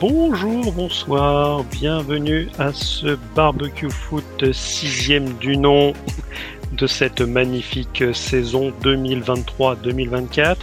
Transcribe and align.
Bonjour, 0.00 0.72
bonsoir, 0.72 1.62
bienvenue 1.64 2.48
à 2.58 2.72
ce 2.72 3.16
barbecue 3.36 3.90
foot 3.90 4.52
sixième 4.52 5.34
du 5.34 5.56
nom 5.56 5.92
de 6.72 6.86
cette 6.88 7.20
magnifique 7.20 8.02
saison 8.12 8.72
2023-2024. 8.82 10.56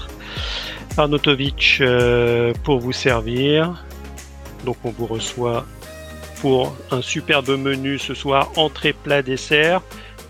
Arnautovic 0.98 1.78
euh, 1.80 2.54
pour 2.66 2.80
vous 2.80 2.92
servir. 2.92 3.86
Donc 4.66 4.76
on 4.84 4.92
vous 4.92 5.08
reçoit 5.08 5.66
pour 6.42 6.76
un 6.92 7.02
superbe 7.02 7.58
menu 7.58 8.00
ce 8.00 8.14
soir, 8.14 8.52
entrée, 8.58 8.92
plat, 8.92 9.22
dessert. 9.22 9.82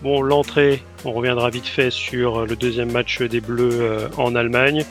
Bon, 0.02 0.22
l'entrée, 0.22 0.82
on 1.04 1.12
reviendra 1.12 1.50
vite 1.50 1.66
fait 1.66 1.90
sur 1.90 2.46
le 2.46 2.54
deuxième 2.54 2.92
match 2.92 3.20
des 3.20 3.40
Bleus 3.40 3.80
euh, 3.80 4.08
en 4.16 4.36
Allemagne, 4.36 4.84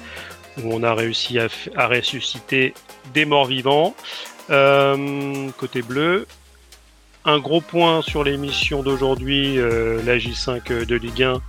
où 0.63 0.73
on 0.73 0.83
a 0.83 0.93
réussi 0.93 1.39
à, 1.39 1.87
ressusciter 1.87 2.73
des 3.13 3.25
morts 3.25 3.45
vivants. 3.45 3.95
Euh, 4.49 5.49
côté 5.57 5.81
bleu, 5.81 6.27
un 7.25 7.39
gros 7.39 7.61
point 7.61 8.01
sur 8.01 8.23
l'émission 8.23 8.83
d'aujourd'hui, 8.83 9.59
euh, 9.59 10.01
la 10.03 10.17
J5 10.17 10.85
de 10.85 10.95
Ligue 10.95 11.23
1 11.23 11.41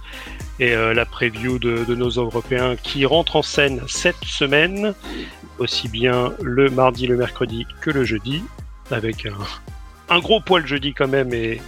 et 0.61 0.75
euh, 0.75 0.95
la 0.95 1.07
preview 1.07 1.59
de, 1.59 1.95
nos 1.95 2.11
Européens 2.11 2.77
qui 2.77 3.07
rentrent 3.07 3.37
en 3.37 3.43
scène 3.43 3.81
cette 3.89 4.25
semaine, 4.25 4.95
aussi 5.59 5.89
bien 5.89 6.35
le 6.43 6.69
mardi, 6.69 7.07
le 7.07 7.17
mercredi 7.17 7.67
que 7.81 7.91
le 7.91 8.05
jeudi, 8.05 8.45
avec 8.91 9.27
un, 10.09 10.19
gros 10.21 10.41
poil 10.41 10.67
jeudi 10.67 10.93
quand 10.93 11.09
même 11.09 11.33
et, 11.33 11.61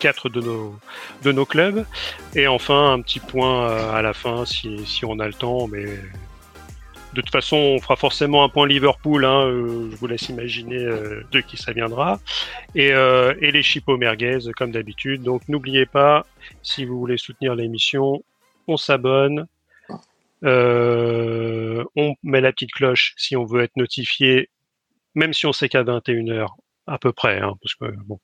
quatre 0.00 0.28
de 0.28 0.40
nos, 0.40 1.46
clubs. 1.46 1.86
Et 2.34 2.48
enfin, 2.48 2.92
un 2.92 3.00
petit 3.00 3.20
point 3.20 3.68
à 3.94 4.02
la 4.02 4.12
fin 4.12 4.44
si, 4.44 4.84
si 4.84 5.04
on 5.04 5.20
a 5.20 5.26
le 5.28 5.32
temps, 5.32 5.68
mais 5.68 5.86
de 7.16 7.22
toute 7.22 7.32
façon, 7.32 7.56
on 7.56 7.78
fera 7.80 7.96
forcément 7.96 8.44
un 8.44 8.50
point 8.50 8.66
Liverpool. 8.66 9.24
Hein, 9.24 9.46
euh, 9.46 9.90
je 9.90 9.96
vous 9.96 10.06
laisse 10.06 10.28
imaginer 10.28 10.76
euh, 10.76 11.22
de 11.32 11.40
qui 11.40 11.56
ça 11.56 11.72
viendra. 11.72 12.20
Et, 12.74 12.92
euh, 12.92 13.34
et 13.40 13.50
les 13.50 13.62
chipots 13.62 13.96
merguez, 13.96 14.38
comme 14.54 14.70
d'habitude. 14.70 15.22
Donc, 15.22 15.48
n'oubliez 15.48 15.86
pas, 15.86 16.26
si 16.62 16.84
vous 16.84 16.98
voulez 16.98 17.16
soutenir 17.16 17.54
l'émission, 17.54 18.22
on 18.68 18.76
s'abonne. 18.76 19.46
on 20.42 22.14
met 22.22 22.40
la 22.42 22.52
petite 22.52 22.72
cloche 22.72 23.14
si 23.16 23.34
on 23.34 23.46
veut 23.46 23.62
être 23.62 23.76
notifié, 23.76 24.50
même 25.14 25.32
si 25.32 25.46
on 25.46 25.52
sait 25.52 25.70
qu'à 25.70 25.84
21h, 25.84 26.48
à 26.86 26.98
peu 26.98 27.12
près, 27.12 27.40
hein, 27.40 27.54
parce 27.62 27.74
que 27.76 27.96
bon, 28.04 28.20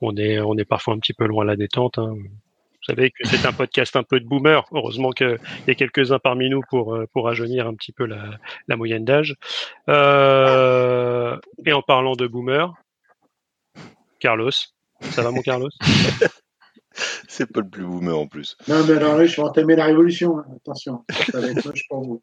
on 0.00 0.16
est, 0.16 0.40
on 0.40 0.56
est 0.56 0.64
parfois 0.64 0.94
un 0.94 0.98
petit 0.98 1.12
peu 1.12 1.26
loin 1.26 1.44
à 1.44 1.48
la 1.48 1.56
détente. 1.56 1.98
Hein. 1.98 2.14
Vous 2.86 2.94
savez 2.94 3.10
que 3.12 3.26
c'est 3.26 3.46
un 3.46 3.52
podcast 3.54 3.96
un 3.96 4.02
peu 4.02 4.20
de 4.20 4.26
boomer. 4.26 4.62
Heureusement 4.72 5.10
qu'il 5.12 5.38
y 5.66 5.70
a 5.70 5.74
quelques-uns 5.74 6.18
parmi 6.18 6.50
nous 6.50 6.60
pour, 6.68 6.94
euh, 6.94 7.06
pour 7.14 7.24
rajeunir 7.24 7.66
un 7.66 7.74
petit 7.74 7.92
peu 7.92 8.04
la, 8.04 8.32
la 8.68 8.76
moyenne 8.76 9.06
d'âge. 9.06 9.36
Euh, 9.88 11.34
et 11.64 11.72
en 11.72 11.80
parlant 11.80 12.14
de 12.14 12.26
boomer, 12.26 12.74
Carlos. 14.18 14.50
Ça 15.00 15.22
va 15.22 15.30
mon 15.30 15.40
Carlos? 15.40 15.70
C'est 17.26 17.50
pas 17.50 17.60
le 17.60 17.68
plus 17.70 17.84
boomer 17.84 18.18
en 18.18 18.26
plus. 18.26 18.54
Non, 18.68 18.84
mais 18.86 18.92
alors 18.92 19.16
là, 19.16 19.24
je 19.24 19.34
vais 19.34 19.42
entamer 19.42 19.76
la 19.76 19.86
révolution. 19.86 20.38
Hein. 20.38 20.46
Attention, 20.56 21.04
ça 21.30 21.40
va 21.40 21.48
être 21.48 21.64
moche 21.64 21.88
pour 21.88 22.04
vous. 22.04 22.22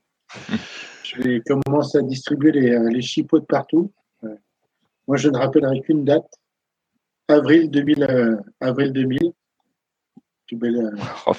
Je 1.04 1.22
vais 1.24 1.42
commencer 1.42 1.98
à 1.98 2.02
distribuer 2.04 2.52
les, 2.52 2.70
euh, 2.70 2.88
les 2.88 3.02
chipots 3.02 3.40
de 3.40 3.46
partout. 3.46 3.92
Moi, 5.08 5.18
je 5.18 5.28
ne 5.28 5.38
rappellerai 5.40 5.82
qu'une 5.82 6.06
date. 6.06 6.32
Avril 7.28 7.72
2000. 7.72 8.38
avril 8.60 8.94
2000 8.94 9.34
plus 10.52 10.58
belle, 10.58 10.78
euh, 10.78 10.92
oh, 11.28 11.34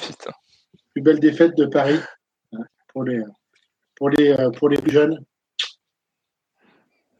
plus 0.92 1.02
belle 1.02 1.20
défaite 1.20 1.56
de 1.56 1.66
Paris 1.66 1.98
hein, 2.52 2.62
pour, 2.88 3.04
les, 3.04 3.22
pour, 3.96 4.08
les, 4.08 4.32
euh, 4.32 4.50
pour 4.50 4.68
les 4.68 4.78
plus 4.78 4.92
jeunes. 4.92 5.18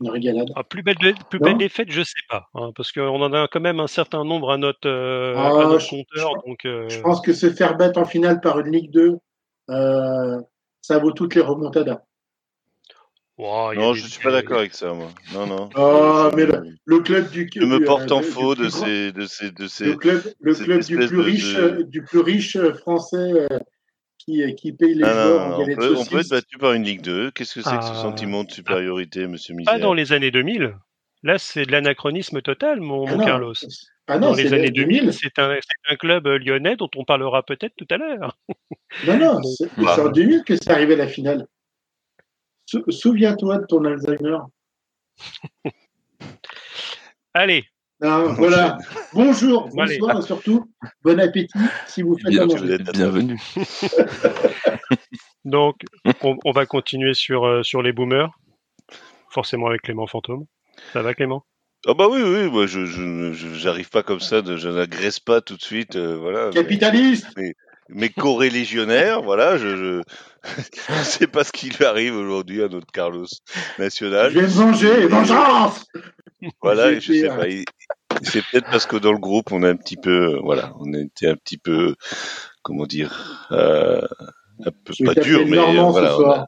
Une 0.01 0.11
régalade. 0.11 0.49
Ah, 0.57 0.65
plus 0.65 0.83
belle, 0.83 0.97
plus 1.31 1.39
belle 1.39 1.59
défaite, 1.59 1.91
je 1.91 2.01
ne 2.01 2.05
sais 2.05 2.23
pas, 2.29 2.49
hein, 2.55 2.73
parce 2.75 2.91
qu'on 2.91 3.23
en 3.23 3.33
a 3.33 3.47
quand 3.47 3.61
même 3.61 3.79
un 3.79 3.87
certain 3.87 4.25
nombre 4.25 4.51
à 4.51 4.57
notre, 4.57 4.89
euh, 4.89 5.37
à 5.37 5.47
ah, 5.47 5.67
notre 5.67 5.89
compteur. 5.89 6.33
Je, 6.45 6.49
donc, 6.49 6.91
je 6.91 7.01
pense 7.01 7.21
que 7.21 7.33
se 7.33 7.51
faire 7.51 7.77
battre 7.77 8.01
en 8.01 8.05
finale 8.05 8.41
par 8.41 8.59
une 8.59 8.73
Ligue 8.73 8.91
2, 8.91 9.19
ça 9.69 10.99
vaut 10.99 11.13
toutes 11.13 11.37
les 11.37 11.41
remontadas 11.41 12.03
non, 13.43 13.95
je 13.95 14.05
ne 14.05 14.09
suis 14.09 14.23
pas 14.23 14.33
d'accord 14.33 14.59
avec 14.59 14.75
ça, 14.75 14.93
moi. 14.93 15.11
Non, 15.35 15.47
non. 15.47 15.71
Ah, 15.75 16.31
mais 16.37 16.47
le, 16.85 16.99
club 17.01 17.31
du. 17.31 17.49
Je 17.55 17.65
me 17.65 17.85
porte 17.85 18.13
en 18.13 18.23
faux 18.23 18.55
de 18.55 18.69
ces, 18.69 19.13
de 19.13 19.27
ces, 19.27 19.51
de 19.51 19.67
ces. 19.67 19.85
Le 19.87 19.97
club, 19.97 20.23
le 20.41 20.55
club 20.55 20.83
du 20.83 20.97
plus 20.97 21.21
riche, 21.21 21.57
du 21.89 22.03
plus 22.03 22.21
riche 22.21 22.59
français 22.81 23.17
euh, 23.17 23.59
qui, 24.19 24.43
qui 24.55 24.73
paye 24.73 24.95
les 24.95 25.05
joueurs. 25.05 25.59
on, 25.61 25.65
peut, 25.65 25.97
on, 25.97 26.05
peut, 26.05 26.21
être 26.21 26.31
battu 26.31 26.59
par 26.59 26.73
une 26.73 26.85
Ligue 26.85 27.03
2. 27.03 27.31
Qu'est-ce 27.33 27.55
que 27.55 27.63
c'est 27.63 27.77
que 27.77 27.85
ce 27.85 27.91
ah. 27.93 28.03
sentiment 28.03 28.45
de 28.45 28.51
supériorité, 28.51 29.27
Monsieur 29.27 29.55
Misère 29.55 29.73
Pas 29.73 29.79
dans 29.79 29.95
les 29.95 30.13
années 30.13 30.31
2000. 30.31 30.75
Là, 31.25 31.39
c'est 31.39 31.67
de 31.67 31.73
l'anachronisme 31.73 32.43
total, 32.43 32.81
mon, 32.81 33.07
ah 33.07 33.25
Carlos. 33.25 33.55
Ah 34.09 34.19
non, 34.19 34.31
dans 34.31 34.35
les 34.35 34.53
années 34.53 34.71
2000, 34.71 35.13
c'est 35.13 35.39
un, 35.39 35.57
un, 35.89 35.97
club 35.97 36.27
lyonnais 36.27 36.75
dont 36.77 36.91
on 36.97 37.05
parlera 37.05 37.45
peut-être 37.45 37.75
tout 37.77 37.87
à 37.91 37.97
l'heure. 37.97 38.37
Non, 39.07 39.17
non, 39.17 39.43
c'est 39.43 40.01
en 40.01 40.09
2000 40.09 40.43
que 40.43 40.57
c'est 40.57 40.71
arrivé 40.71 40.95
à 40.95 40.97
la 40.97 41.07
finale. 41.07 41.47
Souviens-toi 42.89 43.59
de 43.59 43.67
ton 43.67 43.85
Alzheimer. 43.85 44.39
Allez. 47.35 47.65
voilà. 48.01 48.79
Bonjour, 49.13 49.69
bonsoir 49.69 50.19
et 50.19 50.23
surtout 50.23 50.71
bon 51.03 51.21
appétit 51.21 51.59
si 51.87 52.03
vous 52.03 52.17
faites 52.19 52.35
manger. 52.35 52.79
Bienvenue. 52.79 53.39
Donc, 55.45 55.77
on, 56.23 56.53
va 56.53 56.67
continuer 56.67 57.15
sur, 57.15 57.45
euh, 57.45 57.63
sur 57.63 57.83
les 57.83 57.93
boomers, 57.93 58.31
forcément 59.29 59.67
avec 59.67 59.83
Clément 59.83 60.07
Fantôme. 60.07 60.47
Ça 60.93 61.03
va 61.03 61.15
Clément? 61.15 61.45
Ah 61.85 61.95
bah 61.95 62.07
oui, 62.09 62.23
oui, 62.23 62.49
moi 62.49 62.67
je 62.67 62.85
j'arrive 63.55 63.91
pas 63.91 64.05
comme 64.05 64.21
ça, 64.21 64.41
je 64.45 64.69
n'agresse 64.69 65.19
pas 65.19 65.41
tout 65.41 65.57
de 65.57 65.63
suite, 65.63 65.97
euh, 65.97 66.17
voilà. 66.17 66.51
Capitaliste 66.51 67.27
mes 67.89 68.09
co-rélégionnaires, 68.09 69.23
voilà, 69.23 69.57
je, 69.57 69.77
je 69.77 70.03
ne 70.99 71.05
sais 71.05 71.27
pas 71.27 71.45
ce 71.45 71.53
qui 71.53 71.71
lui 71.71 71.85
arrive 71.85 72.17
aujourd'hui 72.17 72.63
à 72.63 72.69
notre 72.69 72.91
Carlos 72.93 73.27
national. 73.79 74.31
Je 74.33 74.39
vais 74.39 74.47
me 74.47 74.53
venger, 74.53 75.07
vengeance 75.07 75.85
Voilà, 76.63 76.99
je 76.99 77.13
sais 77.13 77.29
pas. 77.29 77.47
C'est 78.23 78.43
peut-être 78.51 78.71
parce 78.71 78.87
que 78.87 78.97
dans 78.97 79.13
le 79.13 79.19
groupe, 79.19 79.53
on 79.53 79.63
a 79.63 79.69
un 79.69 79.77
petit 79.77 79.97
peu, 79.97 80.39
voilà, 80.43 80.73
on 80.79 80.93
était 80.93 81.29
un 81.29 81.37
petit 81.37 81.59
peu, 81.59 81.95
comment 82.63 82.87
dire, 82.87 83.49
euh, 83.53 84.07
un 84.65 84.71
peu 84.85 84.93
pas 85.05 85.15
dur, 85.15 85.47
mais 85.47 85.57
voilà, 85.57 86.47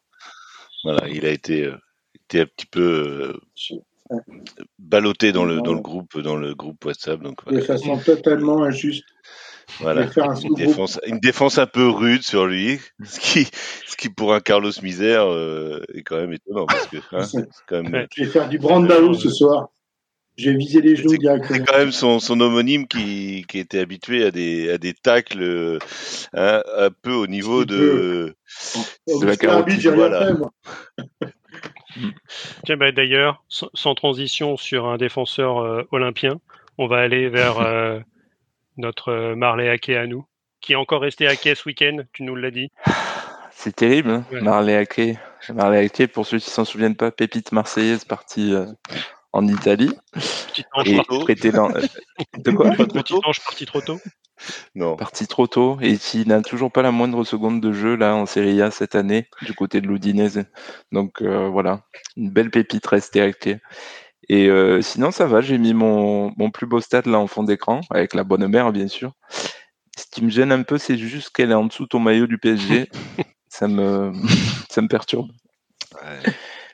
voilà, 0.84 1.08
il 1.08 1.24
a 1.24 1.30
été, 1.30 1.64
euh, 1.64 1.76
été 2.14 2.42
un 2.42 2.46
petit 2.46 2.66
peu 2.66 3.34
euh, 4.10 4.18
ballotté 4.78 5.32
dans 5.32 5.44
le 5.44 5.60
dans 5.62 5.72
le 5.72 5.80
groupe, 5.80 6.18
dans 6.20 6.36
le 6.36 6.54
groupe 6.54 6.84
WhatsApp. 6.84 7.20
Donc, 7.20 7.46
De 7.50 7.60
façon 7.60 7.98
totalement 7.98 8.62
injuste. 8.62 9.04
Voilà. 9.80 10.02
Une 10.02 10.54
défense, 10.54 11.00
une 11.06 11.18
défense, 11.18 11.58
un 11.58 11.66
peu 11.66 11.88
rude 11.88 12.22
sur 12.22 12.46
lui, 12.46 12.80
ce 13.04 13.20
qui, 13.20 13.48
ce 13.86 13.96
qui 13.96 14.08
pour 14.08 14.34
un 14.34 14.40
Carlos 14.40 14.72
Misère 14.82 15.26
euh, 15.30 15.82
est 15.94 16.02
quand 16.02 16.16
même 16.16 16.32
étonnant. 16.32 16.66
Parce 16.66 16.86
que, 16.86 16.96
hein, 17.12 17.44
quand 17.66 17.82
même, 17.82 18.06
Je 18.14 18.24
vais 18.24 18.30
faire 18.30 18.48
du 18.48 18.58
Brandao 18.58 19.14
ce 19.14 19.30
soir. 19.30 19.68
J'ai 20.36 20.52
visé 20.52 20.80
les 20.80 20.96
genoux 20.96 21.16
directement. 21.16 21.58
C'est 21.58 21.64
quand 21.64 21.78
même 21.78 21.92
son, 21.92 22.18
son 22.18 22.40
homonyme 22.40 22.88
qui, 22.88 23.44
qui 23.48 23.60
était 23.60 23.78
habitué 23.78 24.24
à 24.24 24.32
des, 24.32 24.68
à 24.68 24.78
des 24.78 24.92
tacles 24.92 25.78
hein, 26.32 26.62
un 26.76 26.90
peu 26.90 27.12
au 27.12 27.28
niveau 27.28 27.64
de, 27.64 28.34
de 29.06 29.26
la 29.26 29.36
carotte. 29.36 29.70
Voilà. 29.70 30.32
Tiens, 32.64 32.76
bah, 32.76 32.92
d'ailleurs, 32.92 33.44
sans, 33.48 33.94
transition 33.94 34.56
sur 34.56 34.86
un 34.86 34.96
défenseur 34.96 35.58
euh, 35.58 35.82
olympien, 35.92 36.40
on 36.78 36.86
va 36.86 36.98
aller 36.98 37.28
vers 37.28 37.60
euh, 37.60 38.00
notre 38.76 39.10
euh, 39.10 39.36
Marley 39.36 39.68
Ake 39.68 39.90
à 39.90 40.06
nous, 40.06 40.26
qui 40.60 40.72
est 40.72 40.76
encore 40.76 41.02
resté 41.02 41.26
à 41.26 41.34
ce 41.34 41.68
week-end, 41.68 41.98
tu 42.12 42.22
nous 42.22 42.36
l'as 42.36 42.50
dit. 42.50 42.70
C'est 43.50 43.76
terrible, 43.76 44.10
hein 44.10 44.24
Marley. 44.42 44.84
Marley 45.54 45.88
pour 46.12 46.26
ceux 46.26 46.38
qui 46.38 46.50
s'en 46.50 46.64
souviennent 46.64 46.96
pas, 46.96 47.10
pépite 47.10 47.52
marseillaise 47.52 48.04
partie 48.04 48.52
euh, 48.52 48.66
en 49.32 49.46
Italie. 49.46 49.92
Petit 50.12 50.64
ange 50.72 50.90
dans... 51.52 51.70
Euh, 51.70 51.80
de 52.38 52.50
quoi 52.50 52.70
Petit 52.72 53.14
ange 53.24 53.40
parti 53.44 53.64
trop 53.64 53.80
tôt 53.80 54.00
Non. 54.74 54.96
Parti 54.96 55.28
trop 55.28 55.46
tôt 55.46 55.78
et 55.80 55.96
qui 55.96 56.26
n'a 56.26 56.42
toujours 56.42 56.72
pas 56.72 56.82
la 56.82 56.90
moindre 56.90 57.22
seconde 57.22 57.60
de 57.60 57.72
jeu 57.72 57.94
là 57.94 58.16
en 58.16 58.26
Serie 58.26 58.60
A 58.60 58.72
cette 58.72 58.96
année 58.96 59.28
du 59.42 59.54
côté 59.54 59.80
de 59.80 59.86
l'Udinese. 59.86 60.44
Donc 60.90 61.22
voilà, 61.22 61.84
une 62.16 62.30
belle 62.30 62.50
pépite 62.50 62.86
restée 62.86 63.20
à 63.20 63.32
et 64.28 64.48
euh, 64.48 64.80
sinon, 64.82 65.10
ça 65.10 65.26
va. 65.26 65.40
J'ai 65.40 65.58
mis 65.58 65.74
mon, 65.74 66.32
mon, 66.36 66.50
plus 66.50 66.66
beau 66.66 66.80
stade 66.80 67.06
là 67.06 67.18
en 67.18 67.26
fond 67.26 67.42
d'écran, 67.42 67.80
avec 67.90 68.14
la 68.14 68.24
bonne 68.24 68.46
mère, 68.46 68.72
bien 68.72 68.88
sûr. 68.88 69.12
Ce 69.96 70.06
qui 70.10 70.24
me 70.24 70.30
gêne 70.30 70.52
un 70.52 70.62
peu, 70.62 70.78
c'est 70.78 70.96
juste 70.96 71.30
qu'elle 71.30 71.50
est 71.50 71.54
en 71.54 71.66
dessous 71.66 71.84
de 71.84 71.88
ton 71.88 72.00
maillot 72.00 72.26
du 72.26 72.38
PSG. 72.38 72.88
ça, 73.48 73.68
me, 73.68 74.12
ça 74.70 74.82
me 74.82 74.88
perturbe. 74.88 75.30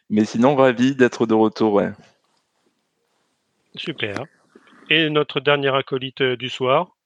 Mais 0.09 0.25
sinon, 0.25 0.57
ravi 0.57 0.95
d'être 0.97 1.27
de 1.27 1.35
retour. 1.35 1.75
Ouais. 1.75 1.91
Super. 3.77 4.25
Et 4.89 5.09
notre 5.09 5.41
dernier 5.41 5.75
acolyte 5.75 6.21
euh, 6.21 6.37
du 6.37 6.49
soir, 6.49 6.97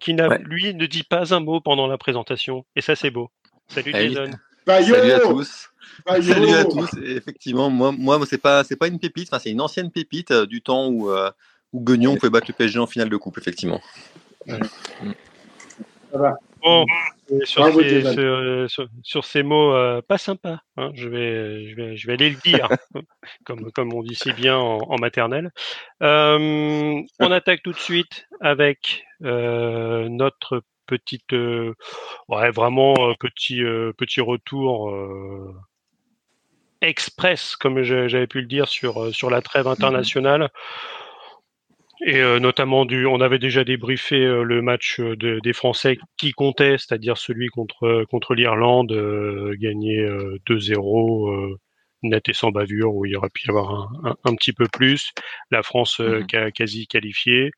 qui 0.00 0.14
n'a, 0.14 0.38
lui 0.38 0.74
ne 0.74 0.86
dit 0.86 1.04
pas 1.04 1.34
un 1.34 1.40
mot 1.40 1.60
pendant 1.60 1.86
la 1.86 1.98
présentation. 1.98 2.64
Et 2.74 2.80
ça, 2.80 2.96
c'est 2.96 3.10
beau. 3.10 3.30
Salut 3.68 3.92
Jason. 3.92 4.30
Salut 4.66 5.12
à 5.12 5.20
tous. 5.20 5.70
Salut 6.06 6.50
à 6.50 6.64
tous. 6.64 6.90
effectivement, 7.04 7.70
moi, 7.70 7.92
moi 7.92 8.18
c'est 8.26 8.38
pas, 8.38 8.64
c'est 8.64 8.76
pas 8.76 8.88
une 8.88 8.98
pépite. 8.98 9.28
Enfin, 9.30 9.38
c'est 9.38 9.50
une 9.50 9.60
ancienne 9.60 9.90
pépite 9.90 10.30
euh, 10.30 10.46
du 10.46 10.62
temps 10.62 10.88
où, 10.88 11.10
euh, 11.10 11.30
où 11.72 11.84
Guignon 11.84 12.16
pouvait 12.16 12.30
battre 12.30 12.46
le 12.48 12.54
PSG 12.54 12.78
en 12.78 12.86
finale 12.86 13.10
de 13.10 13.16
coupe, 13.16 13.38
effectivement. 13.38 13.80
Ça 14.46 14.58
va. 16.12 16.36
Bon, 16.60 16.84
sur, 17.44 19.24
ces, 19.24 19.42
mots 19.44 19.72
euh, 19.72 20.02
pas 20.02 20.18
sympas, 20.18 20.58
hein, 20.76 20.90
je, 20.94 21.08
vais, 21.08 21.68
je, 21.68 21.76
vais, 21.76 21.96
je 21.96 22.06
vais 22.08 22.14
aller 22.14 22.30
le 22.30 22.36
dire, 22.36 22.68
comme, 23.44 23.70
comme 23.70 23.94
on 23.94 24.02
dit 24.02 24.16
si 24.16 24.32
bien 24.32 24.56
en, 24.56 24.98
maternelle. 24.98 25.52
on 26.00 27.04
attaque 27.20 27.62
tout 27.62 27.70
de 27.70 27.78
suite 27.78 28.26
avec 28.40 29.04
notre 29.20 30.62
petite, 30.86 31.32
ouais, 31.32 32.50
vraiment 32.50 32.94
petit, 33.20 33.60
petit 33.96 34.20
retour 34.20 34.90
express, 36.80 37.56
comme 37.56 37.82
j'avais 37.82 38.26
pu 38.26 38.40
le 38.40 38.46
dire 38.46 38.68
sur 38.68 39.02
euh, 39.02 39.12
sur 39.12 39.30
la 39.30 39.42
trêve 39.42 39.66
mmh 39.66 39.70
internationale. 39.70 40.50
Et 42.06 42.20
euh, 42.20 42.38
notamment 42.38 42.84
du, 42.84 43.06
on 43.06 43.20
avait 43.20 43.40
déjà 43.40 43.64
débriefé 43.64 44.24
euh, 44.24 44.44
le 44.44 44.62
match 44.62 45.00
des 45.00 45.52
Français 45.52 45.98
qui 46.16 46.30
comptait, 46.32 46.76
c'est-à-dire 46.78 47.18
celui 47.18 47.48
contre 47.48 48.04
contre 48.08 48.34
l'Irlande, 48.34 48.92
gagné 49.58 50.06
2-0 50.46 51.56
net 52.04 52.28
et 52.28 52.32
sans 52.32 52.52
bavure, 52.52 52.94
où 52.94 53.04
il 53.04 53.16
aurait 53.16 53.30
pu 53.34 53.46
y 53.46 53.50
avoir 53.50 53.90
un, 54.24 54.34
petit 54.36 54.52
peu 54.52 54.66
plus. 54.72 55.10
La 55.50 55.64
France 55.64 55.98
mmh 55.98 56.52
quasi 56.54 56.86
qualifiée. 56.86 57.50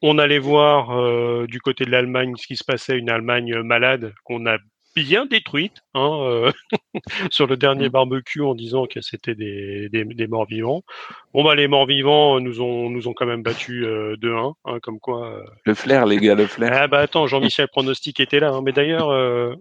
On 0.00 0.18
allait 0.18 0.38
voir 0.38 1.46
du 1.46 1.60
côté 1.60 1.84
de 1.84 1.90
l'Allemagne 1.90 2.34
ce 2.36 2.46
qui 2.46 2.56
se 2.56 2.64
passait, 2.64 2.96
une 2.96 3.10
Allemagne 3.10 3.60
malade 3.60 4.14
qu'on 4.24 4.46
a 4.46 4.56
bien 4.94 5.26
détruite 5.26 5.82
hein, 5.94 6.18
euh, 6.22 6.50
sur 7.30 7.46
le 7.46 7.56
dernier 7.56 7.88
mmh. 7.88 7.92
barbecue 7.92 8.42
en 8.42 8.54
disant 8.54 8.86
que 8.86 9.00
c'était 9.00 9.34
des, 9.34 9.88
des, 9.90 10.26
morts 10.26 10.46
vivants. 10.46 10.82
Bon 11.34 11.44
bah 11.44 11.54
les 11.54 11.68
morts 11.68 11.86
vivants 11.86 12.40
nous 12.40 12.60
ont 12.60 12.90
nous 12.90 13.08
ont 13.08 13.12
quand 13.12 13.26
même 13.26 13.42
battu 13.42 13.84
euh, 13.84 14.16
2-1, 14.16 14.54
hein, 14.64 14.78
comme 14.80 15.00
quoi. 15.00 15.28
Euh, 15.28 15.44
le 15.64 15.74
flair 15.74 16.06
les 16.06 16.18
gars, 16.18 16.34
le 16.34 16.46
flair. 16.46 16.70
Ah 16.74 16.88
bah 16.88 16.98
attends, 16.98 17.26
Jean-Michel 17.26 17.68
Pronostic 17.68 18.20
était 18.20 18.40
là, 18.40 18.50
hein, 18.50 18.62
mais 18.62 18.72
d'ailleurs 18.72 19.10
euh, 19.10 19.54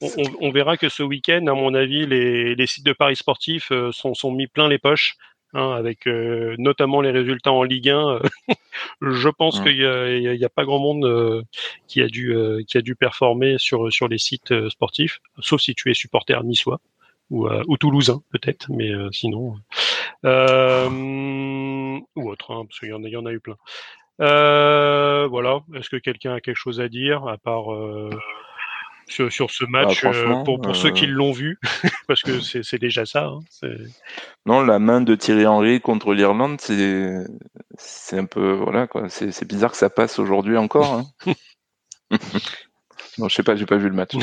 on, 0.00 0.22
on, 0.40 0.50
verra 0.50 0.76
que 0.76 0.88
ce 0.88 1.02
week-end, 1.02 1.46
à 1.46 1.54
mon 1.54 1.74
avis, 1.74 2.06
les, 2.06 2.54
les 2.54 2.66
sites 2.66 2.86
de 2.86 2.92
paris 2.92 3.16
sportifs 3.16 3.72
sont 3.92 4.14
sont 4.14 4.30
mis 4.30 4.46
plein 4.46 4.68
les 4.68 4.78
poches 4.78 5.16
Hein, 5.52 5.70
avec 5.70 6.06
euh, 6.06 6.54
notamment 6.58 7.00
les 7.00 7.12
résultats 7.12 7.52
en 7.52 7.62
Ligue 7.62 7.88
1. 7.88 8.08
Euh, 8.08 8.20
je 9.00 9.28
pense 9.28 9.60
qu'il 9.60 9.78
n'y 9.78 10.44
a, 10.44 10.48
pas 10.48 10.64
grand 10.64 10.80
monde 10.80 11.04
euh, 11.04 11.42
qui 11.86 12.02
a 12.02 12.08
dû 12.08 12.36
qui 12.66 12.76
a 12.76 12.82
dû 12.82 12.96
performer 12.96 13.56
sur 13.58 13.92
sur 13.92 14.08
les 14.08 14.18
sites 14.18 14.68
sportifs, 14.68 15.20
sauf 15.38 15.60
si 15.60 15.74
tu 15.74 15.90
es 15.90 15.94
supporter 15.94 16.42
niçois 16.44 16.80
ou, 17.30 17.48
ou 17.48 17.76
toulousain 17.76 18.22
peut-être, 18.30 18.66
mais 18.70 18.90
sinon 19.12 19.56
ou 20.24 22.30
autre, 22.30 22.50
hein, 22.50 22.64
parce 22.66 22.80
qu'il 22.80 22.88
y 22.88 22.92
en 22.92 23.04
a, 23.04 23.08
y 23.08 23.16
en 23.16 23.26
a 23.26 23.32
eu 23.32 23.40
plein. 23.40 23.56
voilà. 24.18 25.60
Est-ce 25.74 25.88
que 25.88 25.96
quelqu'un 25.96 26.34
a 26.34 26.40
quelque 26.40 26.56
chose 26.56 26.80
à 26.80 26.88
dire 26.88 27.26
à 27.28 27.38
part 27.38 27.66
sur, 29.08 29.32
sur 29.32 29.50
ce 29.50 29.64
match 29.64 30.02
bah, 30.02 30.10
euh, 30.14 30.42
pour, 30.44 30.60
pour 30.60 30.76
ceux 30.76 30.90
qui 30.90 31.04
euh, 31.04 31.10
l'ont 31.10 31.32
vu, 31.32 31.58
parce 32.08 32.22
que 32.22 32.40
c'est 32.40 32.78
déjà 32.78 33.06
ça. 33.06 33.26
Hein, 33.26 33.40
non, 34.44 34.62
la 34.62 34.78
main 34.78 35.00
de 35.00 35.14
Thierry 35.14 35.46
Henry 35.46 35.80
contre 35.80 36.12
l'Irlande, 36.12 36.60
c'est 36.60 37.24
c'est 37.78 38.18
un 38.18 38.24
peu 38.24 38.52
voilà 38.52 38.86
quoi. 38.86 39.08
C'est 39.08 39.46
bizarre 39.46 39.72
que 39.72 39.76
ça 39.76 39.90
passe 39.90 40.18
aujourd'hui 40.18 40.56
encore. 40.56 41.04
Hein. 41.26 41.32
non, 43.18 43.28
je 43.28 43.34
sais 43.34 43.42
pas, 43.42 43.56
j'ai 43.56 43.66
pas 43.66 43.76
vu 43.76 43.88
le 43.88 43.94
match. 43.94 44.14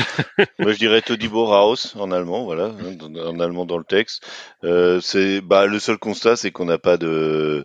Moi, 0.58 0.72
je 0.72 0.78
dirais 0.78 1.02
Todibo 1.02 1.46
Raus 1.46 1.94
en 1.96 2.10
allemand, 2.10 2.44
voilà, 2.44 2.72
en 3.00 3.40
allemand 3.40 3.66
dans 3.66 3.78
le 3.78 3.84
texte. 3.84 4.26
Euh, 4.64 5.00
c'est 5.00 5.40
bah 5.40 5.66
le 5.66 5.78
seul 5.78 5.98
constat, 5.98 6.36
c'est 6.36 6.50
qu'on 6.50 6.66
n'a 6.66 6.78
pas 6.78 6.96
de 6.96 7.64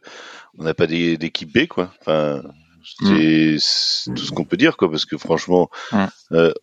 on 0.58 0.64
n'a 0.64 0.74
pas 0.74 0.88
d'équipe 0.88 1.52
B 1.52 1.68
quoi. 1.68 1.92
Enfin, 2.02 2.42
c'est 3.04 3.58
tout 4.16 4.24
ce 4.24 4.32
qu'on 4.32 4.46
peut 4.46 4.58
dire 4.58 4.78
quoi, 4.78 4.90
parce 4.90 5.06
que 5.06 5.18
franchement. 5.18 5.70
Euh, 6.32 6.54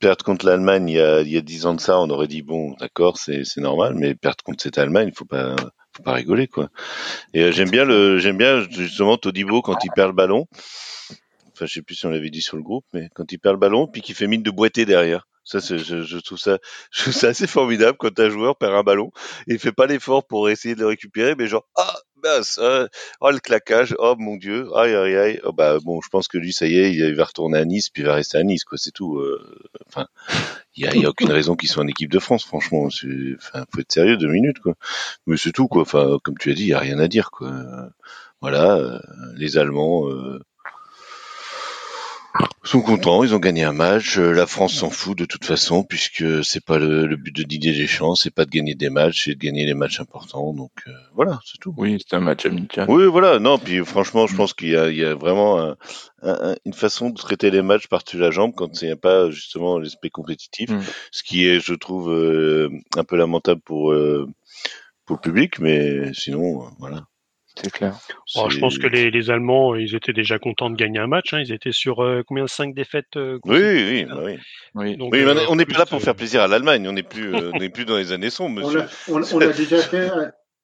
perdre 0.00 0.24
contre 0.24 0.46
l'Allemagne 0.46 0.88
il 0.88 0.96
y 0.96 1.00
a 1.00 1.20
il 1.20 1.28
y 1.28 1.36
a 1.36 1.40
dix 1.40 1.66
ans 1.66 1.74
de 1.74 1.80
ça, 1.80 1.98
on 1.98 2.10
aurait 2.10 2.28
dit 2.28 2.42
bon, 2.42 2.74
d'accord, 2.80 3.18
c'est 3.18 3.44
c'est 3.44 3.60
normal, 3.60 3.94
mais 3.94 4.14
perdre 4.14 4.42
contre 4.44 4.62
cette 4.62 4.78
Allemagne, 4.78 5.08
il 5.08 5.16
faut 5.16 5.24
pas 5.24 5.56
faut 5.96 6.02
pas 6.02 6.12
rigoler 6.12 6.48
quoi. 6.48 6.68
Et 7.34 7.42
euh, 7.42 7.52
j'aime 7.52 7.70
bien 7.70 7.84
le 7.84 8.18
j'aime 8.18 8.38
bien 8.38 8.66
justement 8.70 9.16
Todibo 9.18 9.62
quand 9.62 9.84
il 9.84 9.90
perd 9.94 10.08
le 10.08 10.14
ballon. 10.14 10.46
Enfin, 11.52 11.66
je 11.66 11.74
sais 11.74 11.82
plus 11.82 11.94
si 11.94 12.06
on 12.06 12.10
l'avait 12.10 12.30
dit 12.30 12.42
sur 12.42 12.56
le 12.56 12.62
groupe, 12.62 12.86
mais 12.94 13.10
quand 13.14 13.30
il 13.30 13.38
perd 13.38 13.54
le 13.54 13.60
ballon, 13.60 13.86
puis 13.86 14.00
qu'il 14.00 14.14
fait 14.14 14.26
mine 14.26 14.42
de 14.42 14.50
boiter 14.50 14.86
derrière. 14.86 15.26
Ça, 15.44 15.58
je, 15.58 15.76
je, 15.76 16.18
trouve 16.18 16.38
ça, 16.38 16.58
je 16.92 17.02
trouve 17.02 17.12
ça 17.12 17.28
assez 17.28 17.48
formidable 17.48 17.98
quand 17.98 18.18
un 18.20 18.30
joueur 18.30 18.56
perd 18.56 18.74
un 18.74 18.84
ballon 18.84 19.10
et 19.48 19.54
il 19.54 19.58
fait 19.58 19.72
pas 19.72 19.86
l'effort 19.86 20.24
pour 20.24 20.48
essayer 20.48 20.76
de 20.76 20.80
le 20.80 20.86
récupérer, 20.86 21.34
mais 21.34 21.48
genre 21.48 21.66
ah 21.76 21.98
euh, 22.58 22.86
oh 23.20 23.30
le 23.30 23.38
claquage, 23.38 23.94
oh 23.98 24.14
mon 24.18 24.36
dieu, 24.36 24.68
aïe 24.76 24.94
aïe 24.94 25.16
aïe. 25.16 25.40
Oh, 25.44 25.52
bah 25.52 25.78
bon, 25.82 26.00
je 26.00 26.08
pense 26.08 26.28
que 26.28 26.38
lui, 26.38 26.52
ça 26.52 26.66
y 26.66 26.76
est, 26.78 26.92
il 26.92 27.14
va 27.14 27.24
retourner 27.24 27.58
à 27.58 27.64
Nice, 27.64 27.90
puis 27.90 28.02
il 28.02 28.06
va 28.06 28.14
rester 28.14 28.38
à 28.38 28.42
Nice, 28.42 28.64
quoi. 28.64 28.78
C'est 28.78 28.90
tout. 28.90 29.18
Euh, 29.18 29.40
enfin, 29.88 30.06
il 30.76 30.84
y 30.84 30.88
a, 30.88 30.94
y 30.94 31.04
a, 31.04 31.10
aucune 31.10 31.32
raison 31.32 31.56
qu'il 31.56 31.68
soit 31.68 31.82
en 31.82 31.88
équipe 31.88 32.10
de 32.10 32.18
France, 32.18 32.44
franchement. 32.44 32.86
Enfin, 32.86 33.64
faut 33.72 33.80
être 33.80 33.92
sérieux 33.92 34.16
deux 34.16 34.28
minutes, 34.28 34.60
quoi. 34.60 34.74
Mais 35.26 35.36
c'est 35.36 35.52
tout, 35.52 35.68
quoi. 35.68 35.82
Enfin, 35.82 36.18
comme 36.22 36.38
tu 36.38 36.50
as 36.50 36.54
dit, 36.54 36.62
il 36.62 36.68
y 36.68 36.74
a 36.74 36.78
rien 36.78 36.98
à 36.98 37.08
dire, 37.08 37.30
quoi. 37.30 37.52
Voilà, 38.40 38.76
euh, 38.76 38.98
les 39.36 39.56
Allemands 39.56 40.08
sont 42.64 42.80
contents, 42.80 43.22
ils 43.24 43.34
ont 43.34 43.38
gagné 43.38 43.64
un 43.64 43.72
match. 43.72 44.18
Euh, 44.18 44.32
la 44.32 44.46
France 44.46 44.74
s'en 44.74 44.90
fout 44.90 45.16
de 45.18 45.24
toute 45.24 45.44
façon 45.44 45.84
puisque 45.84 46.44
c'est 46.44 46.64
pas 46.64 46.78
le, 46.78 47.16
but 47.16 47.34
de 47.34 47.42
Didier 47.42 47.72
Deschamps, 47.72 48.14
c'est 48.14 48.30
pas 48.30 48.44
de 48.44 48.50
gagner 48.50 48.74
des 48.74 48.88
matchs, 48.88 49.24
c'est 49.24 49.34
de 49.34 49.38
gagner 49.38 49.66
les 49.66 49.74
matchs 49.74 50.00
importants. 50.00 50.52
Donc 50.54 50.70
euh, 50.86 50.92
voilà, 51.14 51.40
c'est 51.44 51.58
tout. 51.58 51.74
Oui, 51.76 51.98
c'est 52.00 52.16
un 52.16 52.20
match 52.20 52.46
amical. 52.46 52.88
Oui, 52.88 53.06
voilà. 53.06 53.38
Non, 53.38 53.58
puis 53.58 53.84
franchement, 53.84 54.26
je 54.26 54.36
pense 54.36 54.54
qu'il 54.54 54.68
y, 54.68 54.72
y 54.72 55.04
a, 55.04 55.14
vraiment 55.14 55.74
une 56.64 56.72
façon 56.72 57.10
de 57.10 57.18
traiter 57.18 57.50
les 57.50 57.62
matchs 57.62 57.88
par-dessus 57.88 58.18
la 58.18 58.30
jambe 58.30 58.52
quand 58.56 58.80
il 58.80 58.86
n'y 58.86 58.92
a 58.92 58.96
pas 58.96 59.30
justement 59.30 59.78
l'aspect 59.78 60.10
compétitif, 60.10 60.70
mm. 60.70 60.80
ce 61.10 61.22
qui 61.22 61.46
est, 61.46 61.60
je 61.60 61.74
trouve, 61.74 62.10
euh, 62.10 62.70
un 62.96 63.04
peu 63.04 63.16
lamentable 63.16 63.60
pour 63.60 63.94
pour 65.04 65.16
le 65.16 65.20
public, 65.20 65.58
mais 65.58 66.14
sinon, 66.14 66.68
voilà. 66.78 67.04
C'est 67.56 67.70
clair. 67.70 67.98
je 68.26 68.58
pense 68.58 68.78
que 68.78 68.86
les, 68.86 69.10
les, 69.10 69.30
Allemands, 69.30 69.74
ils 69.74 69.94
étaient 69.94 70.12
déjà 70.12 70.38
contents 70.38 70.70
de 70.70 70.76
gagner 70.76 70.98
un 70.98 71.06
match. 71.06 71.34
Hein. 71.34 71.40
Ils 71.40 71.52
étaient 71.52 71.72
sur 71.72 72.02
euh, 72.02 72.22
combien 72.26 72.46
cinq 72.46 72.74
défaites 72.74 73.16
euh, 73.16 73.38
Oui, 73.44 73.58
oui, 73.60 74.04
bah 74.04 74.20
oui. 74.24 74.38
oui. 74.74 74.96
Donc, 74.96 75.12
oui 75.12 75.24
on 75.48 75.56
n'est 75.56 75.66
plus 75.66 75.76
là 75.76 75.86
pour 75.86 76.00
faire 76.00 76.14
plaisir 76.14 76.42
à 76.42 76.48
l'Allemagne. 76.48 76.88
On 76.88 76.92
n'est 76.92 77.02
plus, 77.02 77.34
euh, 77.34 77.50
on 77.52 77.58
n'est 77.58 77.68
plus 77.68 77.84
dans 77.84 77.96
les 77.96 78.12
années 78.12 78.30
sombres, 78.30 78.60
monsieur. 78.60 78.84
On 79.08 79.40
a, 79.40 79.52
déjà 79.52 79.78
fait, 79.78 80.10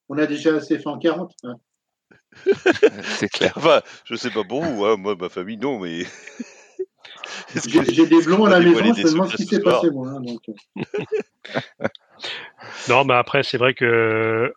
on 0.08 0.18
a 0.18 0.26
déjà 0.26 0.54
assez 0.54 0.78
fait 0.78 0.86
en 0.86 0.98
40. 0.98 1.32
Hein. 1.44 1.54
C'est 3.02 3.28
clair. 3.28 3.52
Enfin, 3.56 3.82
je 4.04 4.14
sais 4.14 4.30
pas 4.30 4.44
pour 4.44 4.62
vous, 4.62 4.84
hein. 4.84 4.96
moi, 4.96 5.14
ma 5.18 5.28
famille, 5.28 5.58
non, 5.58 5.78
mais. 5.78 6.04
J'ai 7.54 8.06
des 8.06 8.22
blonds 8.22 8.44
à 8.44 8.50
la 8.50 8.60
maison, 8.60 8.94
je 8.94 9.02
me 9.02 9.10
demande 9.10 9.30
ce 9.30 9.36
qui 9.36 9.44
s'est 9.44 9.60
passé, 9.60 9.90
moi. 9.90 10.08
Hein, 10.08 10.20
donc... 10.20 10.40
non, 12.88 13.04
mais 13.04 13.14
après, 13.14 13.42
c'est 13.42 13.58
vrai 13.58 13.74
que 13.74 14.52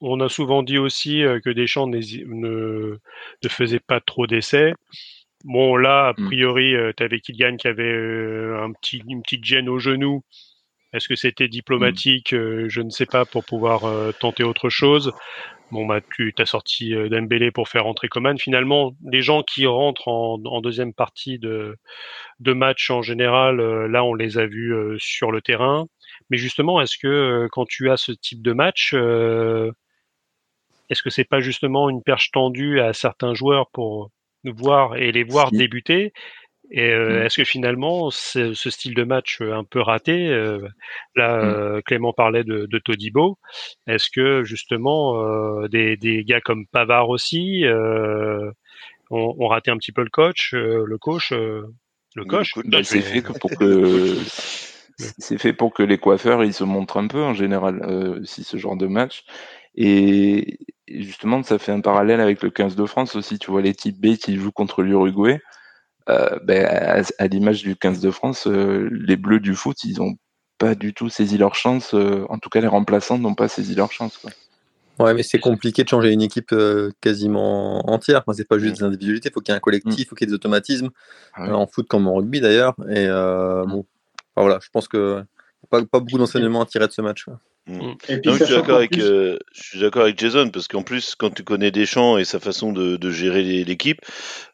on 0.00 0.20
a 0.20 0.28
souvent 0.28 0.62
dit 0.62 0.78
aussi 0.78 1.22
euh, 1.22 1.40
que 1.40 1.50
Deschamps 1.50 1.86
ne, 1.86 1.98
ne 1.98 3.48
faisait 3.48 3.80
pas 3.80 4.00
trop 4.00 4.26
d'essais. 4.26 4.72
Bon, 5.44 5.76
là, 5.76 6.08
a 6.08 6.12
mm. 6.20 6.26
priori, 6.26 6.74
euh, 6.74 6.92
tu 6.96 7.02
avais 7.02 7.20
Kylian 7.20 7.56
qui 7.56 7.68
avait 7.68 7.84
euh, 7.84 8.62
un 8.62 8.72
petit, 8.72 9.02
une 9.08 9.22
petite 9.22 9.44
gêne 9.44 9.68
au 9.68 9.78
genou. 9.78 10.22
Est-ce 10.92 11.08
que 11.08 11.16
c'était 11.16 11.48
diplomatique 11.48 12.30
Je 12.30 12.80
ne 12.80 12.88
sais 12.88 13.04
pas, 13.04 13.26
pour 13.26 13.44
pouvoir 13.44 13.82
tenter 14.20 14.42
autre 14.42 14.70
chose. 14.70 15.12
Bon, 15.70 15.84
bah, 15.84 16.00
tu 16.16 16.32
as 16.38 16.46
sorti 16.46 16.94
Dembélé 17.10 17.50
pour 17.50 17.68
faire 17.68 17.84
rentrer 17.84 18.08
Coman. 18.08 18.38
Finalement, 18.38 18.96
les 19.12 19.20
gens 19.20 19.42
qui 19.42 19.66
rentrent 19.66 20.08
en, 20.08 20.38
deuxième 20.62 20.94
partie 20.94 21.38
de, 21.38 21.76
de 22.40 22.52
match 22.54 22.88
en 22.88 23.02
général, 23.02 23.58
là, 23.58 24.02
on 24.02 24.14
les 24.14 24.38
a 24.38 24.46
vus 24.46 24.74
sur 24.96 25.30
le 25.30 25.42
terrain. 25.42 25.84
Mais 26.30 26.38
justement, 26.38 26.80
est-ce 26.80 26.96
que 26.96 27.48
quand 27.52 27.66
tu 27.66 27.90
as 27.90 27.98
ce 27.98 28.12
type 28.12 28.40
de 28.40 28.54
match, 28.54 28.94
est-ce 30.90 31.02
que 31.02 31.10
c'est 31.10 31.24
pas 31.24 31.40
justement 31.40 31.88
une 31.90 32.02
perche 32.02 32.30
tendue 32.30 32.80
à 32.80 32.92
certains 32.92 33.34
joueurs 33.34 33.70
pour 33.72 34.10
nous 34.44 34.54
voir 34.54 34.96
et 34.96 35.12
les 35.12 35.24
voir 35.24 35.50
débuter? 35.50 36.12
Et 36.70 36.90
euh, 36.90 37.20
mmh. 37.20 37.26
est-ce 37.26 37.36
que 37.38 37.44
finalement, 37.44 38.10
ce 38.10 38.52
style 38.52 38.94
de 38.94 39.04
match 39.04 39.40
euh, 39.40 39.54
un 39.54 39.64
peu 39.64 39.80
raté, 39.80 40.28
euh, 40.28 40.60
là 41.16 41.78
mmh. 41.78 41.82
Clément 41.82 42.12
parlait 42.12 42.44
de, 42.44 42.66
de 42.66 42.78
Todibo, 42.78 43.38
est-ce 43.86 44.08
que 44.14 44.44
justement 44.44 45.66
des, 45.68 45.96
des, 45.96 46.24
gars 46.24 46.40
comme 46.40 46.66
Pavard 46.66 47.08
aussi 47.08 47.64
ont, 49.10 49.48
raté 49.48 49.70
un 49.70 49.78
petit 49.78 49.92
peu 49.92 50.02
le 50.02 50.10
coach, 50.10 50.52
le 50.52 50.98
coach, 50.98 51.32
le 51.32 52.24
coach? 52.24 52.52
C'est 52.82 53.00
fait 53.00 53.22
pour 53.22 53.50
que 53.50 54.14
c'est 55.18 55.38
fait 55.38 55.54
pour 55.54 55.72
que 55.72 55.82
les 55.82 55.96
coiffeurs 55.96 56.44
ils 56.44 56.52
se 56.52 56.64
montrent 56.64 56.98
un 56.98 57.06
peu 57.06 57.22
en 57.22 57.32
général 57.32 58.20
si 58.24 58.44
ce 58.44 58.58
genre 58.58 58.76
de 58.76 58.86
match 58.86 59.24
et, 59.74 60.58
justement, 60.90 61.42
ça 61.42 61.58
fait 61.58 61.72
un 61.72 61.80
parallèle 61.80 62.20
avec 62.20 62.42
le 62.42 62.50
15 62.50 62.76
de 62.76 62.86
France 62.86 63.16
aussi. 63.16 63.38
Tu 63.38 63.50
vois 63.50 63.62
les 63.62 63.74
types 63.74 64.00
B 64.00 64.16
qui 64.16 64.36
jouent 64.36 64.52
contre 64.52 64.82
l'Uruguay. 64.82 65.40
Euh, 66.08 66.38
ben, 66.42 66.64
à, 67.18 67.26
l'image 67.26 67.62
du 67.62 67.76
15 67.76 68.00
de 68.00 68.10
France, 68.10 68.46
euh, 68.46 68.88
les 68.90 69.16
Bleus 69.16 69.40
du 69.40 69.54
foot, 69.54 69.84
ils 69.84 70.00
ont 70.00 70.16
pas 70.56 70.74
du 70.74 70.94
tout 70.94 71.08
saisi 71.10 71.36
leur 71.38 71.54
chance. 71.54 71.94
en 71.94 72.38
tout 72.38 72.48
cas, 72.48 72.60
les 72.60 72.66
remplaçants 72.66 73.18
n'ont 73.18 73.34
pas 73.34 73.48
saisi 73.48 73.74
leur 73.74 73.92
chance. 73.92 74.16
Quoi. 74.18 74.30
Ouais, 74.98 75.14
mais 75.14 75.22
c'est 75.22 75.38
compliqué 75.38 75.84
de 75.84 75.88
changer 75.88 76.12
une 76.12 76.22
équipe 76.22 76.52
quasiment 77.00 77.88
entière. 77.88 78.22
Enfin, 78.26 78.32
c'est 78.32 78.48
pas 78.48 78.58
juste 78.58 78.76
mm. 78.76 78.78
des 78.78 78.84
individualités, 78.84 79.28
il 79.28 79.32
faut 79.32 79.40
qu'il 79.40 79.52
y 79.52 79.54
ait 79.54 79.58
un 79.58 79.60
collectif, 79.60 79.98
il 79.98 80.02
mm. 80.02 80.06
faut 80.06 80.16
qu'il 80.16 80.26
y 80.26 80.28
ait 80.28 80.32
des 80.32 80.34
automatismes, 80.34 80.90
ah 81.34 81.54
en 81.54 81.66
foot 81.68 81.86
comme 81.86 82.08
en 82.08 82.14
rugby 82.16 82.40
d'ailleurs. 82.40 82.74
Et 82.88 83.06
mm. 83.06 83.66
bon, 83.68 83.86
voilà, 84.36 84.58
je 84.62 84.68
pense 84.70 84.88
que 84.88 85.22
pas, 85.70 85.84
pas 85.84 86.00
beaucoup 86.00 86.18
d'enseignements 86.18 86.62
à 86.62 86.66
tirer 86.66 86.86
de 86.86 86.92
ce 86.92 87.02
match. 87.02 87.26
Mm. 87.68 87.92
je 88.08 88.44
suis 88.44 88.54
d'accord 88.54 88.78
avec, 88.78 88.96
euh, 88.98 89.38
je 89.52 89.62
suis 89.62 89.80
d'accord 89.80 90.02
avec 90.02 90.18
Jason 90.18 90.48
parce 90.48 90.68
qu'en 90.68 90.82
plus, 90.82 91.14
quand 91.14 91.30
tu 91.30 91.44
connais 91.44 91.70
Deschamps 91.70 92.16
et 92.16 92.24
sa 92.24 92.40
façon 92.40 92.72
de, 92.72 92.96
de 92.96 93.10
gérer 93.10 93.42
l'équipe, 93.42 94.00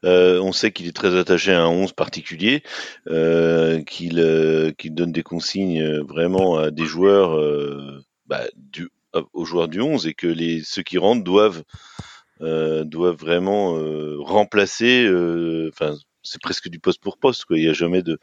euh, 0.05 0.41
on 0.41 0.53
sait 0.53 0.73
qu'il 0.73 0.89
est 0.89 0.97
très 0.97 1.17
attaché 1.17 1.53
à 1.53 1.63
un 1.63 1.69
11 1.69 1.93
particulier, 1.93 2.65
euh, 3.09 3.83
qu'il 3.83 4.19
euh, 4.19 4.73
qu'il 4.73 4.95
donne 4.95 5.13
des 5.13 5.23
consignes 5.23 6.01
vraiment 6.01 6.57
à 6.57 6.71
des 6.73 6.87
joueurs, 6.87 7.41
bah, 8.27 8.43
du, 8.57 8.89
aux 9.33 9.45
joueurs 9.45 9.69
du 9.69 9.81
11 9.81 10.09
et 10.09 10.15
que 10.15 10.27
les 10.27 10.63
ceux 10.65 10.83
qui 10.83 10.99
rentrent 10.99 11.25
doivent 11.25 11.63
doivent 12.41 13.17
vraiment 13.17 13.75
remplacer. 14.25 15.09
Enfin, 15.69 15.95
c'est 16.25 16.41
presque 16.41 16.69
du 16.69 16.81
poste 16.81 17.01
pour 17.01 17.19
poste. 17.19 17.45
Quoi. 17.45 17.59
Il 17.59 17.63
n'y 17.65 17.71
a 17.71 17.75
jamais 17.75 18.03
de 18.03 18.19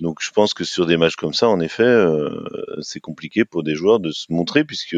donc 0.00 0.18
je 0.20 0.30
pense 0.30 0.54
que 0.54 0.64
sur 0.64 0.86
des 0.86 0.96
matchs 0.96 1.16
comme 1.16 1.34
ça, 1.34 1.48
en 1.48 1.60
effet, 1.60 1.82
euh, 1.82 2.44
c'est 2.80 3.00
compliqué 3.00 3.44
pour 3.44 3.62
des 3.62 3.74
joueurs 3.74 4.00
de 4.00 4.10
se 4.12 4.26
montrer 4.32 4.64
puisque 4.64 4.96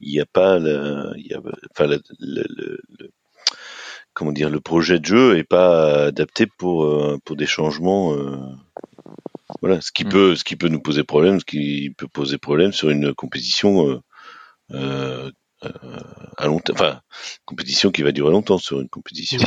il 0.00 0.12
n'y 0.12 0.20
a 0.20 0.26
pas, 0.26 0.58
il 0.58 1.26
y 1.26 1.34
a, 1.34 1.40
enfin, 1.70 1.86
le, 1.86 2.00
le, 2.18 3.10
comment 4.12 4.32
dire, 4.32 4.50
le 4.50 4.60
projet 4.60 4.98
de 4.98 5.04
jeu 5.04 5.38
est 5.38 5.44
pas 5.44 6.06
adapté 6.06 6.46
pour 6.46 6.84
euh, 6.84 7.18
pour 7.24 7.36
des 7.36 7.46
changements. 7.46 8.14
Euh, 8.14 8.36
voilà, 9.60 9.80
ce 9.80 9.92
qui 9.92 10.04
mm. 10.04 10.08
peut, 10.08 10.36
ce 10.36 10.44
qui 10.44 10.56
peut 10.56 10.68
nous 10.68 10.80
poser 10.80 11.04
problème, 11.04 11.38
ce 11.38 11.44
qui 11.44 11.94
peut 11.96 12.08
poser 12.08 12.38
problème 12.38 12.72
sur 12.72 12.90
une 12.90 13.14
compétition 13.14 14.02
euh, 14.72 15.30
à 16.36 16.46
long 16.46 16.58
terme, 16.58 16.76
enfin, 16.78 17.00
compétition 17.44 17.90
qui 17.92 18.02
va 18.02 18.12
durer 18.12 18.32
longtemps 18.32 18.58
sur 18.58 18.80
une 18.80 18.88
compétition. 18.88 19.40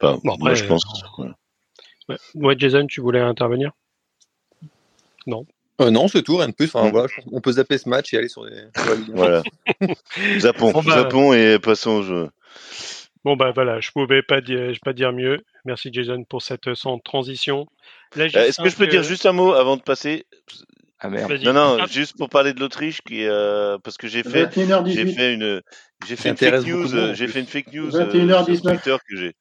Enfin, 0.00 0.18
moi, 0.22 0.54
je 0.54 0.64
pense. 0.64 0.84
Voilà. 1.18 1.36
Ouais. 2.08 2.54
Jason, 2.58 2.86
tu 2.86 3.00
voulais 3.00 3.20
intervenir? 3.20 3.72
Non. 5.26 5.46
Euh, 5.80 5.90
non, 5.90 6.06
c'est 6.06 6.22
tout, 6.22 6.36
rien 6.36 6.48
de 6.48 6.54
plus. 6.54 6.66
Enfin, 6.66 6.90
voilà, 6.90 7.08
on 7.32 7.40
peut 7.40 7.52
zapper 7.52 7.78
ce 7.78 7.88
match 7.88 8.14
et 8.14 8.18
aller 8.18 8.28
sur 8.28 8.44
les. 8.44 8.62
voilà. 9.12 9.42
Zappons, 10.38 10.72
bah, 10.82 11.36
et 11.36 11.58
passons 11.58 11.90
au 11.90 12.02
jeu. 12.02 12.28
Bon 13.24 13.36
bah 13.36 13.52
voilà, 13.54 13.80
je 13.80 13.90
pouvais 13.90 14.22
pas 14.22 14.42
dire, 14.42 14.70
pas 14.84 14.92
dire 14.92 15.12
mieux. 15.12 15.38
Merci 15.64 15.88
Jason 15.90 16.24
pour 16.24 16.42
cette 16.42 16.74
sans 16.74 16.98
transition. 16.98 17.66
Euh, 18.18 18.26
est-ce 18.26 18.62
que 18.62 18.68
je 18.68 18.76
peux 18.76 18.86
dire 18.86 19.02
juste 19.02 19.24
un 19.24 19.32
mot 19.32 19.54
avant 19.54 19.78
de 19.78 19.82
passer? 19.82 20.26
Ah 21.00 21.08
merde. 21.08 21.32
Non 21.42 21.54
non, 21.54 21.86
juste 21.86 22.16
pour 22.18 22.28
parler 22.28 22.52
de 22.52 22.60
l'Autriche 22.60 23.00
qui 23.00 23.24
euh, 23.24 23.78
parce 23.82 23.96
que 23.96 24.08
j'ai 24.08 24.22
fait 24.22 24.50
j'ai 24.86 25.06
fait 25.06 25.34
une 25.34 25.62
j'ai 26.06 26.16
fait 26.16 26.30
une 26.30 26.36
fake 26.36 26.66
news, 26.66 27.14
j'ai 27.14 27.26
fait 27.26 27.40
une 27.40 27.46
fake 27.46 27.72
news 27.72 27.90
sur 27.90 28.08
Twitter 28.08 28.96
que 29.08 29.16
j'ai 29.16 29.32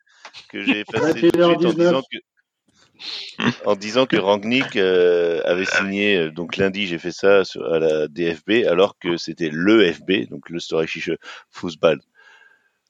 que 0.49 0.61
j'ai 0.63 0.85
passé 0.85 1.29
en 1.41 1.55
disant 1.55 2.01
que 2.01 2.17
en 3.65 3.75
disant 3.75 4.05
que 4.05 4.17
Rangnick 4.17 4.75
euh, 4.75 5.41
avait 5.45 5.65
signé 5.65 6.17
euh, 6.17 6.31
donc 6.31 6.57
lundi 6.57 6.87
j'ai 6.87 6.97
fait 6.97 7.11
ça 7.11 7.43
sur, 7.43 7.71
à 7.71 7.79
la 7.79 8.07
DFB 8.07 8.67
alors 8.67 8.97
que 8.99 9.17
c'était 9.17 9.49
le 9.51 9.91
FB 9.91 10.29
donc 10.29 10.49
le 10.49 10.59
Storische 10.59 11.11
Fußball 11.49 11.99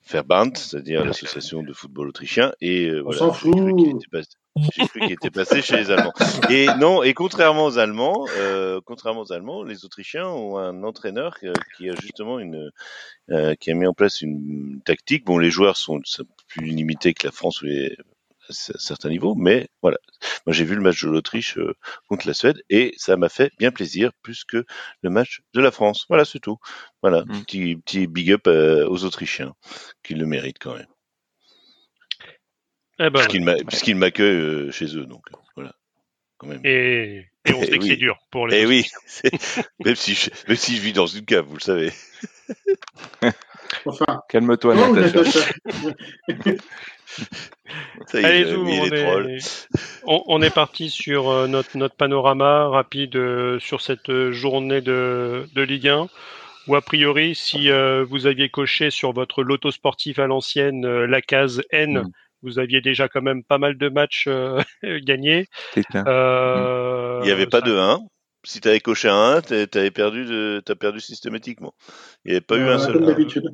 Verband 0.10 0.54
c'est-à-dire 0.56 1.06
l'association 1.06 1.64
de 1.64 1.74
football 1.74 2.10
autrichien 2.10 2.54
et 2.60 2.90
euh, 2.90 3.02
voilà, 3.02 3.20
j'ai 3.34 4.86
cru 4.86 5.00
qu'il 5.00 5.12
était, 5.14 5.32
passé 5.32 5.64
chez 5.64 5.78
les 5.78 5.90
Allemands. 5.90 6.14
Et 6.52 6.68
non 6.78 7.02
et 7.02 7.16
contrairement 7.16 7.66
aux 7.66 7.80
Allemands 7.80 8.26
contrairement 8.86 9.22
aux 9.22 9.32
Allemands 9.32 9.64
les 9.64 9.86
Autrichiens 9.86 10.28
ont 10.28 10.58
un 10.58 10.84
entraîneur 10.84 11.38
qui 11.78 11.90
a 11.90 11.96
justement 11.96 12.38
une 12.38 12.70
qui 13.60 13.72
a 13.72 13.74
mis 13.74 13.88
en 13.88 13.94
place 13.94 14.22
une 14.22 14.82
tactique. 14.86 15.26
Bon 15.26 15.38
les 15.38 15.50
joueurs 15.50 15.78
sont 15.78 16.02
plus 16.48 16.66
limités 16.66 17.14
que 17.14 17.26
la 17.26 17.32
France 17.32 17.62
ou 17.62 17.66
les 17.66 17.98
certains 18.50 19.10
niveaux, 19.10 19.36
mais 19.36 19.70
voilà. 19.82 19.98
Moi, 20.46 20.54
j'ai 20.54 20.66
vu 20.66 20.76
le 20.76 20.82
match 20.82 21.04
de 21.04 21.10
l'Autriche 21.10 21.58
euh, 21.58 21.76
contre 22.08 22.28
la 22.28 22.34
Suède 22.34 22.62
et 22.70 22.94
ça 22.98 23.18
m'a 23.18 23.30
fait 23.30 23.52
bien 23.58 23.72
plaisir 23.72 24.12
plus 24.22 24.44
que 24.44 24.66
le 25.02 25.10
match 25.10 25.42
de 25.54 25.62
la 25.62 25.72
France. 25.72 26.06
Voilà, 26.10 26.26
c'est 26.26 26.40
tout. 26.40 26.58
Voilà, 27.02 27.24
mmh. 27.26 27.42
petit, 27.42 27.76
petit 27.78 28.08
big 28.08 28.32
up 28.32 28.48
euh, 28.48 28.88
aux 28.88 29.04
Autrichiens 29.04 29.54
qui 30.04 30.16
le 30.16 30.26
méritent 30.26 30.60
quand 30.60 30.76
même. 30.76 30.88
Eh 33.00 33.10
ben, 33.10 33.26
puisqu'ils 33.68 33.96
m'accueillent 33.96 34.36
euh, 34.36 34.72
chez 34.72 34.96
eux, 34.96 35.06
donc 35.06 35.26
voilà. 35.56 35.74
Quand 36.38 36.48
même. 36.48 36.62
Et, 36.64 37.26
et 37.46 37.54
on 37.54 37.62
sait 37.64 37.80
que 37.80 37.86
c'est 37.86 37.96
dur 37.96 38.18
pour 38.30 38.48
les. 38.48 38.62
Et 38.62 38.66
oui, 38.66 38.86
même 39.86 39.96
si, 39.96 40.14
je, 40.14 40.30
même 40.48 40.58
si 40.58 40.76
je 40.76 40.82
vis 40.82 40.94
dans 40.94 41.08
une 41.08 41.26
cave, 41.26 41.46
vous 41.46 41.56
le 41.56 41.62
savez. 41.62 41.92
Enfin. 43.86 44.22
Calme-toi, 44.30 44.76
Natacha. 44.76 45.40
Allez, 48.14 48.46
on, 50.06 50.42
est... 50.42 50.54
parti 50.54 50.90
sur 50.90 51.30
euh, 51.30 51.48
notre, 51.48 51.78
notre 51.78 51.96
panorama 51.96 52.68
rapide 52.68 53.16
euh, 53.16 53.60
sur 53.60 53.82
cette 53.82 54.10
euh, 54.10 54.32
journée 54.32 54.82
de, 54.82 55.48
de 55.54 55.62
Ligue 55.62 55.88
1 55.88 56.08
ou 56.68 56.76
a 56.76 56.82
priori, 56.82 57.36
si 57.36 57.70
vous 57.70 58.26
aviez 58.26 58.48
coché 58.48 58.90
sur 58.90 59.12
votre 59.12 59.44
loto 59.44 59.70
sportif 59.70 60.18
à 60.18 60.28
l'ancienne 60.28 60.88
la 60.88 61.22
case 61.22 61.62
N, 61.72 62.04
mm. 62.04 62.12
vous 62.42 62.58
aviez 62.58 62.80
déjà 62.80 63.10
quand 63.10 63.22
même 63.22 63.44
pas 63.44 63.58
mal 63.58 63.78
de 63.78 63.90
matchs 63.90 64.30
gagnés. 65.04 65.48
Il 65.76 65.84
n'y 65.94 67.32
avait 67.32 67.48
pas 67.48 67.60
de 67.60 67.76
1. 67.76 68.00
Si 68.46 68.62
tu 68.62 68.70
avais 68.70 68.80
coché 68.80 69.10
un 69.10 69.40
1, 69.40 69.42
tu 69.42 69.78
avais 69.78 69.92
perdu, 69.92 70.24
de... 70.24 70.64
as 70.66 70.76
perdu 70.76 71.02
systématiquement. 71.02 71.74
Il 72.24 72.30
n'y 72.30 72.38
avait 72.38 72.46
pas 72.46 72.56
eu 72.56 72.70
un 72.70 72.80
seul. 72.80 73.06
d'habitude. 73.06 73.54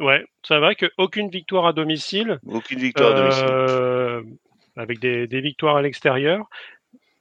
Ouais, 0.00 0.24
c'est 0.42 0.58
vrai 0.58 0.74
qu'aucune 0.76 1.28
victoire 1.28 1.66
à 1.66 1.72
domicile. 1.74 2.38
Aucune 2.46 2.78
victoire 2.78 3.14
à 3.14 3.20
domicile. 3.20 3.46
Euh, 3.50 4.22
avec 4.76 4.98
des, 4.98 5.26
des, 5.26 5.40
victoires 5.42 5.76
à 5.76 5.82
l'extérieur. 5.82 6.48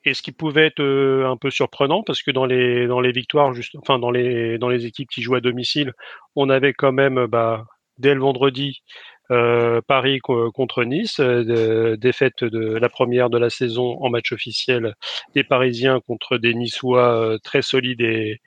Et 0.05 0.13
ce 0.13 0.21
qui 0.21 0.31
pouvait 0.31 0.67
être 0.67 0.79
euh, 0.79 1.29
un 1.29 1.35
peu 1.35 1.49
surprenant, 1.49 2.03
parce 2.03 2.23
que 2.23 2.31
dans 2.31 2.45
les 2.45 2.87
dans 2.87 3.01
les 3.01 3.11
victoires, 3.11 3.53
juste, 3.53 3.75
enfin 3.75 3.99
dans 3.99 4.11
les 4.11 4.57
dans 4.57 4.69
les 4.69 4.85
équipes 4.85 5.09
qui 5.09 5.21
jouent 5.21 5.35
à 5.35 5.41
domicile, 5.41 5.93
on 6.37 6.49
avait 6.49 6.73
quand 6.73 6.93
même 6.93 7.25
bah, 7.25 7.65
dès 7.97 8.13
le 8.13 8.21
vendredi 8.21 8.81
euh, 9.29 9.81
Paris 9.85 10.19
contre 10.19 10.85
Nice, 10.85 11.19
euh, 11.19 11.97
défaite 11.97 12.45
de 12.45 12.75
la 12.77 12.89
première 12.89 13.29
de 13.29 13.37
la 13.37 13.49
saison 13.49 14.01
en 14.01 14.09
match 14.09 14.31
officiel 14.31 14.95
des 15.35 15.43
Parisiens 15.43 15.99
contre 15.99 16.37
des 16.37 16.53
Niçois 16.53 17.37
très 17.43 17.61
solides 17.61 18.01
et, 18.01 18.39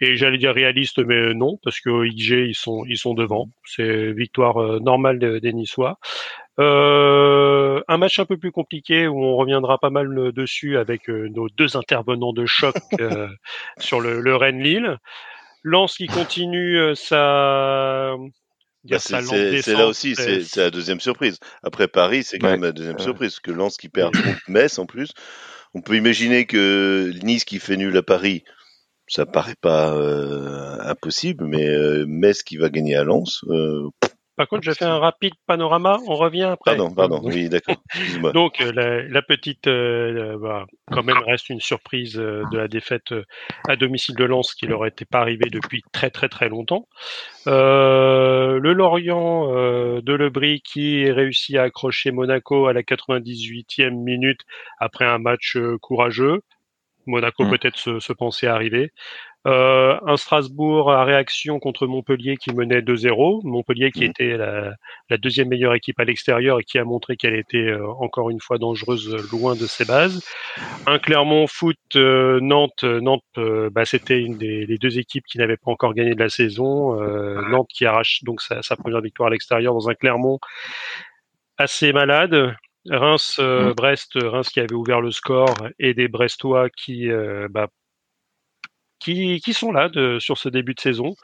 et 0.00 0.16
j'allais 0.16 0.38
dire 0.38 0.52
réaliste, 0.52 0.98
mais 0.98 1.32
non, 1.34 1.58
parce 1.62 1.80
que 1.80 2.06
IG 2.06 2.48
ils 2.48 2.54
sont 2.54 2.84
ils 2.86 2.98
sont 2.98 3.14
devant. 3.14 3.48
C'est 3.64 4.12
victoire 4.12 4.58
euh, 4.62 4.78
normale 4.78 5.40
des 5.40 5.52
Niçois. 5.52 5.98
Euh, 6.58 7.82
un 7.88 7.98
match 7.98 8.18
un 8.18 8.24
peu 8.24 8.36
plus 8.36 8.52
compliqué 8.52 9.06
où 9.06 9.22
on 9.22 9.36
reviendra 9.36 9.78
pas 9.78 9.90
mal 9.90 10.32
dessus 10.32 10.78
avec 10.78 11.08
euh, 11.08 11.28
nos 11.28 11.48
deux 11.48 11.76
intervenants 11.76 12.32
de 12.32 12.46
choc 12.46 12.74
sur 13.78 14.00
le, 14.00 14.20
le 14.20 14.36
Rennes-Lille. 14.36 14.98
Lens 15.62 15.96
qui 15.96 16.06
continue 16.06 16.94
sa 16.94 18.14
bah 18.84 18.98
c'est 19.00 19.72
là 19.72 19.86
aussi, 19.88 20.14
c'est 20.14 20.56
la 20.56 20.70
deuxième 20.70 21.00
surprise. 21.00 21.38
Après 21.62 21.88
Paris, 21.88 22.22
c'est 22.22 22.38
quand 22.38 22.50
même 22.50 22.62
la 22.62 22.72
deuxième 22.72 22.98
surprise, 22.98 23.32
parce 23.32 23.40
que 23.40 23.50
Lens 23.50 23.76
qui 23.76 23.88
perd 23.88 24.14
Metz 24.48 24.78
en 24.78 24.86
plus. 24.86 25.12
On 25.74 25.82
peut 25.82 25.96
imaginer 25.96 26.46
que 26.46 27.12
Nice 27.22 27.44
qui 27.44 27.58
fait 27.58 27.76
nul 27.76 27.96
à 27.96 28.02
Paris, 28.02 28.44
ça 29.08 29.26
paraît 29.26 29.54
pas 29.60 29.94
euh, 29.94 30.78
impossible, 30.80 31.44
mais 31.44 31.66
euh, 31.66 32.04
Metz 32.06 32.42
qui 32.42 32.56
va 32.56 32.68
gagner 32.68 32.96
à 32.96 33.04
Lens. 33.04 33.44
Euh, 33.48 33.88
Par 34.36 34.48
contre, 34.48 34.64
je 34.64 34.72
fais 34.72 34.84
un 34.84 34.98
rapide 34.98 35.34
panorama. 35.46 35.98
On 36.08 36.16
revient 36.16 36.42
après. 36.42 36.76
Pardon, 36.76 36.92
pardon. 36.92 37.20
Oui, 37.22 37.48
d'accord. 37.48 37.76
Donc 38.34 38.58
la, 38.58 39.02
la 39.02 39.22
petite, 39.22 39.68
bah, 39.68 40.66
quand 40.90 41.04
même, 41.04 41.18
reste 41.24 41.50
une 41.50 41.60
surprise 41.60 42.14
de 42.14 42.56
la 42.56 42.68
défaite 42.68 43.14
à 43.68 43.76
domicile 43.76 44.16
de 44.16 44.24
Lens 44.24 44.54
qui 44.54 44.66
leur 44.66 44.84
était 44.86 45.04
pas 45.04 45.20
arrivé 45.20 45.48
depuis 45.50 45.82
très 45.92 46.10
très 46.10 46.28
très 46.28 46.48
longtemps. 46.48 46.88
le 47.46 48.72
Lorient 48.72 49.52
de 49.52 50.12
Lebris 50.12 50.62
qui 50.62 51.08
réussit 51.10 51.56
à 51.56 51.62
accrocher 51.62 52.10
Monaco 52.10 52.66
à 52.66 52.72
la 52.72 52.82
98e 52.82 53.90
minute 53.90 54.40
après 54.78 55.04
un 55.04 55.18
match 55.18 55.56
courageux. 55.80 56.42
Monaco 57.06 57.44
mmh. 57.44 57.50
peut-être 57.50 57.76
se, 57.76 58.00
se 58.00 58.12
pensait 58.12 58.46
arriver. 58.46 58.92
Euh, 59.46 59.96
un 60.04 60.16
Strasbourg 60.16 60.90
à 60.90 61.04
réaction 61.04 61.60
contre 61.60 61.86
Montpellier 61.86 62.36
qui 62.36 62.52
menait 62.52 62.80
2-0. 62.80 63.42
Montpellier 63.44 63.92
qui 63.92 64.00
mmh. 64.00 64.10
était 64.10 64.36
la, 64.36 64.72
la, 65.08 65.16
deuxième 65.18 65.48
meilleure 65.48 65.74
équipe 65.74 66.00
à 66.00 66.04
l'extérieur 66.04 66.58
et 66.58 66.64
qui 66.64 66.78
a 66.78 66.84
montré 66.84 67.16
qu'elle 67.16 67.36
était 67.36 67.58
euh, 67.58 67.86
encore 68.00 68.30
une 68.30 68.40
fois 68.40 68.58
dangereuse 68.58 69.14
loin 69.30 69.54
de 69.54 69.66
ses 69.66 69.84
bases. 69.84 70.26
Un 70.86 70.98
Clermont 70.98 71.46
Foot 71.46 71.78
euh, 71.94 72.40
Nantes. 72.40 72.82
Nantes, 72.82 73.22
bah, 73.70 73.84
c'était 73.84 74.20
une 74.20 74.36
des 74.36 74.66
les 74.66 74.78
deux 74.78 74.98
équipes 74.98 75.24
qui 75.26 75.38
n'avaient 75.38 75.56
pas 75.56 75.70
encore 75.70 75.94
gagné 75.94 76.14
de 76.14 76.20
la 76.20 76.28
saison. 76.28 76.96
Nantes 77.48 77.68
qui 77.72 77.86
arrache 77.86 78.24
donc 78.24 78.40
sa, 78.40 78.62
sa 78.62 78.74
première 78.74 79.00
victoire 79.00 79.28
à 79.28 79.30
l'extérieur 79.30 79.74
dans 79.74 79.88
un 79.88 79.94
Clermont 79.94 80.40
assez 81.58 81.92
malade. 81.92 82.56
Reims, 82.90 83.38
mm. 83.38 83.72
Brest, 83.72 84.12
Reims 84.14 84.48
qui 84.48 84.60
avait 84.60 84.74
ouvert 84.74 85.00
le 85.00 85.10
score 85.10 85.54
et 85.78 85.94
des 85.94 86.08
Brestois 86.08 86.68
qui, 86.70 87.08
bah, 87.50 87.68
qui, 88.98 89.40
qui, 89.40 89.52
sont 89.52 89.72
là 89.72 89.88
de, 89.88 90.18
sur 90.18 90.38
ce 90.38 90.48
début 90.48 90.74
de 90.74 90.80
saison, 90.80 91.14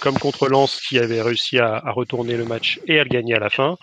comme 0.00 0.18
contre 0.18 0.48
Lens 0.48 0.80
qui 0.80 0.98
avait 0.98 1.22
réussi 1.22 1.58
à, 1.58 1.74
à, 1.76 1.90
retourner 1.90 2.36
le 2.36 2.44
match 2.44 2.80
et 2.86 2.98
à 2.98 3.04
le 3.04 3.08
gagner 3.08 3.34
à 3.34 3.40
la 3.40 3.50
fin 3.50 3.76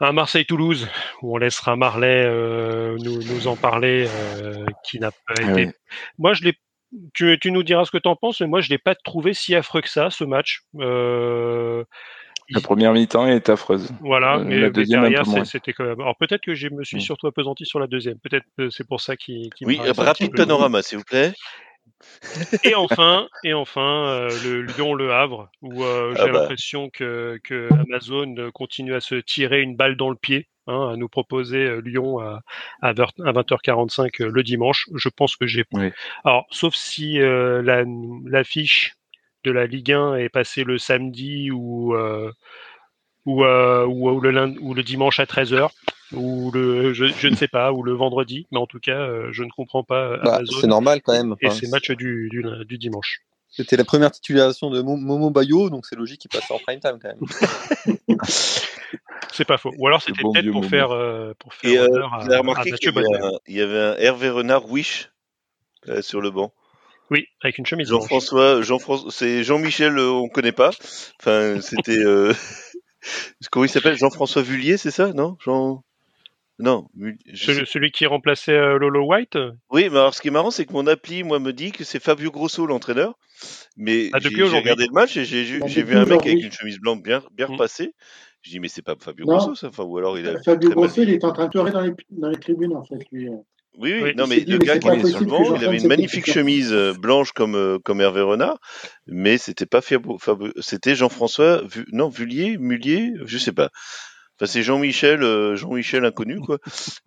un 0.00 0.12
Marseille-Toulouse 0.12 0.88
où 1.22 1.34
on 1.34 1.38
laissera 1.38 1.76
Marley 1.76 2.24
euh, 2.26 2.96
nous, 2.98 3.22
nous, 3.22 3.46
en 3.46 3.56
parler, 3.56 4.06
euh, 4.08 4.64
qui 4.84 4.98
n'a 4.98 5.10
pas 5.10 5.34
ah 5.38 5.50
été. 5.50 5.72
Moi, 6.18 6.32
je 6.34 6.44
l'ai. 6.44 6.54
Tu, 7.14 7.38
tu, 7.40 7.52
nous 7.52 7.62
diras 7.62 7.84
ce 7.84 7.92
que 7.92 7.98
tu 7.98 8.08
en 8.08 8.16
penses, 8.16 8.40
mais 8.40 8.48
moi, 8.48 8.60
je 8.60 8.68
l'ai 8.68 8.78
pas 8.78 8.96
trouvé 8.96 9.32
si 9.32 9.54
affreux 9.54 9.80
que 9.80 9.88
ça, 9.88 10.10
ce 10.10 10.24
match. 10.24 10.62
Euh, 10.80 11.84
la 12.50 12.60
première 12.60 12.92
mi-temps 12.92 13.26
est 13.26 13.48
affreuse. 13.48 13.90
Voilà, 14.00 14.38
mais, 14.38 14.58
la 14.58 14.70
deuxième 14.70 15.02
derrière, 15.02 15.24
c'était 15.46 15.72
quand 15.72 15.84
même. 15.84 16.00
Alors 16.00 16.16
peut-être 16.16 16.42
que 16.42 16.54
je 16.54 16.68
me 16.68 16.84
suis 16.84 16.98
mm. 16.98 17.00
surtout 17.00 17.26
appesanti 17.26 17.64
sur 17.64 17.78
la 17.78 17.86
deuxième. 17.86 18.18
Peut-être 18.18 18.46
que 18.56 18.70
c'est 18.70 18.86
pour 18.86 19.00
ça 19.00 19.16
qu'il. 19.16 19.50
oui, 19.62 19.80
rapide 19.96 20.34
panorama, 20.34 20.82
s'il 20.82 20.98
vous 20.98 21.04
plaît 21.04 21.32
et 22.64 22.74
enfin, 22.74 23.28
et 23.44 23.54
enfin 23.54 24.06
euh, 24.06 24.28
le 24.44 24.62
Lyon-Le 24.62 25.12
Havre, 25.12 25.50
où 25.62 25.84
euh, 25.84 26.14
j'ai 26.14 26.22
ah 26.22 26.26
bah. 26.26 26.32
l'impression 26.32 26.90
que, 26.90 27.38
que, 27.44 27.68
Amazon 27.72 28.34
continue 28.52 28.94
à 28.94 29.00
se 29.00 29.16
tirer 29.16 29.60
une 29.60 29.76
balle 29.76 29.96
dans 29.96 30.10
le 30.10 30.16
pied, 30.16 30.48
hein, 30.66 30.90
à 30.92 30.96
nous 30.96 31.08
proposer 31.08 31.58
euh, 31.58 31.80
Lyon 31.80 32.18
à, 32.18 32.40
à 32.80 32.92
20h45 32.92 34.24
le 34.24 34.42
dimanche. 34.42 34.88
Je 34.94 35.08
pense 35.08 35.36
que 35.36 35.46
j'ai. 35.46 35.64
Alors, 36.24 36.46
sauf 36.50 36.74
si 36.74 37.18
l'affiche 37.18 38.88
la, 38.88 38.99
de 39.44 39.50
la 39.50 39.66
Ligue 39.66 39.92
1 39.92 40.16
est 40.16 40.28
passée 40.28 40.64
le 40.64 40.78
samedi 40.78 41.50
ou 41.50 41.94
ou, 43.26 43.44
ou, 43.44 44.20
le 44.20 44.30
lundi, 44.30 44.58
ou 44.60 44.74
le 44.74 44.82
dimanche 44.82 45.20
à 45.20 45.24
13h 45.24 45.70
ou 46.12 46.50
le 46.52 46.92
je, 46.92 47.06
je, 47.06 47.28
ne 47.28 47.36
sais 47.36 47.48
pas 47.48 47.72
ou 47.72 47.82
le 47.82 47.92
vendredi. 47.92 48.46
Mais 48.50 48.58
en 48.58 48.66
tout 48.66 48.80
cas 48.80 48.98
euh, 48.98 49.28
je 49.32 49.44
ne 49.44 49.50
comprends 49.50 49.84
pas 49.84 50.18
bah, 50.18 50.40
c'est 50.60 50.66
normal 50.66 51.00
quand 51.02 51.12
même 51.12 51.36
et 51.40 51.50
ces 51.50 51.68
matchs 51.68 51.92
du, 51.92 52.28
du, 52.30 52.44
du 52.64 52.78
dimanche. 52.78 53.20
C'était 53.48 53.76
la 53.76 53.84
première 53.84 54.12
titulation 54.12 54.70
de 54.70 54.80
Momo 54.80 55.30
Bayo 55.30 55.70
donc 55.70 55.86
c'est 55.86 55.96
logique 55.96 56.20
qu'il 56.20 56.30
passe 56.30 56.50
en 56.50 56.58
prime 56.58 56.80
time 56.80 56.98
quand 57.00 57.08
même. 57.08 58.18
C'est 59.32 59.44
pas 59.44 59.58
faux. 59.58 59.70
Ou 59.78 59.86
alors 59.86 60.02
c'était 60.02 60.22
peut-être 60.22 60.50
pour 60.50 60.66
faire 60.66 60.90
euh, 60.90 61.34
pour 61.38 61.54
faire 61.54 61.70
et, 61.70 61.78
euh, 61.78 61.86
honneur 61.86 62.14
à, 62.14 62.24
à 62.24 62.42
Mathieu 62.42 62.92
il, 63.46 63.56
y 63.56 63.60
avait 63.60 63.78
un 63.78 63.96
Hervé 63.96 64.28
Renard 64.28 64.68
Wish 64.68 65.10
sur 66.00 66.20
le 66.20 66.30
banc 66.30 66.52
oui, 67.10 67.26
avec 67.42 67.58
une 67.58 67.66
chemise. 67.66 67.88
Jean-François, 67.88 68.62
Jean-François, 68.62 69.10
c'est 69.10 69.42
Jean-Michel, 69.42 69.98
on 69.98 70.28
connaît 70.28 70.52
pas. 70.52 70.70
Enfin, 71.20 71.60
c'était. 71.60 71.98
Euh... 71.98 72.32
Comment 73.50 73.64
il 73.64 73.68
s'appelle? 73.68 73.96
Jean-François 73.96 74.42
Vullier, 74.42 74.76
c'est 74.76 74.90
ça? 74.90 75.12
Non? 75.12 75.36
Jean. 75.44 75.82
Non. 76.60 76.88
Celui, 77.34 77.90
qui 77.90 78.04
remplaçait 78.04 78.52
euh, 78.52 78.78
Lolo 78.78 79.06
White? 79.06 79.38
Oui, 79.70 79.88
mais 79.90 79.98
alors 79.98 80.14
ce 80.14 80.20
qui 80.20 80.28
est 80.28 80.30
marrant, 80.30 80.50
c'est 80.50 80.66
que 80.66 80.72
mon 80.74 80.86
appli, 80.86 81.22
moi, 81.22 81.38
me 81.38 81.52
dit 81.52 81.72
que 81.72 81.84
c'est 81.84 82.02
Fabio 82.02 82.30
Grosso 82.30 82.66
l'entraîneur. 82.66 83.18
Mais 83.78 84.10
ah, 84.12 84.18
j'ai 84.20 84.42
regardé 84.42 84.84
le 84.84 84.92
match 84.92 85.16
et 85.16 85.24
j'ai 85.24 85.58
bah, 85.58 85.66
vu 85.66 85.96
un 85.96 86.04
mec 86.04 86.20
avec 86.20 86.42
une 86.42 86.52
chemise 86.52 86.78
blanche 86.78 87.02
bien, 87.02 87.22
bien 87.32 87.48
mm. 87.48 87.52
repassée. 87.52 87.94
Je 88.42 88.50
dis, 88.50 88.60
mais 88.60 88.68
c'est 88.68 88.82
pas 88.82 88.94
Fabio 88.98 89.24
Grosso, 89.26 89.54
ça 89.54 89.68
enfin, 89.68 89.84
ou 89.84 89.96
alors 89.96 90.18
il 90.18 90.28
a 90.28 90.40
Fabio 90.42 90.70
Grosso, 90.70 91.02
il 91.02 91.10
est 91.10 91.24
en 91.24 91.32
train 91.32 91.46
de 91.46 91.50
pleurer 91.50 91.70
dans 91.70 91.80
les, 91.80 91.92
dans 92.10 92.28
les 92.28 92.38
tribunes, 92.38 92.76
en 92.76 92.84
fait, 92.84 92.98
lui. 93.10 93.30
Euh. 93.76 93.78
Oui, 93.78 94.00
oui, 94.02 94.14
non, 94.16 94.26
mais 94.26 94.40
le 94.40 94.58
gars 94.58 94.78
qui 94.78 94.88
est 94.88 95.06
sur 95.06 95.20
le 95.20 95.26
banc, 95.26 95.56
il 95.56 95.64
avait 95.64 95.78
une 95.78 95.88
magnifique 95.88 96.30
chemise 96.30 96.72
euh, 96.72 96.92
blanche 96.92 97.32
comme, 97.32 97.78
comme 97.84 98.00
Hervé 98.00 98.20
Renard, 98.20 98.58
mais 99.06 99.38
c'était 99.38 99.66
pas 99.66 99.80
Fabio, 99.80 100.18
c'était 100.60 100.94
Jean-François, 100.94 101.62
non, 101.92 102.08
Vullier, 102.08 102.58
Mullier, 102.58 103.12
je 103.24 103.38
sais 103.38 103.52
pas 103.52 103.70
c'est 104.46 104.62
Jean-Michel, 104.62 105.22
euh, 105.22 105.56
Jean-Michel 105.56 106.04
inconnu, 106.04 106.40
quoi. 106.40 106.58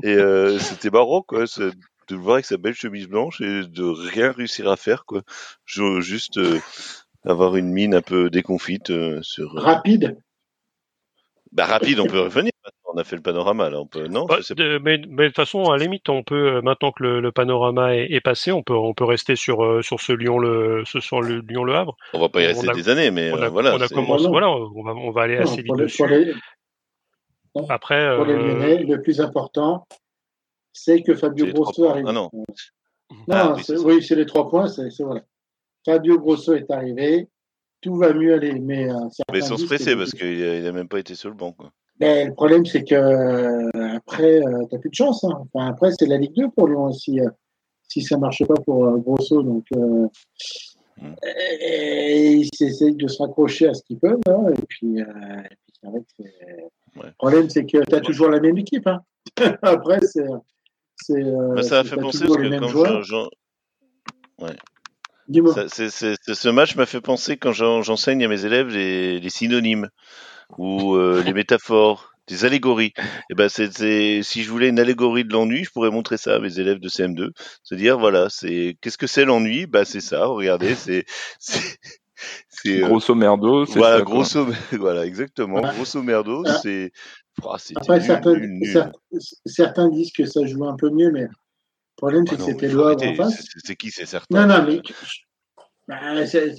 Et 0.04 0.14
euh, 0.14 0.60
c'était 0.60 0.90
marrant, 0.90 1.22
quoi, 1.22 1.46
de 1.58 2.16
le 2.16 2.18
voir 2.18 2.36
avec 2.36 2.46
sa 2.46 2.58
belle 2.58 2.76
chemise 2.76 3.08
blanche 3.08 3.42
et 3.42 3.64
de 3.66 3.84
rien 3.84 4.32
réussir 4.32 4.70
à 4.70 4.76
faire, 4.76 5.06
quoi. 5.06 5.22
juste 5.66 6.38
euh, 6.38 6.60
avoir 7.26 7.56
une 7.56 7.72
mine 7.72 7.96
un 7.96 8.02
peu 8.02 8.30
déconfite 8.30 8.92
sur. 9.22 9.54
Rapide. 9.54 10.18
Bah 11.52 11.66
rapide, 11.66 12.00
on 12.00 12.08
peut 12.08 12.22
revenir. 12.22 12.53
On 12.86 12.98
a 12.98 13.04
fait 13.04 13.16
le 13.16 13.22
panorama, 13.22 13.70
là. 13.70 13.80
On 13.80 13.88
peut 13.88 14.08
non. 14.08 14.26
Bah, 14.26 14.38
mais, 14.82 15.00
de 15.00 15.26
toute 15.26 15.36
façon, 15.36 15.64
à 15.66 15.78
la 15.78 15.84
limite, 15.84 16.08
on 16.10 16.24
peut 16.24 16.62
maintenant 16.62 16.92
que 16.92 17.04
le, 17.04 17.32
panorama 17.32 17.96
est, 17.96 18.22
passé, 18.22 18.52
on 18.52 18.62
peut 18.64 18.76
on 18.76 18.94
peut 18.94 19.06
rester 19.06 19.36
sur 19.36 19.84
sur 19.84 20.00
ce 20.00 20.14
Lyon 20.14 20.38
le 20.38 20.84
ce 20.86 21.00
sur 21.00 21.22
le 21.22 21.40
Lyon 21.40 21.64
le 21.64 21.76
Havre. 21.76 21.98
On 22.14 22.20
va 22.20 22.30
pas 22.30 22.42
y 22.42 22.48
rester 22.48 22.72
des 22.72 22.90
années, 22.90 23.12
mais 23.12 23.32
voilà. 23.32 23.76
On 23.76 23.82
a 23.82 23.88
commencé, 23.88 24.28
voilà, 24.28 24.50
on 24.50 24.84
va 24.84 24.94
on 24.94 25.12
va 25.12 25.24
aller 25.24 25.38
assez 25.38 25.62
vite 25.62 25.76
dessus. 25.76 26.04
Après, 27.70 28.16
pour 28.16 28.26
les 28.26 28.34
euh, 28.34 28.48
Lyonnais, 28.48 28.84
le 28.84 29.02
plus 29.02 29.22
important, 29.22 29.86
c'est 30.72 31.04
que 31.04 31.16
Fabio 31.16 31.48
Grosso 31.54 31.86
arrive. 31.86 32.06
Ah 32.08 32.12
non. 32.12 32.30
non, 32.34 32.46
ah, 33.30 33.56
oui, 33.84 34.02
c'est 34.02 34.16
les 34.16 34.26
trois 34.26 34.50
points. 34.50 34.68
C'est 34.68 34.90
voilà. 35.04 35.22
Fabio 35.86 36.20
Grosso 36.20 36.54
est 36.54 36.70
arrivé, 36.72 37.28
tout 37.82 37.96
va 37.96 38.14
mieux 38.14 38.34
aller. 38.34 38.60
Mais, 38.60 38.90
euh, 38.90 38.96
mais 39.32 39.40
ils 39.40 39.46
sont 39.46 39.58
stressés 39.58 39.96
parce 39.96 40.12
qu'il 40.12 40.64
n'a 40.64 40.72
même 40.72 40.88
pas 40.88 41.00
été 41.00 41.14
sur 41.14 41.30
le 41.30 41.36
banc. 41.36 41.52
Quoi. 41.52 41.72
Ben, 42.00 42.28
le 42.28 42.34
problème, 42.34 42.66
c'est 42.66 42.84
que 42.84 42.96
euh, 42.96 43.70
après, 43.96 44.42
tu 44.42 44.76
n'as 44.76 44.80
plus 44.80 44.90
de 44.90 44.96
chance. 44.96 45.24
Hein. 45.24 45.44
Enfin, 45.54 45.68
après, 45.68 45.92
c'est 45.98 46.08
la 46.08 46.18
Ligue 46.18 46.36
2 46.36 46.50
pour 46.50 46.68
Lyon 46.68 46.86
aussi. 46.86 47.20
si 47.88 48.02
ça 48.02 48.16
ne 48.16 48.22
marche 48.22 48.44
pas 48.46 48.56
pour 48.66 48.98
Grosso, 49.00 49.44
donc 49.44 49.66
hmm. 49.72 51.14
ils 51.62 52.50
essayent 52.60 52.96
de 52.96 53.08
se 53.08 53.22
raccrocher 53.22 53.68
à 53.68 53.74
ce 53.74 53.84
qu'ils 53.84 54.00
peuvent. 54.00 54.20
Hein, 54.28 54.46
et 54.50 54.62
puis, 54.68 54.98
et 54.98 55.04
puis 55.04 55.74
c'est 55.82 55.88
vrai 55.88 56.02
que 56.02 56.24
le 56.96 57.12
problème, 57.18 57.50
c'est 57.50 57.66
que 57.66 57.84
tu 57.84 57.96
as 57.96 58.02
toujours 58.02 58.30
la 58.30 58.40
même 58.40 58.58
équipe. 58.58 58.88
Hein. 58.88 59.02
Après, 59.62 60.00
c'est. 60.02 60.28
Euh, 61.12 61.62
ça 61.62 61.80
a 61.80 61.84
fait 61.84 61.98
penser 61.98 62.26
parce 62.26 62.38
que 62.38 62.60
quand 62.60 63.30
Ouais. 64.40 64.56
ce 65.28 66.50
match 66.50 66.76
m'a 66.76 66.86
fait 66.86 67.02
penser 67.02 67.38
quand 67.38 67.52
j'enseigne 67.52 68.24
à 68.24 68.28
mes 68.28 68.46
élèves 68.46 68.68
les, 68.70 69.30
synonymes 69.30 69.90
ou 70.58 70.96
euh, 70.96 71.24
les 71.24 71.34
métaphores, 71.34 72.14
des 72.28 72.46
allégories. 72.46 72.94
Et 72.98 73.02
eh 73.32 73.36
ben 73.36 73.50
c'est 73.50 74.24
si 74.24 74.44
je 74.44 74.50
voulais 74.50 74.70
une 74.70 74.80
allégorie 74.80 75.26
de 75.26 75.34
l'ennui, 75.34 75.64
je 75.64 75.72
pourrais 75.72 75.92
montrer 75.92 76.18
ça 76.18 76.36
à 76.36 76.40
mes 76.40 76.60
élèves 76.60 76.80
de 76.80 76.90
CM2, 76.90 77.30
se 77.64 77.76
dire 77.76 77.98
voilà, 78.00 78.28
c'est 78.30 78.78
qu'est-ce 78.82 78.98
que 78.98 79.08
c'est 79.08 79.26
l'ennui? 79.26 79.66
Bah 79.66 79.86
c'est 79.86 80.02
ça. 80.02 80.26
Regardez, 80.26 80.76
c'est 80.76 81.06
c'est 82.50 82.80
grosso 82.80 83.16
merdo. 83.16 83.66
Voilà, 83.66 83.98
ça, 83.98 84.04
grosso, 84.04 84.48
voilà, 84.72 85.06
exactement. 85.06 85.62
Grosso 85.62 86.02
merdo, 86.02 86.44
c'est. 86.62 86.92
Après, 87.76 88.00
certains, 88.00 88.36
certains, 89.46 89.90
disent 89.90 90.12
que 90.12 90.26
ça 90.26 90.46
joue 90.46 90.66
un 90.66 90.76
peu 90.76 90.92
mieux, 90.92 91.12
mais 91.12 91.24
le 91.24 91.30
problème, 91.98 92.26
c'est 92.28 92.38
que 92.38 92.44
c'était 92.44 92.68
le 92.68 92.80
en 92.80 93.16
face. 93.16 93.44
C'est 93.64 93.76
qui, 93.76 93.90
c'est 93.90 94.06
certain 94.06 94.48
Non, 94.48 94.56
non, 94.56 94.66
mais. 94.66 94.82
Bah, 95.88 95.98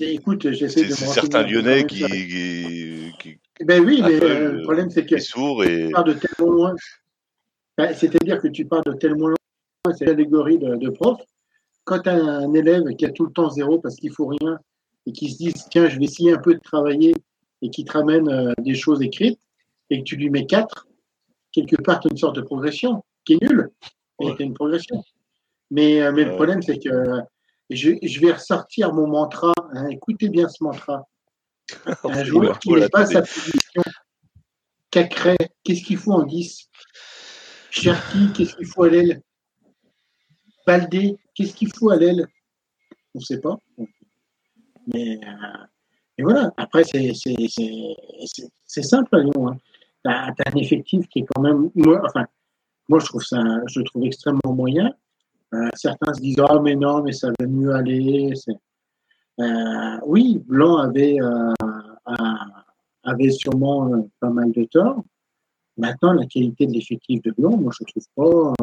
écoute, 0.01 0.51
j'essaie 0.51 0.83
de 0.83 0.89
me 0.89 0.95
C'est 0.95 1.07
certains 1.07 1.43
Lyonnais 1.45 1.87
qui, 1.87 2.05
qui, 2.05 3.13
qui, 3.21 3.39
Ben 3.61 3.85
oui, 3.85 4.01
mais 4.03 4.23
euh, 4.23 4.53
le 4.53 4.63
problème, 4.63 4.91
c'est 4.91 5.07
que. 5.07 5.19
Sourd 5.19 5.65
et... 5.65 5.87
tu 5.87 5.93
pars 5.93 6.05
de 6.05 6.15
tellement 6.15 6.53
loin. 6.53 6.75
Ben, 7.79 7.95
C'est-à-dire 7.95 8.41
que 8.41 8.49
tu 8.49 8.65
pars 8.65 8.83
de 8.83 8.93
tellement 8.93 9.29
loin, 9.29 9.37
c'est 9.97 10.07
l'allégorie 10.07 10.59
de, 10.59 10.77
de 10.77 10.91
prof. 10.91 11.21
Quand 11.85 12.01
tu 12.01 12.09
as 12.09 12.15
un 12.15 12.53
élève 12.55 12.85
qui 12.97 13.05
a 13.05 13.11
tout 13.11 13.27
le 13.27 13.33
temps 13.33 13.51
zéro 13.51 13.79
parce 13.79 13.97
qu'il 13.97 14.13
faut 14.13 14.27
rien, 14.27 14.59
et 15.07 15.13
qui 15.13 15.31
se 15.31 15.39
disent 15.39 15.67
tiens, 15.71 15.89
je 15.89 15.99
vais 15.99 16.05
essayer 16.05 16.33
un 16.33 16.39
peu 16.39 16.55
de 16.55 16.61
travailler 16.61 17.15
et 17.63 17.71
qui 17.71 17.85
te 17.85 17.93
ramènent 17.93 18.29
euh, 18.29 18.53
des 18.59 18.75
choses 18.75 19.03
écrites 19.03 19.41
et 19.91 19.99
que 19.99 20.05
tu 20.05 20.17
lui 20.17 20.31
mets 20.31 20.47
quatre, 20.47 20.87
quelque 21.53 21.81
part, 21.81 22.01
tu 22.01 22.09
as 22.09 22.11
une 22.11 22.17
sorte 22.17 22.37
de 22.37 22.41
progression 22.41 23.05
qui 23.25 23.35
est 23.35 23.43
nulle, 23.43 23.71
mais 24.21 24.35
tu 24.37 24.43
une 24.43 24.55
progression. 24.55 25.03
Mais, 25.71 26.03
euh, 26.03 26.13
mais 26.13 26.25
le 26.25 26.33
problème, 26.33 26.63
c'est 26.63 26.79
que 26.79 26.91
je, 27.71 27.93
je, 28.03 28.21
vais 28.21 28.33
ressortir 28.33 28.93
mon 28.93 29.07
mantra. 29.07 29.53
Hein, 29.73 29.89
écoutez 29.89 30.29
bien 30.29 30.49
ce 30.49 30.63
mantra. 30.63 31.07
Un 32.05 32.25
joueur 32.25 32.59
qui 32.59 32.71
n'est 32.71 32.89
pas 32.89 33.07
sa 33.07 33.23
position, 33.23 33.83
Cacré, 34.91 35.37
qu'est-ce 35.65 35.83
qu'il 35.83 35.97
faut 35.97 36.13
en 36.13 36.25
10 36.25 36.71
Cherki, 37.71 38.33
qu'est-ce 38.33 38.55
qu'il 38.55 38.67
faut 38.67 38.85
à 38.85 38.91
l'aile? 38.91 39.23
Baldé, 40.67 41.17
qu'est-ce 41.35 41.55
qu'il 41.55 41.75
faut 41.75 41.91
à 41.91 41.97
l'aile? 41.97 42.29
On 43.15 43.19
ne 43.19 43.25
sait 43.25 43.41
pas. 43.41 43.59
Mais, 44.87 45.19
euh, 45.27 46.23
voilà, 46.23 46.53
après, 46.57 46.85
c'est 46.85 47.13
simple 48.83 49.17
à 49.17 49.19
Lyon. 49.19 49.49
Hein. 49.49 49.57
Tu 50.05 50.11
as, 50.11 50.35
un 50.47 50.57
effectif 50.57 51.09
qui 51.09 51.21
est 51.21 51.27
quand 51.35 51.43
même. 51.43 51.71
Moi, 51.75 52.01
enfin, 52.05 52.27
moi, 52.89 53.01
je 53.01 53.07
trouve 53.07 53.25
ça 53.25 53.43
je 53.67 53.81
trouve 53.81 54.05
extrêmement 54.05 54.53
moyen. 54.53 54.95
Euh, 55.55 55.69
certains 55.75 56.15
se 56.15 56.21
disent 56.21 56.41
Ah, 56.49 56.61
mais 56.61 56.77
non, 56.77 57.03
mais 57.03 57.13
ça 57.13 57.31
va 57.39 57.47
mieux 57.47 57.75
aller. 57.75 58.33
Euh, 59.41 59.99
oui, 60.07 60.41
Blanc 60.47 60.77
avait, 60.77 61.19
avait 63.03 63.31
sûrement 63.31 64.09
pas 64.21 64.31
mal 64.31 64.53
de 64.53 64.65
tort. 64.65 65.03
Maintenant, 65.77 66.13
la 66.13 66.27
qualité 66.27 66.67
de 66.67 66.73
l'effectif 66.73 67.21
de 67.23 67.33
Blanc, 67.37 67.57
moi, 67.57 67.73
je 67.77 67.85
trouve 67.85 68.07
pas. 68.15 68.55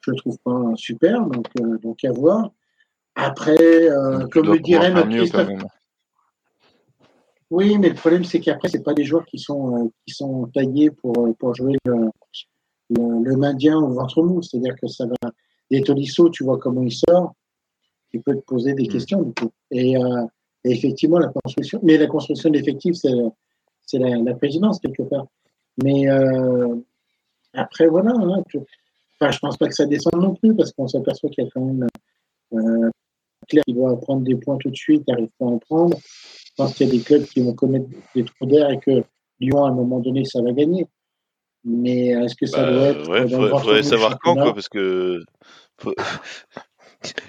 je 0.00 0.12
trouve 0.12 0.38
pas 0.38 0.72
super, 0.76 1.26
donc, 1.26 1.46
donc 1.82 2.04
à 2.04 2.12
voir. 2.12 2.50
Après, 3.16 3.88
euh, 3.90 4.26
comme 4.28 4.52
le 4.52 4.60
dirait 4.60 4.92
notre 4.92 5.08
Christophe. 5.08 5.48
Oui, 7.50 7.78
mais 7.78 7.88
le 7.88 7.94
problème, 7.94 8.24
c'est 8.24 8.40
qu'après, 8.40 8.68
c'est 8.68 8.82
pas 8.82 8.92
des 8.92 9.04
joueurs 9.04 9.24
qui 9.24 9.38
sont, 9.38 9.86
euh, 9.86 9.88
qui 10.06 10.14
sont 10.14 10.46
taillés 10.52 10.90
pour, 10.90 11.34
pour 11.38 11.54
jouer 11.54 11.78
le, 11.86 12.10
le, 12.90 13.36
maintien 13.36 13.78
au 13.78 13.88
ventre 13.88 14.22
mou. 14.22 14.42
C'est-à-dire 14.42 14.74
que 14.80 14.86
ça 14.86 15.06
va. 15.06 15.30
Des 15.70 15.82
Tolisso, 15.82 16.28
tu 16.28 16.44
vois 16.44 16.58
comment 16.58 16.82
il 16.82 16.92
sort, 16.92 17.34
tu 18.16 18.22
peux 18.22 18.34
te 18.34 18.44
poser 18.44 18.74
des 18.74 18.84
mm. 18.84 18.88
questions, 18.88 19.22
du 19.22 19.32
coup. 19.32 19.50
Et, 19.70 19.96
euh, 19.96 20.24
et, 20.64 20.72
effectivement, 20.72 21.18
la 21.18 21.28
construction. 21.28 21.80
Mais 21.82 21.96
la 21.98 22.06
construction 22.06 22.50
d'effectifs, 22.50 22.94
c'est, 22.94 23.12
c'est 23.82 23.98
la, 23.98 24.16
la, 24.16 24.34
présidence, 24.34 24.80
quelque 24.80 25.02
part. 25.02 25.26
Mais 25.82 26.08
euh, 26.08 26.74
après, 27.52 27.86
voilà. 27.86 28.12
Hein, 28.12 28.42
je, 28.48 28.58
enfin, 29.20 29.30
je 29.30 29.38
pense 29.38 29.56
pas 29.56 29.68
que 29.68 29.74
ça 29.74 29.86
descende 29.86 30.20
non 30.20 30.34
plus, 30.34 30.54
parce 30.54 30.72
qu'on 30.72 30.88
s'aperçoit 30.88 31.30
qu'il 31.30 31.44
y 31.44 31.46
a 31.46 31.50
quand 31.52 31.64
même. 31.64 31.86
Euh, 32.52 32.90
Claire 33.48 33.62
qui 33.64 33.74
doit 33.74 34.00
prendre 34.00 34.22
des 34.22 34.34
points 34.34 34.56
tout 34.56 34.70
de 34.70 34.76
suite, 34.76 35.06
n'arrive 35.06 35.28
pas 35.38 35.44
à 35.44 35.48
en 35.48 35.58
prendre. 35.58 35.96
Je 35.98 36.50
pense 36.56 36.74
qu'il 36.74 36.86
y 36.86 36.90
a 36.90 36.92
des 36.92 37.00
clubs 37.00 37.24
qui 37.24 37.42
vont 37.42 37.54
commettre 37.54 37.86
des 38.14 38.24
trous 38.24 38.46
d'air 38.46 38.70
et 38.70 38.78
que 38.78 39.04
Lyon, 39.38 39.64
à 39.64 39.68
un 39.68 39.74
moment 39.74 40.00
donné, 40.00 40.24
ça 40.24 40.42
va 40.42 40.50
gagner. 40.52 40.86
Mais 41.62 42.08
est-ce 42.08 42.34
que 42.34 42.46
ça 42.46 42.70
doit 42.70 42.80
bah, 42.80 42.88
être. 42.88 43.08
Ouais, 43.08 43.24
il 43.24 43.30
faudrait, 43.30 43.82
savoir 43.82 44.18
quand, 44.18 44.34
quoi, 44.34 44.54
parce 44.54 44.68
que. 44.68 45.20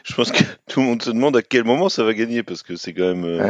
Je 0.03 0.15
pense 0.15 0.31
que 0.31 0.43
tout 0.67 0.79
le 0.81 0.85
monde 0.85 1.01
se 1.01 1.11
demande 1.11 1.37
à 1.37 1.41
quel 1.41 1.63
moment 1.63 1.89
ça 1.89 2.03
va 2.03 2.13
gagner, 2.13 2.43
parce 2.43 2.63
que 2.63 2.75
c'est 2.75 2.93
quand 2.93 3.13
même. 3.13 3.25
Euh, 3.25 3.49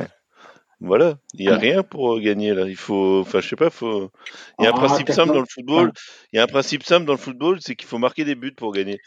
voilà, 0.79 1.17
il 1.33 1.47
n'y 1.47 1.51
a 1.51 1.57
rien 1.57 1.81
pour 1.81 2.13
euh, 2.13 2.19
gagner 2.19 2.53
là. 2.53 2.67
Il 2.67 2.75
faut, 2.75 3.21
enfin, 3.21 3.39
je 3.39 3.49
sais 3.49 3.55
pas, 3.55 3.71
faut. 3.71 4.11
Il 4.59 4.65
y 4.65 4.67
a 4.67 4.69
un 4.69 4.73
ah, 4.75 4.77
principe 4.77 5.09
simple 5.09 5.33
dans 5.33 5.39
le 5.39 5.47
football. 5.49 5.91
Il 6.31 6.37
y 6.37 6.39
a 6.39 6.43
un 6.43 6.47
principe 6.47 6.83
simple 6.83 7.05
dans 7.05 7.13
le 7.13 7.17
football, 7.17 7.57
c'est 7.61 7.75
qu'il 7.75 7.87
faut 7.87 7.97
marquer 7.97 8.25
des 8.25 8.35
buts 8.35 8.53
pour 8.55 8.73
gagner. 8.73 8.99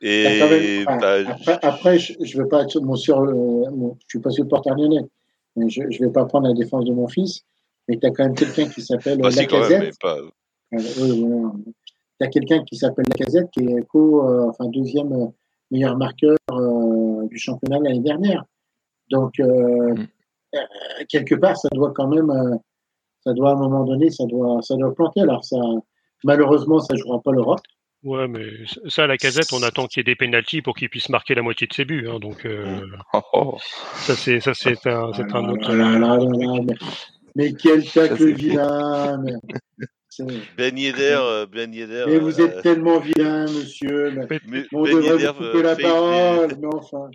Et 0.00 0.84
bah, 0.86 1.18
après, 1.62 1.98
je 1.98 2.14
ne 2.18 2.42
veux 2.42 2.48
pas 2.48 2.62
être 2.62 2.80
mon 2.80 2.96
sur, 2.96 3.20
euh, 3.20 3.64
je 4.00 4.06
suis 4.08 4.20
pas 4.20 4.30
supporter 4.30 4.74
lyonnais, 4.74 5.04
mais 5.54 5.68
je 5.68 5.82
ne 5.82 6.06
vais 6.06 6.10
pas 6.10 6.24
prendre 6.24 6.48
la 6.48 6.54
défense 6.54 6.86
de 6.86 6.92
mon 6.92 7.08
fils. 7.08 7.42
Mais 7.88 7.98
tu 7.98 8.06
as 8.06 8.10
quand 8.10 8.24
même 8.24 8.34
quelqu'un 8.34 8.68
qui 8.68 8.80
s'appelle 8.80 9.18
bah, 9.18 9.28
Lacazette. 9.30 9.94
Pas... 10.00 10.16
Euh, 10.16 10.78
tu 12.18 12.26
as 12.26 12.28
quelqu'un 12.28 12.64
qui 12.64 12.76
s'appelle 12.76 13.04
Lacazette 13.10 13.50
qui 13.50 13.64
est 13.64 13.86
co, 13.86 14.48
enfin 14.48 14.64
deuxième 14.68 15.32
meilleur 15.72 15.96
marqueur 15.96 16.36
du 17.28 17.38
championnat 17.38 17.80
l'année 17.80 18.00
dernière. 18.00 18.44
Donc 19.10 19.32
mm. 19.38 20.06
quelque 21.08 21.34
part, 21.34 21.56
ça 21.56 21.68
doit 21.72 21.92
quand 21.92 22.06
même, 22.06 22.32
ça 23.24 23.32
doit 23.32 23.50
à 23.50 23.52
un 23.54 23.58
moment 23.58 23.84
donné, 23.84 24.10
ça 24.10 24.24
doit, 24.26 24.62
ça 24.62 24.76
doit 24.76 24.94
planter. 24.94 25.22
Alors 25.22 25.44
ça, 25.44 25.56
malheureusement, 26.22 26.78
ça 26.78 26.94
jouera 26.94 27.20
pas 27.20 27.32
l'Europe. 27.32 27.60
Ouais, 28.04 28.26
mais 28.26 28.46
ça, 28.88 29.04
à 29.04 29.06
la 29.06 29.16
casette, 29.16 29.52
on 29.52 29.62
attend 29.62 29.86
qu'il 29.86 30.00
y 30.00 30.02
ait 30.02 30.04
des 30.12 30.16
pénalties 30.16 30.60
pour 30.60 30.74
qu'il 30.74 30.88
puisse 30.88 31.08
marquer 31.08 31.36
la 31.36 31.42
moitié 31.42 31.68
de 31.68 31.72
ses 31.72 31.84
buts. 31.84 32.08
Hein, 32.08 32.18
donc, 32.18 32.44
euh, 32.44 32.80
oh, 33.12 33.20
oh. 33.32 33.58
ça, 33.94 34.16
c'est, 34.16 34.40
ça, 34.40 34.54
c'est 34.54 34.86
un, 34.88 35.12
c'est 35.12 35.32
un 35.32 35.48
autre. 35.48 35.72
mais, 35.72 36.74
mais, 37.36 37.52
quel 37.52 37.88
tacle 37.88 38.32
vilain 38.34 39.18
mais... 39.18 39.34
Ben 40.56 40.78
Yedder, 40.78 41.18
euh, 41.20 41.46
Ben 41.46 41.72
Yedder. 41.72 42.04
Mais 42.08 42.18
vous 42.18 42.40
êtes 42.40 42.56
euh, 42.56 42.62
tellement 42.62 42.98
vilain, 42.98 43.44
monsieur. 43.44 44.10
Mais, 44.10 44.40
mais 44.46 44.64
on 44.72 44.82
ben 44.84 44.96
devrait 44.96 45.26
vous 45.26 45.32
couper 45.32 45.62
la 45.62 45.76
parole. 45.76 46.48
Mais 46.60 46.68
enfin. 46.72 47.10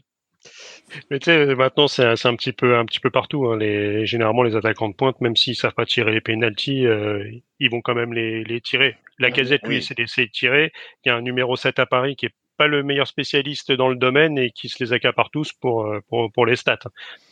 Mais 1.11 1.19
tu 1.19 1.25
sais, 1.25 1.55
maintenant 1.55 1.87
c'est 1.87 2.03
un, 2.03 2.35
petit 2.35 2.53
peu 2.53 2.77
un 2.77 2.85
petit 2.85 2.99
peu 2.99 3.09
partout. 3.09 3.47
Hein. 3.47 3.57
Les, 3.57 4.05
généralement 4.05 4.43
les 4.43 4.55
attaquants 4.55 4.89
de 4.89 4.95
pointe, 4.95 5.19
même 5.19 5.35
s'ils 5.35 5.55
savent 5.55 5.73
pas 5.73 5.85
tirer 5.85 6.11
les 6.11 6.21
pénalties, 6.21 6.85
euh, 6.85 7.29
ils 7.59 7.69
vont 7.69 7.81
quand 7.81 7.95
même 7.95 8.13
les, 8.13 8.43
les 8.43 8.61
tirer. 8.61 8.95
La 9.19 9.31
casette, 9.31 9.67
lui, 9.67 9.83
c'est 9.83 9.97
d'essayer 9.97 10.27
de 10.27 10.31
tirer. 10.31 10.71
Il 11.03 11.09
y 11.09 11.11
a 11.11 11.15
un 11.15 11.21
numéro 11.21 11.55
7 11.55 11.79
à 11.79 11.85
Paris 11.85 12.15
qui 12.15 12.27
est 12.27 12.33
pas 12.57 12.67
le 12.67 12.83
meilleur 12.83 13.07
spécialiste 13.07 13.71
dans 13.71 13.89
le 13.89 13.95
domaine 13.95 14.37
et 14.37 14.51
qui 14.51 14.69
se 14.69 14.83
les 14.83 14.93
accapare 14.93 15.29
tous 15.29 15.53
pour 15.53 15.85
euh, 15.85 16.01
pour, 16.09 16.31
pour 16.31 16.45
les 16.45 16.55
stats. 16.55 16.79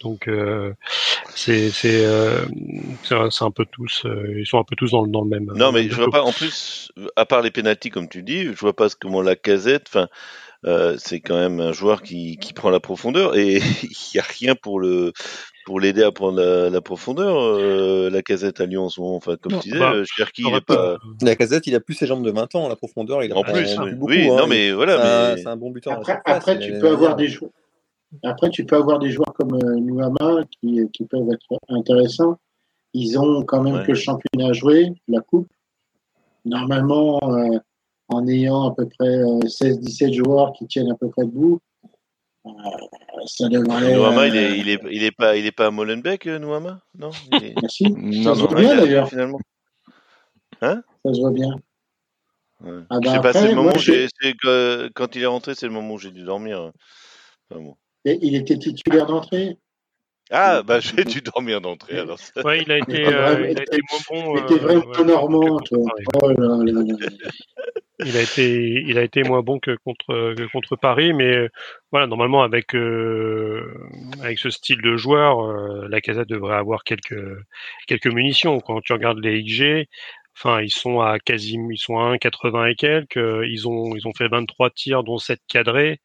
Donc 0.02 0.28
euh, 0.28 0.74
c'est 1.30 1.70
c'est 1.70 2.06
euh, 2.06 2.46
c'est 3.04 3.44
un 3.44 3.52
peu 3.52 3.66
tous 3.66 4.06
ils 4.38 4.46
sont 4.46 4.60
un 4.60 4.64
peu 4.64 4.76
tous 4.76 4.92
dans 4.92 5.02
le 5.02 5.10
dans 5.10 5.22
le 5.22 5.30
même. 5.30 5.52
Non 5.56 5.72
mais 5.72 5.90
je 5.90 5.96
vois 5.96 6.10
pas 6.10 6.24
en 6.24 6.32
plus 6.32 6.92
à 7.16 7.26
part 7.26 7.42
les 7.42 7.52
pénalties 7.52 7.90
comme 7.90 8.08
tu 8.08 8.24
dis, 8.24 8.44
je 8.44 8.60
vois 8.60 8.76
pas 8.76 8.88
comment 9.00 9.22
la 9.22 9.36
casette 9.36 9.86
enfin 9.88 10.08
euh, 10.66 10.96
c'est 10.98 11.20
quand 11.20 11.36
même 11.36 11.60
un 11.60 11.72
joueur 11.72 12.02
qui, 12.02 12.38
qui 12.38 12.54
prend 12.54 12.70
la 12.70 12.80
profondeur 12.80 13.36
et 13.36 13.58
il 13.84 14.12
n'y 14.14 14.20
a 14.20 14.24
rien 14.24 14.56
pour 14.56 14.80
le 14.80 15.14
pour 15.66 15.80
l'aider 15.80 16.04
à 16.04 16.12
prendre 16.12 16.40
la, 16.70 16.82
profondeur. 16.82 17.40
Euh, 17.40 18.10
la 18.12 18.22
casette 18.22 18.62
à 18.62 18.68
Lyon 18.68 18.84
en 18.84 18.90
ce 18.90 19.02
moment, 19.02 19.16
enfin 19.16 19.36
comme 19.36 19.60
tu 19.60 19.70
disais, 19.70 19.80
bah, 19.80 19.94
Cherki 20.04 20.44
il 20.48 20.56
est 20.56 20.62
pas. 20.62 20.98
La 21.22 21.36
casette, 21.36 21.66
il 21.66 21.74
a 21.74 21.80
plus 21.80 21.96
ses 21.96 22.06
jambes 22.06 22.24
de 22.24 22.30
20 22.30 22.54
ans, 22.54 22.70
la 22.70 22.76
profondeur, 22.76 23.24
il 23.24 23.32
a 23.32 23.38
en 23.38 23.42
plus. 23.42 23.76
oui, 24.00 24.28
non 24.28 24.40
hein, 24.40 24.46
mais 24.48 24.72
voilà, 24.72 25.36
c'est 25.38 25.48
un 25.48 25.58
bon 25.58 25.72
buteur. 25.72 25.94
Après, 25.94 26.22
après 26.24 26.60
tu 26.60 26.78
peux 26.80 26.90
avoir 26.90 27.16
des 27.16 27.28
joueurs. 27.28 27.52
Après, 28.24 28.50
tu 28.50 28.66
peux 28.66 28.76
avoir 28.76 29.00
des 29.00 29.10
joueurs 29.10 29.34
comme 29.34 29.56
euh, 29.56 29.80
Nuama 29.80 30.44
qui, 30.62 30.80
qui 30.94 31.06
peuvent 31.06 31.28
être 31.32 31.60
intéressants. 31.70 32.38
Ils 32.94 33.20
ont 33.20 33.44
quand 33.44 33.62
même 33.62 33.84
que 33.84 33.92
le 33.92 33.98
championnat 33.98 34.50
à 34.50 34.54
jouer, 34.54 34.94
la 35.08 35.20
coupe. 35.20 35.50
Normalement, 36.46 37.20
euh, 37.24 37.60
en 38.08 38.28
ayant 38.28 38.70
à 38.70 38.76
peu 38.76 38.88
près 38.88 39.24
16-17 39.24 40.10
euh, 40.10 40.14
joueurs 40.14 40.54
qui 40.54 40.68
tiennent 40.68 40.92
à 40.92 40.96
peu 40.96 41.10
près 41.10 41.26
debout. 41.26 41.60
Euh, 42.46 42.50
ça 43.26 43.50
devrait. 43.50 43.96
Nouama, 43.96 44.28
il, 44.28 44.36
est, 44.36 44.52
euh, 44.52 44.56
il, 44.56 44.70
est, 44.70 44.80
il, 44.92 45.04
est 45.04 45.12
pas, 45.12 45.36
il 45.36 45.46
est 45.46 45.52
pas 45.52 45.68
à 45.68 45.72
Molenbeek, 45.72 46.28
Nouama 46.28 46.82
Non? 46.98 47.10
Merci. 47.32 47.86
ça 48.24 48.36
se 48.36 48.42
voit 48.42 48.60
bien 48.60 48.76
d'ailleurs. 48.76 49.10
Finalement. 49.10 49.40
Hein? 50.62 50.84
Ça 51.04 51.14
se 51.14 51.20
voit 51.20 51.32
bien. 51.32 51.56
Ouais. 52.64 52.82
Ah 52.90 53.00
bah 53.00 53.10
je 53.10 53.10
sais 53.10 53.22
pas, 53.22 53.34
c'est 53.34 53.50
le 53.50 53.56
moment 53.56 53.72
où 53.72 54.90
quand 54.94 55.16
il 55.16 55.24
est 55.24 55.26
rentré, 55.26 55.56
c'est 55.56 55.66
le 55.66 55.74
moment 55.74 55.96
où 55.96 55.98
j'ai 55.98 56.12
dû 56.12 56.24
dormir. 56.24 56.72
Enfin, 57.50 57.62
bon. 57.62 57.76
Et 58.06 58.20
il 58.22 58.36
était 58.36 58.58
titulaire 58.58 59.08
d'entrée? 59.08 59.58
Ah, 60.32 60.64
bah 60.64 60.80
j'ai 60.80 61.04
dû 61.04 61.22
dormir 61.22 61.62
d'entrée 61.62 62.00
alors. 62.00 62.18
Ouais, 62.44 62.62
il 62.62 62.72
a 62.72 62.78
été, 62.80 63.06
euh, 63.06 63.48
il 63.52 63.60
a 63.60 63.62
été 63.62 63.80
moins 63.92 64.00
bon. 64.10 64.38
Il 64.38 64.44
était 64.44 64.64
vraiment 64.64 64.94
euh, 64.98 65.04
normand, 65.04 65.60
toi. 65.60 65.80
Oh 66.22 66.30
là 66.30 66.58
là 66.64 67.08
il 68.00 68.18
a 68.18 68.22
été, 68.22 68.84
il 68.88 68.98
a 68.98 69.04
été 69.04 69.24
moins 69.24 69.42
bon 69.42 69.60
que 69.60 69.76
contre, 69.84 70.34
que 70.36 70.52
contre 70.52 70.76
Paris, 70.76 71.14
mais 71.14 71.36
euh, 71.36 71.50
voilà, 71.92 72.08
normalement 72.08 72.44
avec 72.44 72.76
euh, 72.76 73.74
avec 74.22 74.40
ce 74.40 74.50
style 74.50 74.82
de 74.82 74.98
joueur, 74.98 75.42
euh, 75.42 75.88
la 75.90 76.02
Casa 76.02 76.26
devrait 76.26 76.58
avoir 76.58 76.84
quelques 76.84 77.20
quelques 77.88 78.08
munitions. 78.08 78.60
Quand 78.60 78.82
tu 78.82 78.94
regardes 78.94 79.20
les 79.20 79.40
IG, 79.40 79.88
enfin 80.38 80.62
ils 80.62 80.72
sont 80.72 81.00
à 81.02 81.20
quasi, 81.20 81.58
ils 81.72 81.78
sont 81.78 81.98
à 81.98 82.16
1,80 82.16 82.72
et 82.72 82.76
quelques. 82.76 83.16
Ils 83.16 83.68
ont 83.68 83.96
ils 83.96 84.08
ont 84.08 84.14
fait 84.14 84.28
23 84.28 84.70
tirs, 84.72 85.04
dont 85.04 85.18
7 85.18 85.40
cadrés 85.48 86.02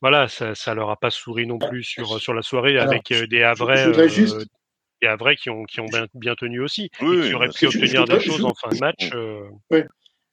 voilà, 0.00 0.28
ça, 0.28 0.54
ça 0.54 0.74
leur 0.74 0.90
a 0.90 0.96
pas 0.96 1.10
souri 1.10 1.46
non 1.46 1.58
plus 1.58 1.82
sur 1.84 2.20
sur 2.20 2.32
la 2.32 2.42
soirée 2.42 2.78
avec 2.78 3.12
euh, 3.12 3.26
des 3.26 3.42
Havrais, 3.42 3.86
euh, 3.86 4.44
des 5.02 5.08
Havrais 5.08 5.36
qui 5.36 5.50
ont 5.50 5.64
qui 5.64 5.80
ont 5.80 5.86
bien, 5.86 6.06
bien 6.14 6.34
tenu 6.34 6.60
aussi, 6.60 6.84
et 6.84 6.88
qui 7.04 7.34
auraient 7.34 7.50
pu 7.50 7.66
obtenir 7.66 8.06
des 8.06 8.20
choses 8.20 8.44
en 8.44 8.54
fin 8.54 8.70
de 8.70 8.78
match. 8.78 9.10
Euh. 9.14 9.42
Oui. 9.70 9.80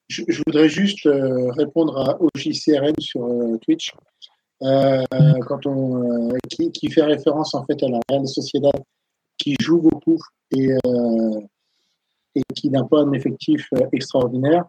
Je, 0.08 0.24
je, 0.28 0.41
voudrais 0.46 0.70
juste 0.70 1.08
répondre 1.58 1.98
à 1.98 2.17
OJCRM 2.22 2.93
sur 3.00 3.28
Twitch, 3.62 3.91
quand 4.62 5.65
on 5.65 6.30
qui, 6.50 6.72
qui, 6.72 6.89
fait 6.89 7.04
référence 7.04 7.54
en 7.54 7.65
fait 7.65 7.82
à 7.84 7.89
la 7.89 8.00
Real 8.10 8.28
Sociedad 8.28 8.72
qui 9.38 9.56
joue 9.60 9.82
beaucoup 9.82 10.20
et 10.56 10.70
et 12.36 12.41
qui 12.56 12.70
n'a 12.70 12.84
pas 12.84 13.02
un 13.02 13.12
effectif 13.12 13.67
extraordinaire. 13.91 14.65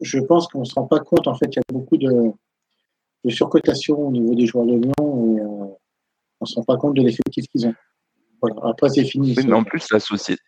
je 0.00 0.18
pense 0.18 0.48
qu'on 0.48 0.64
se 0.64 0.74
rend 0.74 0.86
pas 0.86 1.00
compte 1.00 1.28
en 1.28 1.34
fait 1.34 1.46
il 1.54 1.56
y 1.56 1.60
a 1.60 1.72
beaucoup 1.72 1.96
de 1.96 2.32
de 3.24 3.30
surcotation 3.30 3.98
au 3.98 4.10
niveau 4.10 4.34
des 4.34 4.46
joueurs 4.46 4.66
de 4.66 4.74
Lyon 4.74 4.92
et 4.98 5.40
euh, 5.40 5.46
on 5.46 6.42
ne 6.42 6.46
se 6.46 6.54
rend 6.56 6.64
pas 6.64 6.76
compte 6.76 6.94
de 6.94 7.02
l'effectif 7.02 7.46
qu'ils 7.48 7.66
ont. 7.66 7.74
Voilà. 8.40 8.56
Après, 8.64 8.90
c'est 8.90 9.04
fini. 9.04 9.34
mais 9.46 9.52
en 9.52 9.64
plus, 9.64 9.90
la 9.90 10.00
société. 10.00 10.42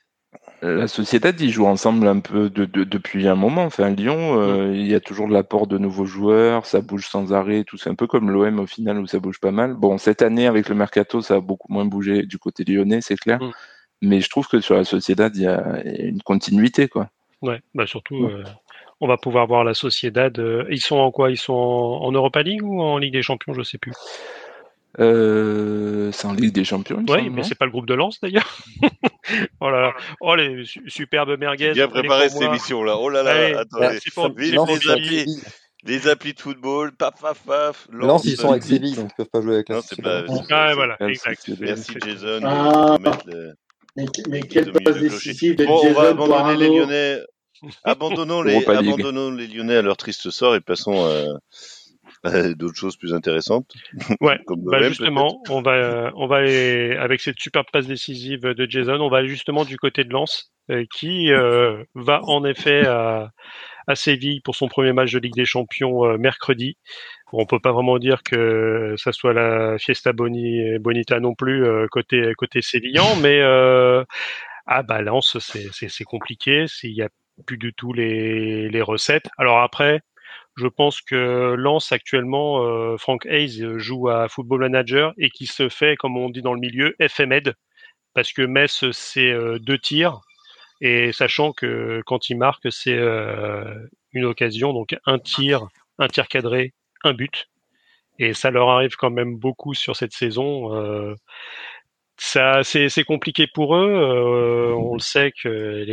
La 0.68 0.88
société, 0.88 1.30
ils 1.38 1.50
jouent 1.50 1.66
ensemble 1.66 2.06
un 2.06 2.20
peu 2.20 2.50
de, 2.50 2.64
depuis 2.64 3.28
un 3.28 3.34
moment. 3.34 3.64
Enfin, 3.64 3.90
Lyon, 3.90 4.40
euh, 4.40 4.72
il 4.74 4.86
y 4.86 4.94
a 4.94 5.00
toujours 5.00 5.28
de 5.28 5.32
l'apport 5.32 5.66
de 5.66 5.78
nouveaux 5.78 6.06
joueurs, 6.06 6.66
ça 6.66 6.80
bouge 6.80 7.06
sans 7.08 7.32
arrêt, 7.32 7.64
tout 7.64 7.76
c'est 7.76 7.90
un 7.90 7.94
peu 7.94 8.06
comme 8.06 8.30
l'OM 8.30 8.58
au 8.58 8.66
final 8.66 8.98
où 8.98 9.06
ça 9.06 9.18
bouge 9.18 9.40
pas 9.40 9.50
mal. 9.50 9.74
Bon, 9.74 9.98
cette 9.98 10.22
année 10.22 10.46
avec 10.46 10.68
le 10.68 10.74
mercato, 10.74 11.20
ça 11.20 11.36
a 11.36 11.40
beaucoup 11.40 11.72
moins 11.72 11.84
bougé 11.84 12.24
du 12.24 12.38
côté 12.38 12.64
lyonnais, 12.64 13.00
c'est 13.00 13.16
clair. 13.16 13.42
Mm. 13.42 13.52
Mais 14.02 14.20
je 14.20 14.28
trouve 14.28 14.46
que 14.48 14.60
sur 14.60 14.74
la 14.74 14.84
société, 14.84 15.26
il 15.34 15.42
y 15.42 15.46
a 15.46 15.82
une 15.84 16.22
continuité, 16.22 16.88
quoi. 16.88 17.08
Ouais, 17.42 17.60
bah 17.74 17.86
surtout, 17.86 18.24
euh, 18.24 18.44
on 19.00 19.08
va 19.08 19.16
pouvoir 19.16 19.46
voir 19.46 19.64
la 19.64 19.74
Sociedad. 19.74 20.38
Euh, 20.38 20.64
ils 20.70 20.80
sont 20.80 20.96
en 20.96 21.10
quoi? 21.10 21.30
Ils 21.30 21.36
sont 21.36 21.52
en, 21.52 22.10
Europa 22.12 22.42
League 22.42 22.62
ou 22.62 22.80
en 22.80 22.98
Ligue 22.98 23.12
des 23.12 23.22
Champions? 23.22 23.52
Je 23.52 23.62
sais 23.62 23.78
plus. 23.78 23.92
Euh, 24.98 26.10
c'est 26.12 26.26
en 26.26 26.32
Ligue 26.32 26.52
des 26.52 26.64
Champions. 26.64 27.04
Oui, 27.08 27.28
mais 27.30 27.42
c'est 27.42 27.54
pas 27.54 27.66
le 27.66 27.70
groupe 27.70 27.86
de 27.86 27.94
lance 27.94 28.20
d'ailleurs. 28.20 28.58
oh 29.60 29.70
là 29.70 29.80
là, 29.80 29.92
oh 30.20 30.34
les 30.34 30.64
superbes 30.86 31.38
merguez. 31.38 31.72
Bien 31.72 31.88
préparé 31.88 32.28
cette 32.28 32.42
émission 32.42 32.82
là. 32.82 32.96
Oh 32.98 33.10
là 33.10 33.22
là, 33.22 33.60
attendez. 33.60 33.98
les, 34.38 34.88
applis, 34.88 35.26
les 35.84 36.08
applis 36.08 36.32
de 36.32 36.40
football, 36.40 36.92
paf 36.92 37.20
paf 37.20 37.38
paf. 37.46 37.88
Lance, 37.92 38.24
ils 38.24 38.36
sont 38.36 38.50
avec 38.50 38.62
Séville, 38.62 38.94
donc 38.94 39.10
ils 39.12 39.16
peuvent 39.16 39.30
pas 39.30 39.42
jouer 39.42 39.54
avec 39.54 39.68
la. 39.68 39.76
Non, 39.76 39.82
c'est 39.84 40.00
pas. 40.00 40.24
Ah 40.50 40.74
voilà, 40.74 40.96
exact. 41.00 41.50
Merci 41.60 41.92
Jason. 42.02 42.40
Ah, 42.44 42.96
mais, 43.96 44.06
mais 44.28 44.40
quelle 44.40 44.72
passe 44.72 44.98
décisive 44.98 45.56
de 45.56 45.64
Jason. 45.64 45.88
On 45.88 45.92
va 45.92 46.08
abandonner 46.08 46.56
les 46.56 46.68
Lyonnais. 46.68 47.20
Abandonnons 47.84 48.42
les, 48.42 48.62
abandonnons 48.68 49.30
les 49.30 49.46
Lyonnais 49.46 49.76
à 49.76 49.82
leur 49.82 49.96
triste 49.96 50.28
sort 50.28 50.54
et 50.56 50.60
passons, 50.60 51.08
euh, 52.24 52.54
d'autres 52.54 52.76
choses 52.76 52.96
plus 52.96 53.14
intéressantes. 53.14 53.72
Ouais, 54.20 54.38
bah 54.48 54.82
justement, 54.82 55.42
on 55.50 55.62
va, 55.62 56.10
on 56.16 56.26
va 56.26 56.38
avec 56.38 57.20
cette 57.20 57.38
superbe 57.38 57.66
passe 57.72 57.86
décisive 57.86 58.40
de 58.40 58.70
Jason, 58.70 59.00
on 59.00 59.08
va 59.08 59.24
justement 59.26 59.64
du 59.64 59.76
côté 59.76 60.04
de 60.04 60.12
Lens, 60.12 60.52
qui 60.92 61.30
va 61.30 62.20
en 62.22 62.44
effet 62.44 62.86
à, 62.86 63.30
à 63.86 63.94
Séville 63.94 64.40
pour 64.40 64.56
son 64.56 64.68
premier 64.68 64.92
match 64.92 65.12
de 65.12 65.18
Ligue 65.18 65.34
des 65.34 65.44
Champions 65.44 66.16
mercredi. 66.18 66.76
Bon, 67.32 67.42
on 67.42 67.46
peut 67.46 67.60
pas 67.60 67.72
vraiment 67.72 67.98
dire 67.98 68.22
que 68.22 68.94
ça 68.96 69.12
soit 69.12 69.32
la 69.34 69.78
Fiesta 69.78 70.12
Boni, 70.12 70.78
Bonita 70.78 71.20
non 71.20 71.34
plus 71.34 71.64
côté 71.90 72.32
côté 72.36 72.62
sévillan, 72.62 73.16
mais 73.16 73.40
ah 74.66 74.82
bah 74.82 75.02
Lens 75.02 75.38
c'est 75.38 75.68
c'est 75.72 76.04
compliqué, 76.04 76.66
s'il 76.66 76.92
y 76.92 77.02
a 77.02 77.08
plus 77.46 77.58
du 77.58 77.74
tout 77.74 77.92
les 77.92 78.68
les 78.68 78.82
recettes. 78.82 79.28
Alors 79.38 79.60
après, 79.60 80.00
je 80.56 80.66
pense 80.68 81.02
que 81.02 81.54
Lens 81.54 81.92
actuellement, 81.92 82.62
euh, 82.64 82.96
Frank 82.96 83.26
Hayes 83.26 83.62
joue 83.76 84.08
à 84.08 84.28
Football 84.28 84.60
Manager 84.60 85.12
et 85.18 85.28
qui 85.28 85.46
se 85.46 85.68
fait, 85.68 85.96
comme 85.96 86.16
on 86.16 86.30
dit 86.30 86.42
dans 86.42 86.54
le 86.54 86.60
milieu, 86.60 86.96
FMED, 87.06 87.54
parce 88.14 88.32
que 88.32 88.42
Metz 88.42 88.90
c'est 88.92 89.30
euh, 89.30 89.58
deux 89.58 89.78
tirs 89.78 90.20
et 90.80 91.12
sachant 91.12 91.52
que 91.52 92.02
quand 92.06 92.30
il 92.30 92.38
marque 92.38 92.72
c'est 92.72 92.96
euh, 92.96 93.74
une 94.12 94.24
occasion, 94.24 94.72
donc 94.72 94.96
un 95.04 95.18
tir, 95.18 95.68
un 95.98 96.08
tir 96.08 96.26
cadré, 96.26 96.72
un 97.04 97.12
but, 97.12 97.48
et 98.18 98.32
ça 98.32 98.50
leur 98.50 98.70
arrive 98.70 98.96
quand 98.96 99.10
même 99.10 99.36
beaucoup 99.36 99.74
sur 99.74 99.94
cette 99.94 100.12
saison. 100.12 101.14
ça 102.16 102.62
c'est 102.64 103.04
compliqué 103.04 103.46
pour 103.46 103.76
eux. 103.76 104.74
on 104.74 104.94
le 104.94 105.00
sait 105.00 105.32
que 105.32 105.84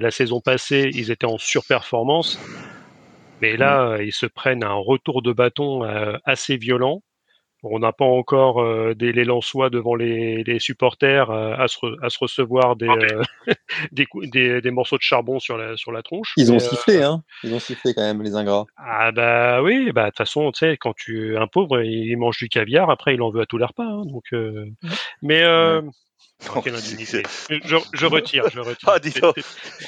la 0.00 0.10
saison 0.10 0.40
passée 0.40 0.90
ils 0.94 1.10
étaient 1.10 1.26
en 1.26 1.36
surperformance. 1.36 2.38
Mais 3.40 3.56
là, 3.56 3.98
ils 4.00 4.12
se 4.12 4.26
prennent 4.26 4.64
un 4.64 4.74
retour 4.74 5.22
de 5.22 5.32
bâton 5.32 5.82
assez 6.24 6.56
violent. 6.56 7.02
On 7.62 7.78
n'a 7.78 7.92
pas 7.92 8.06
encore 8.06 8.62
euh, 8.62 8.94
des, 8.94 9.12
les 9.12 9.24
Lensois 9.24 9.68
devant 9.68 9.94
les, 9.94 10.42
les 10.44 10.58
supporters 10.58 11.30
euh, 11.30 11.54
à, 11.58 11.68
se 11.68 11.78
à, 12.02 12.08
se 12.08 12.18
recevoir 12.18 12.74
des, 12.76 12.88
des, 13.92 14.06
des, 14.24 14.60
des, 14.62 14.70
morceaux 14.70 14.96
de 14.96 15.02
charbon 15.02 15.38
sur 15.38 15.58
la, 15.58 15.76
sur 15.76 15.92
la 15.92 16.02
tronche. 16.02 16.32
Ils 16.38 16.52
ont 16.52 16.58
sifflé, 16.58 17.02
hein 17.02 17.22
Ils 17.44 17.52
ont 17.52 17.58
sifflé 17.58 17.92
quand 17.92 18.02
même, 18.02 18.22
les 18.22 18.34
ingrats. 18.34 18.64
Ah 18.78 19.12
bah 19.12 19.62
oui, 19.62 19.92
bah 19.92 20.04
de 20.04 20.08
toute 20.08 20.18
façon, 20.18 20.50
tu 20.52 20.60
sais, 20.60 20.78
quand 20.78 20.94
tu 20.96 21.36
un 21.36 21.46
pauvre, 21.46 21.82
il 21.82 22.16
mange 22.16 22.38
du 22.38 22.48
caviar, 22.48 22.88
après 22.88 23.14
il 23.14 23.20
en 23.20 23.30
veut 23.30 23.42
à 23.42 23.46
tous 23.46 23.58
les 23.58 23.66
repas. 23.66 23.84
Hein, 23.84 24.04
donc, 24.06 24.24
mais 25.20 25.42
je, 26.40 27.76
je, 27.92 28.06
retire, 28.06 28.44
je 28.52 28.60
retire. 28.60 28.88
Ah, 28.88 28.98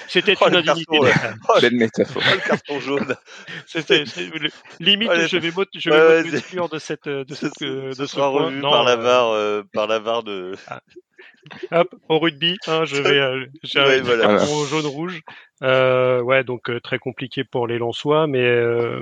C'était 0.09 0.35
oh, 0.41 0.49
une 0.49 0.57
indignité. 0.57 0.99
Oh, 1.01 1.55
Belle 1.61 1.75
métaphore. 1.75 2.23
Oh, 2.25 2.35
le 2.35 2.49
carton 2.49 2.81
jaune. 2.81 3.17
C'était 3.67 4.05
limite, 4.81 5.11
oh, 5.13 5.27
je 5.27 5.37
vais 5.39 5.51
je 5.75 5.91
vais 5.91 5.97
ouais, 5.97 6.69
de 6.69 6.79
cette 6.79 7.09
de 7.09 7.35
cette 7.35 7.63
de 7.63 7.93
ce, 7.95 8.07
sera 8.07 8.29
revu 8.29 8.61
non, 8.61 8.71
par 8.71 8.85
la 8.85 8.97
VAR 8.97 9.31
euh, 9.31 9.63
par 9.73 9.87
la 9.87 9.99
VAR 9.99 10.23
de. 10.23 10.55
Ah. 10.69 10.81
Hop, 11.73 11.95
au 12.09 12.19
rugby, 12.19 12.57
hein, 12.67 12.85
je 12.85 12.97
vais 13.03 13.19
euh, 13.19 13.47
j'ai 13.63 13.81
ouais, 13.81 13.99
un 13.99 14.03
voilà. 14.03 14.39
jaune 14.39 14.87
rouge. 14.87 15.21
Euh, 15.63 16.21
ouais, 16.21 16.45
donc 16.45 16.71
euh, 16.71 16.81
très 16.81 16.99
compliqué 16.99 17.45
pour 17.45 17.67
les 17.67 17.79
Lensois, 17.79 18.27
mais 18.27 18.45
euh, 18.45 19.01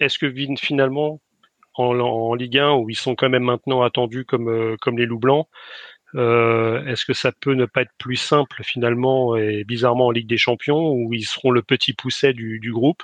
est-ce 0.00 0.18
que 0.18 0.32
finalement 0.56 1.20
en, 1.74 1.98
en, 1.98 2.34
Ligue 2.34 2.58
1 2.58 2.72
où 2.72 2.90
ils 2.90 2.96
sont 2.96 3.14
quand 3.14 3.28
même 3.28 3.44
maintenant 3.44 3.82
attendus 3.82 4.24
comme 4.24 4.76
comme 4.80 4.98
les 4.98 5.06
loups 5.06 5.18
blancs, 5.18 5.48
euh, 6.14 6.84
Est-ce 6.86 7.04
que 7.04 7.12
ça 7.12 7.32
peut 7.32 7.54
ne 7.54 7.66
pas 7.66 7.82
être 7.82 7.92
plus 7.98 8.16
simple 8.16 8.62
finalement 8.64 9.36
et 9.36 9.64
bizarrement 9.64 10.06
en 10.06 10.10
Ligue 10.10 10.28
des 10.28 10.38
Champions 10.38 10.90
où 10.90 11.12
ils 11.12 11.26
seront 11.26 11.50
le 11.50 11.62
petit 11.62 11.92
pousset 11.92 12.32
du, 12.32 12.60
du 12.60 12.72
groupe 12.72 13.02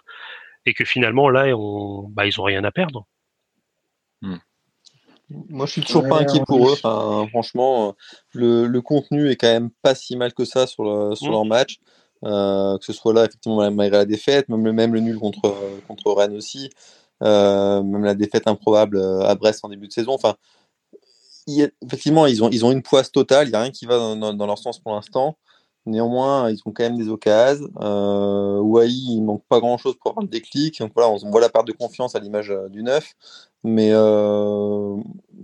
et 0.67 0.75
que 0.75 0.85
finalement 0.85 1.29
là 1.29 1.55
on, 1.57 2.09
bah, 2.09 2.27
ils 2.27 2.40
ont 2.40 2.45
rien 2.45 2.64
à 2.64 2.71
perdre? 2.71 3.07
Hmm. 4.23 4.37
Moi, 5.31 5.67
je 5.67 5.73
suis 5.73 5.83
toujours 5.83 6.07
pas 6.07 6.21
inquiet 6.21 6.43
pour 6.47 6.69
eux. 6.69 6.73
Enfin, 6.73 7.27
franchement, 7.31 7.97
le, 8.33 8.67
le, 8.67 8.81
contenu 8.83 9.31
est 9.31 9.37
quand 9.37 9.49
même 9.49 9.71
pas 9.83 9.95
si 9.95 10.17
mal 10.17 10.35
que 10.35 10.45
ça 10.45 10.67
sur, 10.67 10.85
le, 10.85 11.14
sur 11.14 11.29
hmm. 11.29 11.33
leur 11.33 11.45
match. 11.45 11.79
Euh, 12.25 12.79
que 12.79 12.85
ce 12.85 12.93
soit 12.93 13.12
là, 13.12 13.25
effectivement, 13.25 13.71
malgré 13.71 13.99
la 13.99 14.05
défaite, 14.07 14.49
même 14.49 14.64
le, 14.64 14.73
même 14.73 14.95
le 14.95 15.01
nul 15.01 15.19
contre, 15.19 15.55
contre 15.87 16.11
Rennes 16.12 16.35
aussi, 16.35 16.71
euh, 17.23 17.83
même 17.83 18.05
la 18.05 18.14
défaite 18.14 18.47
improbable 18.47 18.99
à 19.23 19.35
Brest 19.35 19.64
en 19.64 19.69
début 19.69 19.88
de 19.88 19.93
saison. 19.93 20.12
Enfin, 20.12 20.37
effectivement, 21.46 22.26
ils 22.26 22.42
ont, 22.42 22.48
ils 22.50 22.64
ont 22.64 22.72
une 22.72 22.83
poisse 22.83 23.11
totale, 23.11 23.48
il 23.48 23.50
n'y 23.50 23.57
a 23.57 23.62
rien 23.62 23.70
qui 23.70 23.87
va 23.87 24.14
dans, 24.14 24.46
leur 24.46 24.59
sens 24.59 24.78
pour 24.78 24.94
l'instant. 24.94 25.37
Néanmoins, 25.87 26.50
ils 26.50 26.59
ont 26.64 26.72
quand 26.72 26.85
même 26.85 26.96
des 26.96 27.09
occasions. 27.09 27.68
Euh, 27.80 28.59
Wai, 28.61 28.90
il 28.90 29.22
manque 29.22 29.44
pas 29.48 29.61
grand 29.61 29.76
chose 29.76 29.96
pour 30.00 30.12
avoir 30.12 30.22
le 30.22 30.30
déclic. 30.30 30.78
Donc 30.80 30.92
voilà, 30.94 31.11
on 31.11 31.30
voit 31.30 31.40
la 31.42 31.50
part 31.50 31.64
de 31.64 31.72
confiance 31.72 32.14
à 32.14 32.20
l'image 32.20 32.50
euh, 32.50 32.68
du 32.70 32.83
neuf. 32.83 33.12
Mais 33.64 33.90
euh, 33.92 34.96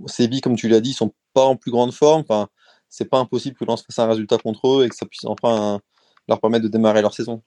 Sébi, 0.06 0.40
comme 0.40 0.56
tu 0.56 0.68
l'as 0.68 0.80
dit, 0.80 0.90
ils 0.90 0.94
sont 0.94 1.12
pas 1.34 1.44
en 1.44 1.56
plus 1.56 1.70
grande 1.70 1.92
forme. 1.92 2.22
Enfin, 2.22 2.48
c'est 2.88 3.04
pas 3.04 3.18
impossible 3.18 3.56
que 3.56 3.64
Lens 3.64 3.82
fasse 3.82 3.98
un 3.98 4.08
résultat 4.08 4.38
contre 4.38 4.68
eux 4.68 4.84
et 4.86 4.88
que 4.88 4.96
ça 4.96 5.06
puisse 5.06 5.24
enfin 5.26 5.80
leur 6.28 6.40
permettre 6.40 6.64
de 6.64 6.68
démarrer 6.68 7.02
leur 7.02 7.14
saison. 7.14 7.42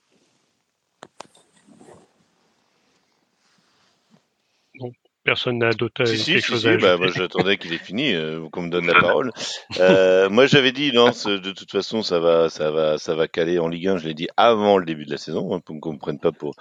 Personne 5.23 5.59
n'a 5.59 5.71
d'autre 5.71 6.03
si, 6.03 6.17
quelque 6.17 6.41
si, 6.41 6.47
chose 6.47 6.61
si, 6.61 6.77
bah, 6.77 6.97
moi 6.97 7.07
j'attendais 7.07 7.57
qu'il 7.57 7.71
ait 7.71 7.77
fini, 7.77 8.13
euh, 8.13 8.47
qu'on 8.51 8.63
me 8.63 8.69
donne 8.69 8.87
la 8.87 8.93
parole. 9.01 9.31
Euh, 9.79 10.29
moi 10.29 10.47
j'avais 10.47 10.73
dit 10.73 10.91
non, 10.91 11.07
de 11.07 11.51
toute 11.51 11.71
façon 11.71 12.03
ça 12.03 12.19
va, 12.19 12.49
ça 12.49 12.71
va, 12.71 12.97
ça 12.97 13.15
va 13.15 13.29
caler 13.29 13.57
en 13.57 13.69
Ligue 13.69 13.87
1. 13.87 13.97
Je 13.97 14.07
l'ai 14.07 14.13
dit 14.13 14.27
avant 14.35 14.77
le 14.77 14.85
début 14.85 15.05
de 15.05 15.11
la 15.11 15.17
saison, 15.17 15.55
hein, 15.55 15.61
pour 15.61 15.79
qu'on 15.79 15.93
ne 15.93 15.97
prenne 15.97 16.19
pas 16.19 16.33
pour. 16.33 16.55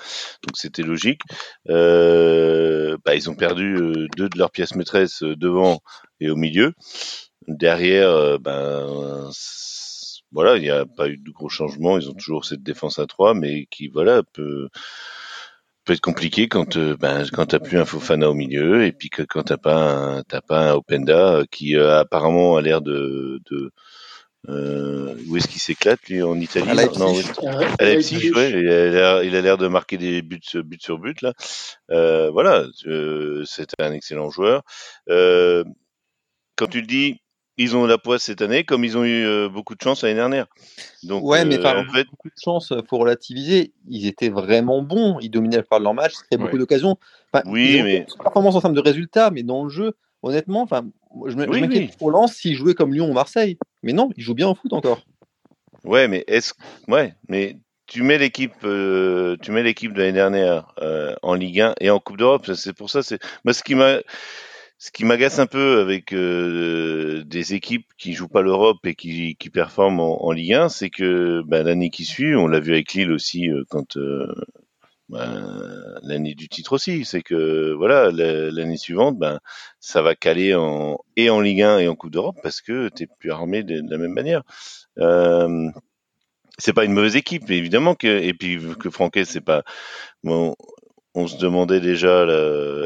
Donc 0.47 0.57
c'était 0.57 0.83
logique. 0.83 1.23
Euh, 1.71 2.97
bah, 3.05 3.17
ils 3.17 3.29
ont 3.29 3.35
perdu 3.35 3.75
euh, 3.75 4.07
deux 4.17 4.29
de 4.29 4.39
leurs 4.39 4.53
pièces 4.53 4.77
maîtresses 4.77 5.25
euh, 5.25 5.35
devant 5.35 5.81
et 6.21 6.31
au 6.31 6.37
milieu. 6.37 6.73
Derrière, 7.49 8.39
ben 8.39 9.29
voilà, 10.31 10.57
il 10.57 10.63
n'y 10.63 10.71
a 10.71 10.87
pas 10.87 11.09
eu 11.09 11.17
de 11.17 11.31
gros 11.33 11.49
changements. 11.49 11.99
Ils 11.99 12.09
ont 12.09 12.15
toujours 12.15 12.45
cette 12.45 12.63
défense 12.63 13.01
à 13.01 13.07
trois, 13.07 13.35
mais 13.35 13.67
qui 13.71 13.89
voilà 13.89 14.23
peut 14.33 14.69
peut 15.85 15.93
être 15.95 16.01
compliqué 16.01 16.49
quand 16.49 16.77
euh, 16.77 16.97
ben 16.97 17.25
quand 17.33 17.47
t'as 17.47 17.59
plus 17.59 17.79
un 17.79 17.85
Fofana 17.85 18.31
au 18.31 18.35
milieu 18.35 18.85
et 18.85 18.93
puis 18.93 19.11
que 19.11 19.23
quand 19.23 19.43
t'as 19.43 19.57
pas 19.57 19.75
un 19.75 20.23
t'as 20.23 20.41
pas 20.41 20.71
un 20.71 20.75
Openda 20.75 21.37
euh, 21.37 21.45
qui 21.51 21.77
euh, 21.77 21.99
apparemment 22.01 22.57
a 22.57 22.63
l'air 22.63 22.81
de, 22.81 23.41
de 23.51 23.71
euh, 24.49 25.15
où 25.29 25.37
est-ce 25.37 25.49
qu'il 25.49 25.61
s'éclate 25.61 26.01
lui 26.09 26.23
en 26.23 26.39
Italie 26.39 26.69
à 26.69 26.75
Leipzig, 26.75 26.99
non, 26.99 27.15
à 27.79 27.85
Leipzig 27.85 28.33
ouais, 28.35 28.51
il 28.51 28.69
a 28.69 28.91
l'air 28.91 29.23
il 29.25 29.37
a 29.37 29.41
l'air 29.41 29.59
de 29.59 29.69
marquer 29.69 29.99
des 29.99 30.23
buts 30.23 30.41
but 30.55 30.83
sur 30.83 30.99
but 30.99 31.21
là. 31.23 31.33
Euh, 31.91 32.31
voilà 32.31 32.65
c'est 33.45 33.69
un 33.79 33.93
excellent 33.93 34.31
joueur. 34.31 34.63
Quand 35.09 36.67
tu 36.67 36.81
le 36.81 36.87
dis 36.87 37.22
ils 37.59 37.77
ont 37.77 37.87
la 37.87 37.99
poisse 37.99 38.23
cette 38.23 38.41
année, 38.41 38.65
comme 38.65 38.85
ils 38.85 38.97
ont 38.97 39.05
eu 39.05 39.25
euh, 39.25 39.49
beaucoup 39.49 39.75
de 39.75 39.81
chance 39.83 40.03
l'année 40.03 40.15
dernière. 40.15 40.47
Donc, 41.03 41.23
ouais, 41.25 41.45
mais 41.45 41.59
euh, 41.59 41.81
en 41.81 41.93
fait... 41.93 42.05
beaucoup 42.11 42.29
de 42.29 42.41
chance 42.43 42.73
pour 42.89 43.01
relativiser. 43.01 43.73
Ils 43.89 44.07
étaient 44.07 44.31
vraiment 44.31 44.83
bons. 44.83 45.19
Ils 45.21 45.31
dominaient 45.31 45.59
de 45.59 45.83
leur 45.83 45.95
match. 45.95 46.15
C'était 46.15 46.39
beaucoup 46.43 46.59
d'occasions. 46.59 46.97
oui, 47.47 47.83
mais 47.83 48.07
performance 48.23 48.55
en 48.55 48.61
termes 48.61 48.75
de 48.75 48.81
résultats, 48.81 49.31
mais 49.31 49.43
dans 49.43 49.65
le 49.65 49.71
jeu, 49.71 49.93
honnêtement, 50.23 50.63
enfin, 50.63 50.87
je 51.27 51.37
m'inquiète 51.37 51.97
pour 51.99 52.11
Lens 52.11 52.33
s'ils 52.33 52.57
jouaient 52.57 52.75
comme 52.75 52.95
Lyon 52.95 53.11
ou 53.11 53.13
Marseille. 53.13 53.59
Mais 53.83 53.93
non, 53.93 54.11
ils 54.17 54.23
jouent 54.23 54.35
bien 54.35 54.49
au 54.49 54.55
foot 54.55 54.73
encore. 54.73 55.03
Ouais, 55.85 56.09
mais 56.09 56.25
est-ce, 56.29 56.55
ouais, 56.89 57.15
mais 57.29 57.59
tu 57.87 58.03
mets 58.03 58.17
l'équipe, 58.17 58.55
euh, 58.65 59.37
tu 59.43 59.51
mets 59.51 59.65
l'équipe 59.65 59.93
de 59.93 59.99
l'année 59.99 60.13
dernière 60.13 60.75
en 61.23 61.35
Ligue 61.35 61.61
1 61.61 61.75
et 61.81 61.91
en 61.91 61.99
Coupe 61.99 62.17
d'Europe. 62.17 62.51
C'est 62.55 62.73
pour 62.73 62.89
ça, 62.89 63.03
c'est 63.03 63.19
moi 63.45 63.53
ce 63.53 63.63
qui 63.63 63.75
m'a 63.75 63.99
ce 64.83 64.91
qui 64.91 65.05
m'agace 65.05 65.39
un 65.39 65.47
peu 65.47 65.79
avec 65.79 66.13
euh, 66.13 67.23
des 67.25 67.55
équipes 67.55 67.87
qui 67.97 68.15
jouent 68.15 68.27
pas 68.27 68.43
l'Europe 68.43 68.85
et 68.85 68.97
qui, 68.97 69.37
qui 69.37 69.49
performent 69.49 70.01
en, 70.01 70.33
Ligue 70.33 70.55
1, 70.55 70.69
c'est 70.71 70.91
que 70.91 71.41
ben, 71.47 71.63
l'année 71.63 71.89
qui 71.89 72.05
suit, 72.05 72.35
on 72.35 72.49
l'a 72.49 72.59
vu 72.59 72.73
avec 72.73 72.93
Lille 72.93 73.13
aussi 73.13 73.49
euh, 73.49 73.63
quand 73.71 73.97
euh, 73.97 74.27
ben, 75.09 76.01
l'année 76.03 76.35
du 76.35 76.49
titre 76.49 76.73
aussi, 76.73 77.05
c'est 77.05 77.23
que 77.23 77.73
voilà 77.75 78.11
l'année 78.11 78.77
suivante, 78.77 79.17
ben 79.17 79.39
ça 79.79 80.03
va 80.03 80.17
caler 80.17 80.57
en 80.57 80.99
et 81.15 81.31
en 81.31 81.41
Ligue 81.41 81.63
1 81.63 81.79
et 81.79 81.87
en 81.87 81.95
Coupe 81.95 82.11
d'Europe 82.11 82.39
parce 82.43 82.61
que 82.61 82.89
t'es 82.89 83.07
plus 83.21 83.31
armé 83.31 83.63
de, 83.63 83.89
la 83.89 83.99
même 83.99 84.15
manière. 84.15 84.43
Euh, 84.99 85.69
c'est 86.59 86.73
pas 86.73 86.85
une 86.85 86.93
mauvaise 86.93 87.15
équipe, 87.15 87.49
évidemment 87.51 87.95
que 87.95 88.09
et 88.09 88.35
puis 88.35 88.59
que 88.81 88.91
Franquet 88.91 89.27
c'est 89.27 89.41
pas 89.43 89.63
bon, 90.25 90.57
on 91.15 91.27
se 91.27 91.37
demandait 91.37 91.81
déjà 91.81 92.25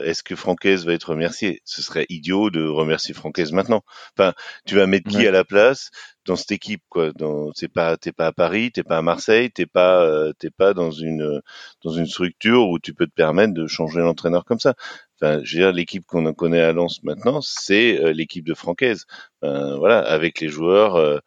est-ce 0.05 0.23
que 0.23 0.37
Francaise 0.37 0.85
va 0.85 0.93
être 0.95 1.11
remercié 1.11 1.61
Ce 1.65 1.83
serait 1.83 2.07
idiot 2.09 2.51
de 2.51 2.67
remercier 2.67 3.15
Francaise 3.15 3.53
maintenant. 3.53 3.83
Enfin, 4.17 4.35
tu 4.67 4.77
vas 4.77 4.87
mettre 4.87 5.09
qui 5.09 5.27
à 5.27 5.31
la 5.31 5.45
place? 5.45 5.91
Dans 6.25 6.35
cette 6.35 6.51
équipe 6.51 6.83
quoi 6.89 7.13
dans 7.13 7.53
c'est 7.55 7.69
pas 7.69 7.97
t'es 7.97 8.11
pas 8.11 8.27
à 8.27 8.33
Paris, 8.33 8.73
t'es 8.73 8.83
pas 8.83 8.99
à 8.99 9.03
Marseille, 9.03 9.51
t'es 9.53 9.67
pas 9.67 10.03
euh, 10.03 10.33
t'es 10.37 10.51
pas 10.51 10.75
dans 10.75 10.91
une 10.91 11.41
dans 11.85 11.93
une 11.93 12.07
structure 12.07 12.69
où 12.69 12.81
tu 12.81 12.95
peux 12.95 13.07
te 13.07 13.15
permettre 13.15 13.55
de 13.55 13.69
changer 13.69 14.01
l'entraîneur 14.01 14.45
comme 14.45 14.59
ça. 14.59 14.75
Enfin, 15.21 15.41
je 15.45 15.57
veux 15.57 15.63
dire 15.63 15.73
l'équipe 15.73 16.05
qu'on 16.05 16.33
connaît 16.35 16.61
à 16.61 16.73
Lens 16.73 17.03
maintenant, 17.05 17.41
c'est 17.43 18.01
euh, 18.03 18.13
l'équipe 18.13 18.45
de 18.45 18.55
Francaise. 18.55 19.07
voilà, 19.43 20.01
avec 20.01 20.41
les 20.41 20.49
joueurs 20.49 20.97
euh, 20.97 21.19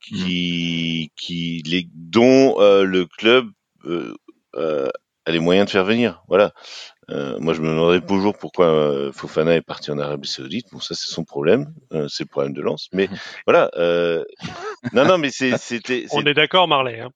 qui 0.00 1.10
qui 1.16 1.62
les 1.66 1.88
dont 1.94 2.56
le 2.60 3.06
club 3.06 3.50
a 5.26 5.30
les 5.30 5.38
moyens 5.38 5.66
de 5.66 5.70
faire 5.70 5.84
venir. 5.84 6.22
Voilà. 6.28 6.52
Euh, 7.10 7.36
moi, 7.38 7.52
je 7.52 7.60
me 7.60 7.68
demanderais 7.68 8.00
toujours 8.00 8.36
pourquoi 8.36 8.66
euh, 8.66 9.12
Fofana 9.12 9.54
est 9.54 9.62
parti 9.62 9.90
en 9.90 9.98
Arabie 9.98 10.28
Saoudite. 10.28 10.66
Bon, 10.72 10.80
ça, 10.80 10.94
c'est 10.94 11.12
son 11.12 11.24
problème, 11.24 11.72
euh, 11.92 12.08
c'est 12.08 12.24
le 12.24 12.28
problème 12.28 12.54
de 12.54 12.62
Lens. 12.62 12.88
Mais 12.92 13.08
voilà. 13.46 13.70
Euh... 13.76 14.24
non, 14.92 15.04
non, 15.04 15.18
mais 15.18 15.30
c'était. 15.30 16.06
On 16.12 16.24
est 16.24 16.34
d'accord, 16.34 16.66
Marley. 16.66 17.00
Hein. 17.00 17.10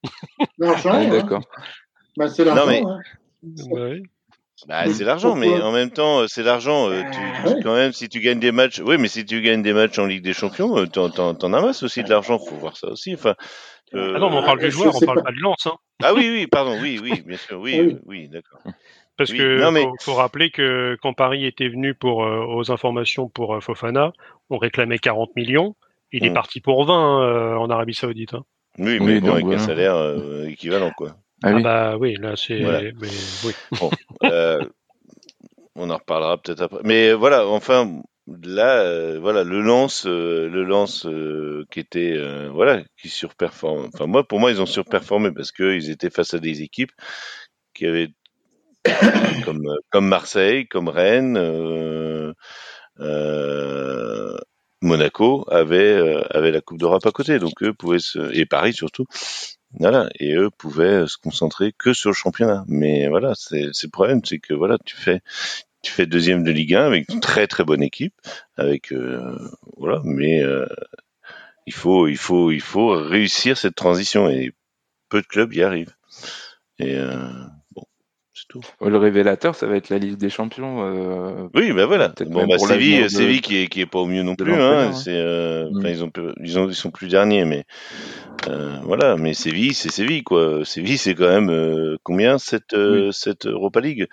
L'argent, 0.58 1.00
est 1.00 1.10
d'accord. 1.10 1.42
Bah, 2.16 2.28
c'est 2.28 2.44
l'argent. 2.44 2.66
Mais... 2.66 2.82
Hein. 2.84 2.98
Ouais. 3.70 4.02
Bah, 4.66 4.92
c'est 4.92 5.04
l'argent, 5.04 5.36
mais 5.36 5.62
en 5.62 5.70
même 5.70 5.90
temps, 5.90 6.26
c'est 6.26 6.42
l'argent. 6.42 6.90
Tu, 6.90 7.52
tu, 7.54 7.62
quand 7.62 7.74
même, 7.74 7.92
si 7.92 8.08
tu 8.08 8.20
gagnes 8.20 8.40
des 8.40 8.50
matchs, 8.50 8.80
oui, 8.84 8.98
mais 8.98 9.06
si 9.06 9.24
tu 9.24 9.40
gagnes 9.40 9.62
des 9.62 9.72
matchs 9.72 10.00
en 10.00 10.06
Ligue 10.06 10.24
des 10.24 10.32
Champions, 10.32 10.84
t'en, 10.88 11.10
t'en, 11.10 11.34
t'en 11.34 11.52
amasses 11.52 11.84
aussi 11.84 12.02
de 12.02 12.10
l'argent. 12.10 12.40
Faut 12.40 12.56
voir 12.56 12.76
ça 12.76 12.88
aussi. 12.88 13.14
Enfin, 13.14 13.36
euh... 13.94 14.12
Ah 14.16 14.18
non, 14.18 14.30
mais 14.30 14.36
on 14.36 14.42
parle 14.42 14.60
du 14.60 14.70
joueur, 14.70 14.94
on 14.96 15.00
parle 15.00 15.18
pas, 15.18 15.24
pas 15.24 15.32
du 15.32 15.40
lance. 15.40 15.66
Hein. 15.66 15.76
Ah 16.02 16.14
oui, 16.14 16.28
oui, 16.32 16.46
pardon, 16.46 16.78
oui, 16.80 16.98
oui, 17.02 17.20
bien 17.26 17.36
sûr, 17.36 17.58
oui, 17.60 17.80
oui, 17.80 17.96
oui 18.06 18.28
d'accord. 18.28 18.60
Parce 19.16 19.30
Oui, 19.30 19.38
que 19.38 19.60
non, 19.60 19.72
mais- 19.72 19.82
faut, 19.82 19.94
faut 20.00 20.14
rappeler 20.14 20.50
que 20.50 20.96
quand 21.02 21.12
Paris 21.12 21.44
était 21.44 21.68
venu 21.68 21.94
pour 21.94 22.24
euh, 22.24 22.44
aux 22.46 22.70
informations 22.70 23.28
pour 23.28 23.54
euh, 23.56 23.60
Fofana, 23.60 24.12
on 24.50 24.58
réclamait 24.58 24.98
40 24.98 25.34
millions. 25.36 25.74
Il 26.12 26.24
est 26.24 26.30
Mm. 26.30 26.34
parti 26.34 26.60
pour 26.60 26.84
20 26.86 27.22
euh, 27.22 27.54
en 27.56 27.68
Arabie 27.68 27.94
Saoudite. 27.94 28.34
hein. 28.34 28.44
Oui, 28.78 28.98
Oui, 28.98 29.00
mais 29.00 29.20
bon, 29.20 29.26
donc, 29.26 29.36
avec 29.44 29.54
un 29.54 29.58
salaire 29.58 29.96
euh, 29.96 30.44
équivalent, 30.46 30.90
quoi. 30.96 31.16
Ah 31.42 31.48
Ah, 31.48 31.54
oui. 31.54 31.62
bah 31.62 31.96
oui, 31.98 32.14
là 32.16 32.34
c'est. 32.36 32.60
Voilà. 32.60 32.80
mais 32.82 33.08
oui. 33.44 33.52
Bon, 33.80 33.90
euh, 34.24 34.64
on 35.74 35.90
en 35.90 35.96
reparlera 35.96 36.38
peut-être 36.38 36.62
après. 36.62 36.80
Mais 36.84 37.12
voilà, 37.12 37.46
enfin, 37.48 38.00
là, 38.42 38.80
euh, 38.82 39.18
voilà, 39.20 39.44
le 39.44 39.60
lance, 39.60 40.06
euh, 40.06 40.48
le 40.48 40.64
lance 40.64 41.06
euh, 41.06 41.64
qui 41.70 41.80
était, 41.80 42.16
voilà, 42.50 42.82
qui 43.00 43.08
surperforme. 43.08 43.88
Enfin, 43.94 44.06
moi, 44.06 44.26
pour 44.26 44.40
moi, 44.40 44.50
ils 44.50 44.60
ont 44.60 44.66
surperformé 44.66 45.30
parce 45.32 45.52
que 45.52 45.74
ils 45.74 45.90
étaient 45.90 46.10
face 46.10 46.34
à 46.34 46.38
des 46.38 46.62
équipes 46.62 46.92
qui 47.74 47.86
avaient 47.86 48.10
comme 49.44 49.62
comme 49.90 50.08
Marseille, 50.08 50.66
comme 50.68 50.88
Rennes, 50.88 52.34
Monaco 54.80 55.44
avait 55.50 56.22
avait 56.30 56.52
la 56.52 56.60
Coupe 56.60 56.78
d'Europe 56.78 57.06
à 57.06 57.10
côté, 57.10 57.38
donc 57.38 57.62
eux 57.62 57.74
pouvaient 57.74 57.98
se 57.98 58.32
et 58.34 58.46
Paris 58.46 58.72
surtout. 58.72 59.06
Voilà, 59.72 60.08
et 60.18 60.34
eux 60.34 60.48
pouvaient 60.50 61.06
se 61.06 61.18
concentrer 61.18 61.72
que 61.76 61.92
sur 61.92 62.10
le 62.10 62.14
championnat. 62.14 62.64
Mais 62.68 63.08
voilà, 63.08 63.34
c'est 63.34 63.64
le 63.64 63.90
problème, 63.90 64.22
c'est 64.24 64.38
que 64.38 64.54
voilà, 64.54 64.78
tu 64.84 64.96
fais 64.96 65.20
tu 65.82 65.92
fais 65.92 66.06
deuxième 66.06 66.42
de 66.42 66.50
Ligue 66.50 66.74
1 66.74 66.86
avec 66.86 67.08
une 67.12 67.20
très 67.20 67.46
très 67.46 67.64
bonne 67.64 67.82
équipe, 67.82 68.14
avec 68.56 68.92
euh, 68.92 69.38
voilà, 69.76 70.00
mais 70.04 70.42
euh, 70.42 70.66
il 71.66 71.72
faut 71.72 72.08
il 72.08 72.16
faut 72.16 72.50
il 72.50 72.60
faut 72.60 72.88
réussir 72.90 73.56
cette 73.56 73.74
transition 73.74 74.28
et 74.28 74.52
peu 75.08 75.20
de 75.20 75.26
clubs 75.26 75.52
y 75.54 75.62
arrivent. 75.62 75.94
Et 76.80 76.96
euh, 76.96 77.28
bon, 77.74 77.82
c'est 78.34 78.46
tout. 78.48 78.60
Le 78.80 78.96
révélateur, 78.96 79.54
ça 79.54 79.66
va 79.66 79.76
être 79.76 79.88
la 79.88 79.98
Ligue 79.98 80.16
des 80.16 80.30
Champions. 80.30 81.48
Oui, 81.54 81.72
ben 81.72 81.86
voilà. 81.86 82.12
Bon, 82.26 82.46
bah 82.46 82.58
Séville, 82.58 82.90
l'avenir 82.90 83.02
de- 83.04 83.08
Séville 83.08 83.40
qui 83.40 83.56
est 83.58 83.66
qui 83.68 83.80
est 83.80 83.86
pas 83.86 83.98
au 84.00 84.06
mieux 84.06 84.22
non 84.22 84.34
plus. 84.36 84.54
Hein. 84.54 84.90
hein. 84.90 84.92
Ils 85.84 86.04
ont 86.04 86.10
ils 86.42 86.58
ont 86.58 86.68
ils 86.68 86.74
sont 86.74 86.90
plus 86.90 87.08
derniers, 87.08 87.44
mais 87.44 87.64
voilà. 88.82 89.16
Mais 89.16 89.34
Séville, 89.34 89.74
c'est 89.74 89.90
Séville 89.90 90.24
quoi. 90.24 90.64
Séville, 90.64 90.98
c'est 90.98 91.14
quand 91.14 91.40
même 91.40 91.96
combien 92.02 92.38
cette 92.38 92.76
cette 93.12 93.46
Europa 93.46 93.80
League? 93.80 94.08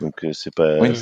Donc 0.00 0.24
euh, 0.24 0.32
c'est 0.32 0.54
pas 0.54 0.78
Oui. 0.78 0.94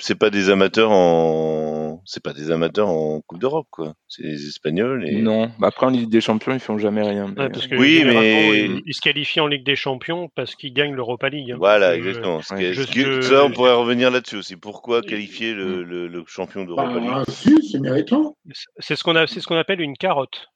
c'est 0.00 0.14
pas 0.14 0.28
des 0.30 0.50
amateurs 0.50 0.90
en 0.90 2.02
c'est 2.04 2.22
pas 2.22 2.32
des 2.32 2.50
amateurs 2.50 2.88
en 2.88 3.20
Coupe 3.20 3.38
d'Europe 3.38 3.66
quoi. 3.70 3.94
C'est 4.08 4.22
des 4.22 4.46
Espagnols 4.48 5.08
et 5.08 5.22
Non, 5.22 5.50
Bah, 5.58 5.68
après 5.68 5.86
en 5.86 5.90
Ligue 5.90 6.10
des 6.10 6.20
Champions, 6.20 6.52
ils 6.52 6.60
font 6.60 6.76
jamais 6.78 7.02
rien. 7.02 7.32
mais- 7.34 7.44
Ouais, 7.44 7.48
parce 7.50 7.66
que 7.66 7.76
Oui, 7.76 8.02
mais- 8.04 8.64
ils, 8.66 8.82
ils 8.86 8.94
se 8.94 9.00
qualifient 9.00 9.40
en 9.40 9.46
Ligue 9.46 9.64
des 9.64 9.76
Champions 9.76 10.28
parce 10.34 10.54
qu'ils 10.54 10.72
gagnent 10.74 10.94
l'Europa 10.94 11.28
League. 11.28 11.52
hein. 11.52 11.56
voilà 11.58 11.96
exactement. 11.96 12.40
Ouais. 12.50 12.74
ça, 13.22 13.44
on 13.44 13.50
pourrait 13.52 13.72
revenir 13.74 14.10
là-dessus 14.10 14.36
aussi. 14.36 14.56
Pourquoi 14.56 15.00
qualifier 15.02 15.54
le, 15.54 15.82
le, 15.82 16.08
le 16.08 16.24
champion 16.26 16.64
d'Europa 16.64 16.98
League? 16.98 17.10
Bah, 17.10 17.24
si, 17.28 17.70
c'est 17.70 17.78
méritant. 17.80 18.36
C'est 18.78 18.96
ce 18.96 19.04
qu'on 19.04 19.16
a, 19.16 19.26
c'est 19.26 19.40
ce 19.40 19.46
qu'on 19.46 19.56
appelle 19.56 19.80
une 19.80 19.96
carotte. 19.96 20.48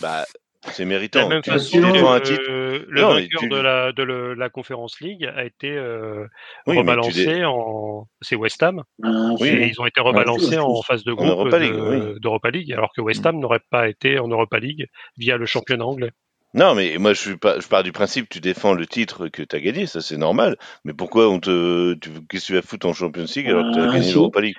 Bah 0.00 0.24
c'est 0.70 0.84
De 0.84 0.88
méritant. 0.88 1.20
la 1.20 1.28
même 1.28 1.42
Tu- 1.42 1.50
façon, 1.50 1.80
tu 1.80 1.92
défends 1.92 2.12
un 2.12 2.16
euh, 2.16 2.20
titre. 2.20 2.42
le 2.88 3.00
Non, 3.00 3.08
vainqueur 3.14 3.40
tu- 3.40 3.48
de 3.48 3.56
la 3.56 3.92
de 3.92 4.02
le- 4.02 4.34
la 4.34 4.48
Conférence 4.48 5.00
League 5.00 5.24
a 5.34 5.44
été 5.44 5.70
euh, 5.70 6.26
Oui, 6.66 6.78
rebalancé 6.78 7.44
en 7.44 8.06
c'est 8.20 8.36
West 8.36 8.62
Ham. 8.62 8.82
Ah, 9.02 9.08
Oui, 9.40 9.48
et 9.48 9.66
ils 9.66 9.80
ont 9.80 9.86
été 9.86 10.00
rebalancés 10.00 10.56
Ouais, 10.56 10.58
en 10.58 10.82
phase 10.82 11.04
de 11.04 11.12
groupe 11.12 11.28
Europa 11.28 11.58
de- 11.58 11.64
League, 11.64 11.74
oui. 12.14 12.20
d'Europa 12.20 12.50
League, 12.50 12.72
alors 12.72 12.92
que 12.94 13.00
West 13.00 13.24
Ham 13.26 13.38
n'aurait 13.38 13.60
pas 13.70 13.88
été 13.88 14.18
en 14.18 14.28
Europa 14.28 14.58
League 14.58 14.86
via 15.16 15.36
le 15.36 15.46
championnat 15.46 15.84
anglais. 15.84 16.10
Non, 16.54 16.74
mais 16.74 16.98
moi 16.98 17.14
je 17.14 17.20
suis 17.20 17.36
pas, 17.38 17.58
je 17.60 17.66
pars 17.66 17.82
du 17.82 17.92
principe 17.92 18.28
que 18.28 18.34
tu 18.34 18.40
défends 18.40 18.74
le 18.74 18.86
titre 18.86 19.28
que 19.28 19.42
tu 19.42 19.56
as 19.56 19.60
gagné, 19.60 19.86
ça 19.86 20.00
c'est 20.02 20.18
normal. 20.18 20.58
Mais 20.84 20.92
pourquoi 20.92 21.28
on 21.30 21.40
te, 21.40 21.94
qu'est-ce 22.28 22.42
que 22.42 22.46
tu 22.48 22.54
vas 22.54 22.62
foutre 22.62 22.86
en 22.86 22.92
Champions 22.92 23.24
League 23.34 23.48
alors 23.48 23.70
que 23.70 23.74
tu 23.74 23.80
as 23.80 23.84
Ah, 23.90 23.94
gagné 23.94 24.12
l'Europa 24.12 24.40
League? 24.42 24.56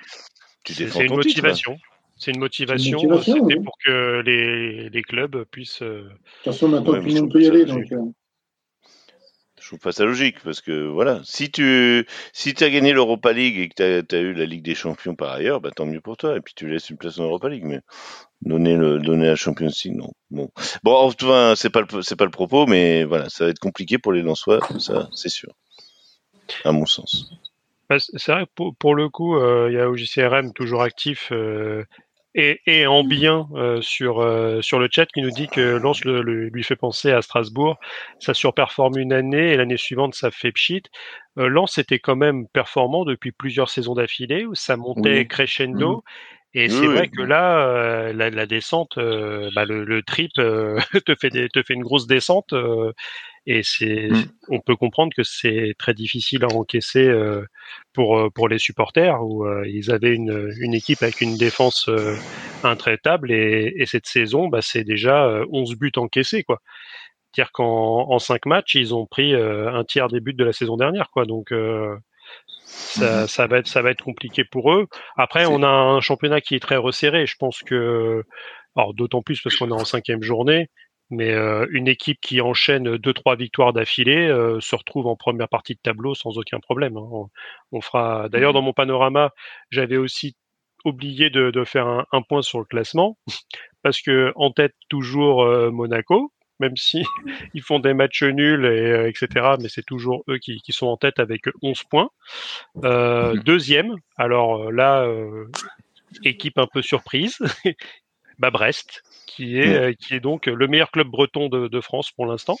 Tu 0.64 0.74
C'est 0.74 0.84
défends 0.84 0.98
c'est 0.98 1.04
une 1.04 1.10
ton 1.10 1.20
titre. 1.20 1.36
motivation. 1.42 1.76
C'est 2.24 2.30
une 2.32 2.38
motivation. 2.40 2.98
motivation, 2.98 3.34
C'était 3.34 3.58
oui. 3.58 3.64
pour 3.64 3.76
que 3.84 4.22
les, 4.24 4.88
les 4.88 5.02
clubs 5.02 5.44
puissent. 5.50 5.82
euh, 5.82 6.04
De 6.04 6.08
toute 6.08 6.18
façon, 6.44 6.68
maintenant, 6.68 6.94
tout 6.94 7.02
le 7.02 7.08
je 7.10 7.14
monde 7.14 7.30
trouve 7.30 7.32
peut 7.32 7.42
y 7.42 7.46
aller. 7.48 7.64
logique. 7.66 7.90
Donc, 7.90 7.92
euh, 7.92 8.10
Je 9.60 9.66
trouve 9.68 9.78
pas 9.78 9.92
ça 9.92 10.04
logique 10.04 10.40
parce 10.42 10.60
que 10.60 10.86
voilà, 10.88 11.20
si 11.24 11.50
tu, 11.50 12.06
si 12.32 12.54
tu 12.54 12.64
as 12.64 12.70
gagné 12.70 12.92
l'Europa 12.92 13.32
League 13.32 13.58
et 13.58 13.68
que 13.68 14.00
tu 14.02 14.14
as, 14.14 14.18
eu 14.20 14.34
la 14.34 14.44
Ligue 14.46 14.62
des 14.64 14.74
Champions 14.74 15.14
par 15.14 15.32
ailleurs, 15.32 15.60
bah 15.60 15.70
tant 15.74 15.86
mieux 15.86 16.00
pour 16.00 16.16
toi. 16.16 16.36
Et 16.36 16.40
puis 16.40 16.54
tu 16.54 16.68
laisses 16.68 16.90
une 16.90 16.98
place 16.98 17.18
en 17.18 17.24
Europa 17.24 17.48
League, 17.48 17.64
mais 17.64 17.80
donner 18.42 18.76
le, 18.76 18.98
donner 18.98 19.26
la 19.26 19.36
Champions 19.36 19.70
League, 19.84 19.96
non. 19.96 20.10
Bon, 20.30 20.50
bon, 20.82 20.92
enfin 20.94 21.54
c'est 21.56 21.70
pas 21.70 21.82
le, 21.82 22.02
c'est 22.02 22.16
pas 22.16 22.24
le 22.26 22.30
propos, 22.30 22.66
mais 22.66 23.04
voilà, 23.04 23.28
ça 23.30 23.44
va 23.44 23.50
être 23.50 23.58
compliqué 23.58 23.98
pour 23.98 24.12
les 24.12 24.22
Lensois, 24.22 24.60
ça 24.78 25.08
c'est 25.14 25.30
sûr, 25.30 25.52
à 26.64 26.72
mon 26.72 26.86
sens. 26.86 27.30
Bah, 27.88 27.96
C'est 27.98 28.32
vrai 28.32 28.46
que 28.46 28.50
pour, 28.54 28.74
pour 28.76 28.94
le 28.94 29.08
coup, 29.08 29.36
euh, 29.36 29.68
il 29.70 29.74
y 29.74 29.78
a 29.78 29.90
OJCRM 29.90 30.52
toujours 30.54 30.82
actif 30.82 31.28
euh, 31.32 31.84
et, 32.34 32.60
et 32.66 32.86
en 32.86 33.04
bien 33.04 33.48
euh, 33.54 33.80
sur, 33.80 34.20
euh, 34.20 34.60
sur 34.62 34.78
le 34.78 34.88
chat 34.90 35.06
qui 35.06 35.22
nous 35.22 35.30
dit 35.30 35.48
que 35.50 35.60
Lens 35.76 36.04
le, 36.04 36.22
le- 36.22 36.48
lui 36.48 36.64
fait 36.64 36.76
penser 36.76 37.12
à 37.12 37.22
Strasbourg. 37.22 37.78
Ça 38.18 38.34
surperforme 38.34 38.98
une 38.98 39.12
année 39.12 39.52
et 39.52 39.56
l'année 39.56 39.76
suivante, 39.76 40.14
ça 40.14 40.30
fait 40.30 40.52
pchit. 40.52 40.82
Euh, 41.38 41.48
Lens 41.48 41.78
était 41.78 41.98
quand 42.00 42.16
même 42.16 42.48
performant 42.48 43.04
depuis 43.04 43.32
plusieurs 43.32 43.70
saisons 43.70 43.94
d'affilée 43.94 44.46
où 44.46 44.54
ça 44.54 44.76
montait 44.76 45.24
Oui. 45.24 45.26
crescendo. 45.26 46.02
Et 46.56 46.68
Oui, 46.68 46.70
c'est 46.70 46.86
oui. 46.86 47.02
vrai 47.02 47.08
que 47.08 47.22
là, 47.22 47.66
euh, 47.68 48.12
la, 48.12 48.30
la 48.30 48.46
descente, 48.46 48.96
euh, 48.98 49.50
bah, 49.54 49.64
le, 49.64 49.84
le 49.84 50.02
trip 50.02 50.30
euh, 50.38 50.78
te 51.06 51.14
fait 51.16 51.30
des, 51.30 51.48
te 51.48 51.62
fait 51.62 51.74
une 51.74 51.82
grosse 51.82 52.06
descente. 52.06 52.54
Euh, 53.48 53.52
et 53.58 53.62
c'est, 53.62 54.08
Mm. 54.10 54.24
on 54.48 54.60
peut 54.60 54.76
comprendre 54.76 55.12
que 55.16 55.22
c'est 55.22 55.74
très 55.78 55.94
difficile 55.94 56.44
à 56.44 56.48
encaisser 56.48 57.06
euh, 57.08 57.44
pour 57.92 58.18
euh, 58.18 58.30
pour 58.30 58.48
les 58.48 58.58
supporters 58.58 59.22
où 59.22 59.44
euh, 59.46 59.64
ils 59.68 59.90
avaient 59.90 60.14
une, 60.14 60.52
une 60.60 60.74
équipe 60.74 61.02
avec 61.02 61.20
une 61.20 61.36
défense 61.36 61.88
euh, 61.88 62.16
intraitable 62.62 63.32
et, 63.32 63.72
et 63.76 63.86
cette 63.86 64.06
saison, 64.06 64.48
bah, 64.48 64.62
c'est 64.62 64.84
déjà 64.84 65.26
euh, 65.26 65.46
11 65.52 65.76
buts 65.76 65.92
encaissés 65.96 66.42
quoi. 66.44 66.60
C'est-à-dire 67.34 67.52
qu'en 67.52 68.10
en 68.10 68.18
5 68.18 68.46
matchs, 68.46 68.74
ils 68.76 68.94
ont 68.94 69.06
pris 69.06 69.34
euh, 69.34 69.72
un 69.72 69.84
tiers 69.84 70.08
des 70.08 70.20
buts 70.20 70.34
de 70.34 70.44
la 70.44 70.52
saison 70.52 70.76
dernière 70.76 71.10
quoi. 71.10 71.26
Donc 71.26 71.52
euh, 71.52 71.96
ça, 72.66 73.28
ça 73.28 73.46
va 73.46 73.58
être 73.58 73.68
ça 73.68 73.82
va 73.82 73.90
être 73.90 74.02
compliqué 74.04 74.44
pour 74.44 74.72
eux. 74.72 74.86
Après, 75.16 75.46
on 75.46 75.62
a 75.62 75.68
un 75.68 76.00
championnat 76.00 76.40
qui 76.40 76.54
est 76.54 76.60
très 76.60 76.76
resserré. 76.76 77.26
Je 77.26 77.36
pense 77.38 77.62
que 77.62 78.24
alors 78.76 78.94
d'autant 78.94 79.22
plus 79.22 79.40
parce 79.42 79.56
qu'on 79.56 79.68
est 79.70 79.72
en 79.72 79.84
cinquième 79.84 80.22
journée. 80.22 80.68
Mais 81.10 81.32
euh, 81.32 81.66
une 81.70 81.86
équipe 81.88 82.18
qui 82.20 82.40
enchaîne 82.40 82.96
deux 82.96 83.12
trois 83.12 83.36
victoires 83.36 83.72
d'affilée 83.72 84.26
euh, 84.28 84.60
se 84.60 84.74
retrouve 84.74 85.06
en 85.06 85.16
première 85.16 85.48
partie 85.48 85.74
de 85.74 85.80
tableau 85.82 86.14
sans 86.14 86.38
aucun 86.38 86.60
problème. 86.60 86.96
hein. 86.96 87.08
On, 87.12 87.28
on 87.72 87.80
fera. 87.80 88.28
D'ailleurs, 88.30 88.52
dans 88.52 88.62
mon 88.62 88.72
panorama, 88.72 89.30
j'avais 89.70 89.96
aussi 89.98 90.36
oublié 90.84 91.30
de, 91.30 91.50
de 91.50 91.64
faire 91.64 91.86
un, 91.86 92.06
un 92.12 92.22
point 92.22 92.42
sur 92.42 92.58
le 92.58 92.64
classement 92.64 93.18
parce 93.82 94.00
que 94.00 94.32
en 94.36 94.50
tête 94.50 94.74
toujours 94.88 95.42
euh, 95.44 95.70
Monaco, 95.70 96.32
même 96.60 96.76
si 96.76 97.04
ils 97.54 97.62
font 97.62 97.80
des 97.80 97.94
matchs 97.94 98.22
nuls 98.22 98.64
et 98.66 99.08
etc. 99.08 99.56
Mais 99.60 99.68
c'est 99.68 99.84
toujours 99.86 100.24
eux 100.28 100.38
qui, 100.38 100.60
qui 100.62 100.72
sont 100.72 100.86
en 100.86 100.96
tête 100.96 101.18
avec 101.18 101.42
11 101.62 101.82
points. 101.84 102.10
Mhm. 102.74 103.40
Deuxième, 103.44 103.94
alors 104.16 104.70
là, 104.72 105.06
équipe 106.24 106.58
un 106.58 106.66
peu 106.66 106.82
surprise, 106.82 107.38
bah 108.38 108.50
Brest, 108.50 109.02
qui 109.26 109.58
est, 109.58 109.66
Mhm. 109.66 109.82
euh, 109.82 109.92
qui 109.92 110.14
est 110.14 110.20
donc 110.20 110.46
le 110.46 110.66
meilleur 110.68 110.90
club 110.90 111.08
breton 111.08 111.48
de, 111.48 111.68
de 111.68 111.80
France 111.80 112.10
pour 112.12 112.26
l'instant, 112.26 112.56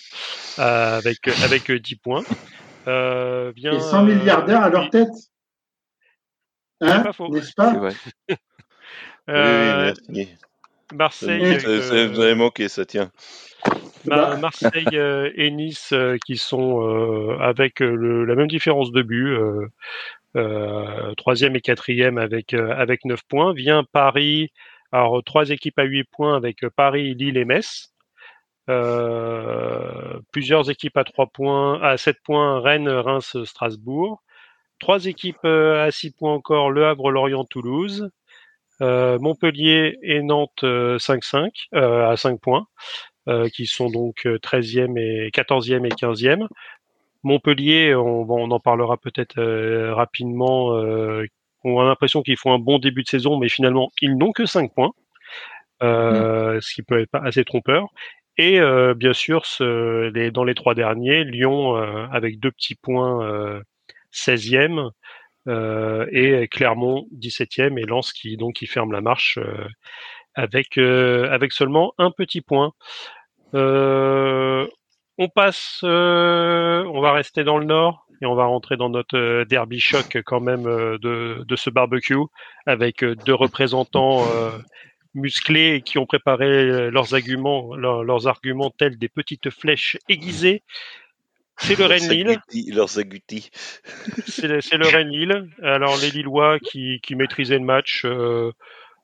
euh, 0.58 0.98
avec, 0.98 1.28
avec 1.42 1.70
euh, 1.70 1.78
10 1.78 1.96
points. 1.96 2.24
Euh, 2.86 3.52
vient, 3.56 3.72
et 3.72 3.80
100 3.80 4.02
euh, 4.02 4.14
milliardaires 4.14 4.62
à 4.62 4.68
leur 4.68 4.90
tête. 4.90 5.08
Hein 6.80 7.00
pas 7.00 7.12
faux. 7.12 7.28
N'est-ce 7.28 7.46
C'est 7.46 7.54
pas 7.56 7.72
euh, 9.30 9.92
oui, 10.10 10.16
merci. 10.16 10.34
Marseille, 10.92 11.56
vous 12.12 12.20
avait 12.20 12.34
manqué, 12.34 12.68
ça 12.68 12.84
tient. 12.84 13.10
Mar- 14.04 14.30
Bah, 14.30 14.36
Marseille 14.36 14.96
euh, 14.96 15.30
et 15.34 15.50
Nice 15.50 15.92
euh, 15.92 16.16
qui 16.26 16.36
sont 16.36 16.82
euh, 16.82 17.38
avec 17.40 17.80
euh, 17.80 17.94
le, 17.94 18.24
la 18.24 18.34
même 18.34 18.48
différence 18.48 18.92
de 18.92 19.02
but, 19.02 19.28
euh, 19.28 19.66
euh, 20.36 21.14
troisième 21.14 21.56
et 21.56 21.60
quatrième 21.60 22.18
avec 22.18 22.52
euh, 22.52 22.74
avec 22.76 23.04
neuf 23.06 23.22
points. 23.28 23.54
Vient 23.54 23.84
Paris, 23.84 24.50
alors 24.94 25.24
trois 25.24 25.50
équipes 25.50 25.78
à 25.80 25.82
huit 25.82 26.04
points 26.04 26.36
avec 26.36 26.62
euh, 26.62 26.70
Paris, 26.70 27.14
Lille 27.14 27.36
et 27.36 27.44
Metz. 27.44 27.92
plusieurs 30.30 30.70
équipes 30.70 30.96
à 30.96 31.04
3 31.04 31.26
points, 31.26 31.82
à 31.82 31.96
7 31.96 32.16
points, 32.22 32.60
Rennes, 32.60 32.88
Reims, 32.88 33.36
Strasbourg. 33.44 34.22
Trois 34.78 35.06
équipes 35.06 35.44
à 35.44 35.90
6 35.90 36.12
points 36.12 36.32
encore, 36.32 36.70
Le 36.70 36.86
Havre, 36.86 37.10
Lorient, 37.10 37.44
Toulouse. 37.44 38.08
Montpellier 38.80 39.98
et 40.02 40.22
Nantes 40.22 40.62
5-5 40.62 41.68
à 41.72 42.16
5 42.16 42.40
points, 42.40 42.66
qui 43.52 43.66
sont 43.66 43.90
donc 43.90 44.24
13e 44.24 44.98
et 44.98 45.30
14e 45.30 45.84
et 45.86 45.90
15e. 45.90 46.48
Montpellier, 47.22 47.94
on, 47.94 48.28
on 48.30 48.50
en 48.50 48.60
parlera 48.60 48.96
peut-être 48.96 49.40
rapidement, 49.92 50.72
on 51.64 51.80
a 51.80 51.84
l'impression 51.84 52.22
qu'ils 52.22 52.36
font 52.36 52.52
un 52.52 52.58
bon 52.58 52.78
début 52.78 53.02
de 53.02 53.08
saison, 53.08 53.38
mais 53.38 53.48
finalement, 53.48 53.90
ils 54.00 54.16
n'ont 54.16 54.32
que 54.32 54.46
5 54.46 54.72
points, 54.74 54.92
euh, 55.82 56.60
ce 56.60 56.74
qui 56.74 56.82
peut 56.82 57.00
être 57.00 57.14
assez 57.14 57.44
trompeur. 57.44 57.88
Et 58.36 58.60
euh, 58.60 58.94
bien 58.94 59.12
sûr, 59.12 59.46
ce, 59.46 60.10
les, 60.10 60.30
dans 60.30 60.44
les 60.44 60.54
trois 60.54 60.74
derniers, 60.74 61.24
Lyon 61.24 61.76
euh, 61.76 62.06
avec 62.10 62.40
deux 62.40 62.50
petits 62.50 62.74
points 62.74 63.60
16e 64.12 64.90
et 65.46 66.48
Clermont 66.48 67.06
17e 67.18 67.78
et 67.78 67.84
Lens 67.84 68.12
qui 68.12 68.36
donc 68.36 68.54
qui 68.54 68.66
ferme 68.66 68.92
la 68.92 69.00
marche 69.00 69.38
avec 70.34 70.78
avec 70.78 71.52
seulement 71.52 71.92
un 71.98 72.10
petit 72.10 72.40
point. 72.40 72.72
on 73.52 75.28
passe, 75.34 75.80
on 75.82 77.00
va 77.00 77.12
rester 77.12 77.44
dans 77.44 77.58
le 77.58 77.66
nord 77.66 78.03
et 78.20 78.26
on 78.26 78.34
va 78.34 78.44
rentrer 78.44 78.76
dans 78.76 78.90
notre 78.90 79.16
euh, 79.16 79.44
derby 79.44 79.80
choc 79.80 80.18
quand 80.24 80.40
même 80.40 80.66
euh, 80.66 80.98
de, 80.98 81.44
de 81.46 81.56
ce 81.56 81.70
barbecue 81.70 82.16
avec 82.66 83.02
euh, 83.02 83.14
deux 83.14 83.34
représentants 83.34 84.24
musclés 85.14 85.82
qui 85.84 85.98
ont 85.98 86.06
préparé 86.06 86.90
leurs 86.90 87.14
arguments, 87.14 87.76
leurs, 87.76 88.26
arguments 88.26 88.70
tels 88.70 88.98
des 88.98 89.08
petites 89.08 89.50
flèches 89.50 89.96
aiguisées. 90.08 90.62
C'est 91.56 91.78
le 91.78 91.84
Rennes-Lille. 91.84 92.40
Leurs 92.74 92.98
agoutis. 92.98 93.50
C'est 94.26 94.48
le 94.48 94.86
Rennes-Lille. 94.88 95.48
Alors 95.62 95.96
les 95.98 96.10
Lillois 96.10 96.58
qui, 96.58 96.98
qui 97.00 97.14
maîtrisaient 97.14 97.60
le 97.60 97.64
match 97.64 98.04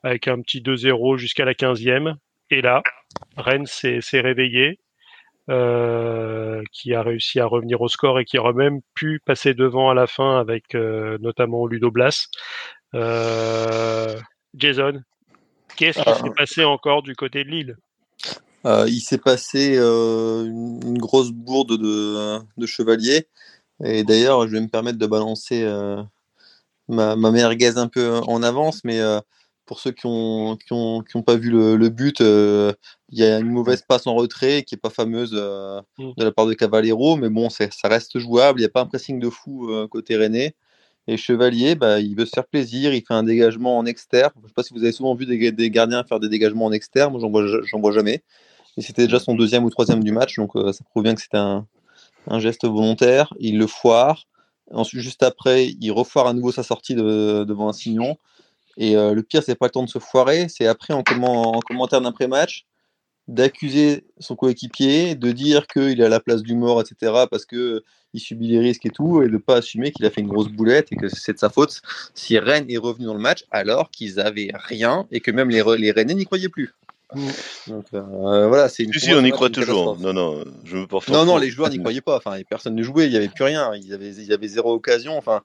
avec 0.02 0.26
un 0.26 0.40
petit 0.40 0.60
2-0 0.60 1.16
jusqu'à 1.16 1.44
la 1.44 1.54
15e. 1.54 2.16
Et 2.50 2.60
là, 2.60 2.82
Rennes 3.36 3.66
s'est 3.66 4.00
réveillé. 4.20 4.80
Euh, 5.50 6.62
qui 6.70 6.94
a 6.94 7.02
réussi 7.02 7.40
à 7.40 7.46
revenir 7.46 7.80
au 7.80 7.88
score 7.88 8.20
et 8.20 8.24
qui 8.24 8.38
aurait 8.38 8.52
même 8.52 8.82
pu 8.94 9.20
passer 9.24 9.52
devant 9.52 9.90
à 9.90 9.94
la 9.94 10.06
fin 10.06 10.38
avec 10.38 10.76
euh, 10.76 11.18
notamment 11.20 11.66
Ludo 11.66 11.90
Blas. 11.90 12.28
Euh, 12.94 14.16
Jason, 14.54 15.02
qu'est-ce 15.76 15.98
qui 15.98 16.22
s'est 16.22 16.34
passé 16.36 16.64
encore 16.64 17.02
du 17.02 17.16
côté 17.16 17.42
de 17.42 17.48
Lille? 17.48 17.76
Il 18.64 19.00
s'est 19.00 19.18
passé 19.18 19.76
une, 19.76 20.98
grosse 20.98 21.32
bourde 21.32 21.76
de, 21.76 22.38
de 22.56 22.66
chevalier. 22.66 23.26
Et 23.82 24.04
d'ailleurs, 24.04 24.46
je 24.46 24.52
vais 24.52 24.60
me 24.60 24.68
permettre 24.68 24.98
de 24.98 25.06
balancer 25.06 25.64
ma, 26.86 27.16
ma 27.16 27.30
merguez 27.32 27.76
un 27.76 27.88
peu 27.88 28.18
en 28.28 28.44
avance, 28.44 28.84
mais 28.84 29.00
pour 29.70 29.78
ceux 29.78 29.92
qui 29.92 30.08
n'ont 30.08 30.56
qui 30.56 30.72
ont, 30.72 31.00
qui 31.00 31.16
ont 31.16 31.22
pas 31.22 31.36
vu 31.36 31.48
le, 31.48 31.88
but, 31.90 32.20
euh, 32.20 32.72
il 33.08 33.20
y 33.20 33.22
a 33.22 33.38
une 33.38 33.52
mauvaise 33.52 33.82
passe 33.82 34.08
en 34.08 34.16
retrait 34.16 34.64
qui 34.64 34.74
n'est 34.74 34.80
pas 34.80 34.90
fameuse 34.90 35.30
euh, 35.32 35.80
mm. 35.96 36.10
de 36.16 36.24
la 36.24 36.32
part 36.32 36.46
de 36.46 36.54
Cavallero, 36.54 37.14
mais 37.14 37.28
bon, 37.28 37.48
ça 37.50 37.68
reste 37.84 38.18
jouable. 38.18 38.58
Il 38.58 38.62
n'y 38.62 38.66
a 38.66 38.68
pas 38.68 38.80
un 38.80 38.86
pressing 38.86 39.20
de 39.20 39.30
fou 39.30 39.70
euh, 39.70 39.86
côté 39.86 40.16
René. 40.16 40.56
Et 41.06 41.16
Chevalier, 41.16 41.76
bah, 41.76 42.00
il 42.00 42.16
veut 42.16 42.26
se 42.26 42.32
faire 42.34 42.48
plaisir, 42.48 42.92
il 42.92 43.02
fait 43.06 43.14
un 43.14 43.22
dégagement 43.22 43.78
en 43.78 43.86
externe. 43.86 44.32
Je 44.38 44.42
ne 44.42 44.48
sais 44.48 44.54
pas 44.54 44.64
si 44.64 44.74
vous 44.74 44.82
avez 44.82 44.90
souvent 44.90 45.14
vu 45.14 45.24
des, 45.24 45.52
des 45.52 45.70
gardiens 45.70 46.02
faire 46.02 46.18
des 46.18 46.28
dégagements 46.28 46.64
en 46.64 46.72
externe, 46.72 47.12
moi 47.12 47.20
j'en 47.20 47.30
vois, 47.30 47.44
vois 47.72 47.92
jamais. 47.92 48.24
Et 48.76 48.82
c'était 48.82 49.04
déjà 49.04 49.20
son 49.20 49.36
deuxième 49.36 49.62
ou 49.62 49.70
troisième 49.70 50.02
du 50.02 50.10
match, 50.10 50.34
donc 50.34 50.50
ça 50.54 50.84
prouve 50.90 51.04
bien 51.04 51.14
que 51.14 51.22
c'était 51.22 51.38
un, 51.38 51.64
un, 52.26 52.40
geste 52.40 52.66
volontaire. 52.66 53.32
Il 53.38 53.56
le 53.56 53.68
foire. 53.68 54.24
Ensuite, 54.72 55.00
juste 55.00 55.22
après, 55.22 55.68
il 55.80 55.92
refoire 55.92 56.26
à 56.26 56.32
nouveau 56.32 56.50
sa 56.50 56.64
sortie 56.64 56.96
devant 56.96 57.68
un 57.68 57.72
signon. 57.72 58.16
Et 58.80 58.96
euh, 58.96 59.12
le 59.12 59.22
pire, 59.22 59.42
c'est 59.42 59.54
pas 59.54 59.66
le 59.66 59.70
temps 59.70 59.84
de 59.84 59.90
se 59.90 59.98
foirer, 59.98 60.48
c'est 60.48 60.66
après 60.66 60.94
en, 60.94 61.02
commentaire 61.02 62.00
d'après-match 62.00 62.64
d'accuser 63.28 64.06
son 64.18 64.34
coéquipier, 64.34 65.14
de 65.14 65.30
dire 65.30 65.68
qu'il 65.68 66.00
est 66.00 66.04
à 66.04 66.08
la 66.08 66.18
place 66.18 66.42
du 66.42 66.56
mort, 66.56 66.80
etc., 66.80 67.26
parce 67.30 67.44
qu'il 67.44 67.82
subit 68.16 68.48
les 68.48 68.58
risques 68.58 68.86
et 68.86 68.90
tout, 68.90 69.22
et 69.22 69.26
de 69.26 69.32
ne 69.32 69.38
pas 69.38 69.56
assumer 69.56 69.92
qu'il 69.92 70.04
a 70.06 70.10
fait 70.10 70.22
une 70.22 70.26
grosse 70.26 70.48
boulette 70.48 70.88
et 70.90 70.96
que 70.96 71.08
c'est 71.08 71.34
de 71.34 71.38
sa 71.38 71.50
faute 71.50 71.80
si 72.14 72.38
Rennes 72.38 72.64
est 72.68 72.78
revenu 72.78 73.04
dans 73.04 73.14
le 73.14 73.20
match 73.20 73.44
alors 73.52 73.90
qu'ils 73.90 74.18
avaient 74.18 74.50
rien 74.54 75.06
et 75.12 75.20
que 75.20 75.30
même 75.30 75.50
les, 75.50 75.62
les 75.78 75.92
Rennais 75.92 76.14
n'y 76.14 76.24
croyaient 76.24 76.48
plus. 76.48 76.74
Mm. 77.14 77.28
Donc 77.68 77.84
euh, 77.94 78.48
voilà, 78.48 78.68
c'est 78.68 78.82
une. 78.82 78.92
Si, 78.94 79.12
on 79.12 79.24
y 79.24 79.30
croit 79.30 79.50
toujours. 79.50 79.98
Non, 80.00 80.12
non, 80.12 80.44
je 80.64 80.78
me 80.78 80.86
porte. 80.86 81.08
Non, 81.08 81.24
non, 81.24 81.36
les 81.36 81.50
joueurs 81.50 81.68
n'y 81.70 81.78
croyaient 81.78 82.00
pas. 82.00 82.16
Enfin, 82.16 82.40
personne 82.48 82.74
ne 82.74 82.82
jouait, 82.82 83.06
il 83.06 83.10
n'y 83.10 83.16
avait 83.16 83.28
plus 83.28 83.44
rien. 83.44 83.72
Il 83.74 83.86
y 83.86 83.92
avait, 83.92 84.14
il 84.14 84.24
y 84.24 84.32
avait 84.32 84.48
zéro 84.48 84.72
occasion. 84.72 85.16
Enfin, 85.18 85.42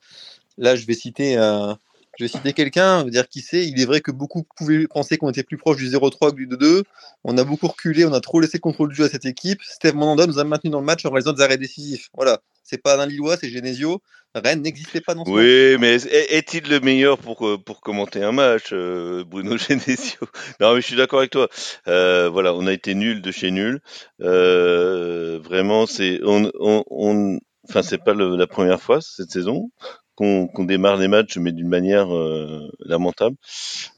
là, 0.58 0.76
je 0.76 0.86
vais 0.86 0.94
citer. 0.94 1.38
Euh, 1.38 1.74
je 2.18 2.24
vais 2.24 2.28
citer 2.28 2.54
quelqu'un, 2.54 3.04
dire 3.06 3.28
qui 3.28 3.42
sait. 3.42 3.68
Il 3.68 3.80
est 3.80 3.86
vrai 3.86 4.02
que 4.02 4.12
beaucoup 4.12 4.46
pouvaient 4.56 4.88
penser 4.88 5.18
qu'on 5.18 5.30
était 5.30 5.44
plus 5.44 5.58
proche 5.58 5.78
du 5.78 5.90
0-3 5.90 6.32
que 6.32 6.36
du 6.36 6.48
2-2. 6.48 6.84
On 7.24 7.38
a 7.38 7.44
beaucoup 7.44 7.68
reculé, 7.68 8.06
on 8.06 8.14
a 8.14 8.22
trop 8.22 8.40
laissé 8.40 8.58
le 8.58 8.62
contrôle 8.62 8.90
du 8.90 8.96
jeu 8.96 9.06
à 9.06 9.10
cette 9.10 9.26
équipe. 9.26 9.62
Steve 9.64 9.96
Mandanda 9.96 10.28
nous 10.28 10.40
a 10.40 10.44
maintenu 10.44 10.70
dans 10.70 10.80
le 10.80 10.86
match 10.86 11.06
en 11.06 11.10
réalisant 11.10 11.34
des 11.34 11.42
arrêts 11.42 11.58
décisifs. 11.58 12.10
Voilà. 12.14 12.40
C'est 12.64 12.82
pas 12.82 13.00
un 13.00 13.06
Lillois, 13.06 13.38
c'est 13.38 13.50
Genesio. 13.50 14.02
Rennes 14.34 14.64
n'existait 14.64 15.02
pas 15.02 15.14
dans 15.14 15.24
ce 15.24 15.30
Oui, 15.30 15.78
mais 15.80 15.96
est-il 15.96 16.68
le 16.68 16.80
meilleur 16.80 17.18
pour, 17.18 17.48
euh, 17.48 17.58
pour 17.58 17.80
commenter 17.80 18.24
un 18.24 18.32
match, 18.32 18.70
euh, 18.74 19.24
Bruno 19.24 19.56
Genesio? 19.58 20.20
Non, 20.60 20.74
mais 20.74 20.82
je 20.82 20.88
suis 20.88 20.96
d'accord 20.96 21.20
avec 21.20 21.32
toi. 21.32 21.48
Euh, 21.88 22.30
voilà, 22.30 22.54
on 22.54 22.66
a 22.68 22.74
été 22.74 22.96
nul 22.96 23.22
de 23.22 23.32
chez 23.32 23.52
nul. 23.52 23.82
vraiment, 24.20 25.86
c'est 25.86 26.20
on, 26.24 26.52
on, 26.60 27.40
enfin 27.70 27.84
c'est 27.84 28.04
pas 28.04 28.14
la 28.14 28.48
première 28.48 28.82
fois 28.82 29.00
cette 29.02 29.32
saison 29.32 29.70
qu'on 30.16 30.50
démarre 30.64 30.98
les 30.98 31.08
matchs, 31.08 31.38
mais 31.38 31.52
d'une 31.52 31.68
manière 31.68 32.14
euh, 32.16 32.70
lamentable. 32.80 33.36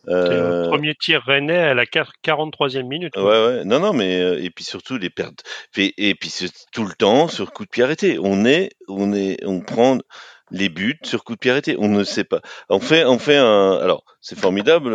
Euh, 0.07 0.67
premier 0.67 0.95
tir 0.95 1.21
rennais 1.21 1.57
à 1.57 1.73
la 1.73 1.85
43e 1.85 2.83
minute. 2.83 3.15
Ouais, 3.15 3.23
ouais. 3.23 3.65
Non, 3.65 3.79
non, 3.79 3.93
mais 3.93 4.19
euh, 4.19 4.43
et 4.43 4.49
puis 4.49 4.63
surtout 4.63 4.97
les 4.97 5.09
pertes. 5.09 5.43
Et, 5.77 5.93
et 6.09 6.15
puis 6.15 6.33
tout 6.71 6.85
le 6.85 6.93
temps 6.93 7.27
sur 7.27 7.51
coup 7.51 7.65
de 7.65 7.69
pied 7.69 7.83
arrêté. 7.83 8.17
On 8.21 8.45
est, 8.45 8.71
on 8.87 9.13
est, 9.13 9.37
on 9.45 9.61
prend 9.61 9.99
les 10.49 10.69
buts 10.69 10.99
sur 11.03 11.23
coup 11.23 11.33
de 11.33 11.39
pied 11.39 11.51
arrêté. 11.51 11.75
On 11.77 11.87
ne 11.87 12.03
sait 12.03 12.23
pas. 12.23 12.41
On 12.69 12.79
fait, 12.79 13.05
on 13.05 13.19
fait 13.19 13.37
un. 13.37 13.77
Alors, 13.77 14.03
c'est 14.19 14.39
formidable 14.39 14.91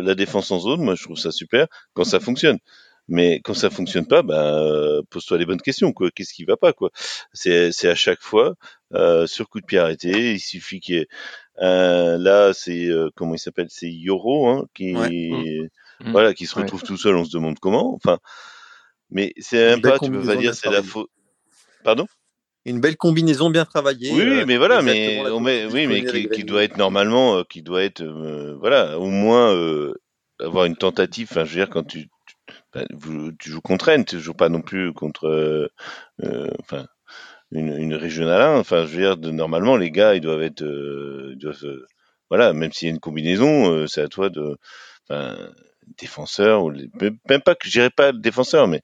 la 0.00 0.14
défense 0.14 0.50
en 0.50 0.58
zone. 0.58 0.80
Moi, 0.80 0.94
je 0.94 1.04
trouve 1.04 1.18
ça 1.18 1.32
super 1.32 1.66
quand 1.94 2.04
ça 2.04 2.20
fonctionne. 2.20 2.58
Mais 3.08 3.40
quand 3.44 3.54
ça 3.54 3.70
fonctionne 3.70 4.06
pas, 4.06 4.22
bah, 4.22 5.00
pose-toi 5.10 5.38
les 5.38 5.46
bonnes 5.46 5.60
questions. 5.60 5.92
Quoi. 5.92 6.10
Qu'est-ce 6.10 6.34
qui 6.34 6.44
va 6.44 6.56
pas 6.56 6.72
quoi? 6.72 6.90
C'est, 7.32 7.70
c'est 7.70 7.88
à 7.88 7.94
chaque 7.94 8.20
fois 8.20 8.54
euh, 8.94 9.26
sur 9.26 9.48
coup 9.48 9.60
de 9.60 9.66
pied 9.66 9.78
arrêté. 9.78 10.34
Il 10.34 10.40
suffit 10.40 10.80
qu'il 10.80 10.96
y 10.96 10.98
ait 10.98 11.08
euh, 11.62 12.18
là, 12.18 12.52
c'est 12.52 12.86
euh, 12.86 13.10
comment 13.14 13.34
il 13.34 13.38
s'appelle? 13.38 13.68
C'est 13.70 13.90
Yoro 13.90 14.48
hein, 14.48 14.66
qui 14.74 14.92
mmh. 14.92 15.68
Mmh. 16.00 16.12
voilà 16.12 16.34
qui 16.34 16.46
se 16.46 16.54
retrouve 16.56 16.82
tout 16.82 16.96
seul. 16.96 17.16
On 17.16 17.24
se 17.24 17.30
demande 17.30 17.58
comment. 17.60 17.94
Enfin, 17.94 18.18
mais 19.10 19.32
c'est 19.38 19.72
un 19.72 19.80
pas. 19.80 19.98
Tu 19.98 20.10
peux 20.10 20.22
pas 20.22 20.36
dire 20.36 20.54
c'est 20.54 20.70
la 20.70 20.82
faute. 20.82 21.08
Pardon? 21.84 22.06
Une 22.64 22.80
belle 22.80 22.96
combinaison 22.96 23.48
bien 23.48 23.64
travaillée. 23.64 24.10
Oui, 24.10 24.44
mais 24.44 24.56
voilà, 24.56 24.82
mais, 24.82 25.20
on 25.30 25.38
met, 25.38 25.66
oui, 25.66 25.86
mais 25.86 26.04
qui, 26.04 26.28
qui 26.28 26.42
doit 26.42 26.64
être 26.64 26.76
normalement, 26.76 27.44
qui 27.44 27.62
doit 27.62 27.84
être, 27.84 28.02
voilà, 28.58 28.98
au 28.98 29.06
moins 29.06 29.56
avoir 30.40 30.64
une 30.64 30.74
tentative. 30.74 31.28
Enfin, 31.30 31.44
je 31.44 31.50
veux 31.50 31.64
dire, 31.64 31.70
quand 31.70 31.84
tu, 31.84 32.08
tu 33.38 33.50
joues 33.50 33.60
contre 33.60 33.86
Rennes, 33.86 34.04
tu 34.04 34.20
joues 34.20 34.34
pas 34.34 34.48
non 34.48 34.62
plus 34.62 34.92
contre, 34.92 35.26
euh, 36.22 36.50
enfin, 36.60 36.86
une, 37.52 37.76
une 37.76 37.94
régionale 37.94 38.56
Enfin, 38.58 38.86
je 38.86 38.96
veux 38.96 39.16
dire, 39.16 39.32
normalement, 39.32 39.76
les 39.76 39.90
gars, 39.90 40.14
ils 40.14 40.20
doivent 40.20 40.42
être, 40.42 40.62
euh, 40.62 41.36
euh, 41.44 41.86
voilà, 42.30 42.52
même 42.52 42.72
s'il 42.72 42.88
y 42.88 42.90
a 42.90 42.94
une 42.94 43.00
combinaison, 43.00 43.86
c'est 43.86 44.02
à 44.02 44.08
toi 44.08 44.30
de, 44.30 44.58
défenseur 45.98 46.64
ou 46.64 46.72
même 47.30 47.42
pas 47.42 47.54
que 47.54 47.68
je 47.68 47.70
dirais 47.70 47.90
pas 47.90 48.12
défenseur, 48.12 48.66
mais 48.66 48.82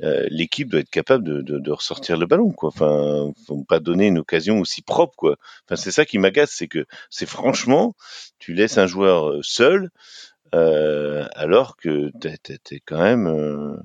l'équipe 0.00 0.68
doit 0.68 0.80
être 0.80 0.90
capable 0.90 1.24
de, 1.24 1.40
de, 1.40 1.58
de, 1.58 1.70
ressortir 1.70 2.18
le 2.18 2.26
ballon, 2.26 2.52
quoi. 2.52 2.68
Enfin, 2.68 3.32
faut 3.46 3.64
pas 3.64 3.80
donner 3.80 4.08
une 4.08 4.18
occasion 4.18 4.60
aussi 4.60 4.82
propre, 4.82 5.14
quoi. 5.16 5.36
Enfin, 5.66 5.76
c'est 5.76 5.90
ça 5.92 6.04
qui 6.04 6.18
m'agace, 6.18 6.52
c'est 6.52 6.68
que 6.68 6.84
c'est 7.10 7.26
franchement, 7.26 7.94
tu 8.38 8.52
laisses 8.54 8.78
un 8.78 8.86
joueur 8.86 9.38
seul. 9.42 9.90
Euh, 10.54 11.26
alors 11.34 11.76
que 11.76 12.10
t'es 12.18 12.80
quand 12.84 13.02
même. 13.02 13.26
Euh, 13.26 13.76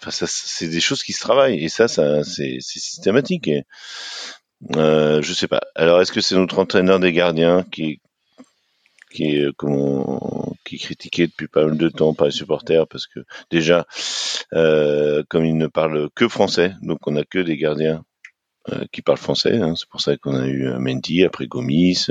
enfin, 0.00 0.10
ça, 0.10 0.26
c'est 0.26 0.68
des 0.68 0.80
choses 0.80 1.02
qui 1.02 1.12
se 1.12 1.20
travaillent 1.20 1.62
et 1.62 1.68
ça, 1.68 1.88
ça 1.88 2.24
c'est 2.24 2.60
systématique. 2.60 3.50
Euh, 4.76 5.20
je 5.22 5.32
sais 5.32 5.48
pas. 5.48 5.60
Alors, 5.74 6.00
est-ce 6.00 6.12
que 6.12 6.20
c'est 6.20 6.36
notre 6.36 6.58
entraîneur 6.58 7.00
des 7.00 7.12
gardiens 7.12 7.64
qui 7.70 8.00
qui 9.10 9.36
est 9.36 9.52
comment, 9.56 10.56
qui 10.64 10.76
est 10.76 10.78
critiqué 10.78 11.26
depuis 11.28 11.46
pas 11.46 11.64
mal 11.64 11.76
de 11.76 11.88
temps 11.88 12.14
par 12.14 12.26
les 12.26 12.32
supporters 12.32 12.86
parce 12.88 13.06
que 13.06 13.20
déjà, 13.50 13.86
euh, 14.54 15.22
comme 15.28 15.44
il 15.44 15.56
ne 15.56 15.68
parle 15.68 16.10
que 16.16 16.26
français, 16.28 16.74
donc 16.82 17.06
on 17.06 17.12
n'a 17.12 17.24
que 17.24 17.38
des 17.38 17.56
gardiens 17.56 18.04
euh, 18.72 18.84
qui 18.92 19.02
parlent 19.02 19.18
français. 19.18 19.58
Hein, 19.58 19.74
c'est 19.76 19.88
pour 19.88 20.00
ça 20.00 20.16
qu'on 20.16 20.34
a 20.34 20.46
eu 20.46 20.68
Mendy 20.78 21.24
après 21.24 21.46
Gomis. 21.46 22.06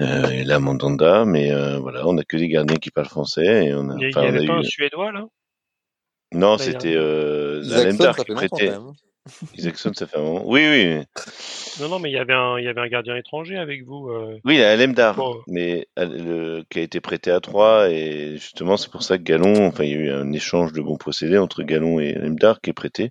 Euh, 0.00 0.28
et 0.30 0.44
là 0.44 0.58
Mandanda, 0.58 1.24
mais 1.24 1.52
euh, 1.52 1.78
voilà, 1.78 2.06
on 2.06 2.16
a 2.16 2.24
que 2.24 2.36
des 2.36 2.48
gardiens 2.48 2.76
qui 2.76 2.90
parlent 2.90 3.08
français. 3.08 3.66
Et 3.66 3.74
on 3.74 3.90
a, 3.90 3.96
il 3.98 4.08
n'y 4.08 4.26
avait 4.26 4.46
pas 4.46 4.54
un 4.54 4.62
Suédois 4.62 5.12
là? 5.12 5.26
Non, 6.32 6.58
c'était 6.58 6.94
euh, 6.94 7.62
Alemdar 7.72 8.16
qui 8.16 8.32
prêtait. 8.32 8.72
Isaacson, 9.54 9.92
ça 9.94 10.06
fait 10.06 10.16
un 10.16 10.22
moment. 10.22 10.42
Oui, 10.46 10.62
oui. 10.66 11.04
Non, 11.80 11.88
non, 11.88 11.98
mais 11.98 12.10
il 12.10 12.14
y 12.14 12.18
avait 12.18 12.34
un, 12.34 12.58
il 12.58 12.64
y 12.64 12.68
avait 12.68 12.80
un 12.80 12.88
gardien 12.88 13.16
étranger 13.16 13.58
avec 13.58 13.84
vous. 13.84 14.08
Euh... 14.08 14.38
Oui, 14.44 14.62
Alemdar, 14.62 15.20
mais 15.46 15.86
le, 15.96 16.62
qui 16.70 16.78
a 16.78 16.82
été 16.82 17.00
prêté 17.00 17.30
à 17.30 17.40
3 17.40 17.90
et 17.90 18.36
justement 18.36 18.76
c'est 18.76 18.90
pour 18.90 19.02
ça 19.02 19.18
que 19.18 19.22
Gallon, 19.22 19.66
enfin 19.66 19.84
il 19.84 19.90
y 19.90 19.94
a 19.94 19.98
eu 19.98 20.10
un 20.10 20.32
échange 20.32 20.72
de 20.72 20.80
bons 20.80 20.96
procédés 20.96 21.38
entre 21.38 21.62
Gallon 21.62 22.00
et 22.00 22.14
Alemdar 22.14 22.60
qui 22.60 22.70
est 22.70 22.74
prêté. 22.74 23.10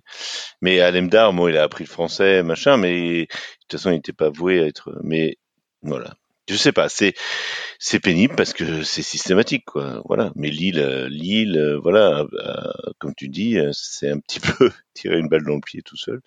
Mais 0.60 0.80
Alemdar, 0.80 1.32
moi, 1.32 1.50
il 1.50 1.56
a 1.56 1.62
appris 1.62 1.84
le 1.84 1.90
français, 1.90 2.42
machin, 2.42 2.76
mais 2.76 3.22
de 3.22 3.26
toute 3.68 3.72
façon 3.72 3.90
il 3.90 3.94
n'était 3.94 4.12
pas 4.12 4.30
voué 4.30 4.60
à 4.60 4.66
être. 4.66 4.90
Mais 5.04 5.36
voilà, 5.82 6.14
je 6.50 6.56
sais 6.56 6.72
pas, 6.72 6.88
c'est 6.88 7.14
c'est 7.78 8.00
pénible 8.00 8.34
parce 8.36 8.52
que 8.52 8.82
c'est 8.82 9.02
systématique, 9.02 9.64
quoi. 9.64 10.02
Voilà. 10.04 10.32
Mais 10.34 10.50
Lille, 10.50 10.78
euh, 10.78 11.08
Lille, 11.08 11.56
euh, 11.56 11.78
voilà, 11.78 12.26
euh, 12.32 12.90
comme 12.98 13.14
tu 13.14 13.28
dis, 13.28 13.56
c'est 13.72 14.10
un 14.10 14.18
petit 14.18 14.40
peu 14.58 14.70
tirer 14.94 15.18
une 15.18 15.28
balle 15.28 15.44
dans 15.44 15.54
le 15.54 15.60
pied 15.60 15.82
tout 15.82 15.96
seul. 15.96 16.20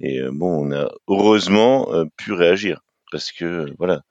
Et 0.00 0.20
bon, 0.30 0.68
on 0.68 0.72
a 0.72 0.90
heureusement 1.08 1.88
pu 2.16 2.32
réagir 2.32 2.80
parce 3.10 3.32
que 3.32 3.66
voilà, 3.78 4.02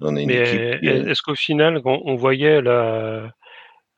on 0.00 0.16
a 0.16 0.20
une 0.20 0.28
Mais 0.28 0.78
Est-ce 0.82 1.22
qu'au 1.22 1.34
final, 1.34 1.80
on, 1.84 2.14
voyait 2.16 2.60
la 2.62 3.30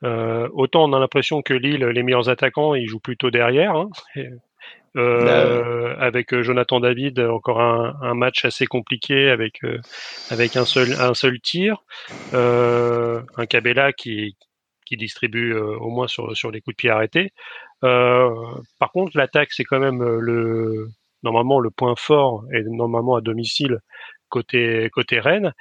autant 0.03 0.85
on 0.85 0.93
a 0.93 0.99
l'impression 0.99 1.43
que 1.43 1.55
Lille, 1.55 1.85
les 1.85 2.03
meilleurs 2.03 2.29
attaquants, 2.29 2.75
ils 2.75 2.87
jouent 2.87 3.01
plutôt 3.01 3.31
derrière. 3.31 3.75
Hein, 3.77 3.91
euh, 4.97 5.97
avec 5.99 6.33
euh, 6.33 6.43
Jonathan 6.43 6.81
David, 6.81 7.19
encore 7.21 7.61
un, 7.61 7.97
un, 8.01 8.15
match 8.15 8.45
assez 8.45 8.67
compliqué 8.67 9.29
avec 9.29 9.65
euh, 9.65 9.81
avec 10.31 10.57
un 10.57 10.65
seul 10.65 10.93
un 11.01 11.15
seul 11.15 11.41
tir, 11.41 11.83
euh, 12.33 13.23
un 13.37 13.47
Cabella 13.47 13.93
qui 13.93 14.37
qui 14.87 14.97
distribue 14.97 15.55
au 15.55 15.91
moins 15.91 16.07
sur 16.07 16.37
sur 16.37 16.51
les 16.51 16.61
coups 16.61 16.77
de 16.77 16.79
pied 16.79 16.91
arrêtés. 16.91 17.33
par 17.81 18.93
contre, 18.93 19.17
l'attaque 19.17 19.53
c'est 19.53 19.65
quand 19.65 19.81
même 19.81 20.03
le 20.03 20.89
normalement 21.23 21.59
le 21.59 21.71
point 21.71 21.95
fort 21.97 22.45
et 22.53 22.63
normalement 22.65 23.17
à 23.17 23.21
domicile 23.21 23.79
côté 24.29 24.89
côté 24.93 25.21
Rennes. 25.21 25.53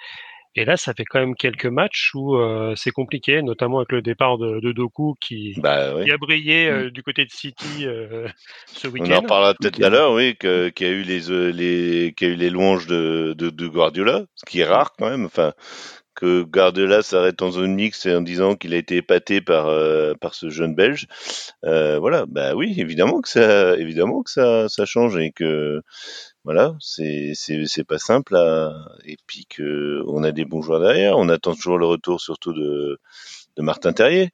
Et 0.55 0.65
là, 0.65 0.77
ça 0.77 0.93
fait 0.93 1.03
quand 1.03 1.19
même 1.19 1.35
quelques 1.35 1.65
matchs 1.65 2.11
où 2.13 2.35
euh, 2.35 2.73
c'est 2.75 2.91
compliqué, 2.91 3.41
notamment 3.41 3.79
avec 3.79 3.91
le 3.91 4.03
départ 4.03 4.37
de, 4.37 4.59
de 4.59 4.71
Doku 4.71 5.15
qui, 5.19 5.55
bah, 5.57 5.95
a 5.97 6.17
brillé 6.17 6.67
euh, 6.67 6.87
mm. 6.87 6.89
du 6.91 7.01
côté 7.01 7.25
de 7.25 7.31
City 7.31 7.85
euh, 7.87 8.27
ce 8.67 8.87
week-end. 8.87 9.13
On 9.13 9.17
en 9.17 9.21
parlera 9.23 9.55
peut-être 9.55 9.77
tout 9.77 9.85
à 9.85 9.89
l'heure, 9.89 10.13
oui, 10.13 10.35
qui 10.37 10.47
a 10.47 10.89
eu 10.89 11.01
les, 11.01 11.51
les, 11.51 12.13
qui 12.15 12.25
a 12.25 12.27
eu 12.27 12.35
les 12.35 12.51
louanges 12.51 12.85
de, 12.85 13.33
de, 13.35 13.49
de, 13.49 13.67
Guardiola, 13.67 14.25
ce 14.35 14.45
qui 14.45 14.59
est 14.59 14.65
rare 14.65 14.93
quand 14.97 15.09
même. 15.09 15.25
Enfin, 15.25 15.53
que 16.15 16.43
Guardiola 16.43 17.01
s'arrête 17.01 17.41
en 17.41 17.49
zone 17.49 17.73
mixte 17.73 18.05
en 18.05 18.21
disant 18.21 18.55
qu'il 18.55 18.75
a 18.75 18.77
été 18.77 18.97
épaté 18.97 19.41
par 19.41 19.65
par 20.19 20.35
ce 20.35 20.51
jeune 20.51 20.75
Belge. 20.75 21.07
voilà, 21.63 22.25
bah 22.27 22.53
oui, 22.53 22.75
évidemment 22.77 23.21
que 23.21 23.29
ça, 23.29 23.75
évidemment 23.77 24.21
que 24.21 24.29
ça, 24.29 24.69
ça 24.69 24.85
change 24.85 25.17
et 25.17 25.31
que 25.31 25.81
voilà, 26.43 26.75
c'est 26.81 27.33
c'est 27.35 27.83
pas 27.85 27.97
simple 27.99 28.35
et 29.05 29.17
puis 29.27 29.45
que 29.45 30.03
on 30.07 30.23
a 30.23 30.31
des 30.31 30.45
bons 30.45 30.61
joueurs 30.61 30.81
derrière. 30.81 31.17
On 31.17 31.29
attend 31.29 31.53
toujours 31.55 31.77
le 31.77 31.85
retour 31.85 32.19
surtout 32.21 32.53
de 32.53 32.99
de 33.55 33.61
Martin 33.61 33.93
Terrier. 33.93 34.31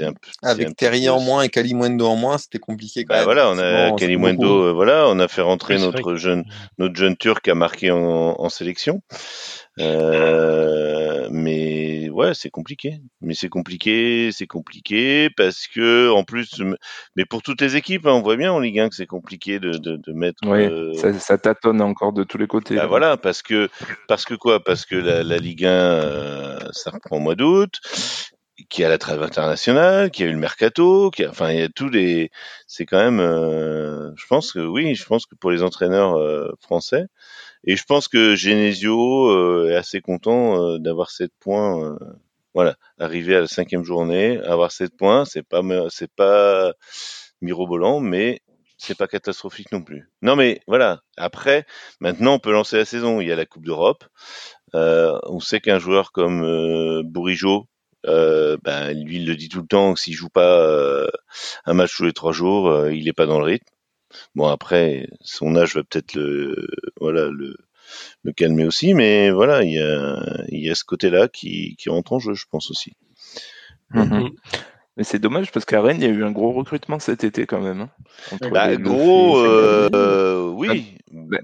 Un, 0.00 0.12
Avec 0.42 0.76
Terrier 0.76 1.08
en 1.08 1.20
moins 1.20 1.42
et 1.42 1.48
Kalimwendo 1.48 2.06
en 2.06 2.16
moins, 2.16 2.38
c'était 2.38 2.58
compliqué 2.58 3.04
quand 3.04 3.14
bah 3.14 3.24
Voilà, 3.24 3.50
on 3.50 3.58
a 3.58 3.92
Kalimwendo, 3.96 4.64
euh, 4.64 4.72
voilà, 4.72 5.06
on 5.08 5.18
a 5.18 5.28
fait 5.28 5.42
rentrer 5.42 5.78
notre 5.78 6.14
jeune 6.14 6.44
notre 6.78 6.96
jeune 6.96 7.16
Turc 7.16 7.46
à 7.48 7.54
marquer 7.54 7.90
en, 7.90 8.36
en 8.38 8.48
sélection. 8.48 9.02
Euh, 9.78 11.28
mais 11.30 12.10
ouais, 12.10 12.34
c'est 12.34 12.50
compliqué. 12.50 13.00
Mais 13.20 13.34
c'est 13.34 13.48
compliqué, 13.48 14.30
c'est 14.32 14.46
compliqué 14.46 15.30
parce 15.36 15.66
que 15.66 16.10
en 16.10 16.24
plus, 16.24 16.60
mais 17.16 17.24
pour 17.24 17.42
toutes 17.42 17.60
les 17.60 17.76
équipes, 17.76 18.06
hein, 18.06 18.12
on 18.12 18.22
voit 18.22 18.36
bien 18.36 18.52
en 18.52 18.58
Ligue 18.58 18.80
1 18.80 18.88
que 18.88 18.94
c'est 18.94 19.06
compliqué 19.06 19.58
de, 19.58 19.72
de, 19.72 19.96
de 19.96 20.12
mettre. 20.12 20.38
Oui, 20.44 20.64
euh, 20.64 20.92
ça, 20.94 21.12
ça, 21.18 21.38
tâtonne 21.38 21.80
encore 21.80 22.12
de 22.12 22.24
tous 22.24 22.38
les 22.38 22.46
côtés. 22.46 22.76
Bah 22.76 22.86
voilà, 22.86 23.16
parce 23.16 23.42
que 23.42 23.68
parce 24.08 24.24
que 24.24 24.34
quoi? 24.34 24.62
Parce 24.62 24.84
que 24.84 24.96
la, 24.96 25.22
la 25.22 25.38
Ligue 25.38 25.64
1, 25.64 25.68
euh, 25.68 26.58
ça 26.72 26.90
reprend 26.90 27.16
au 27.16 27.20
mois 27.20 27.36
d'août 27.36 27.72
qui 28.68 28.84
a 28.84 28.88
la 28.88 28.98
trêve 28.98 29.22
internationale, 29.22 30.10
qui 30.10 30.22
a 30.22 30.26
eu 30.26 30.32
le 30.32 30.38
mercato, 30.38 31.10
qui 31.10 31.24
a, 31.24 31.30
enfin 31.30 31.50
il 31.52 31.58
y 31.60 31.62
a 31.62 31.68
tous 31.68 31.88
les, 31.88 32.30
c'est 32.66 32.86
quand 32.86 32.98
même, 32.98 33.20
euh, 33.20 34.12
je 34.16 34.26
pense 34.26 34.52
que 34.52 34.60
oui, 34.60 34.94
je 34.94 35.04
pense 35.04 35.26
que 35.26 35.34
pour 35.34 35.50
les 35.50 35.62
entraîneurs 35.62 36.18
français, 36.60 37.06
et 37.64 37.76
je 37.76 37.84
pense 37.84 38.08
que 38.08 38.34
Genesio 38.36 39.28
euh, 39.30 39.70
est 39.70 39.76
assez 39.76 40.00
content 40.00 40.62
euh, 40.62 40.78
d'avoir 40.78 41.10
7 41.10 41.30
points. 41.40 41.84
Euh, 41.84 41.98
voilà, 42.54 42.76
arriver 42.98 43.36
à 43.36 43.40
la 43.40 43.46
cinquième 43.46 43.84
journée, 43.84 44.40
avoir 44.40 44.72
7 44.72 44.96
points, 44.96 45.24
c'est 45.24 45.42
pas 45.46 45.62
c'est 45.90 46.10
pas 46.12 46.72
mirobolant, 47.42 48.00
mais 48.00 48.40
c'est 48.78 48.96
pas 48.96 49.06
catastrophique 49.06 49.72
non 49.72 49.82
plus. 49.82 50.10
Non 50.22 50.36
mais 50.36 50.60
voilà, 50.66 51.02
après, 51.16 51.66
maintenant 52.00 52.34
on 52.34 52.38
peut 52.40 52.52
lancer 52.52 52.76
la 52.78 52.84
saison. 52.84 53.20
Il 53.20 53.28
y 53.28 53.32
a 53.32 53.36
la 53.36 53.46
Coupe 53.46 53.64
d'Europe. 53.64 54.04
on 54.74 55.40
sait 55.40 55.60
qu'un 55.60 55.78
joueur 55.78 56.12
comme 56.12 56.42
euh, 56.44 57.02
Bourigeau, 57.04 57.66
ben, 58.04 58.92
lui 59.04 59.16
il 59.16 59.26
le 59.26 59.36
dit 59.36 59.48
tout 59.48 59.60
le 59.60 59.66
temps, 59.66 59.96
s'il 59.96 60.14
joue 60.14 60.28
pas 60.28 61.06
un 61.66 61.74
match 61.74 61.96
tous 61.96 62.04
les 62.04 62.12
trois 62.12 62.32
jours, 62.32 62.88
il 62.88 63.08
est 63.08 63.12
pas 63.12 63.26
dans 63.26 63.38
le 63.38 63.44
rythme. 63.44 63.66
Bon 64.34 64.48
après, 64.48 65.08
son 65.20 65.54
âge 65.56 65.76
va 65.76 65.82
peut-être 65.84 66.14
le 66.14 66.68
voilà 67.00 67.28
le 67.30 67.56
le 68.22 68.32
calmer 68.32 68.64
aussi, 68.64 68.94
mais 68.94 69.30
voilà, 69.30 69.62
il 69.62 69.72
y 69.72 69.80
a 69.80 70.44
il 70.48 70.64
y 70.64 70.70
a 70.70 70.74
ce 70.74 70.84
côté-là 70.84 71.28
qui 71.28 71.76
qui 71.76 71.88
rentre 71.90 72.12
en 72.12 72.18
jeu, 72.18 72.34
je 72.34 72.46
pense 72.50 72.70
aussi. 72.70 72.92
Mhm. 73.90 74.30
Mais 74.96 75.04
c'est 75.04 75.18
dommage 75.18 75.52
parce 75.52 75.64
qu'à 75.64 75.80
Rennes, 75.80 75.98
il 76.00 76.04
y 76.04 76.06
a 76.06 76.12
eu 76.12 76.24
un 76.24 76.30
gros 76.32 76.52
recrutement 76.52 76.98
cet 76.98 77.24
été 77.24 77.46
quand 77.46 77.60
même. 77.60 77.88
Hein, 78.32 78.48
bah, 78.50 78.76
gros, 78.76 79.38
euh, 79.38 80.48
oui. 80.50 80.98
Bah, 81.10 81.38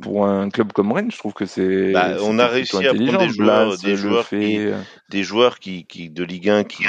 pour 0.00 0.26
un 0.26 0.50
club 0.50 0.72
comme 0.72 0.92
Rennes, 0.92 1.10
je 1.10 1.18
trouve 1.18 1.32
que 1.32 1.46
c'est. 1.46 1.92
Bah, 1.92 2.16
on 2.22 2.38
a 2.38 2.46
réussi 2.46 2.86
à 2.86 2.94
prendre 2.94 3.18
des 3.18 3.28
joueurs, 3.28 3.78
des 3.78 3.96
joueurs, 3.96 4.28
qui, 4.28 4.58
euh. 4.58 4.78
des 5.08 5.22
joueurs 5.22 5.58
qui, 5.58 5.84
qui 5.86 6.10
de 6.10 6.24
Ligue 6.24 6.50
1 6.50 6.64
qui 6.64 6.84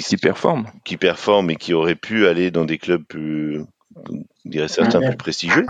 qui, 0.00 0.16
performent, 0.16 0.70
qui 0.84 0.96
performent 0.96 1.50
et 1.50 1.56
qui 1.56 1.74
auraient 1.74 1.94
pu 1.94 2.26
aller 2.26 2.50
dans 2.50 2.64
des 2.64 2.78
clubs 2.78 3.04
plus, 3.04 3.62
on 4.08 4.24
dirait 4.44 4.68
certains 4.68 5.00
plus 5.00 5.16
prestigieux. 5.16 5.66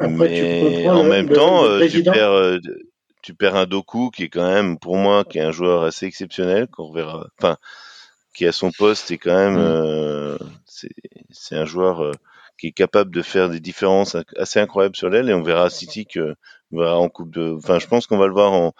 mais 0.00 0.88
en 0.88 1.04
même 1.04 1.28
temps, 1.28 1.64
euh, 1.64 1.86
tu 1.88 2.02
perds, 2.02 2.32
euh, 2.32 2.58
tu 3.22 3.34
perds 3.34 3.56
un 3.56 3.66
Doku 3.66 4.10
qui 4.10 4.24
est 4.24 4.28
quand 4.28 4.46
même, 4.46 4.78
pour 4.78 4.96
moi, 4.96 5.24
qui 5.24 5.38
est 5.38 5.42
un 5.42 5.52
joueur 5.52 5.84
assez 5.84 6.06
exceptionnel 6.06 6.68
qu'on 6.68 6.88
reverra, 6.88 7.26
enfin, 7.38 7.56
qui 8.34 8.46
à 8.46 8.52
son 8.52 8.70
poste 8.70 9.10
est 9.10 9.18
quand 9.18 9.34
même, 9.34 9.54
mm. 9.54 9.58
euh, 9.58 10.38
c'est 11.30 11.56
un 11.56 11.64
joueur 11.64 12.12
qui 12.58 12.68
est 12.68 12.72
capable 12.72 13.14
de 13.14 13.22
faire 13.22 13.48
des 13.48 13.60
différences 13.60 14.16
assez 14.36 14.60
incroyables 14.60 14.96
sur 14.96 15.08
l'aile 15.10 15.28
et 15.28 15.34
on 15.34 15.42
verra 15.42 15.64
à 15.64 15.70
City 15.70 16.06
que 16.06 16.34
voilà, 16.72 16.96
en 16.96 17.08
coupe 17.08 17.32
de 17.32 17.54
enfin 17.56 17.78
je 17.78 17.86
pense 17.86 18.06
qu'on 18.06 18.18
va 18.18 18.26
le 18.26 18.32
voir 18.32 18.52
en, 18.52 18.72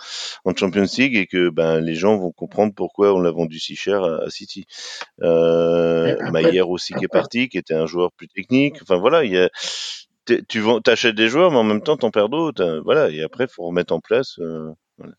en 0.45 0.57
Champions 0.57 0.87
League 0.99 1.17
et 1.17 1.27
que 1.27 1.51
ben 1.51 1.81
les 1.81 1.95
gens 1.95 2.17
vont 2.17 2.33
comprendre 2.33 2.75
pourquoi 2.75 3.15
on 3.15 3.21
l'a 3.21 3.31
vendu 3.31 3.61
si 3.61 3.77
cher 3.77 4.03
à, 4.03 4.29
City. 4.29 4.67
Euh, 5.23 6.17
Maillère 6.33 6.69
aussi 6.69 6.95
qui 6.95 7.05
est 7.05 7.09
parti 7.09 7.49
qui 7.49 7.59
était 7.59 7.75
un 7.75 7.87
joueur 7.87 8.13
plus 8.13 8.29
technique. 8.29 8.83
Enfin 8.83 8.97
voilà 8.97 9.25
il 9.25 9.33
y 9.33 9.39
a 9.39 9.49
tu 10.49 10.65
achètes 10.87 11.15
des 11.15 11.29
joueurs 11.29 11.53
mais 11.53 11.59
en 11.59 11.65
même 11.65 11.83
temps 11.83 11.97
t'en 11.97 12.11
perds 12.11 12.29
d'autres 12.29 12.81
voilà 12.85 13.11
et 13.11 13.23
après 13.23 13.47
faut 13.47 13.65
remettre 13.65 13.95
en 13.95 14.01
place 14.01 14.39
euh, 14.41 14.73
voilà. 14.99 15.15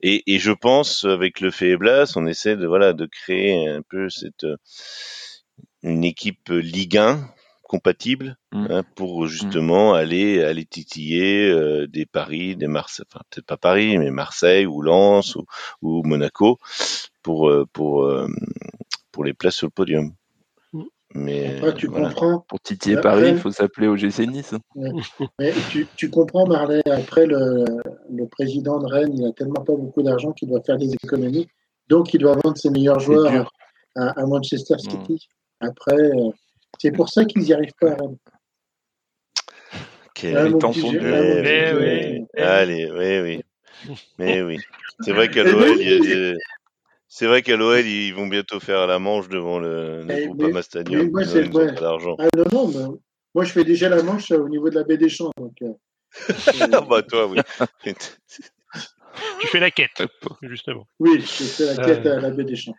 et, 0.00 0.34
et 0.34 0.38
je 0.40 0.50
pense 0.50 1.04
avec 1.04 1.40
le 1.40 1.76
Blas 1.76 2.12
on 2.16 2.26
essaie 2.26 2.56
de 2.56 2.66
voilà 2.66 2.92
de 2.92 3.06
créer 3.06 3.68
un 3.68 3.82
peu 3.88 4.08
cette 4.08 4.46
une 5.84 6.02
équipe 6.02 6.48
Ligue 6.48 6.96
1 6.96 7.35
compatibles 7.66 8.36
mmh. 8.52 8.66
hein, 8.70 8.84
pour 8.94 9.24
mmh. 9.24 9.26
justement 9.26 9.94
aller 9.94 10.42
aller 10.42 10.64
titiller 10.64 11.50
euh, 11.50 11.86
des 11.86 12.06
Paris, 12.06 12.56
des 12.56 12.68
Marseille, 12.68 13.04
enfin 13.12 13.22
peut-être 13.30 13.46
pas 13.46 13.56
Paris, 13.56 13.98
mais 13.98 14.10
Marseille 14.10 14.66
ou 14.66 14.82
Lens 14.82 15.34
ou, 15.34 15.44
ou 15.82 16.02
Monaco 16.04 16.58
pour 17.22 17.48
euh, 17.48 17.66
pour 17.72 18.04
euh, 18.04 18.28
pour 19.12 19.24
les 19.24 19.34
places 19.34 19.56
sur 19.56 19.66
le 19.66 19.72
podium. 19.72 20.12
Mmh. 20.72 20.82
Mais 21.14 21.60
tu 21.76 21.88
comprends. 21.88 22.44
Pour 22.48 22.60
titiller 22.60 23.00
Paris, 23.00 23.30
il 23.30 23.38
faut 23.38 23.50
s'appeler 23.50 23.88
au 23.88 23.96
GC 23.96 24.26
Nice. 24.26 24.54
Mais 25.38 25.52
tu, 25.70 25.86
tu, 25.96 26.10
comprends, 26.10 26.46
Marley, 26.46 26.82
après 26.90 27.26
le, 27.26 27.64
le, 28.10 28.26
président 28.26 28.78
de 28.78 28.86
Rennes, 28.86 29.14
il 29.16 29.24
a 29.24 29.32
tellement 29.32 29.64
pas 29.64 29.74
beaucoup 29.74 30.02
d'argent 30.02 30.32
qu'il 30.32 30.48
doit 30.48 30.60
faire 30.62 30.76
des 30.76 30.92
économies. 30.92 31.48
Donc, 31.88 32.12
il 32.12 32.20
doit 32.20 32.34
vendre 32.34 32.58
ses 32.58 32.68
meilleurs 32.70 33.00
joueurs 33.00 33.50
à, 33.94 34.20
à, 34.20 34.26
Manchester 34.26 34.76
City. 34.78 35.28
Après, 35.60 36.10
c'est 36.78 36.92
pour 36.92 37.08
ça 37.08 37.24
qu'ils 37.24 37.42
n'y 37.42 37.52
arrivent 37.52 37.72
pas 37.80 37.92
à 37.92 37.94
Rennes. 37.96 38.16
Quel 40.14 40.36
ah, 40.36 40.52
temps 40.58 40.72
sont 40.72 40.92
mais 40.92 41.74
oui. 41.74 42.26
Allez, 42.38 42.90
oui, 42.90 43.20
oui. 43.20 43.94
Mais 44.18 44.42
oui. 44.42 44.58
C'est 45.00 45.12
vrai 45.12 45.28
qu'à 45.28 45.44
l'OL, 45.44 45.76
des... 45.76 46.34
C'est 47.08 47.26
vrai 47.26 47.42
qu'à 47.42 47.56
l'OL, 47.56 47.84
ils 47.84 48.12
vont 48.12 48.26
bientôt 48.26 48.60
faire 48.60 48.86
la 48.86 48.98
manche 48.98 49.28
devant 49.28 49.58
le, 49.58 50.04
le 50.04 50.14
eh, 50.14 50.26
Groupama 50.26 50.62
Stadium. 50.62 51.10
Moi, 51.10 51.24
c'est 51.24 51.50
pas 51.50 51.66
d'argent. 51.66 52.16
Ah, 52.18 52.28
non, 52.36 52.44
non, 52.52 52.68
mais 52.68 52.98
moi, 53.34 53.44
je 53.44 53.52
fais 53.52 53.64
déjà 53.64 53.88
la 53.88 54.02
manche 54.02 54.30
euh, 54.30 54.38
au 54.38 54.48
niveau 54.48 54.70
de 54.70 54.74
la 54.74 54.84
baie 54.84 54.96
des 54.96 55.10
Champs. 55.10 55.30
Donc, 55.36 55.54
euh, 55.62 55.72
ah, 56.72 56.80
bah, 56.88 57.02
toi, 57.02 57.26
oui. 57.26 57.38
tu 57.84 59.46
fais 59.48 59.60
la 59.60 59.70
quête, 59.70 60.02
justement. 60.42 60.86
Oui, 60.98 61.20
je 61.20 61.26
fais 61.26 61.74
la 61.74 61.84
quête 61.84 62.06
euh... 62.06 62.18
à 62.18 62.20
la 62.20 62.30
baie 62.30 62.44
des 62.44 62.56
Champs. 62.56 62.74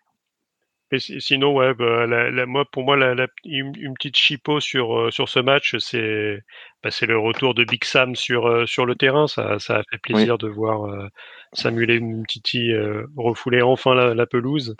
Mais 0.91 0.99
sinon, 0.99 1.53
ouais, 1.53 1.73
bah, 1.73 2.05
la, 2.05 2.45
moi, 2.45 2.63
pour 2.71 2.83
moi, 2.83 2.95
la, 2.95 3.27
une, 3.43 3.73
petite 3.95 4.15
chipo 4.15 4.61
sur 4.61 4.97
euh, 4.97 5.11
sur 5.11 5.27
ce 5.27 5.39
match, 5.39 5.75
c'est 5.79 6.39
bah, 6.81 6.91
c'est 6.91 7.05
le 7.05 7.17
retour 7.17 7.53
de 7.53 7.65
Big 7.65 7.83
Sam 7.83 8.15
sur 8.15 8.47
euh, 8.47 8.65
sur 8.65 8.85
le 8.85 8.95
terrain. 8.95 9.27
Ça, 9.27 9.59
ça 9.59 9.79
a 9.79 9.83
fait 9.89 9.97
plaisir 9.97 10.37
de 10.37 10.47
voir 10.47 10.85
euh, 10.85 11.07
Samuel 11.51 12.01
Mtiti 12.01 12.71
refouler 13.17 13.61
enfin 13.61 13.95
la, 13.95 14.25
pelouse. 14.25 14.75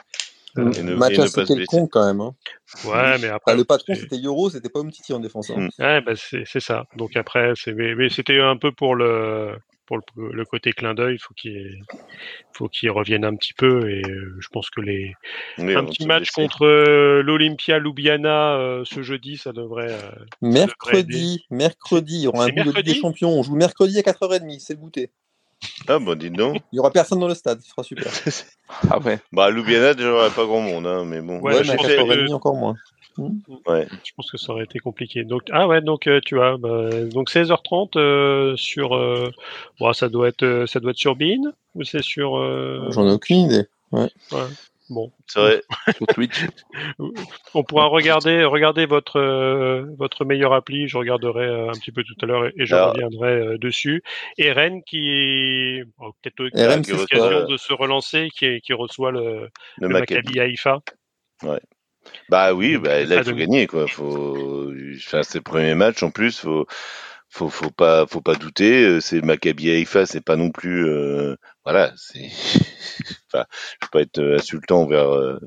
Le 0.56 0.96
match 0.96 1.20
assez 1.20 1.44
quelconque 1.44 1.92
quand 1.92 2.06
même. 2.06 2.22
Hein. 2.22 2.34
Ouais, 2.86 3.18
mais 3.22 3.28
après. 3.28 3.56
le 3.56 3.66
patron, 3.66 3.94
c'était 3.94 4.18
Yoro, 4.18 4.50
c'était 4.50 4.70
pas 4.70 4.84
Mtiti 4.84 5.14
en 5.14 5.20
défense. 5.20 5.50
Hein. 5.50 5.68
Ouais, 5.78 6.00
bah, 6.00 6.14
c'est 6.16 6.60
ça. 6.62 6.86
Donc 6.96 7.18
après, 7.18 7.52
c'est 7.56 7.74
mais 7.74 8.10
c'était 8.10 8.40
un 8.40 8.56
peu 8.56 8.72
pour 8.72 8.96
le 8.96 9.58
pour 9.88 10.00
le, 10.16 10.46
côté 10.46 10.74
clin 10.74 10.94
d'œil, 10.94 11.16
il 11.16 11.20
faut 11.20 11.34
qu'il 11.34 11.84
faut 12.52 12.68
qu'il 12.68 12.92
revienne 12.92 13.26
un 13.26 13.36
petit 13.36 13.54
peu 13.54 13.90
et 13.90 14.02
euh, 14.06 14.36
je 14.40 14.48
pense 14.50 14.70
que 14.70 14.82
les 14.82 15.14
un 15.58 15.86
petit 15.86 16.06
match 16.06 16.30
contre 16.32 16.66
euh, 16.66 17.24
l'Olympia 17.24 17.80
Ljubljana 17.80 18.58
euh, 18.58 18.84
ce 18.86 19.02
jeudi, 19.02 19.38
ça 19.38 19.54
devrait 19.54 19.98
mercredi, 20.42 21.46
mercredi, 21.50 22.18
il 22.18 22.22
y 22.24 22.28
aura 22.28 22.46
un 22.46 22.50
bout 22.50 22.74
de 22.74 22.82
des 22.82 22.96
champions, 22.96 23.32
on 23.32 23.44
joue 23.44 23.56
mercredi 23.56 23.98
à 23.98 24.02
4h30, 24.02 24.60
c'est 24.60 24.74
le 24.74 24.80
goûter. 24.80 25.10
Ah 25.88 25.98
bon, 25.98 26.16
dis 26.16 26.30
donc. 26.30 26.62
Il 26.72 26.76
y 26.76 26.80
aura 26.80 26.92
personne 26.92 27.20
dans 27.20 27.28
le 27.28 27.34
stade, 27.34 27.62
ce 27.62 27.70
sera 27.70 27.82
super. 27.82 28.12
ah 28.92 29.00
ouais. 29.00 29.20
Bah 29.32 29.50
Ljubljana, 29.50 29.94
déjà, 29.94 30.10
il 30.10 30.12
n'y 30.12 30.18
aura 30.20 30.30
pas 30.30 30.46
grand 30.46 30.62
monde, 30.62 30.86
hein, 30.86 31.04
mais 31.06 31.22
bon. 31.22 31.40
Ouais, 31.40 31.62
mais 31.64 31.72
à 31.72 31.76
4h30 31.76 32.34
encore 32.34 32.56
moins. 32.56 32.76
Ouais. 33.18 33.88
Je 34.04 34.12
pense 34.16 34.32
que 34.32 34.38
ça 34.38 34.52
aurait 34.52 34.64
été 34.64 34.80
compliqué. 34.80 35.24
Donc 35.24 35.44
ah 35.52 35.68
ouais, 35.68 35.82
donc 35.82 36.08
euh, 36.08 36.20
tu 36.24 36.36
vois, 36.36 36.58
bah, 36.58 36.90
donc 37.06 37.30
16h30 37.30 37.98
euh, 37.98 38.56
sur, 38.56 38.96
euh, 38.96 39.32
bon, 39.80 39.92
ça 39.94 40.10
doit 40.10 40.28
être, 40.28 40.66
ça 40.68 40.80
doit 40.80 40.92
être 40.92 40.98
sur 40.98 41.16
Bean 41.16 41.52
ou 41.76 41.84
c'est 41.84 42.04
sur. 42.04 42.38
J'en 42.92 43.08
ai 43.08 43.12
aucune 43.12 43.38
idée. 43.38 43.66
Ouais. 43.92 44.10
Bon. 44.90 45.12
C'est 45.26 45.40
vrai. 45.40 45.62
sur 45.98 46.08
Twitch. 46.08 46.46
On 47.54 47.64
pourra 47.64 47.88
regarder, 47.88 48.46
regarder 48.46 48.86
votre 48.86 49.20
votre 49.98 50.24
meilleure 50.24 50.54
appli. 50.54 50.88
Je 50.88 50.98
regarderai 50.98 51.70
un 51.70 51.74
petit 51.74 51.92
peu 51.92 52.04
tout 52.04 52.16
à 52.22 52.26
l'heure 52.26 52.46
et, 52.46 52.66
je 52.66 52.76
reviendrai 52.76 53.58
dessus. 53.58 54.04
Et 54.38 54.52
Rennes 54.52 54.84
qui 54.84 55.82
peut-être 56.22 56.40
l'occasion 56.40 57.48
de 57.48 57.58
se 57.58 57.74
relancer, 57.74 58.30
qui, 58.38 58.62
qui 58.62 58.74
reçoit 58.74 59.12
le, 59.12 59.50
le, 59.78 59.88
Maccabi 59.90 60.40
Haïfa. 60.40 60.80
Ouais. 61.44 61.60
Bah 62.30 62.54
oui, 62.54 62.78
bah, 62.78 63.04
là 63.04 63.18
il 63.18 63.24
faut 63.24 63.36
gagner 63.36 63.68
quoi. 63.68 63.88
Faut, 63.88 64.72
enfin, 64.96 65.24
c'est 65.24 65.40
le 65.40 65.44
premier 65.44 65.76
match 65.76 66.04
en 66.04 66.12
plus. 66.12 66.40
Faut, 66.40 66.66
faut, 67.30 67.50
faut 67.50 67.72
pas, 67.72 68.06
faut 68.08 68.22
pas 68.22 68.36
douter. 68.36 68.84
Euh, 68.84 69.00
c'est 69.02 69.22
Maccabi 69.22 69.70
Haïfa, 69.72 70.06
c'est 70.06 70.22
pas 70.22 70.36
non 70.36 70.52
plus, 70.52 70.88
euh, 70.88 71.36
voilà. 71.64 71.94
C'est, 71.96 72.30
enfin, 73.34 73.46
je 73.82 73.86
veux 73.86 73.90
pas 73.92 74.02
être 74.02 74.20
euh, 74.20 74.36
insultant 74.38 74.82
envers, 74.82 75.10
euh, 75.14 75.40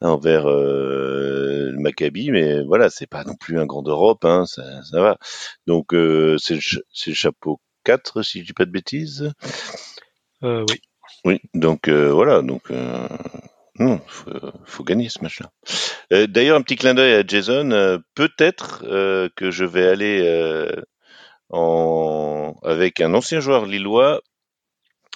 envers 0.00 0.48
euh, 0.48 1.70
le 1.72 1.78
Maccabi, 1.78 2.30
mais 2.30 2.62
voilà, 2.64 2.90
c'est 2.90 3.06
pas 3.06 3.24
non 3.24 3.34
plus 3.34 3.58
un 3.58 3.66
grand 3.66 3.86
Europe, 3.86 4.24
hein. 4.24 4.46
Ça, 4.46 4.82
ça 4.84 5.00
va. 5.00 5.18
Donc 5.66 5.88
c'est 5.92 6.54
le, 6.54 6.60
c'est 6.92 7.10
le 7.10 7.14
chapeau 7.14 7.60
4 7.84 8.22
si 8.22 8.40
je 8.40 8.46
dis 8.46 8.52
pas 8.52 8.66
de 8.66 8.70
bêtises. 8.70 9.32
oui. 10.42 10.64
Oui, 11.24 11.40
donc 11.54 11.88
voilà, 11.88 12.42
donc 12.42 12.72
il 13.78 13.98
faut, 14.06 14.84
gagner 14.84 15.08
ce 15.08 15.22
match-là. 15.22 15.50
Euh, 16.12 16.26
d'ailleurs, 16.26 16.58
un 16.58 16.62
petit 16.62 16.76
clin 16.76 16.94
d'œil 16.94 17.14
à 17.14 17.26
Jason. 17.26 17.70
Euh, 17.70 17.98
peut-être 18.14 18.84
euh, 18.84 19.28
que 19.36 19.50
je 19.50 19.64
vais 19.64 19.88
aller 19.88 20.82
en... 21.50 22.54
avec 22.62 23.00
un 23.00 23.14
ancien 23.14 23.40
joueur 23.40 23.66
lillois 23.66 24.20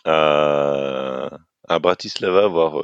à, 0.05 1.31
à 1.69 1.79
Bratislava 1.79 2.47
voir 2.47 2.83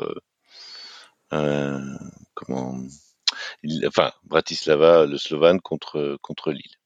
comment. 2.34 2.78
Enfin, 3.86 4.12
Bratislava, 4.24 5.06
le 5.06 5.16
Slovan 5.16 5.58
contre 5.60 6.18
contre 6.20 6.52
Lille. 6.52 6.76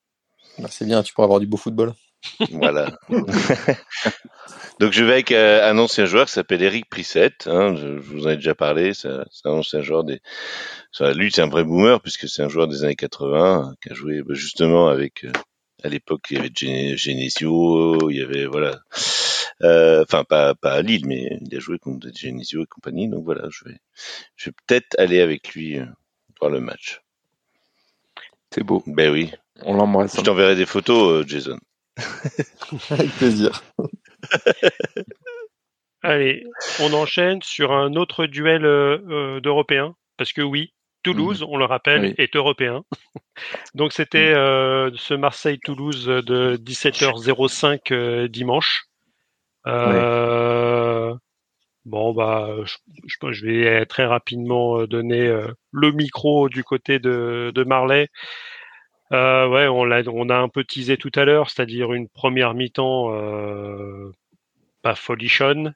Bah, 0.59 0.68
c'est 0.70 0.84
bien, 0.84 1.03
tu 1.03 1.12
pourras 1.12 1.24
avoir 1.24 1.41
du 1.41 1.47
beau 1.47 1.57
football. 1.57 1.95
Voilà. 2.51 2.99
Donc 4.79 4.93
je 4.93 5.05
vais 5.05 5.12
avec 5.12 5.33
euh, 5.33 5.70
un 5.70 5.79
ancien 5.79 6.05
joueur 6.05 6.27
qui 6.27 6.33
s'appelle 6.33 6.62
Eric 6.62 6.89
Prissette. 6.91 7.47
Hein, 7.47 7.74
je, 7.77 7.89
vous 7.99 8.27
en 8.27 8.31
ai 8.31 8.37
déjà 8.37 8.55
parlé. 8.55 8.93
C'est 8.93 9.09
un 9.09 9.51
ancien 9.51 9.81
joueur 9.81 10.05
des. 10.05 10.20
lui, 11.14 11.33
c'est 11.33 11.43
un 11.43 11.49
vrai 11.49 11.64
boomer 11.64 12.01
puisque 12.01 12.29
c'est 12.29 12.43
un 12.43 12.49
joueur 12.49 12.68
des 12.68 12.85
années 12.85 12.97
80 12.97 13.74
qui 13.83 13.91
a 13.91 13.95
joué 13.95 14.22
bah, 14.22 14.35
justement 14.35 14.89
avec. 14.89 15.24
Euh, 15.24 15.33
à 15.83 15.89
l'époque, 15.89 16.27
il 16.31 16.37
y 16.37 16.41
avait 16.41 16.51
Genesio, 16.97 18.11
il 18.11 18.16
y 18.16 18.22
avait 18.22 18.47
voilà. 18.47 18.81
Euh, 19.62 20.03
enfin, 20.03 20.24
pas 20.24 20.55
pas 20.55 20.72
à 20.72 20.83
Lille, 20.83 21.07
mais 21.07 21.39
il 21.41 21.57
a 21.57 21.61
joué 21.61 21.79
contre 21.79 22.09
Genesio 22.14 22.62
et 22.62 22.66
compagnie. 22.66 23.09
Donc 23.09 23.24
voilà, 23.24 23.49
je 23.51 23.64
vais 23.64 23.79
je 24.37 24.51
vais 24.51 24.55
peut-être 24.66 24.99
aller 24.99 25.20
avec 25.20 25.55
lui 25.55 25.79
voir 26.41 26.51
le 26.51 26.61
match. 26.61 27.01
C'est 28.51 28.62
beau. 28.62 28.83
Ben 28.87 29.11
oui. 29.11 29.33
On 29.62 29.74
l'embrasse. 29.74 30.16
Je 30.16 30.22
t'enverrai 30.22 30.57
des 30.57 30.66
photos, 30.66 31.27
Jason. 31.27 31.59
Avec 32.91 33.11
plaisir. 33.13 33.63
Allez, 36.03 36.45
on 36.81 36.93
enchaîne 36.93 37.43
sur 37.43 37.73
un 37.73 37.95
autre 37.95 38.27
duel 38.27 38.65
euh, 38.65 38.99
euh, 39.09 39.41
d'Européens, 39.41 39.97
parce 40.17 40.33
que 40.33 40.43
oui, 40.43 40.73
Toulouse, 41.03 41.43
mhm. 41.43 41.49
on 41.51 41.57
le 41.57 41.65
rappelle, 41.65 42.15
est 42.19 42.37
européen. 42.37 42.85
Donc 43.75 43.93
c'était 43.93 44.31
mhm. 44.31 44.37
euh, 44.37 44.91
ce 44.95 45.15
Marseille-Toulouse 45.15 46.07
de 46.07 46.57
17h05 46.57 48.27
dimanche. 48.29 48.85
Bon 51.85 52.13
bah, 52.13 52.51
je, 52.65 52.77
je, 53.31 53.47
vais 53.47 53.87
très 53.87 54.05
rapidement 54.05 54.85
donner 54.87 55.29
le 55.71 55.93
micro 55.93 56.49
du 56.49 56.65
côté 56.65 56.99
de, 56.99 57.53
de 57.55 57.65
Marley. 57.65 58.09
Euh, 59.13 59.49
ouais, 59.49 59.69
on 59.69 59.85
l'a, 59.85 60.03
on 60.09 60.29
a 60.29 60.37
un 60.37 60.49
peu 60.49 60.65
teasé 60.65 60.97
tout 60.97 61.13
à 61.15 61.25
l'heure, 61.25 61.51
c'est-à-dire 61.51 61.93
une 61.93 62.09
première 62.09 62.55
mi-temps 62.55 63.13
euh, 63.13 64.11
pas 64.83 64.95
folichonne, 64.95 65.75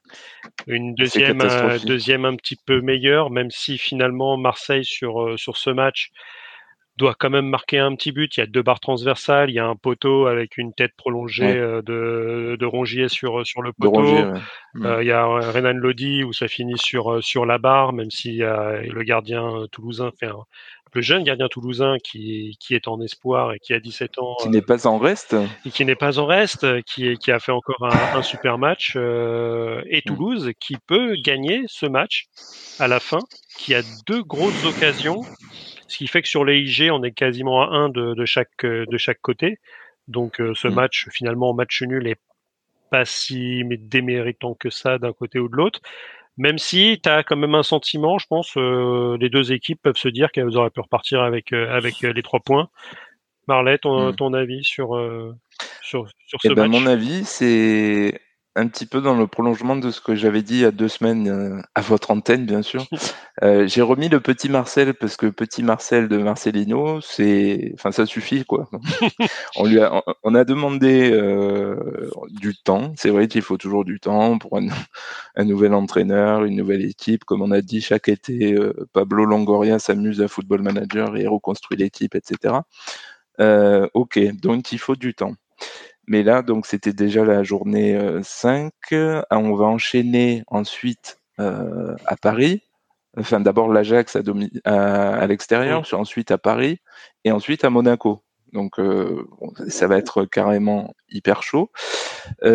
une 0.67 0.95
deuxième, 0.95 1.41
euh, 1.41 1.79
deuxième 1.79 2.25
un 2.25 2.35
petit 2.35 2.57
peu 2.65 2.81
meilleure, 2.81 3.29
même 3.29 3.49
si 3.49 3.77
finalement 3.77 4.37
Marseille 4.37 4.85
sur 4.85 5.39
sur 5.39 5.55
ce 5.57 5.69
match 5.69 6.11
doit 6.97 7.15
quand 7.17 7.29
même 7.29 7.47
marquer 7.47 7.79
un 7.79 7.95
petit 7.95 8.11
but. 8.11 8.35
Il 8.35 8.41
y 8.41 8.43
a 8.43 8.47
deux 8.47 8.61
barres 8.61 8.81
transversales, 8.81 9.49
il 9.49 9.53
y 9.53 9.59
a 9.59 9.65
un 9.65 9.77
poteau 9.77 10.27
avec 10.27 10.57
une 10.57 10.73
tête 10.73 10.91
prolongée 10.97 11.53
de, 11.53 12.57
de 12.59 12.65
Rongier 12.65 13.07
sur 13.07 13.47
sur 13.47 13.61
le 13.61 13.71
poteau. 13.71 14.17
il 14.75 15.07
y 15.07 15.11
a 15.11 15.25
Renan 15.25 15.73
Lodi 15.73 16.25
où 16.25 16.33
ça 16.33 16.49
finit 16.49 16.77
sur 16.77 17.23
sur 17.23 17.45
la 17.45 17.57
barre, 17.57 17.93
même 17.93 18.11
si 18.11 18.39
le 18.39 19.03
gardien 19.03 19.67
toulousain 19.71 20.11
fait 20.19 20.27
un, 20.27 20.43
le 20.93 21.01
jeune 21.01 21.23
gardien 21.23 21.47
toulousain 21.47 21.97
qui, 22.03 22.57
qui 22.59 22.75
est 22.75 22.87
en 22.87 22.99
espoir 23.01 23.53
et 23.53 23.59
qui 23.59 23.73
a 23.73 23.79
17 23.79 24.17
ans. 24.19 24.35
Qui 24.41 24.49
n'est 24.49 24.61
pas 24.61 24.87
en 24.87 24.97
reste. 24.97 25.35
Et 25.65 25.69
qui 25.69 25.85
n'est 25.85 25.95
pas 25.95 26.19
en 26.19 26.25
reste, 26.25 26.81
qui, 26.83 27.17
qui 27.17 27.31
a 27.31 27.39
fait 27.39 27.51
encore 27.51 27.83
un, 27.83 28.21
super 28.21 28.57
match. 28.57 28.93
Euh, 28.95 29.81
et 29.87 29.99
mm. 29.99 30.01
Toulouse 30.01 30.51
qui 30.59 30.77
peut 30.87 31.15
gagner 31.15 31.63
ce 31.67 31.85
match 31.85 32.25
à 32.79 32.87
la 32.87 32.99
fin, 32.99 33.19
qui 33.57 33.73
a 33.73 33.81
deux 34.07 34.23
grosses 34.23 34.65
occasions. 34.65 35.21
Ce 35.87 35.97
qui 35.97 36.07
fait 36.07 36.21
que 36.21 36.27
sur 36.27 36.45
les 36.45 36.59
IG, 36.59 36.89
on 36.91 37.03
est 37.03 37.11
quasiment 37.11 37.63
à 37.63 37.67
un 37.75 37.89
de, 37.89 38.13
de, 38.13 38.25
chaque, 38.25 38.65
de 38.65 38.97
chaque 38.97 39.19
côté. 39.21 39.59
Donc 40.07 40.41
euh, 40.41 40.53
ce 40.55 40.67
mm. 40.67 40.73
match, 40.73 41.07
finalement, 41.11 41.53
match 41.53 41.81
nul 41.83 42.07
est 42.07 42.19
pas 42.89 43.05
si 43.05 43.63
déméritant 43.65 44.53
que 44.53 44.69
ça 44.69 44.97
d'un 44.97 45.13
côté 45.13 45.39
ou 45.39 45.47
de 45.47 45.55
l'autre. 45.55 45.79
Même 46.41 46.57
si 46.57 46.99
tu 47.03 47.07
as 47.07 47.21
quand 47.21 47.35
même 47.35 47.53
un 47.53 47.61
sentiment, 47.61 48.17
je 48.17 48.25
pense, 48.25 48.57
euh, 48.57 49.15
les 49.19 49.29
deux 49.29 49.51
équipes 49.51 49.79
peuvent 49.83 49.95
se 49.95 50.07
dire 50.07 50.31
qu'elles 50.31 50.57
auraient 50.57 50.71
pu 50.71 50.79
repartir 50.79 51.21
avec, 51.21 51.53
euh, 51.53 51.71
avec 51.71 52.03
euh, 52.03 52.13
les 52.13 52.23
trois 52.23 52.39
points. 52.39 52.67
Marlet, 53.47 53.77
ton, 53.77 54.09
hmm. 54.09 54.15
ton 54.15 54.33
avis 54.33 54.63
sur, 54.63 54.99
sur, 55.83 56.09
sur 56.25 56.41
ce 56.41 56.47
eh 56.49 56.55
ben, 56.55 56.67
Mon 56.67 56.87
avis, 56.87 57.25
c'est 57.25 58.19
un 58.55 58.67
petit 58.67 58.85
peu 58.85 59.01
dans 59.01 59.15
le 59.15 59.27
prolongement 59.27 59.77
de 59.77 59.91
ce 59.91 60.01
que 60.01 60.13
j'avais 60.13 60.41
dit 60.41 60.55
il 60.55 60.61
y 60.61 60.65
a 60.65 60.71
deux 60.71 60.89
semaines 60.89 61.29
euh, 61.29 61.61
à 61.73 61.81
votre 61.81 62.11
antenne, 62.11 62.45
bien 62.45 62.61
sûr. 62.61 62.85
Euh, 63.43 63.65
j'ai 63.65 63.81
remis 63.81 64.09
le 64.09 64.19
petit 64.19 64.49
Marcel 64.49 64.93
parce 64.93 65.15
que 65.15 65.25
petit 65.25 65.63
Marcel 65.63 66.09
de 66.09 66.17
Marcelino, 66.17 67.01
c'est, 67.01 67.71
enfin, 67.73 67.91
ça 67.91 68.05
suffit 68.05 68.43
quoi. 68.43 68.69
on 69.55 69.65
lui 69.65 69.79
a, 69.79 70.03
on 70.23 70.35
a 70.35 70.43
demandé 70.43 71.09
euh, 71.11 72.11
du 72.29 72.53
temps. 72.55 72.93
C'est 72.97 73.09
vrai 73.09 73.27
qu'il 73.27 73.41
faut 73.41 73.57
toujours 73.57 73.83
du 73.83 73.99
temps 73.99 74.37
pour 74.37 74.57
un, 74.57 74.67
un, 75.35 75.45
nouvel 75.45 75.73
entraîneur, 75.73 76.43
une 76.43 76.57
nouvelle 76.57 76.83
équipe. 76.85 77.23
Comme 77.23 77.41
on 77.41 77.51
a 77.51 77.61
dit 77.61 77.81
chaque 77.81 78.09
été, 78.09 78.55
Pablo 78.93 79.25
Longoria 79.25 79.79
s'amuse 79.79 80.21
à 80.21 80.27
Football 80.27 80.61
Manager 80.61 81.17
et 81.17 81.25
reconstruit 81.25 81.77
l'équipe, 81.77 82.13
etc. 82.13 82.55
Ok, 83.93 84.19
donc 84.41 84.71
il 84.71 84.77
faut 84.77 84.97
du 84.97 85.15
temps. 85.15 85.33
Mais 86.07 86.23
là, 86.23 86.41
donc, 86.41 86.65
c'était 86.65 86.93
déjà 86.93 87.23
la 87.23 87.43
journée 87.43 87.99
5. 88.23 88.71
Euh, 88.91 89.21
ah, 89.29 89.37
on 89.37 89.55
va 89.55 89.65
enchaîner 89.65 90.43
ensuite 90.47 91.19
euh, 91.39 91.95
à 92.05 92.15
Paris. 92.15 92.63
Enfin, 93.17 93.39
d'abord 93.39 93.71
l'Ajax 93.71 94.15
à, 94.15 95.19
à, 95.19 95.27
l'extérieur, 95.27 95.85
ensuite 95.93 96.31
à 96.31 96.37
Paris 96.37 96.79
et 97.25 97.31
ensuite 97.31 97.65
à 97.65 97.69
Monaco. 97.69 98.23
Donc, 98.53 98.79
euh, 98.79 99.27
ça 99.67 99.87
va 99.87 99.97
être 99.97 100.25
carrément 100.25 100.93
hyper 101.09 101.43
chaud. 101.43 101.71
et 102.43 102.47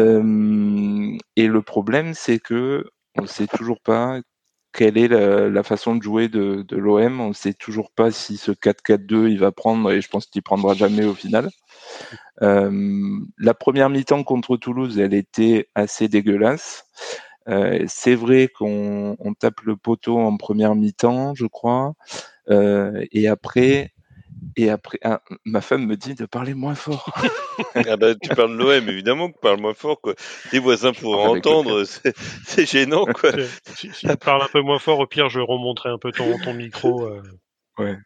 le 1.46 1.62
problème, 1.62 2.14
c'est 2.14 2.38
que 2.38 2.84
on 3.18 3.22
ne 3.22 3.26
sait 3.26 3.46
toujours 3.46 3.80
pas 3.80 4.20
quelle 4.76 4.98
est 4.98 5.08
la, 5.08 5.62
façon 5.62 5.96
de 5.96 6.02
jouer 6.02 6.28
de, 6.28 6.64
l'OM. 6.70 7.20
On 7.20 7.28
ne 7.28 7.34
sait 7.34 7.54
toujours 7.54 7.90
pas 7.90 8.10
si 8.10 8.36
ce 8.36 8.52
4-4-2 8.52 9.28
il 9.30 9.38
va 9.38 9.50
prendre 9.50 9.90
et 9.90 10.00
je 10.00 10.08
pense 10.08 10.26
qu'il 10.26 10.42
prendra 10.42 10.74
jamais 10.74 11.04
au 11.04 11.14
final. 11.14 11.50
Euh, 12.42 13.18
la 13.38 13.54
première 13.54 13.88
mi-temps 13.88 14.22
contre 14.22 14.56
Toulouse, 14.56 14.98
elle 14.98 15.14
était 15.14 15.68
assez 15.74 16.08
dégueulasse. 16.08 16.84
Euh, 17.48 17.84
c'est 17.86 18.16
vrai 18.16 18.48
qu'on 18.48 19.16
tape 19.38 19.60
le 19.62 19.76
poteau 19.76 20.18
en 20.18 20.36
première 20.36 20.74
mi-temps, 20.74 21.34
je 21.34 21.46
crois, 21.46 21.94
euh, 22.50 23.04
et 23.12 23.28
après, 23.28 23.92
et 24.56 24.70
après, 24.70 24.98
ah, 25.04 25.20
ma 25.44 25.60
femme 25.60 25.86
me 25.86 25.96
dit 25.96 26.14
de 26.14 26.26
parler 26.26 26.54
moins 26.54 26.74
fort. 26.74 27.12
ah 27.74 27.96
bah, 27.96 28.14
tu 28.14 28.28
parles 28.30 28.56
de 28.56 28.62
l'OM, 28.62 28.88
évidemment 28.88 29.30
que 29.30 29.38
parle 29.38 29.60
moins 29.60 29.74
fort. 29.74 30.00
Quoi. 30.00 30.14
Tes 30.50 30.58
voisins 30.58 30.92
pourront 30.92 31.36
entendre, 31.36 31.84
c'est 31.84 32.66
gênant. 32.66 33.04
Quoi. 33.04 33.32
Si, 33.64 33.90
tu 33.90 34.16
parles 34.16 34.42
un 34.42 34.48
peu 34.52 34.62
moins 34.62 34.78
fort, 34.78 34.98
au 34.98 35.06
pire, 35.06 35.28
je 35.28 35.40
remonterai 35.40 35.90
un 35.90 35.98
peu 35.98 36.12
ton, 36.12 36.38
ton 36.38 36.54
micro. 36.54 37.10
Ouais. 37.78 37.98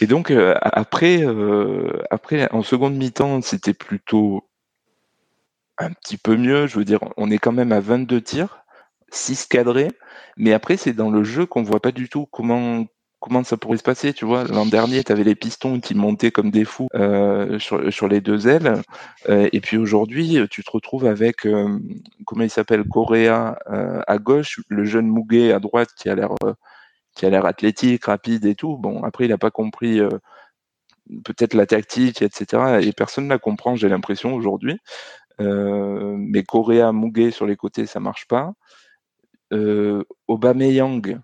Et 0.00 0.06
donc 0.06 0.30
euh, 0.30 0.54
après, 0.60 1.24
euh, 1.24 2.02
après 2.10 2.50
en 2.52 2.62
seconde 2.62 2.94
mi-temps, 2.94 3.40
c'était 3.42 3.74
plutôt 3.74 4.48
un 5.78 5.92
petit 5.92 6.16
peu 6.16 6.36
mieux. 6.36 6.66
Je 6.66 6.78
veux 6.78 6.84
dire, 6.84 7.00
on 7.16 7.30
est 7.30 7.38
quand 7.38 7.52
même 7.52 7.72
à 7.72 7.80
22 7.80 8.20
tirs, 8.20 8.64
6 9.10 9.46
cadrés, 9.46 9.90
mais 10.36 10.52
après 10.52 10.76
c'est 10.76 10.92
dans 10.92 11.10
le 11.10 11.24
jeu 11.24 11.46
qu'on 11.46 11.62
voit 11.62 11.80
pas 11.80 11.92
du 11.92 12.08
tout 12.08 12.26
comment 12.26 12.86
comment 13.24 13.42
ça 13.42 13.56
pourrait 13.56 13.78
se 13.78 13.82
passer. 13.82 14.12
Tu 14.12 14.26
vois, 14.26 14.44
l'an 14.44 14.66
dernier, 14.66 15.02
tu 15.02 15.10
avais 15.10 15.24
les 15.24 15.34
pistons 15.34 15.80
qui 15.80 15.94
montaient 15.94 16.30
comme 16.30 16.50
des 16.50 16.66
fous 16.66 16.88
euh, 16.94 17.58
sur, 17.58 18.08
les 18.08 18.20
deux 18.20 18.48
ailes, 18.48 18.82
et 19.28 19.60
puis 19.60 19.78
aujourd'hui, 19.78 20.38
tu 20.50 20.62
te 20.62 20.70
retrouves 20.70 21.06
avec 21.06 21.48
comment 22.26 22.44
il 22.44 22.50
s'appelle, 22.50 22.84
Correa 22.84 23.56
à 23.66 24.18
gauche, 24.18 24.60
le 24.68 24.84
jeune 24.84 25.06
Mouguet 25.06 25.52
à 25.52 25.58
droite 25.58 25.88
qui 25.96 26.08
a 26.10 26.14
l'air 26.14 26.34
qui 27.14 27.26
athlétique, 27.26 28.04
rapide 28.06 28.44
et 28.46 28.54
tout. 28.54 28.76
Bon, 28.76 29.02
après, 29.04 29.24
il 29.24 29.30
n'a 29.30 29.38
pas 29.38 29.50
compris 29.50 30.00
euh, 30.00 30.10
peut-être 31.24 31.54
la 31.54 31.66
tactique, 31.66 32.22
etc. 32.22 32.80
Et 32.82 32.92
personne 32.92 33.24
ne 33.24 33.30
la 33.30 33.38
comprend, 33.38 33.76
j'ai 33.76 33.88
l'impression, 33.88 34.34
aujourd'hui. 34.34 34.78
Euh, 35.40 36.16
mais 36.18 36.44
Correa, 36.44 36.92
Muguet 36.92 37.30
sur 37.30 37.46
les 37.46 37.56
côtés, 37.56 37.86
ça 37.86 38.00
marche 38.00 38.26
pas. 38.26 38.52
Euh, 39.52 40.04
Aubameyang, 40.28 41.20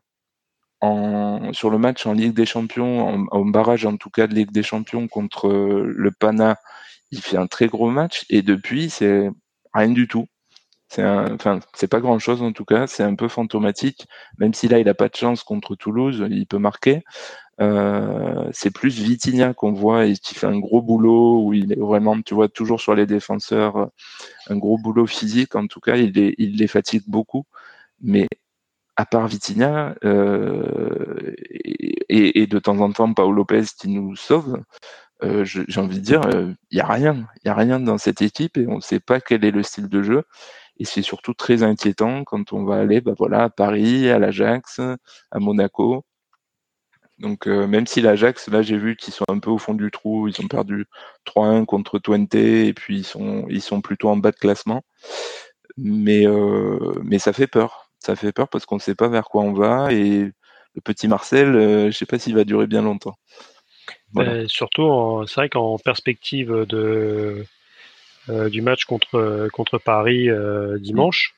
en, 0.80 1.52
sur 1.52 1.70
le 1.70 1.78
match 1.78 2.06
en 2.06 2.12
Ligue 2.12 2.34
des 2.34 2.46
Champions, 2.46 3.26
en, 3.30 3.44
barrage 3.44 3.84
en 3.86 3.96
tout 3.96 4.10
cas 4.10 4.26
de 4.26 4.34
Ligue 4.34 4.52
des 4.52 4.62
Champions 4.62 5.08
contre 5.08 5.48
le 5.48 6.10
Pana, 6.10 6.56
il 7.10 7.20
fait 7.20 7.36
un 7.36 7.46
très 7.46 7.66
gros 7.66 7.90
match. 7.90 8.24
Et 8.30 8.42
depuis, 8.42 8.90
c'est 8.90 9.30
rien 9.74 9.90
du 9.90 10.08
tout. 10.08 10.26
C'est 10.88 11.04
enfin, 11.04 11.60
c'est 11.74 11.88
pas 11.88 12.00
grand 12.00 12.18
chose 12.18 12.42
en 12.42 12.52
tout 12.52 12.64
cas. 12.64 12.86
C'est 12.86 13.04
un 13.04 13.14
peu 13.14 13.28
fantomatique. 13.28 14.06
Même 14.38 14.54
si 14.54 14.68
là, 14.68 14.78
il 14.80 14.88
a 14.88 14.94
pas 14.94 15.08
de 15.08 15.14
chance 15.16 15.42
contre 15.44 15.76
Toulouse, 15.76 16.26
il 16.30 16.46
peut 16.46 16.58
marquer. 16.58 17.04
Euh, 17.60 18.48
c'est 18.52 18.70
plus 18.70 18.98
Vitinha 19.00 19.52
qu'on 19.54 19.72
voit 19.72 20.06
et 20.06 20.14
qui 20.14 20.34
fait 20.34 20.46
un 20.46 20.58
gros 20.58 20.82
boulot 20.82 21.44
où 21.44 21.52
il 21.52 21.72
est 21.72 21.78
vraiment, 21.78 22.20
tu 22.22 22.34
vois, 22.34 22.48
toujours 22.48 22.80
sur 22.80 22.94
les 22.94 23.06
défenseurs, 23.06 23.90
un 24.48 24.56
gros 24.56 24.78
boulot 24.78 25.06
physique. 25.06 25.54
En 25.56 25.66
tout 25.66 25.80
cas, 25.80 25.96
il 25.96 26.12
les, 26.12 26.34
il 26.38 26.56
les 26.56 26.66
fatigue 26.68 27.04
beaucoup. 27.06 27.44
Mais 28.02 28.28
à 28.97 29.07
part 29.07 29.26
Vitinha 29.28 29.95
euh, 30.05 31.34
et, 32.09 32.43
et, 32.43 32.47
de 32.47 32.59
temps 32.59 32.78
en 32.80 32.93
temps 32.93 33.12
Paolo 33.14 33.32
Lopez 33.32 33.64
qui 33.78 33.88
nous 33.88 34.16
sauve, 34.16 34.62
euh, 35.22 35.45
j'ai 35.45 35.80
envie 35.80 35.99
de 35.99 36.05
dire, 36.05 36.22
il 36.30 36.36
euh, 36.36 36.55
y 36.70 36.80
a 36.80 36.86
rien, 36.86 37.26
il 37.45 37.49
y 37.49 37.51
a 37.51 37.55
rien 37.55 37.80
dans 37.80 37.99
cette 37.99 38.22
équipe 38.22 38.57
et 38.57 38.66
on 38.66 38.76
ne 38.76 38.80
sait 38.80 39.01
pas 39.01 39.20
quel 39.20 39.45
est 39.45 39.51
le 39.51 39.62
style 39.62 39.88
de 39.88 40.03
jeu. 40.03 40.24
Et 40.78 40.84
c'est 40.84 41.03
surtout 41.03 41.34
très 41.34 41.62
inquiétant 41.62 42.24
quand 42.24 42.53
on 42.53 42.64
va 42.64 42.76
aller 42.76 43.01
bah 43.03 43.14
voilà, 43.18 43.45
à 43.45 43.51
Paris, 43.51 44.09
à 44.11 44.18
l'Ajax, 44.18 44.80
à 45.30 45.38
Monaco. 45.38 46.05
Donc 47.18 47.47
euh, 47.47 47.66
même 47.66 47.86
si 47.86 48.01
l'Ajax, 48.01 48.49
là 48.49 48.62
j'ai 48.62 48.78
vu 48.78 48.97
qu'ils 48.97 49.12
sont 49.12 49.26
un 49.28 49.38
peu 49.41 49.51
au 49.51 49.59
fond 49.59 49.74
du 49.74 49.91
trou, 49.91 50.26
ils 50.26 50.41
ont 50.41 50.49
perdu 50.49 50.86
3-1 51.26 51.66
contre 51.66 51.99
Twente 51.99 52.34
et 52.34 52.72
puis 52.72 52.99
ils 52.99 53.05
sont, 53.05 53.47
ils 53.51 53.61
sont 53.61 53.82
plutôt 53.82 54.09
en 54.09 54.16
bas 54.16 54.30
de 54.30 54.36
classement. 54.36 54.82
Mais, 55.76 56.26
euh, 56.26 56.95
mais 57.05 57.18
ça 57.18 57.32
fait 57.32 57.47
peur. 57.47 57.79
Ça 58.01 58.16
fait 58.16 58.32
peur 58.32 58.48
parce 58.48 58.66
qu'on 58.66 58.76
ne 58.76 58.80
sait 58.80 58.94
pas 58.94 59.09
vers 59.09 59.24
quoi 59.24 59.42
on 59.42 59.53
va 59.53 59.92
et 59.92 60.30
le 60.74 60.80
petit 60.80 61.09
Marcel, 61.09 61.55
euh, 61.55 61.80
je 61.82 61.86
ne 61.86 61.90
sais 61.92 62.07
pas 62.07 62.18
s'il 62.18 62.34
va 62.34 62.44
durer 62.44 62.66
bien 62.66 62.82
longtemps. 62.82 63.16
surtout, 64.46 65.24
c'est 65.26 65.34
vrai 65.34 65.48
qu'en 65.48 65.78
perspective 65.78 66.64
de, 66.68 67.44
euh, 68.28 68.48
du 68.48 68.62
match 68.62 68.84
contre 68.84 69.48
contre 69.53 69.78
Paris 69.78 70.28
euh, 70.30 70.78
dimanche. 70.78 71.34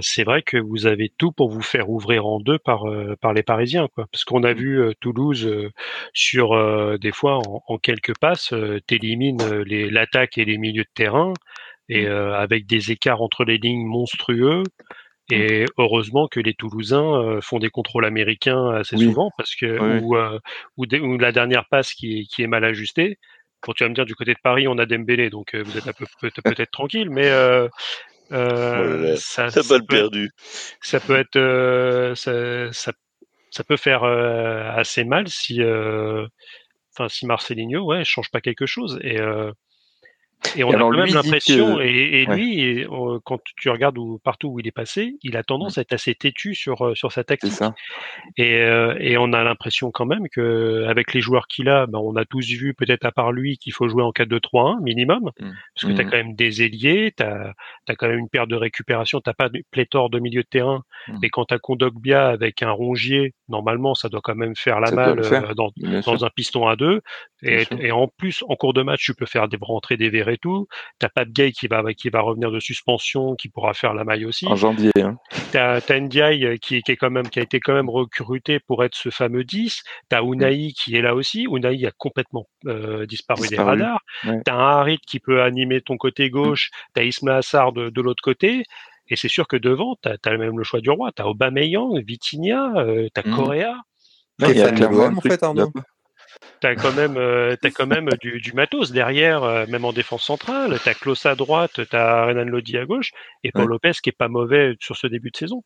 C'est 0.00 0.24
vrai 0.24 0.42
que 0.42 0.58
vous 0.58 0.86
avez 0.86 1.10
tout 1.16 1.32
pour 1.32 1.48
vous 1.48 1.62
faire 1.62 1.88
ouvrir 1.88 2.26
en 2.26 2.40
deux 2.40 2.58
par 2.58 2.84
par 3.20 3.32
les 3.32 3.42
Parisiens, 3.42 3.88
quoi. 3.94 4.06
Parce 4.12 4.24
qu'on 4.24 4.42
a 4.42 4.52
mm. 4.52 4.58
vu 4.58 4.94
Toulouse 5.00 5.50
sur 6.12 6.98
des 6.98 7.12
fois 7.12 7.40
en, 7.68 7.78
quelques 7.78 8.18
passes 8.18 8.52
t'élimines 8.86 9.62
l'attaque 9.62 10.36
et 10.36 10.44
les 10.44 10.58
milieux 10.58 10.84
de 10.84 10.90
terrain 10.94 11.32
et 11.88 12.06
mm. 12.06 12.12
avec 12.12 12.66
des 12.66 12.90
écarts 12.92 13.22
entre 13.22 13.44
les 13.44 13.58
lignes 13.58 13.86
monstrueux. 13.86 14.62
Et 15.30 15.64
mm. 15.64 15.66
heureusement 15.78 16.26
que 16.28 16.40
les 16.40 16.54
Toulousains 16.54 17.40
font 17.42 17.58
des 17.58 17.70
contrôles 17.70 18.04
américains 18.04 18.70
assez 18.70 18.96
souvent 18.96 19.30
parce 19.36 19.54
que 19.54 20.00
ou, 20.00 20.16
ou, 20.76 21.18
la 21.18 21.32
dernière 21.32 21.66
passe 21.70 21.92
qui 21.92 22.20
est, 22.20 22.24
qui 22.24 22.42
est 22.42 22.46
mal 22.46 22.64
ajustée, 22.64 23.18
quand 23.60 23.72
tu 23.72 23.84
vas 23.84 23.88
me 23.88 23.94
dire 23.94 24.06
du 24.06 24.14
côté 24.14 24.34
de 24.34 24.38
Paris, 24.42 24.68
on 24.68 24.78
a 24.78 24.86
Dembélé, 24.86 25.30
donc 25.30 25.54
euh, 25.54 25.62
vous 25.62 25.76
êtes 25.76 25.84
peu 25.96 26.06
peut-être 26.42 26.70
tranquille, 26.70 27.10
mais 27.10 27.28
euh, 27.28 27.68
euh, 28.32 29.16
ça, 29.16 29.50
ça, 29.50 29.62
peut 29.62 29.84
perdu. 29.84 30.30
ça 30.80 31.00
peut 31.00 31.16
être, 31.16 32.14
ça, 32.14 32.72
ça, 32.72 32.92
ça, 33.50 33.64
peut 33.64 33.76
faire 33.76 34.04
assez 34.04 35.04
mal 35.04 35.28
si, 35.28 35.60
enfin, 35.62 37.08
si 37.08 37.26
Marcelinho, 37.26 37.84
ouais, 37.84 38.04
change 38.04 38.30
pas 38.30 38.40
quelque 38.40 38.66
chose. 38.66 38.98
Et 39.02 39.18
et 40.56 40.64
on 40.64 40.70
a 40.70 40.78
quand 40.78 40.90
même 40.90 41.14
l'impression, 41.14 41.80
et, 41.80 42.24
lui, 42.26 42.86
quand 43.24 43.40
tu 43.56 43.70
regardes 43.70 43.98
où, 43.98 44.20
partout 44.22 44.48
où 44.48 44.60
il 44.60 44.66
est 44.66 44.72
passé, 44.72 45.16
il 45.22 45.36
a 45.36 45.42
tendance 45.42 45.78
à 45.78 45.80
être 45.80 45.92
assez 45.92 46.14
têtu 46.14 46.54
sur 46.54 46.86
euh, 46.86 46.94
sur 46.94 47.12
sa 47.12 47.24
tactique. 47.24 47.60
Et, 48.36 48.56
euh, 48.58 48.94
et 49.00 49.18
on 49.18 49.32
a 49.32 49.42
l'impression 49.42 49.90
quand 49.90 50.06
même 50.06 50.28
que 50.30 50.84
avec 50.86 51.12
les 51.12 51.20
joueurs 51.20 51.48
qu'il 51.48 51.68
a, 51.68 51.86
ben, 51.86 51.98
on 51.98 52.14
a 52.16 52.24
tous 52.24 52.46
vu 52.46 52.74
peut-être 52.74 53.04
à 53.04 53.12
part 53.12 53.32
lui 53.32 53.58
qu'il 53.58 53.72
faut 53.72 53.88
jouer 53.88 54.02
en 54.02 54.10
4-2-3-1 54.10 54.82
minimum, 54.82 55.30
mmh. 55.40 55.50
parce 55.74 55.86
que 55.86 55.96
tu 55.96 56.00
as 56.00 56.04
mmh. 56.04 56.10
quand 56.10 56.16
même 56.16 56.34
des 56.34 56.62
ailiers, 56.62 57.12
tu 57.16 57.24
as, 57.24 57.54
quand 57.96 58.08
même 58.08 58.20
une 58.20 58.28
paire 58.28 58.46
de 58.46 58.56
récupération, 58.56 59.20
t'as 59.20 59.34
pas 59.34 59.48
de 59.48 59.62
pléthore 59.70 60.08
de 60.08 60.20
milieu 60.20 60.42
de 60.42 60.48
terrain, 60.48 60.82
mmh. 61.08 61.18
mais 61.20 61.30
quand 61.30 61.46
tu 61.46 61.54
as 61.54 61.58
Kondogbia 61.58 62.28
avec 62.28 62.62
un 62.62 62.70
rongier, 62.70 63.34
normalement 63.48 63.94
ça 63.94 64.08
doit 64.08 64.20
quand 64.22 64.36
même 64.36 64.54
faire 64.56 64.80
la 64.80 64.92
malle 64.92 65.20
euh, 65.20 65.54
dans, 65.54 65.70
dans 65.76 66.24
un 66.24 66.30
piston 66.30 66.68
à 66.68 66.76
deux. 66.76 67.00
Et, 67.42 67.64
et, 67.80 67.92
en 67.92 68.08
plus, 68.08 68.44
en 68.48 68.56
cours 68.56 68.74
de 68.74 68.82
match, 68.82 69.04
tu 69.04 69.14
peux 69.14 69.26
faire 69.26 69.48
des 69.48 69.58
rentrer 69.60 69.96
des 69.96 70.10
verres 70.10 70.27
et 70.28 70.38
tout. 70.38 70.66
T'as 70.98 71.08
pas 71.08 71.24
de 71.24 71.30
Gay 71.30 71.52
qui 71.52 71.66
va 71.66 71.82
qui 71.94 72.08
va 72.10 72.20
revenir 72.20 72.50
de 72.50 72.60
suspension, 72.60 73.34
qui 73.34 73.48
pourra 73.48 73.74
faire 73.74 73.94
la 73.94 74.04
maille 74.04 74.24
aussi. 74.24 74.46
En 74.46 74.56
janvier. 74.56 74.90
Hein. 75.00 75.16
T'as 75.52 75.80
as 75.88 76.00
Ndiaye 76.00 76.44
euh, 76.44 76.56
qui, 76.56 76.82
qui 76.82 76.92
est 76.92 76.96
quand 76.96 77.10
même 77.10 77.28
qui 77.28 77.38
a 77.38 77.42
été 77.42 77.60
quand 77.60 77.74
même 77.74 77.88
recruté 77.88 78.60
pour 78.60 78.84
être 78.84 78.94
ce 78.94 79.10
fameux 79.10 79.44
10. 79.44 79.82
T'as 80.08 80.22
Unai 80.22 80.72
qui 80.72 80.96
est 80.96 81.02
là 81.02 81.14
aussi. 81.14 81.46
Unai 81.50 81.86
a 81.86 81.90
complètement 81.96 82.46
euh, 82.66 83.06
disparu, 83.06 83.48
des 83.48 83.56
radars. 83.56 84.00
T'as 84.44 84.54
un 84.54 84.78
Harit 84.78 84.98
qui 85.06 85.20
peut 85.20 85.42
animer 85.42 85.80
ton 85.80 85.96
côté 85.96 86.30
gauche. 86.30 86.70
T'as 86.94 87.02
Isma 87.02 87.36
Assar 87.36 87.72
de, 87.72 87.90
de 87.90 88.00
l'autre 88.00 88.22
côté. 88.22 88.64
Et 89.10 89.16
c'est 89.16 89.28
sûr 89.28 89.48
que 89.48 89.56
devant, 89.56 89.96
tu 90.02 90.08
as, 90.08 90.36
même 90.36 90.58
le 90.58 90.64
choix 90.64 90.80
du 90.80 90.90
roi. 90.90 91.12
Tu 91.12 91.22
as 91.22 91.28
Aubameyang, 91.28 91.98
Vitinha, 92.04 92.72
euh, 92.76 93.08
tu 93.14 93.20
as 93.20 93.26
mmh. 93.26 93.34
Correa. 93.34 93.74
il 94.40 94.56
y 94.56 94.62
a 94.62 94.70
clairement 94.72 95.06
en 95.06 95.20
fait, 95.20 95.42
T'as 96.60 96.74
quand 96.74 96.92
même, 96.92 97.16
euh, 97.16 97.56
as 97.62 97.70
quand 97.70 97.86
même 97.86 98.08
du, 98.20 98.40
du, 98.40 98.52
matos 98.52 98.90
derrière, 98.90 99.44
euh, 99.44 99.66
même 99.68 99.84
en 99.84 99.92
défense 99.92 100.24
centrale. 100.24 100.78
T'as 100.82 100.94
Klaus 100.94 101.24
à 101.26 101.34
droite, 101.34 101.80
t'as 101.88 102.26
Renan 102.26 102.44
Lodi 102.44 102.76
à 102.76 102.84
gauche, 102.84 103.12
et 103.44 103.52
Paul 103.52 103.68
Lopez 103.68 103.92
qui 104.02 104.10
est 104.10 104.16
pas 104.16 104.28
mauvais 104.28 104.74
sur 104.80 104.96
ce 104.96 105.06
début 105.06 105.30
de 105.30 105.36
saison. 105.36 105.62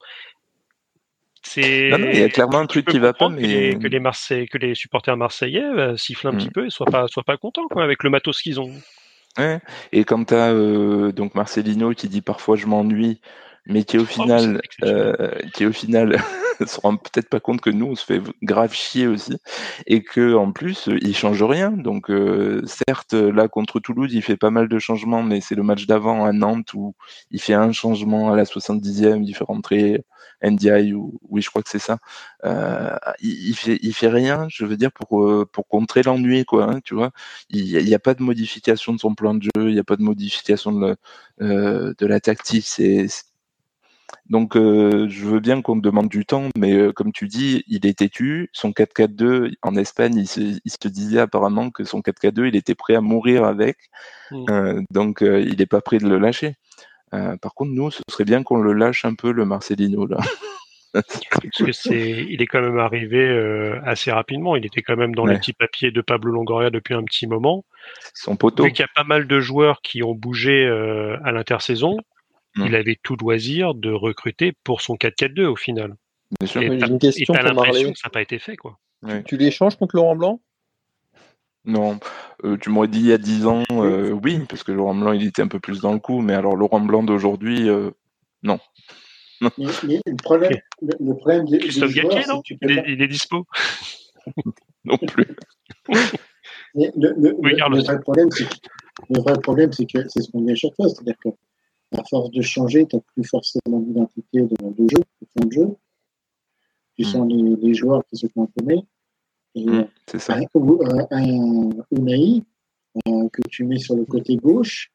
C'est. 1.44 1.90
il 1.90 2.18
y 2.18 2.22
a 2.22 2.28
clairement 2.28 2.58
un 2.58 2.66
truc 2.66 2.86
qui 2.86 2.98
va 2.98 3.12
pas, 3.12 3.28
mais 3.28 3.42
que 3.42 3.46
les, 3.46 3.78
que 3.78 3.88
les, 3.88 4.00
Marseille, 4.00 4.46
que 4.46 4.58
les 4.58 4.74
supporters 4.74 5.16
marseillais 5.16 5.64
euh, 5.64 5.96
sifflent 5.96 6.28
un 6.28 6.34
petit 6.34 6.48
mm. 6.48 6.52
peu 6.52 6.66
et 6.66 6.70
soient 6.70 6.86
pas, 6.86 7.08
soient 7.08 7.24
pas 7.24 7.36
contents 7.36 7.66
quoi, 7.68 7.82
avec 7.82 8.04
le 8.04 8.10
matos 8.10 8.40
qu'ils 8.40 8.60
ont. 8.60 8.72
Ouais. 9.38 9.60
Et 9.92 10.04
quand 10.04 10.24
t'as 10.24 10.52
euh, 10.52 11.10
donc 11.10 11.34
Marcelino 11.34 11.92
qui 11.94 12.08
dit 12.08 12.22
parfois 12.22 12.56
je 12.56 12.66
m'ennuie, 12.66 13.20
mais 13.66 13.82
qui 13.82 13.98
au 13.98 14.02
oh, 14.02 14.06
final, 14.06 14.60
euh, 14.84 15.32
qui 15.52 15.66
au 15.66 15.72
final 15.72 16.16
se 16.66 16.80
rend 16.80 16.96
peut-être 16.96 17.28
pas 17.28 17.40
compte 17.40 17.60
que 17.60 17.70
nous 17.70 17.86
on 17.86 17.94
se 17.94 18.04
fait 18.04 18.22
grave 18.42 18.72
chier 18.72 19.06
aussi 19.06 19.36
et 19.86 20.02
que 20.02 20.34
en 20.34 20.52
plus 20.52 20.88
il 21.00 21.14
change 21.16 21.42
rien. 21.42 21.70
Donc 21.70 22.10
euh, 22.10 22.62
certes 22.66 23.14
là 23.14 23.48
contre 23.48 23.80
Toulouse 23.80 24.12
il 24.12 24.22
fait 24.22 24.36
pas 24.36 24.50
mal 24.50 24.68
de 24.68 24.78
changements, 24.78 25.22
mais 25.22 25.40
c'est 25.40 25.54
le 25.54 25.62
match 25.62 25.86
d'avant 25.86 26.24
à 26.24 26.32
Nantes 26.32 26.74
où 26.74 26.94
il 27.30 27.40
fait 27.40 27.54
un 27.54 27.72
changement 27.72 28.32
à 28.32 28.36
la 28.36 28.44
70e, 28.44 29.24
il 29.24 29.34
fait 29.34 29.44
rentrer 29.44 30.04
NDI 30.42 30.92
ou 30.94 31.20
oui 31.28 31.42
je 31.42 31.50
crois 31.50 31.62
que 31.62 31.70
c'est 31.70 31.78
ça. 31.78 31.98
Euh, 32.44 32.96
il, 33.20 33.50
il, 33.50 33.56
fait 33.56 33.78
il 33.82 33.94
fait 33.94 34.08
rien, 34.08 34.46
je 34.48 34.64
veux 34.64 34.76
dire 34.76 34.92
pour 34.92 35.22
euh, 35.24 35.46
pour 35.50 35.66
contrer 35.68 36.02
l'ennui 36.02 36.44
quoi. 36.44 36.64
Hein, 36.64 36.80
tu 36.84 36.94
vois, 36.94 37.12
il 37.50 37.84
n'y 37.84 37.94
a, 37.94 37.98
pas 37.98 38.14
de 38.14 38.22
modification 38.22 38.92
de 38.92 38.98
son 38.98 39.14
plan 39.14 39.34
de 39.34 39.42
jeu, 39.42 39.68
il 39.68 39.74
n'y 39.74 39.78
a 39.78 39.84
pas 39.84 39.96
de 39.96 40.02
modification 40.02 40.72
de, 40.72 40.96
euh, 41.40 41.94
de 41.98 42.06
la 42.06 42.20
tactique. 42.20 42.66
C'est 42.66 43.06
donc, 44.28 44.56
euh, 44.56 45.08
je 45.08 45.26
veux 45.26 45.40
bien 45.40 45.62
qu'on 45.62 45.76
me 45.76 45.80
demande 45.80 46.08
du 46.08 46.24
temps, 46.24 46.48
mais 46.56 46.72
euh, 46.72 46.92
comme 46.92 47.12
tu 47.12 47.28
dis, 47.28 47.64
il 47.66 47.86
est 47.86 47.98
têtu. 47.98 48.48
Son 48.52 48.70
4-4-2 48.70 49.54
en 49.62 49.76
Espagne, 49.76 50.16
il 50.16 50.26
se, 50.26 50.40
il 50.40 50.70
se, 50.70 50.88
disait 50.88 51.20
apparemment 51.20 51.70
que 51.70 51.84
son 51.84 52.00
4-4-2, 52.00 52.48
il 52.48 52.56
était 52.56 52.74
prêt 52.74 52.94
à 52.94 53.00
mourir 53.00 53.44
avec. 53.44 53.76
Mmh. 54.30 54.44
Euh, 54.50 54.82
donc, 54.90 55.18
il 55.22 55.56
n'est 55.58 55.66
pas 55.66 55.80
prêt 55.80 55.98
de 55.98 56.08
le 56.08 56.18
lâcher. 56.18 56.54
par 57.10 57.54
contre, 57.54 57.72
nous, 57.72 57.90
ce 57.90 58.00
serait 58.08 58.24
bien 58.24 58.42
qu'on 58.42 58.56
le 58.56 58.72
lâche 58.72 59.04
un 59.04 59.14
peu, 59.14 59.32
le 59.32 59.44
Marcelino, 59.44 60.06
là. 60.06 60.18
Parce 60.94 61.56
que 61.56 61.72
c'est, 61.72 62.26
il 62.28 62.42
est 62.42 62.46
quand 62.46 62.60
même 62.60 62.78
arrivé 62.78 63.26
assez 63.86 64.12
rapidement. 64.12 64.56
Il 64.56 64.66
était 64.66 64.82
quand 64.82 64.96
même 64.96 65.14
dans 65.14 65.24
les 65.24 65.38
petits 65.38 65.54
papiers 65.54 65.90
de 65.90 66.02
Pablo 66.02 66.32
Longoria 66.32 66.68
depuis 66.68 66.92
un 66.92 67.02
petit 67.02 67.26
moment. 67.26 67.64
Son 68.12 68.36
poteau. 68.36 68.64
Vu 68.64 68.72
qu'il 68.72 68.82
y 68.82 68.84
a 68.84 68.90
pas 68.94 69.04
mal 69.04 69.26
de 69.26 69.40
joueurs 69.40 69.80
qui 69.80 70.02
ont 70.02 70.14
bougé 70.14 70.66
à 70.66 71.32
l'intersaison, 71.32 71.96
il 72.56 72.70
mmh. 72.70 72.74
avait 72.74 72.98
tout 73.02 73.16
loisir 73.16 73.74
de 73.74 73.90
recruter 73.90 74.52
pour 74.64 74.80
son 74.80 74.94
4-4-2 74.94 75.44
au 75.46 75.56
final. 75.56 75.96
Bien 76.38 76.48
sûr, 76.48 76.60
j'ai 76.60 76.68
une 76.68 76.98
question 76.98 77.34
pour 77.34 77.42
l'impression 77.42 77.92
que 77.92 77.98
ça 77.98 78.08
n'a 78.08 78.12
pas 78.12 78.22
été 78.22 78.38
fait. 78.38 78.56
Quoi. 78.56 78.78
Tu 79.26 79.36
l'échanges 79.36 79.76
contre 79.76 79.96
Laurent 79.96 80.16
Blanc? 80.16 80.40
Non, 81.64 82.00
euh, 82.44 82.56
tu 82.56 82.70
m'aurais 82.70 82.88
dit 82.88 82.98
il 82.98 83.06
y 83.06 83.12
a 83.12 83.18
10 83.18 83.46
ans, 83.46 83.62
euh, 83.70 84.10
oui, 84.10 84.40
parce 84.48 84.64
que 84.64 84.72
Laurent 84.72 84.94
Blanc, 84.94 85.12
il 85.12 85.24
était 85.24 85.42
un 85.42 85.48
peu 85.48 85.60
plus 85.60 85.80
dans 85.80 85.92
le 85.92 86.00
coup, 86.00 86.20
mais 86.20 86.34
alors 86.34 86.56
Laurent 86.56 86.80
Blanc 86.80 87.04
d'aujourd'hui, 87.04 87.68
euh, 87.68 87.90
non. 88.42 88.58
le 89.40 90.16
problème, 90.22 90.52
le, 90.80 91.14
problème 91.14 91.44
des, 91.46 91.58
Christophe 91.58 91.94
non 91.94 92.42
il, 92.50 92.70
est, 92.70 92.84
il, 92.88 93.02
est, 93.02 93.08
dispo? 93.08 93.46
Non 94.84 94.98
plus. 94.98 95.26
le, 96.74 96.90
le, 96.96 97.82
vrai 97.82 98.00
problème, 98.00 98.30
c'est 98.32 98.48
que, 98.48 98.54
le 99.10 99.20
vrai 99.20 99.34
problème, 99.40 99.72
c'est 99.72 99.86
que 99.86 100.08
c'est 100.08 100.22
ce 100.22 100.30
qu'on 100.32 100.40
dit 100.40 100.52
à 100.52 100.56
chaque 100.56 100.74
fois, 100.74 100.88
c'est-à-dire 100.88 101.14
que 101.22 101.28
à 101.92 102.04
force 102.04 102.30
de 102.30 102.42
changer, 102.42 102.86
tu 102.86 102.96
n'as 102.96 103.02
plus 103.14 103.24
forcément 103.24 103.80
d'identité 103.80 104.42
de, 104.42 104.48
de, 104.48 104.88
jeu, 104.88 104.98
de 105.20 105.26
fond 105.32 105.46
de 105.46 105.52
jeu. 105.52 105.68
Tu 106.96 107.04
sens 107.04 107.26
les, 107.30 107.56
les, 107.56 107.74
joueurs 107.74 108.04
qui 108.06 108.16
se 108.16 108.26
font 108.28 108.48
Et 109.54 109.64
mmh, 109.64 109.88
c'est 110.06 110.18
ça. 110.18 110.36
Un, 110.36 111.06
un, 111.10 111.70
Unai 111.90 112.42
euh, 113.08 113.28
que 113.30 113.42
tu 113.48 113.64
mets 113.64 113.78
sur 113.78 113.96
le 113.96 114.04
côté 114.04 114.36
gauche, 114.36 114.92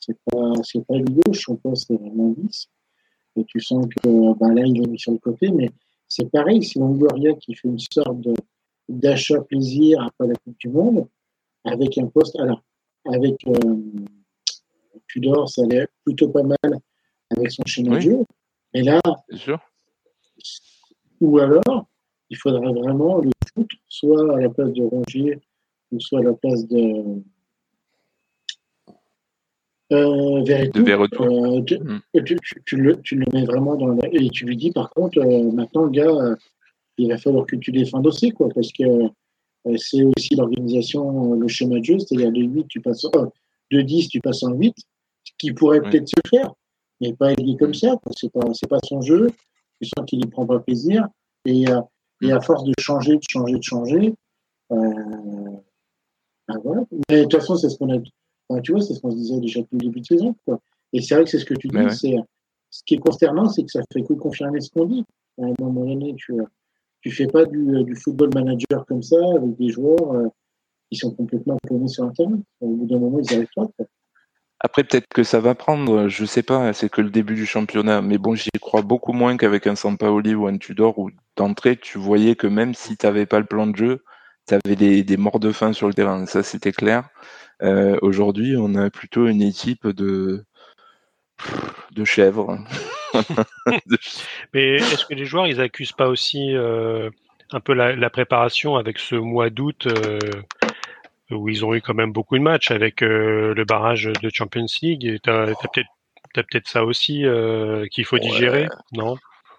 c'est 0.00 0.16
pas, 0.30 0.52
c'est 0.62 0.84
pas 0.86 0.98
du 0.98 1.12
gauche, 1.12 1.42
son 1.44 1.56
poste 1.56 1.86
c'est 1.88 1.96
vraiment 1.96 2.34
10. 2.36 2.68
Et 3.36 3.44
tu 3.44 3.60
sens 3.60 3.86
que 3.86 4.38
ben 4.38 4.54
là, 4.54 4.62
il 4.64 4.82
est 4.82 4.86
mis 4.86 4.98
sur 4.98 5.12
le 5.12 5.18
côté, 5.18 5.50
mais 5.50 5.70
c'est 6.08 6.30
pareil, 6.30 6.62
c'est 6.62 6.78
Longoria 6.78 7.34
qui 7.34 7.54
fait 7.54 7.68
une 7.68 7.78
sorte 7.78 8.20
de, 8.20 8.34
d'achat 8.88 9.40
plaisir 9.42 10.02
après 10.02 10.28
la 10.28 10.34
Coupe 10.36 10.56
du 10.58 10.68
Monde, 10.68 11.08
avec 11.64 11.98
un 11.98 12.06
poste, 12.06 12.38
alors, 12.38 12.62
avec 13.04 13.34
euh, 13.46 13.82
Tudor, 15.08 15.48
ça 15.48 15.62
allait 15.62 15.86
plutôt 16.04 16.28
pas 16.28 16.42
mal 16.42 16.80
avec 17.30 17.50
son 17.50 17.64
schéma 17.64 17.96
de 17.96 18.00
jeu. 18.00 18.18
Et 18.74 18.82
là, 18.82 19.00
ou 21.20 21.38
alors, 21.38 21.86
il 22.30 22.36
faudrait 22.36 22.72
vraiment 22.72 23.18
le 23.18 23.30
foutre 23.54 23.76
soit 23.88 24.36
à 24.36 24.40
la 24.40 24.50
place 24.50 24.72
de 24.72 24.82
Rongier, 24.82 25.40
ou 25.92 26.00
soit 26.00 26.20
à 26.20 26.22
la 26.22 26.34
place 26.34 26.66
de. 26.68 27.22
Euh, 29.92 30.42
euh 30.42 31.62
tu, 31.64 32.36
tu, 32.66 32.76
le, 32.76 33.00
tu, 33.02 33.14
le, 33.14 33.24
mets 33.32 33.44
vraiment 33.44 33.76
dans 33.76 33.88
la... 33.88 34.08
Et 34.10 34.28
tu 34.30 34.44
lui 34.44 34.56
dis, 34.56 34.72
par 34.72 34.90
contre, 34.90 35.18
euh, 35.18 35.52
maintenant, 35.52 35.84
le 35.84 35.90
gars, 35.90 36.08
euh, 36.08 36.34
il 36.98 37.08
va 37.08 37.18
falloir 37.18 37.46
que 37.46 37.54
tu 37.54 37.70
défendes 37.70 38.06
aussi, 38.06 38.32
quoi, 38.32 38.48
parce 38.52 38.72
que 38.72 38.84
c'est 39.76 40.02
aussi 40.02 40.34
l'organisation, 40.34 41.34
le 41.34 41.48
schéma 41.48 41.78
de 41.78 41.84
jeu, 41.84 41.98
c'est-à-dire 41.98 42.32
de 42.32 42.42
8, 42.42 42.66
tu 42.68 42.80
passes, 42.80 43.06
de 43.70 43.80
10, 43.80 44.08
tu 44.08 44.20
passes 44.20 44.42
en 44.42 44.52
8 44.52 44.74
qui 45.38 45.52
pourrait 45.52 45.80
peut-être 45.80 46.08
se 46.08 46.28
faire, 46.28 46.52
mais 47.00 47.12
pas 47.12 47.34
dit 47.34 47.56
comme 47.56 47.74
ça. 47.74 47.96
C'est 48.16 48.30
pas, 48.30 48.40
c'est 48.52 48.68
pas 48.68 48.78
son 48.84 49.00
jeu. 49.00 49.30
Je 49.80 49.88
sens 49.96 50.06
qu'il 50.06 50.18
n'y 50.20 50.26
prend 50.26 50.46
pas 50.46 50.58
plaisir. 50.60 51.06
Et, 51.44 51.68
euh, 51.68 51.80
et, 52.22 52.32
à 52.32 52.40
force 52.40 52.64
de 52.64 52.72
changer, 52.80 53.16
de 53.16 53.22
changer, 53.28 53.56
de 53.56 53.62
changer, 53.62 54.14
euh, 54.72 54.76
ben 56.48 56.58
voilà. 56.64 56.82
Mais 57.10 57.18
de 57.18 57.22
toute 57.24 57.40
façon, 57.40 57.56
c'est 57.56 57.68
ce 57.68 57.78
qu'on 57.78 57.90
a. 57.90 58.60
tu 58.60 58.72
vois, 58.72 58.80
c'est 58.80 58.94
ce 58.94 59.00
qu'on 59.00 59.10
se 59.10 59.16
disait 59.16 59.40
déjà 59.40 59.60
depuis 59.60 59.78
le 59.78 59.86
début 59.86 60.00
de 60.00 60.06
saison. 60.06 60.34
Quoi. 60.44 60.60
Et 60.92 61.00
c'est 61.02 61.14
vrai 61.14 61.24
que 61.24 61.30
c'est 61.30 61.38
ce 61.38 61.44
que 61.44 61.54
tu 61.54 61.68
dis. 61.68 61.76
C'est 61.90 62.16
ce 62.70 62.82
qui 62.84 62.94
est 62.94 62.98
consternant, 62.98 63.48
c'est 63.48 63.62
que 63.62 63.70
ça 63.70 63.80
fait 63.92 64.02
que 64.02 64.14
confirmer 64.14 64.60
ce 64.60 64.70
qu'on 64.70 64.86
dit. 64.86 65.04
À 65.40 65.44
un 65.44 65.54
moment 65.60 65.84
donné, 65.84 66.14
tu 66.16 66.34
tu 67.06 67.12
fais 67.12 67.28
pas 67.28 67.44
du, 67.44 67.84
du 67.84 67.94
football 67.94 68.30
manager 68.34 68.84
comme 68.86 69.02
ça 69.02 69.16
avec 69.36 69.56
des 69.56 69.68
joueurs 69.68 70.12
euh, 70.12 70.26
qui 70.90 70.98
sont 70.98 71.12
complètement 71.12 71.56
paumés 71.62 71.86
sur 71.86 72.12
terrain. 72.12 72.40
Au 72.60 72.68
bout 72.68 72.86
d'un 72.86 72.98
moment, 72.98 73.20
ils 73.20 73.32
arrivent 73.32 73.46
pas. 73.54 73.68
Quoi. 73.76 73.86
Après, 74.60 74.84
peut-être 74.84 75.06
que 75.14 75.22
ça 75.22 75.40
va 75.40 75.54
prendre, 75.54 76.08
je 76.08 76.24
sais 76.24 76.42
pas, 76.42 76.72
c'est 76.72 76.88
que 76.88 77.02
le 77.02 77.10
début 77.10 77.34
du 77.34 77.46
championnat. 77.46 78.00
Mais 78.00 78.18
bon, 78.18 78.34
j'y 78.34 78.50
crois 78.60 78.82
beaucoup 78.82 79.12
moins 79.12 79.36
qu'avec 79.36 79.66
un 79.66 79.76
Sampaoli 79.76 80.34
ou 80.34 80.46
un 80.46 80.56
Tudor 80.56 80.98
où 80.98 81.10
d'entrée, 81.36 81.76
tu 81.76 81.98
voyais 81.98 82.36
que 82.36 82.46
même 82.46 82.74
si 82.74 82.96
tu 82.96 83.06
n'avais 83.06 83.26
pas 83.26 83.38
le 83.38 83.46
plan 83.46 83.66
de 83.66 83.76
jeu, 83.76 84.04
tu 84.48 84.54
avais 84.54 84.76
des, 84.76 85.02
des, 85.04 85.16
morts 85.18 85.40
de 85.40 85.52
faim 85.52 85.72
sur 85.72 85.88
le 85.88 85.94
terrain. 85.94 86.24
Ça, 86.26 86.42
c'était 86.42 86.72
clair. 86.72 87.08
Euh, 87.62 87.98
Aujourd'hui, 88.02 88.56
on 88.58 88.74
a 88.74 88.90
plutôt 88.90 89.26
une 89.26 89.42
équipe 89.42 89.86
de, 89.86 90.44
de 91.92 92.04
chèvres. 92.04 92.58
Mais 94.54 94.76
est-ce 94.76 95.04
que 95.04 95.14
les 95.14 95.24
joueurs, 95.26 95.46
ils 95.46 95.60
accusent 95.60 95.92
pas 95.92 96.08
aussi 96.08 96.54
euh, 96.54 97.10
un 97.52 97.60
peu 97.60 97.74
la, 97.74 97.94
la, 97.94 98.10
préparation 98.10 98.76
avec 98.76 98.98
ce 98.98 99.14
mois 99.16 99.50
d'août 99.50 99.86
euh, 99.86 100.18
où 101.30 101.48
ils 101.48 101.64
ont 101.64 101.74
eu 101.74 101.80
quand 101.80 101.94
même 101.94 102.12
beaucoup 102.12 102.36
de 102.38 102.42
matchs 102.42 102.70
avec 102.70 103.02
euh, 103.02 103.54
le 103.54 103.64
barrage 103.64 104.10
de 104.22 104.30
Champions 104.32 104.66
League. 104.82 105.18
Tu 105.22 105.30
as, 105.30 105.46
peut-être 105.46 105.88
peut-être 106.34 106.68
ça 106.68 106.84
aussi 106.84 107.24
euh, 107.24 107.86
qu'il 107.90 108.04
faut 108.04 108.18
digérer, 108.18 108.68
non? 108.92 109.16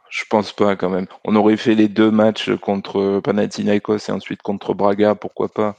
Je 0.09 0.23
pense 0.29 0.53
pas 0.53 0.75
quand 0.75 0.89
même. 0.89 1.07
On 1.25 1.35
aurait 1.35 1.57
fait 1.57 1.75
les 1.75 1.89
deux 1.89 2.11
matchs 2.11 2.51
contre 2.55 3.19
Panathinaikos 3.23 3.97
et 4.07 4.11
ensuite 4.11 4.41
contre 4.41 4.73
Braga, 4.73 5.15
pourquoi 5.15 5.49
pas. 5.49 5.75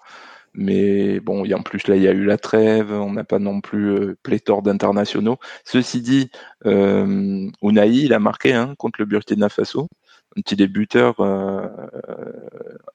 Mais 0.54 1.20
bon, 1.20 1.44
y 1.44 1.54
en 1.54 1.62
plus 1.62 1.86
là, 1.88 1.96
il 1.96 2.02
y 2.02 2.08
a 2.08 2.12
eu 2.12 2.24
la 2.24 2.36
trêve, 2.36 2.92
on 2.92 3.12
n'a 3.12 3.24
pas 3.24 3.38
non 3.38 3.60
plus 3.60 3.90
euh, 3.90 4.18
pléthore 4.22 4.62
d'internationaux. 4.62 5.38
Ceci 5.64 6.00
dit, 6.00 6.30
euh, 6.66 7.48
Unai, 7.62 7.90
il 7.90 8.12
a 8.12 8.18
marqué 8.18 8.54
hein, 8.54 8.74
contre 8.76 9.00
le 9.00 9.06
Burkina 9.06 9.48
Faso, 9.48 9.88
un 10.36 10.40
petit 10.42 10.56
débuteur 10.56 11.20
euh, 11.20 11.68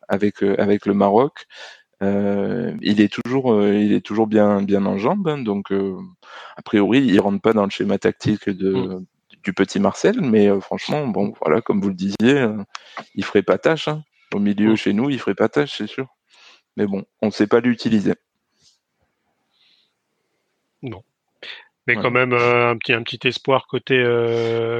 avec 0.09 0.43
avec 0.43 0.85
le 0.85 0.93
Maroc. 0.93 1.45
Euh, 2.03 2.75
il 2.81 3.01
est 3.01 3.11
toujours, 3.11 3.53
euh, 3.53 3.73
il 3.73 3.93
est 3.93 4.01
toujours 4.01 4.27
bien, 4.27 4.61
bien 4.61 4.85
en 4.85 4.97
jambes. 4.97 5.27
Hein, 5.27 5.37
donc, 5.39 5.71
euh, 5.71 5.97
a 6.57 6.61
priori, 6.61 6.99
il 6.99 7.19
rentre 7.19 7.41
pas 7.41 7.53
dans 7.53 7.63
le 7.63 7.69
schéma 7.69 7.97
tactique 7.97 8.49
de, 8.49 8.73
mm. 8.73 9.05
du 9.43 9.53
petit 9.53 9.79
Marcel. 9.79 10.19
Mais 10.21 10.49
franchement, 10.59 11.07
bon, 11.07 11.33
voilà, 11.41 11.61
comme 11.61 11.81
vous 11.81 11.89
le 11.89 11.95
disiez, 11.95 12.47
il 13.15 13.23
ferait 13.23 13.43
pas 13.43 13.57
tâche. 13.57 13.87
Hein. 13.87 14.03
Au 14.33 14.39
milieu, 14.39 14.73
mm. 14.73 14.77
chez 14.77 14.93
nous, 14.93 15.09
il 15.09 15.19
ferait 15.19 15.35
pas 15.35 15.49
tâche, 15.49 15.77
c'est 15.77 15.87
sûr. 15.87 16.07
Mais 16.75 16.87
bon, 16.87 17.05
on 17.21 17.27
ne 17.27 17.31
sait 17.31 17.47
pas 17.47 17.59
l'utiliser. 17.59 18.15
Non. 20.81 21.03
Mais 21.85 21.95
quand 21.95 22.11
même 22.11 22.31
un 22.31 22.77
petit 22.77 22.93
un 22.93 23.03
petit 23.03 23.27
espoir 23.27 23.67
côté 23.67 24.01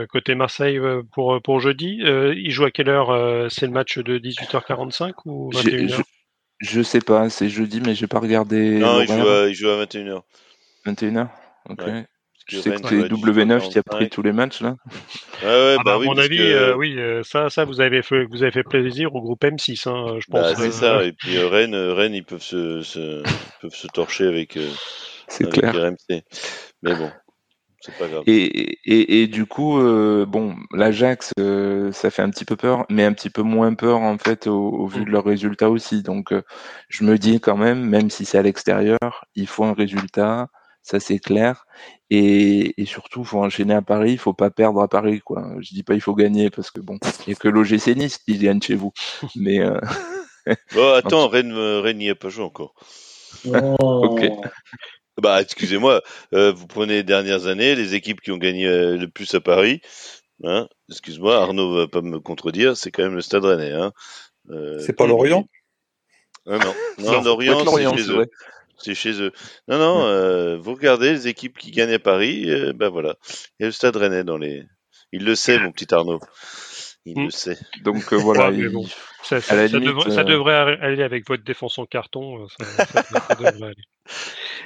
côté 0.10 0.36
Marseille 0.36 0.80
pour 1.12 1.42
pour 1.42 1.60
jeudi. 1.60 2.00
il 2.00 2.50
joue 2.50 2.64
à 2.64 2.72
quelle 2.72 2.88
heure 2.88 3.52
C'est 3.52 3.66
le 3.66 3.74
match 3.74 4.00
de 4.00 4.18
18h45 4.18 5.12
ou 5.26 5.52
21h 5.52 6.02
je 6.64 6.82
sais 6.82 7.02
pas, 7.02 7.30
c'est 7.30 7.50
jeudi, 7.50 7.82
mais 7.86 7.94
j'ai 7.94 8.08
pas 8.08 8.20
regardé. 8.20 8.80
Non, 8.80 9.02
il 9.02 9.08
joue, 9.08 9.28
à, 9.28 9.48
il 9.50 9.54
joue, 9.54 9.70
à, 9.70 9.86
21h. 9.86 10.22
21h 10.86 11.28
Ok. 11.70 11.84
Je 12.48 12.60
sais 12.60 12.72
que 12.72 12.88
c'est 12.90 13.08
W9 13.08 13.70
qui 13.70 13.80
a 13.80 13.84
pris 13.84 14.10
tous 14.10 14.22
les 14.22 14.34
matchs 14.34 14.62
là. 14.62 14.76
Ouais, 15.42 15.48
ouais, 15.48 15.76
ah 15.80 15.84
bah, 15.84 15.84
bah, 15.86 15.96
à 15.96 16.00
mon 16.00 16.18
avis, 16.18 16.42
euh, 16.42 16.76
oui, 16.76 16.96
euh, 16.98 17.22
ça, 17.24 17.50
ça 17.50 17.64
vous 17.64 17.80
avez 17.80 18.02
fait, 18.02 18.26
vous 18.26 18.44
avez 18.44 18.52
fait 18.52 18.64
plaisir 18.64 19.16
au 19.16 19.22
groupe 19.22 19.44
M6, 19.44 19.88
hein, 19.88 20.20
je 20.20 20.26
bah, 20.30 20.42
pense. 20.42 20.54
Bah, 20.54 20.56
c'est 20.58 20.72
ça. 20.72 21.04
Et 21.06 21.14
puis 21.14 21.38
euh, 21.38 21.48
Rennes, 21.48 21.76
Rennes, 21.76 22.14
ils 22.14 22.26
peuvent 22.26 22.42
se, 22.42 22.82
se 22.82 23.24
peuvent 23.62 23.76
se 23.76 23.88
torcher 23.88 24.28
avec. 24.28 24.60
c'est 25.30 25.50
clair. 25.50 25.74
RMC. 25.74 26.24
Mais 26.82 26.96
bon. 26.96 27.10
Et, 28.26 28.80
et, 28.86 29.22
et, 29.22 29.28
du 29.28 29.46
coup, 29.46 29.80
euh, 29.80 30.26
bon, 30.26 30.56
l'Ajax, 30.72 31.32
euh, 31.40 31.92
ça 31.92 32.10
fait 32.10 32.22
un 32.22 32.30
petit 32.30 32.46
peu 32.46 32.56
peur, 32.56 32.86
mais 32.90 33.04
un 33.04 33.14
petit 33.14 33.30
peu 33.30 33.42
moins 33.42 33.74
peur 33.74 34.02
en 34.02 34.18
fait 34.18 34.48
au, 34.48 34.88
vu 34.88 35.06
de 35.06 35.10
leurs 35.10 35.26
résultats 35.26 35.70
aussi. 35.70 36.04
Donc, 36.04 36.32
euh, 36.32 36.44
je 36.90 37.04
me 37.04 37.18
dis 37.18 37.40
quand 37.40 37.58
même, 37.58 37.84
même 37.84 38.10
si 38.10 38.26
c'est 38.26 38.38
à 38.38 38.42
l'extérieur, 38.42 39.26
il 39.36 39.48
faut 39.48 39.66
un 39.66 39.74
résultat, 39.74 40.50
ça 40.82 41.00
c'est 41.00 41.20
clair. 41.20 41.66
Et, 42.10 42.82
et 42.82 42.86
surtout, 42.86 43.24
faut 43.24 43.44
enchaîner 43.44 43.74
à 43.74 43.82
Paris, 43.82 44.14
il 44.14 44.20
faut 44.20 44.34
pas 44.34 44.50
perdre 44.50 44.82
à 44.82 44.88
Paris, 44.88 45.20
quoi. 45.20 45.54
Je 45.60 45.74
dis 45.74 45.84
pas 45.84 45.96
il 45.96 46.02
faut 46.02 46.16
gagner 46.16 46.50
parce 46.50 46.72
que 46.72 46.80
bon, 46.80 46.98
il 47.28 47.32
y 47.32 47.34
a 47.34 47.36
que 47.36 47.48
l'OGC 47.48 47.96
Nice 47.96 48.18
qui 48.18 48.38
gagne 48.38 48.62
chez 48.62 48.76
vous, 48.76 48.94
mais. 49.36 49.60
bon, 50.74 50.94
attends, 50.94 51.28
Rennes, 51.28 51.54
Rennes 51.54 51.98
n'y 51.98 52.10
a 52.10 52.16
pas 52.16 52.30
joué 52.30 52.46
encore. 52.46 52.76
Oh. 53.46 53.76
ok. 53.82 54.22
Bah, 55.22 55.42
excusez-moi, 55.42 56.02
euh, 56.34 56.52
vous 56.52 56.66
prenez 56.66 56.96
les 56.96 57.04
dernières 57.04 57.46
années, 57.48 57.76
les 57.76 57.94
équipes 57.94 58.22
qui 58.22 58.32
ont 58.32 58.38
gagné 58.38 58.66
euh, 58.68 58.98
le 58.98 59.08
plus 59.08 59.34
à 59.36 59.42
Paris, 59.42 59.82
hein, 60.44 60.68
excuse-moi, 60.90 61.40
Arnaud 61.40 61.76
va 61.76 61.88
pas 61.88 62.02
me 62.02 62.20
contredire, 62.20 62.76
c'est 62.76 62.92
quand 62.92 63.04
même 63.04 63.16
le 63.16 63.22
Stade 63.22 63.46
Rennais. 63.46 63.74
Hein. 63.74 63.92
Euh, 64.50 64.80
c'est 64.80 64.94
pas 64.94 65.06
Lorient? 65.06 65.48
Ah, 66.48 66.58
Non, 66.98 67.12
non, 67.12 67.22
Lorient, 67.22 67.64
c'est 67.66 67.98
chez 67.98 68.12
eux. 68.12 68.26
C'est 68.78 68.96
chez 68.96 69.22
eux. 69.22 69.32
Non, 69.68 69.78
non, 69.78 70.04
euh, 70.06 70.58
vous 70.58 70.74
regardez 70.74 71.12
les 71.12 71.28
équipes 71.28 71.60
qui 71.60 71.70
gagnent 71.70 71.94
à 71.94 72.00
Paris, 72.00 72.48
ben 72.74 72.90
voilà, 72.90 73.16
il 73.60 73.64
y 73.64 73.66
a 73.66 73.68
le 73.68 73.72
Stade 73.72 73.96
Rennais 73.96 74.24
dans 74.24 74.38
les. 74.38 74.64
Il 75.12 75.26
le 75.26 75.36
sait, 75.36 75.60
mon 75.60 75.72
petit 75.72 75.94
Arnaud. 75.94 76.20
Il 77.06 77.20
hmm. 77.20 77.24
le 77.26 77.30
sait. 77.32 77.58
Donc 77.84 78.14
voilà. 78.14 78.52
ça, 79.24 80.24
devrait, 80.24 80.78
aller 80.82 81.04
avec 81.04 81.28
votre 81.28 81.44
défense 81.44 81.78
en 81.78 81.86
carton. 81.86 82.48
Ça, 82.48 83.20
aller. 83.30 83.74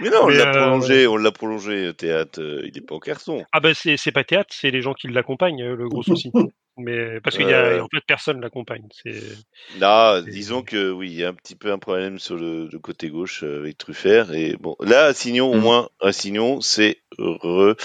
Mais 0.02 0.10
non, 0.10 0.20
on 0.24 0.28
l'a 0.30 0.48
prolongé, 0.48 1.08
on 1.08 1.18
l'a 1.18 1.32
prolongé, 1.32 1.94
Théâtre, 1.96 2.40
il 2.64 2.72
n'est 2.74 2.82
pas 2.82 2.96
en 2.96 3.00
carton. 3.00 3.44
Ah 3.52 3.60
ben 3.60 3.74
c'est 3.74 4.12
pas 4.12 4.24
Théâtre, 4.24 4.54
c'est 4.54 4.70
les 4.70 4.82
gens 4.82 4.94
qui 4.94 5.08
l'accompagnent, 5.08 5.64
le 5.64 5.90
gros 5.90 6.04
souci. 6.04 6.32
Mais 6.78 7.20
parce 7.22 7.36
qu'il 7.38 7.48
y 7.48 7.54
a 7.54 7.66
euh. 7.66 7.82
en 7.82 7.88
fait 7.88 8.04
personne 8.06 8.40
l'accompagne. 8.40 8.88
Là, 9.80 10.22
disons 10.22 10.62
que 10.62 10.92
oui, 10.92 11.10
il 11.10 11.18
y 11.18 11.24
a 11.24 11.30
un 11.30 11.34
petit 11.34 11.56
peu 11.56 11.72
un 11.72 11.80
problème 11.80 12.20
sur 12.20 12.36
le, 12.36 12.70
côté 12.80 13.10
gauche 13.10 13.44
euh, 13.44 13.62
avec 13.62 13.80
Truffert. 13.80 14.32
Et 14.34 14.56
bon, 14.60 14.76
là, 14.80 15.06
Assignon, 15.06 15.52
au 15.52 15.56
mmh. 15.56 15.62
moins, 15.62 15.90
Assignon, 16.00 16.62
c'est 16.62 17.02
heureux. 17.18 17.76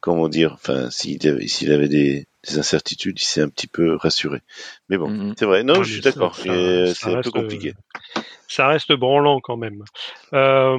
Comment 0.00 0.28
dire 0.28 0.52
Enfin, 0.52 0.90
s'il 0.90 1.26
avait, 1.26 1.46
s'il 1.46 1.72
avait 1.72 1.88
des, 1.88 2.26
incertitudes, 2.52 3.18
il 3.20 3.24
s'est 3.24 3.40
un 3.40 3.48
petit 3.48 3.66
peu 3.66 3.96
rassuré. 3.96 4.40
Mais 4.88 4.96
bon, 4.96 5.08
mmh. 5.08 5.34
c'est 5.38 5.46
vrai. 5.46 5.62
Non, 5.62 5.82
je 5.82 5.92
suis 5.92 6.00
d'accord. 6.00 6.36
C'est 6.36 7.04
un 7.06 7.22
peu 7.22 7.30
compliqué. 7.30 7.74
Ça 8.48 8.68
reste 8.68 8.92
branlant 8.92 9.40
quand 9.40 9.56
même. 9.56 9.82
Euh, 10.32 10.76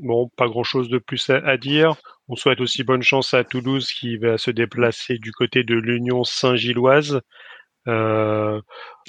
bon, 0.00 0.28
pas 0.36 0.46
grand 0.48 0.62
chose 0.62 0.88
de 0.88 0.98
plus 0.98 1.30
à 1.30 1.56
dire. 1.56 1.96
On 2.28 2.36
souhaite 2.36 2.60
aussi 2.60 2.84
bonne 2.84 3.02
chance 3.02 3.34
à 3.34 3.44
Toulouse 3.44 3.90
qui 3.92 4.16
va 4.16 4.36
se 4.38 4.50
déplacer 4.50 5.18
du 5.18 5.32
côté 5.32 5.64
de 5.64 5.74
l'Union 5.74 6.24
Saint-Gilloise. 6.24 7.20
Euh, 7.88 8.60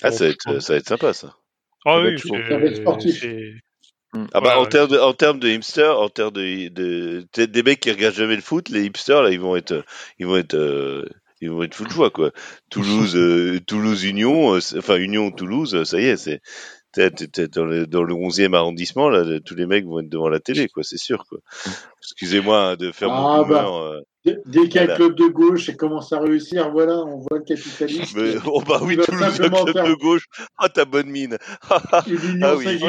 ah, 0.04 0.12
ça 0.12 0.26
va, 0.26 0.30
être, 0.30 0.62
ça 0.62 0.74
va, 0.74 0.80
être, 0.80 0.88
sympa 0.88 1.14
ça. 1.14 1.36
Ah 1.86 2.00
oui. 2.00 2.16
Ah 4.34 4.42
bah, 4.42 4.60
en 4.60 4.66
termes 4.66 4.90
de, 4.90 4.98
en 4.98 5.14
termes 5.14 5.40
de 5.40 5.50
hipsters, 5.50 6.00
en 6.00 6.10
termes 6.10 6.34
de, 6.34 6.70
de, 6.70 7.46
des 7.46 7.64
mecs 7.64 7.80
qui 7.80 7.92
regardent 7.92 8.16
jamais 8.16 8.36
le 8.36 8.42
foot, 8.42 8.70
les 8.70 8.86
hipsters 8.86 9.22
là, 9.22 9.32
ils 9.32 9.40
vont 9.40 9.56
être, 9.56 9.84
ils 10.20 10.26
vont 10.26 10.38
être, 10.38 10.56
euh, 10.56 11.06
ils 11.42 11.50
vont 11.50 11.64
être 11.64 11.76
fous 11.76 11.86
de 11.86 11.90
joie 11.90 12.10
quoi. 12.10 12.32
Toulouse, 12.70 13.16
euh, 13.16 13.60
Toulouse 13.66 14.04
Union, 14.04 14.56
euh, 14.56 14.60
enfin 14.78 14.98
Union 14.98 15.32
Toulouse, 15.32 15.84
ça 15.84 16.00
y 16.00 16.06
est, 16.06 16.18
c'est, 16.18 16.42
dans 16.96 17.66
le, 17.66 17.86
dans 17.86 18.04
le 18.04 18.14
11e 18.14 18.56
arrondissement, 18.56 19.10
là, 19.10 19.40
tous 19.46 19.56
les 19.56 19.66
mecs 19.66 19.86
vont 19.86 20.00
être 20.00 20.10
devant 20.10 20.30
la 20.30 20.40
télé, 20.40 20.68
quoi, 20.68 20.84
c'est 20.84 20.98
sûr, 20.98 21.26
quoi. 21.30 21.40
Excusez-moi 22.02 22.60
hein, 22.60 22.76
de 22.76 22.92
faire 22.92 23.12
ah, 23.12 23.44
mon 23.44 23.48
bah, 23.48 23.68
euh, 23.68 24.02
Dès 24.46 24.68
qu'il 24.68 24.76
y 24.76 24.80
a 24.80 24.94
un 24.94 24.96
club 24.96 25.16
de 25.16 25.28
gauche 25.28 25.76
commence 25.78 26.12
à 26.12 26.20
réussir, 26.20 26.72
voilà, 26.72 26.98
on 26.98 27.18
voit 27.18 27.38
le 27.38 27.44
capitalisme. 27.44 28.20
Mais, 28.20 28.36
oh 28.46 28.62
bah 28.68 28.80
oui, 28.82 28.98
Toulouse, 28.98 29.24
un 29.24 29.50
club 29.50 29.74
de 29.74 29.94
gauche. 29.96 30.26
Ah, 30.58 30.70
ta 30.70 30.86
bonne 30.86 31.08
mine. 31.08 31.38
L'Union 32.08 32.48
ah, 32.48 32.56
oui. 32.56 32.80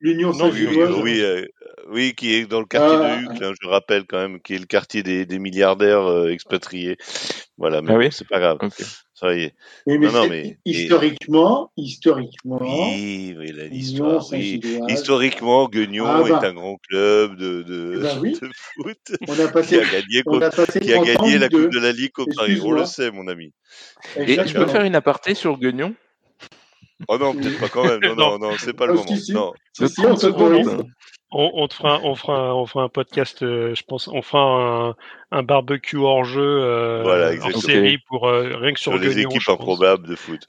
L'Union 0.00 0.32
Saint-Gilloise. 0.32 0.94
Oui, 0.96 1.02
oui, 1.02 1.20
euh, 1.20 1.46
oui, 1.88 2.14
qui 2.14 2.34
est 2.34 2.46
dans 2.46 2.60
le 2.60 2.66
quartier 2.66 2.98
ah. 3.00 3.16
de 3.16 3.22
Hucle, 3.22 3.44
hein, 3.44 3.52
je 3.60 3.68
rappelle 3.68 4.04
quand 4.04 4.18
même, 4.18 4.40
qui 4.40 4.54
est 4.54 4.58
le 4.58 4.66
quartier 4.66 5.02
des, 5.02 5.24
des 5.24 5.38
milliardaires 5.38 6.06
euh, 6.06 6.28
expatriés. 6.28 6.96
Voilà, 7.56 7.80
mais 7.80 7.92
ah 7.92 7.96
oui? 7.96 8.08
c'est 8.10 8.28
pas 8.28 8.38
grave. 8.38 8.58
Ça 9.14 9.34
y 9.34 9.44
est. 9.44 9.54
mais 9.86 9.96
non, 9.96 10.28
mais, 10.28 10.58
historiquement, 10.66 11.72
historiquement. 11.78 12.58
Oui, 12.60 13.34
oui, 13.38 13.52
l'histoire. 13.70 14.22
Oui. 14.30 14.60
Historiquement, 14.88 15.68
Guignon 15.68 16.04
ah, 16.06 16.22
bah. 16.22 16.40
est 16.42 16.46
un 16.46 16.52
grand 16.52 16.76
club 16.86 17.36
de, 17.36 17.62
de, 17.62 17.98
ben 18.02 18.18
oui. 18.20 18.32
de 18.42 18.50
foot 18.74 18.98
on 19.26 19.40
a 19.40 19.48
passé, 19.48 19.78
qui 19.78 19.82
a 19.82 20.00
gagné, 20.00 20.22
on 20.26 20.42
a 20.42 20.50
passé 20.50 20.80
qui 20.80 20.92
a 20.92 21.02
gagné 21.02 21.38
la 21.38 21.48
Coupe 21.48 21.62
de... 21.62 21.68
de 21.68 21.78
la 21.78 21.92
Ligue 21.92 22.18
au 22.18 22.26
Paris. 22.26 22.60
On 22.62 22.72
le 22.72 22.84
sait, 22.84 23.10
mon 23.10 23.26
ami. 23.28 23.54
Et 24.16 24.36
tu 24.44 24.52
peux 24.52 24.66
faire 24.66 24.84
une 24.84 24.94
aparté 24.94 25.34
sur 25.34 25.58
Guignon? 25.58 25.94
Oh 27.08 27.18
non, 27.18 27.34
peut-être 27.34 27.60
pas 27.60 27.68
quand 27.68 27.84
même. 27.84 28.00
Non, 28.00 28.14
non, 28.16 28.38
non, 28.38 28.52
c'est 28.58 28.72
pas 28.72 28.86
le 28.86 28.94
moment. 28.94 29.10
Non. 29.30 29.52
on, 31.30 31.50
on, 31.54 31.68
te 31.68 31.74
fera, 31.74 32.00
on 32.02 32.14
fera, 32.14 32.54
on 32.56 32.66
fera 32.66 32.84
un 32.84 32.88
podcast. 32.88 33.42
Euh, 33.42 33.74
je 33.74 33.82
pense, 33.82 34.08
on 34.08 34.22
fera 34.22 34.40
un, 34.42 34.94
un 35.30 35.42
barbecue 35.42 35.98
hors 35.98 36.24
jeu 36.24 36.40
euh, 36.42 37.02
voilà, 37.02 37.32
hors 37.42 37.62
série 37.62 37.98
pour 38.08 38.28
euh, 38.28 38.56
rien 38.56 38.72
que 38.72 38.80
sur, 38.80 38.92
sur 38.92 39.00
les 39.00 39.18
équipes 39.18 39.48
improbables 39.48 40.06
de 40.06 40.16
foot. 40.16 40.46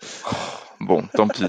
Bon, 0.79 1.03
tant 1.13 1.27
pis. 1.27 1.43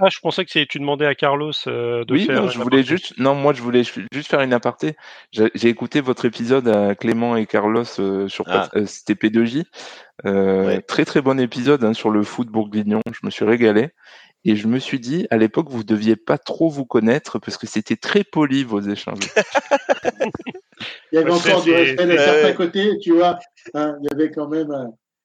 Ah, 0.00 0.08
je 0.08 0.18
pensais 0.20 0.44
que 0.44 0.64
tu 0.64 0.78
demandais 0.78 1.06
à 1.06 1.14
Carlos 1.14 1.52
euh, 1.66 2.04
de 2.04 2.12
oui, 2.12 2.26
faire. 2.26 2.42
Non, 2.42 2.48
je 2.48 2.58
voulais 2.58 2.82
juste. 2.82 3.18
Non, 3.18 3.34
moi, 3.34 3.52
je 3.52 3.62
voulais 3.62 3.82
juste 4.12 4.30
faire 4.30 4.40
une 4.40 4.52
aparté. 4.52 4.96
J'ai 5.32 5.68
écouté 5.68 6.00
votre 6.00 6.24
épisode 6.24 6.68
à 6.68 6.94
Clément 6.94 7.36
et 7.36 7.46
Carlos 7.46 7.84
euh, 7.98 8.28
sur 8.28 8.44
ah. 8.48 8.68
euh, 8.76 8.86
c'était 8.86 9.14
P2J. 9.14 9.64
Très 10.86 11.04
très 11.04 11.20
bon 11.20 11.40
épisode 11.40 11.84
hein, 11.84 11.94
sur 11.94 12.10
le 12.10 12.22
foot 12.22 12.48
bourguignon. 12.48 13.00
Je 13.12 13.20
me 13.24 13.30
suis 13.30 13.44
régalé. 13.44 13.90
Et 14.46 14.56
je 14.56 14.68
me 14.68 14.78
suis 14.78 15.00
dit, 15.00 15.26
à 15.30 15.38
l'époque, 15.38 15.68
vous 15.70 15.84
deviez 15.84 16.16
pas 16.16 16.36
trop 16.36 16.68
vous 16.68 16.84
connaître 16.84 17.38
parce 17.38 17.56
que 17.56 17.66
c'était 17.66 17.96
très 17.96 18.24
poli 18.24 18.62
vos 18.62 18.80
échanges. 18.80 19.32
il 21.12 21.16
y 21.16 21.18
avait 21.18 21.30
encore 21.30 21.62
du 21.62 21.72
respect 21.72 22.06
de 22.06 22.16
certains 22.18 22.52
côtés, 22.52 22.98
tu 23.00 23.12
vois. 23.12 23.38
Hein, 23.72 23.96
il 24.02 24.08
y 24.10 24.12
avait 24.12 24.30
quand 24.30 24.48
même. 24.48 24.70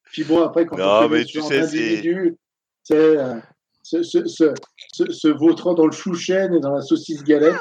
Puis 0.06 0.24
bon, 0.24 0.42
après, 0.42 0.66
quand 0.66 0.78
non, 0.78 1.02
on 1.06 1.10
mais 1.10 1.26
tu 1.26 1.42
sais, 1.42 1.68
c'est 1.68 2.02
ce, 3.90 4.04
ce, 4.04 4.54
ce, 4.92 5.12
ce, 5.12 5.28
vautrant 5.28 5.74
dans 5.74 5.86
le 5.86 5.92
chou 5.92 6.14
chêne 6.14 6.54
et 6.54 6.60
dans 6.60 6.74
la 6.74 6.82
saucisse 6.82 7.24
galette. 7.24 7.56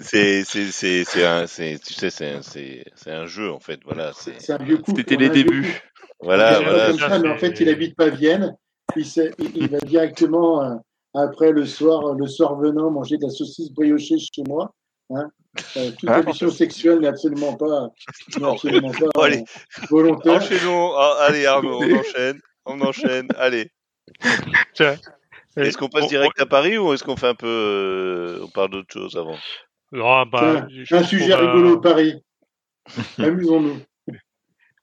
c'est 0.00 0.44
c'est 0.44 1.24
un 1.24 1.46
c'est 1.46 1.78
tu 1.84 1.94
sais 1.94 2.10
c'est 2.10 2.40
c'est 2.42 3.10
un 3.10 3.26
jeu 3.26 3.50
en 3.50 3.60
fait 3.60 3.80
voilà 3.84 4.12
c'est 4.14 4.52
un 4.52 4.58
vieux 4.58 4.78
couple 4.78 5.00
c'était 5.00 5.16
les 5.16 5.30
débuts 5.30 5.82
voilà 6.20 6.60
voilà 6.60 6.96
ça, 6.96 7.18
mais 7.18 7.28
en 7.28 7.38
fait 7.38 7.60
il 7.60 7.68
habite 7.68 7.96
pas 7.96 8.08
Vienne 8.08 8.56
il, 8.96 9.06
il, 9.54 9.68
va 9.68 9.78
directement 9.78 10.62
euh, 10.62 10.74
après 11.14 11.52
le 11.52 11.64
soir 11.66 12.14
le 12.14 12.26
soir 12.26 12.56
venant 12.56 12.90
manger 12.90 13.16
de 13.18 13.24
la 13.24 13.30
saucisse 13.30 13.70
briochée 13.72 14.18
chez 14.18 14.42
moi 14.46 14.74
hein. 15.14 15.30
Euh, 15.76 15.90
toute 15.98 16.10
ambition 16.10 16.50
sexuelle 16.50 17.00
n'est 17.00 17.08
absolument 17.08 17.54
pas, 17.56 17.88
absolument 18.42 18.90
pas 18.90 19.24
allez, 19.24 19.38
euh, 19.38 19.86
volontaire. 19.88 20.34
Enchaînons. 20.34 20.92
Ah, 20.94 21.16
allez 21.22 21.46
Arnaud, 21.46 21.80
on 21.82 21.96
enchaîne. 21.96 22.40
On 22.66 22.80
enchaîne. 22.82 23.28
Allez. 23.38 23.70
Est-ce 25.56 25.78
qu'on 25.78 25.88
passe 25.88 26.08
direct 26.08 26.38
à 26.40 26.46
Paris 26.46 26.78
ou 26.78 26.92
est-ce 26.92 27.04
qu'on 27.04 27.16
fait 27.16 27.28
un 27.28 27.34
peu. 27.34 27.46
Euh, 27.46 28.44
on 28.44 28.48
parle 28.48 28.70
d'autre 28.70 28.92
chose 28.92 29.16
avant? 29.16 29.36
Non, 29.92 30.26
bah, 30.26 30.66
Un 30.90 31.02
sujet 31.02 31.34
rigolo, 31.34 31.80
Paris. 31.80 32.22
Amusons-nous. 33.18 33.80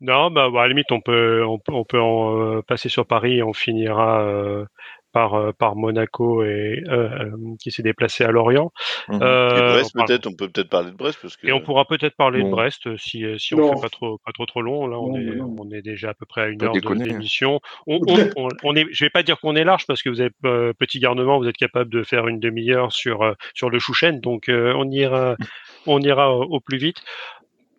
Non, 0.01 0.31
bah, 0.31 0.49
bah, 0.49 0.61
à 0.61 0.63
la 0.63 0.69
limite, 0.69 0.91
on 0.91 0.99
peut, 0.99 1.45
on 1.45 1.59
peut, 1.59 1.71
on 1.71 1.85
peut 1.85 2.01
en, 2.01 2.57
euh, 2.57 2.61
passer 2.61 2.89
sur 2.89 3.05
Paris 3.05 3.37
et 3.37 3.43
on 3.43 3.53
finira 3.53 4.21
euh, 4.23 4.65
par, 5.13 5.35
euh, 5.35 5.51
par 5.53 5.75
Monaco 5.75 6.43
et 6.43 6.83
euh, 6.87 7.07
euh, 7.07 7.31
qui 7.61 7.71
s'est 7.71 7.83
déplacé 7.83 8.25
à 8.25 8.31
Lorient. 8.31 8.73
Mmh. 9.07 9.19
Brest 9.19 9.93
peut-être, 9.93 10.27
on 10.27 10.33
peut 10.33 10.49
peut-être 10.49 10.69
parler 10.69 10.91
de 10.91 10.97
Brest 10.97 11.19
parce 11.21 11.37
que... 11.37 11.47
Et 11.47 11.53
on 11.53 11.61
pourra 11.61 11.85
peut-être 11.85 12.15
parler 12.17 12.43
de 12.43 12.49
Brest 12.49 12.97
si, 12.97 13.23
si 13.37 13.53
on 13.53 13.75
fait 13.75 13.81
pas 13.81 13.89
trop 13.89 14.17
pas 14.17 14.31
trop 14.33 14.45
trop 14.45 14.61
long. 14.61 14.87
Là, 14.87 14.99
on 14.99 15.15
est 15.15 15.39
on 15.39 15.71
est 15.71 15.81
déjà 15.81 16.09
à 16.09 16.13
peu 16.13 16.25
près 16.25 16.41
à 16.41 16.47
une 16.47 16.61
heure 16.63 16.73
d'émission. 16.73 17.61
On, 17.87 17.99
on, 18.37 18.49
on, 18.63 18.75
est, 18.75 18.85
je 18.91 19.05
vais 19.05 19.09
pas 19.09 19.23
dire 19.23 19.39
qu'on 19.39 19.55
est 19.55 19.63
large 19.63 19.85
parce 19.85 20.01
que 20.01 20.09
vous 20.09 20.19
avez 20.19 20.31
petit 20.77 20.99
garnement, 20.99 21.37
vous 21.37 21.47
êtes 21.47 21.57
capable 21.57 21.91
de 21.91 22.03
faire 22.03 22.27
une 22.27 22.39
demi-heure 22.39 22.91
sur 22.91 23.35
sur 23.53 23.69
le 23.69 23.79
Chouchen, 23.79 24.19
donc 24.19 24.45
on 24.49 24.89
ira 24.89 25.35
on 25.85 26.01
ira 26.01 26.35
au 26.35 26.59
plus 26.59 26.77
vite. 26.77 27.03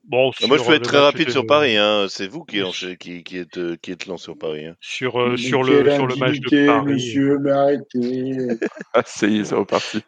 Bon, 0.07 0.32
ah, 0.42 0.46
moi, 0.46 0.59
je 0.59 0.64
peux 0.64 0.74
être 0.74 0.82
très 0.82 0.98
rapide 0.98 1.30
sur 1.30 1.46
Paris. 1.46 1.78
Hein. 1.78 2.07
C'est 2.11 2.26
vous 2.26 2.44
qui, 2.44 2.62
qui, 2.98 3.22
qui, 3.24 3.38
êtes, 3.38 3.57
euh, 3.57 3.76
qui 3.80 3.90
êtes 3.90 4.07
lent 4.07 4.18
sur 4.18 4.36
Paris. 4.36 4.66
Hein. 4.66 4.76
Sur, 4.80 5.18
euh, 5.18 5.36
sur, 5.38 5.62
le, 5.62 5.90
sur 5.90 6.07
le 6.07 6.16
match 6.16 6.40
de 6.40 6.66
Paris. 6.66 6.92
Monsieur, 6.92 7.38
mais 7.38 7.50
arrêtez. 7.50 8.48
ah, 8.94 9.02
ça 9.07 9.26
y 9.26 9.38
est, 9.38 9.44
c'est 9.44 9.55
reparti. 9.55 10.02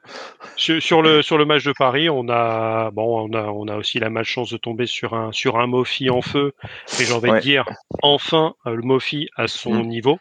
Sur, 0.57 0.83
sur, 0.83 1.01
le, 1.01 1.23
sur 1.23 1.39
le 1.39 1.47
match 1.47 1.65
de 1.65 1.73
Paris, 1.73 2.11
on 2.11 2.29
a, 2.29 2.91
bon, 2.91 3.27
on 3.27 3.33
a, 3.35 3.45
on 3.45 3.69
a 3.69 3.77
aussi 3.77 3.99
la 3.99 4.11
malchance 4.11 4.51
de 4.51 4.59
tomber 4.59 4.85
sur 4.85 5.15
un, 5.15 5.33
sur 5.33 5.59
un 5.59 5.67
Mofi 5.67 6.11
en 6.11 6.21
feu. 6.21 6.53
Et 7.01 7.05
j'ai 7.05 7.15
envie 7.15 7.31
de 7.31 7.39
dire, 7.39 7.65
enfin, 8.03 8.55
euh, 8.67 8.75
le 8.75 8.83
Mofi 8.83 9.29
à 9.35 9.49
son 9.49 9.83
mm. 9.83 9.89
niveau. 9.89 10.19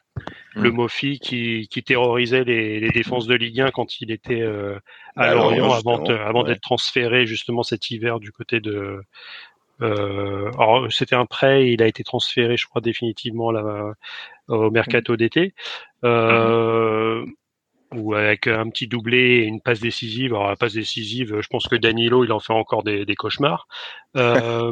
Mm. 0.55 0.63
Le 0.63 0.71
Mofi 0.71 1.19
qui, 1.19 1.67
qui 1.69 1.84
terrorisait 1.84 2.45
les, 2.45 2.80
les 2.80 2.91
défenses 2.91 3.28
de 3.28 3.36
Ligue 3.36 3.59
1 3.59 3.71
quand 3.71 3.99
il 3.99 4.11
était 4.11 4.41
euh, 4.41 4.80
à 5.17 5.28
bah, 5.28 5.34
Lorient 5.34 5.73
avant, 5.73 6.01
avant 6.05 6.43
d'être 6.43 6.61
transféré 6.61 7.26
justement 7.26 7.61
cet 7.61 7.91
hiver 7.91 8.21
du 8.21 8.32
côté 8.32 8.61
de, 8.61 9.01
euh, 9.82 10.51
alors 10.57 10.91
c'était 10.91 11.15
un 11.15 11.26
prêt, 11.26 11.69
il 11.71 11.84
a 11.84 11.88
été 11.88 12.03
transféré, 12.03 12.57
je 12.57 12.67
crois 12.67 12.82
définitivement 12.82 13.51
là, 13.51 13.93
au 14.47 14.71
mercato 14.71 15.15
d'été. 15.15 15.53
Euh, 16.03 17.26
ou 17.94 18.14
avec 18.14 18.48
un 18.48 18.70
petit 18.70 18.88
doublé 18.88 19.18
et 19.18 19.44
une 19.44 19.62
passe 19.62 19.80
décisive. 19.80 20.34
Alors 20.34 20.50
la 20.50 20.56
passe 20.56 20.74
décisive, 20.74 21.40
je 21.40 21.48
pense 21.48 21.68
que 21.68 21.76
Danilo, 21.76 22.24
il 22.24 22.32
en 22.32 22.40
fait 22.40 22.54
encore 22.54 22.84
des, 22.84 23.06
des 23.06 23.16
cauchemars. 23.16 23.68
Euh, 24.18 24.72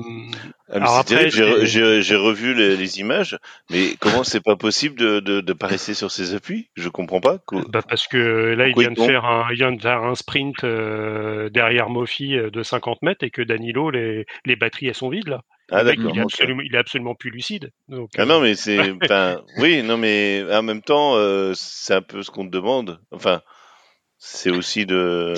ah, 0.71 1.03
j'ai 1.05 2.15
revu 2.15 2.53
les, 2.53 2.77
les, 2.77 2.99
images, 2.99 3.37
mais 3.69 3.95
comment 3.99 4.23
c'est 4.23 4.39
pas 4.39 4.55
possible 4.55 4.97
de, 4.97 5.19
de, 5.19 5.41
de 5.41 5.53
pas 5.53 5.67
rester 5.67 5.93
sur 5.93 6.11
ses 6.11 6.33
appuis? 6.33 6.69
Je 6.75 6.87
comprends 6.87 7.19
pas. 7.19 7.39
Bah 7.67 7.81
parce 7.87 8.07
que 8.07 8.17
là, 8.17 8.69
il 8.69 8.75
vient, 8.77 8.91
de 8.91 8.99
faire 8.99 9.25
un, 9.25 9.47
il 9.51 9.57
vient 9.57 9.73
de 9.73 9.81
faire 9.81 10.03
un 10.03 10.15
sprint 10.15 10.63
euh, 10.63 11.49
derrière 11.49 11.89
Mofi 11.89 12.37
euh, 12.37 12.49
de 12.49 12.63
50 12.63 13.01
mètres 13.01 13.25
et 13.25 13.31
que 13.31 13.41
Danilo, 13.41 13.89
les, 13.89 14.25
les 14.45 14.55
batteries, 14.55 14.87
elles 14.87 14.95
sont 14.95 15.09
vides 15.09 15.27
là. 15.27 15.41
Ah, 15.71 15.83
d'accord. 15.83 16.11
Il, 16.13 16.19
est 16.19 16.21
absolument, 16.21 16.61
il 16.61 16.75
est 16.75 16.77
absolument 16.77 17.15
plus 17.15 17.29
lucide. 17.29 17.71
Donc, 17.87 18.09
ah 18.17 18.25
non, 18.25 18.41
mais 18.41 18.55
c'est, 18.55 18.77
oui, 19.59 19.81
non, 19.83 19.97
mais 19.97 20.43
en 20.51 20.63
même 20.63 20.81
temps, 20.81 21.15
euh, 21.15 21.53
c'est 21.55 21.93
un 21.93 22.01
peu 22.01 22.21
ce 22.21 22.31
qu'on 22.31 22.45
te 22.45 22.51
demande. 22.51 22.99
Enfin, 23.11 23.41
c'est 24.17 24.51
aussi 24.51 24.85
de, 24.85 25.33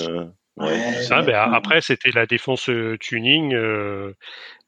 ça, 1.02 1.22
ben, 1.22 1.52
après, 1.52 1.80
c'était 1.80 2.10
la 2.10 2.26
défense 2.26 2.70
tuning 3.00 3.54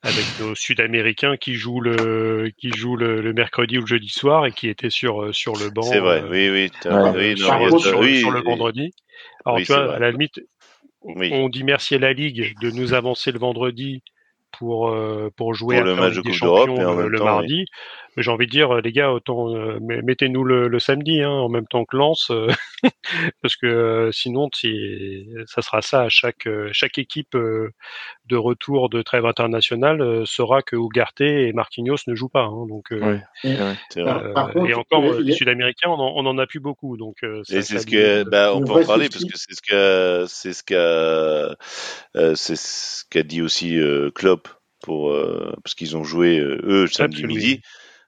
avec 0.03 0.25
nos 0.41 0.55
Sud-Américains 0.55 1.37
qui 1.37 1.55
jouent 1.55 1.81
le 1.81 2.53
qui 2.59 2.71
jouent 2.71 2.97
le, 2.97 3.33
mercredi 3.33 3.79
ou 3.79 3.81
le 3.81 3.87
jeudi 3.87 4.09
soir 4.09 4.47
et 4.47 4.53
qui 4.53 4.69
étaient 4.69 4.91
sur 4.91 5.35
sur 5.35 5.55
le 5.55 5.71
banc. 5.71 5.83
C'est 5.83 5.99
vrai, 5.99 6.23
oui, 6.29 6.51
oui, 6.51 6.71
sur, 6.83 6.93
le 6.93 8.43
vendredi. 8.43 8.93
Alors 9.45 9.59
tu 9.59 9.65
vois, 9.65 9.95
à 9.95 9.99
la 9.99 10.11
limite, 10.11 10.41
on 11.03 11.49
dit 11.49 11.65
merci 11.65 11.95
à 11.95 11.99
la 11.99 12.13
Ligue 12.13 12.55
de 12.61 12.71
nous 12.71 12.95
avancer 12.95 13.33
le 13.33 13.39
vendredi 13.39 14.03
pour 14.59 14.94
pour 15.36 15.55
jouer 15.55 15.80
le 15.80 15.94
match 15.94 16.14
de 16.14 16.22
Coupe 16.22 16.40
d'Europe 16.40 17.09
le, 17.09 17.18
mardi 17.18 17.66
j'ai 18.19 18.31
envie 18.31 18.47
de 18.47 18.51
dire, 18.51 18.75
les 18.81 18.93
gars, 18.93 19.12
autant 19.12 19.55
euh, 19.55 19.79
mettez-nous 19.81 20.45
le, 20.45 20.79
samedi 20.79 21.23
hein, 21.23 21.31
en 21.31 21.49
même 21.49 21.66
temps 21.66 21.85
que 21.85 21.97
Lance, 21.97 22.31
euh, 22.31 22.49
parce 23.43 23.57
que 23.57 23.66
euh, 23.66 24.12
sinon, 24.12 24.49
ça 25.47 25.62
sera 25.62 25.83
ça 25.83 26.03
à 26.03 26.09
chaque 26.09 26.49
chaque 26.73 26.99
équipe 26.99 27.35
de 27.35 28.37
retour 28.37 28.89
de 28.89 29.03
trêve 29.03 29.27
internationale 29.27 30.27
saura 30.27 30.62
que 30.62 30.77
Ugarte 30.77 31.21
et 31.21 31.53
Marquinhos 31.53 31.99
ne 32.07 32.14
jouent 32.14 32.29
pas. 32.29 32.45
Hein, 32.45 32.66
donc, 32.69 32.93
et 33.45 34.75
encore, 34.75 35.21
les 35.21 35.33
Sud-Américains, 35.33 35.89
on, 35.89 36.27
en 36.27 36.39
a 36.39 36.47
plus 36.47 36.61
beaucoup. 36.61 36.97
Donc, 36.97 37.16
c'est 37.45 37.62
ce 37.62 37.87
que, 37.87 38.25
bah, 38.25 38.53
on 38.55 38.62
peut 38.64 38.73
en 38.73 38.87
parler 38.87 39.09
parce 39.09 39.25
que 39.25 39.37
c'est 39.37 39.55
ce 39.55 39.62
que 39.62 40.25
c'est 40.29 40.53
ce 40.53 40.62
qu'a 40.62 41.57
c'est 42.35 42.57
ce 42.57 43.05
qu'a 43.11 43.23
dit 43.23 43.43
aussi 43.43 43.79
Klopp 44.14 44.49
pour 44.83 45.14
parce 45.62 45.75
qu'ils 45.75 45.97
ont 45.97 46.05
joué 46.05 46.39
eux 46.39 46.87
samedi 46.87 47.25
midi. 47.25 47.61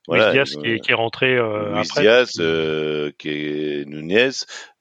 Voilà, 0.07 0.33
Diaz 0.33 0.57
qui, 0.57 0.67
est, 0.67 0.81
qui, 0.81 0.91
est, 0.91 0.95
rentré 0.95 1.37
euh, 1.37 1.75
Luis 1.75 1.89
Diaz, 1.95 2.33
euh, 2.41 3.13
qui 3.19 3.29
est 3.29 3.85
Nunez, 3.87 4.31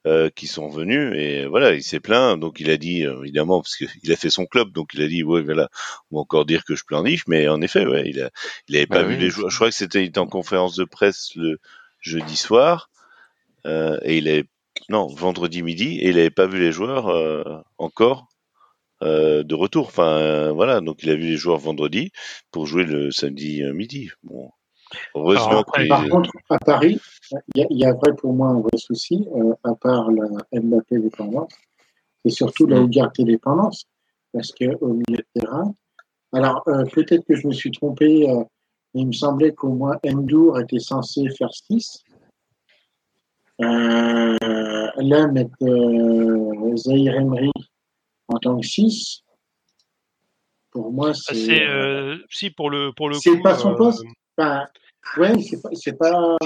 euh, 0.07 0.29
qui 0.29 0.47
sont 0.47 0.69
venus 0.69 1.13
et 1.17 1.45
voilà, 1.45 1.73
il 1.73 1.83
s'est 1.83 1.99
plaint. 1.99 2.39
Donc 2.39 2.61
il 2.61 2.69
a 2.69 2.77
dit 2.77 3.05
euh, 3.05 3.21
évidemment 3.21 3.61
parce 3.61 3.75
qu'il 3.75 3.89
a 4.13 4.15
fait 4.15 4.29
son 4.29 4.45
club, 4.45 4.71
donc 4.71 4.91
il 4.93 5.01
a 5.01 5.07
dit 5.07 5.23
ouais 5.23 5.41
voilà, 5.41 5.69
on 6.09 6.15
va 6.15 6.21
encore 6.21 6.45
dire 6.45 6.63
que 6.63 6.73
je 6.73 6.85
planifie, 6.85 7.25
mais 7.27 7.49
en 7.49 7.61
effet 7.61 7.85
ouais, 7.85 8.03
il 8.07 8.21
a 8.21 8.29
il 8.69 8.77
avait 8.77 8.87
pas 8.87 9.03
bah 9.03 9.09
vu 9.09 9.17
les 9.17 9.29
joueurs. 9.29 9.49
Je 9.49 9.55
crois 9.57 9.69
que 9.69 9.75
c'était 9.75 10.01
il 10.03 10.07
était 10.07 10.19
en 10.19 10.27
conférence 10.27 10.77
de 10.77 10.85
presse 10.85 11.31
le 11.35 11.59
jeudi 11.99 12.37
soir 12.37 12.89
euh, 13.65 13.99
et 14.03 14.17
il 14.19 14.29
est 14.29 14.45
non 14.87 15.07
vendredi 15.07 15.63
midi 15.63 15.99
et 15.99 16.09
il 16.09 16.17
avait 16.17 16.29
pas 16.29 16.47
vu 16.47 16.59
les 16.59 16.71
joueurs 16.71 17.09
euh, 17.09 17.61
encore. 17.77 18.27
de 19.01 19.53
retour, 19.53 19.87
enfin 19.87 20.51
voilà, 20.53 20.81
donc 20.81 21.03
il 21.03 21.09
a 21.09 21.15
vu 21.15 21.27
les 21.27 21.37
joueurs 21.37 21.57
vendredi 21.57 22.11
pour 22.51 22.65
jouer 22.67 22.85
le 22.85 23.11
samedi 23.11 23.63
midi. 23.73 24.09
Bon, 24.23 24.51
Heureusement 25.15 25.63
Par 25.87 26.07
contre, 26.09 26.31
à 26.49 26.57
Paris, 26.59 26.99
il 27.55 27.65
y, 27.77 27.85
a 27.85 27.93
vrai 27.93 28.15
pour 28.15 28.33
moi 28.33 28.49
un 28.49 28.59
vrai 28.59 28.77
souci, 28.77 29.27
euh, 29.35 29.53
à 29.63 29.75
part 29.75 30.11
la 30.11 30.27
Mbappé 30.59 30.99
dépendance, 30.99 31.51
c'est 32.23 32.31
surtout 32.31 32.65
la 32.67 32.79
Ugarte 32.79 33.21
dépendance, 33.21 33.85
parce 34.33 34.51
qu'au 34.51 34.93
milieu 34.93 35.17
de 35.17 35.25
terrain, 35.39 35.73
alors 36.33 36.63
euh, 36.67 36.83
peut-être 36.85 37.25
que 37.27 37.35
je 37.35 37.47
me 37.47 37.53
suis 37.53 37.71
trompé, 37.71 38.29
euh, 38.29 38.43
il 38.93 39.07
me 39.07 39.11
semblait 39.11 39.53
qu'au 39.53 39.69
moins 39.69 39.97
Endur 40.05 40.59
était 40.59 40.79
censé 40.79 41.29
faire 41.37 41.53
6. 41.53 42.03
là, 43.59 45.27
mettre 45.27 46.75
Zahir 46.75 47.15
Emery 47.15 47.51
en 48.27 48.37
tant 48.37 48.59
que 48.59 48.65
6, 48.65 49.23
pour 50.71 50.91
moi, 50.91 51.11
ah, 51.11 51.33
c'est. 51.33 51.65
si, 52.29 52.51
pour 52.51 52.69
le, 52.69 52.91
pour 52.95 53.09
le 53.09 53.15
C'est 53.15 53.41
pas 53.41 53.55
son 53.55 53.75
poste 53.75 54.03
ouais, 55.17 55.33
c'est 55.73 55.97
pas. 55.97 56.37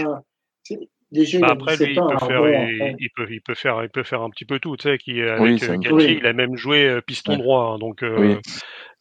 Déjà, 1.11 1.39
bah 1.39 1.49
après, 1.51 1.77
lui, 1.77 1.93
il, 1.93 1.95
peut 1.95 2.25
faire, 2.25 2.95
il, 2.97 3.09
peut, 3.15 3.27
il, 3.29 3.41
peut 3.41 3.53
faire, 3.53 3.83
il 3.83 3.89
peut 3.89 4.01
faire 4.01 4.23
un 4.23 4.31
petit 4.31 4.45
peu 4.45 4.59
tout. 4.59 4.75
Tu 4.77 4.89
sais, 4.89 4.97
qui, 4.97 5.21
avec 5.21 5.61
oui, 5.61 5.63
euh, 5.63 6.11
il 6.11 6.25
a 6.25 6.33
même 6.33 6.55
joué 6.55 6.87
euh, 6.87 7.01
piston 7.01 7.37
droit, 7.37 7.73
hein, 7.73 7.77
donc, 7.77 8.01
euh, 8.01 8.39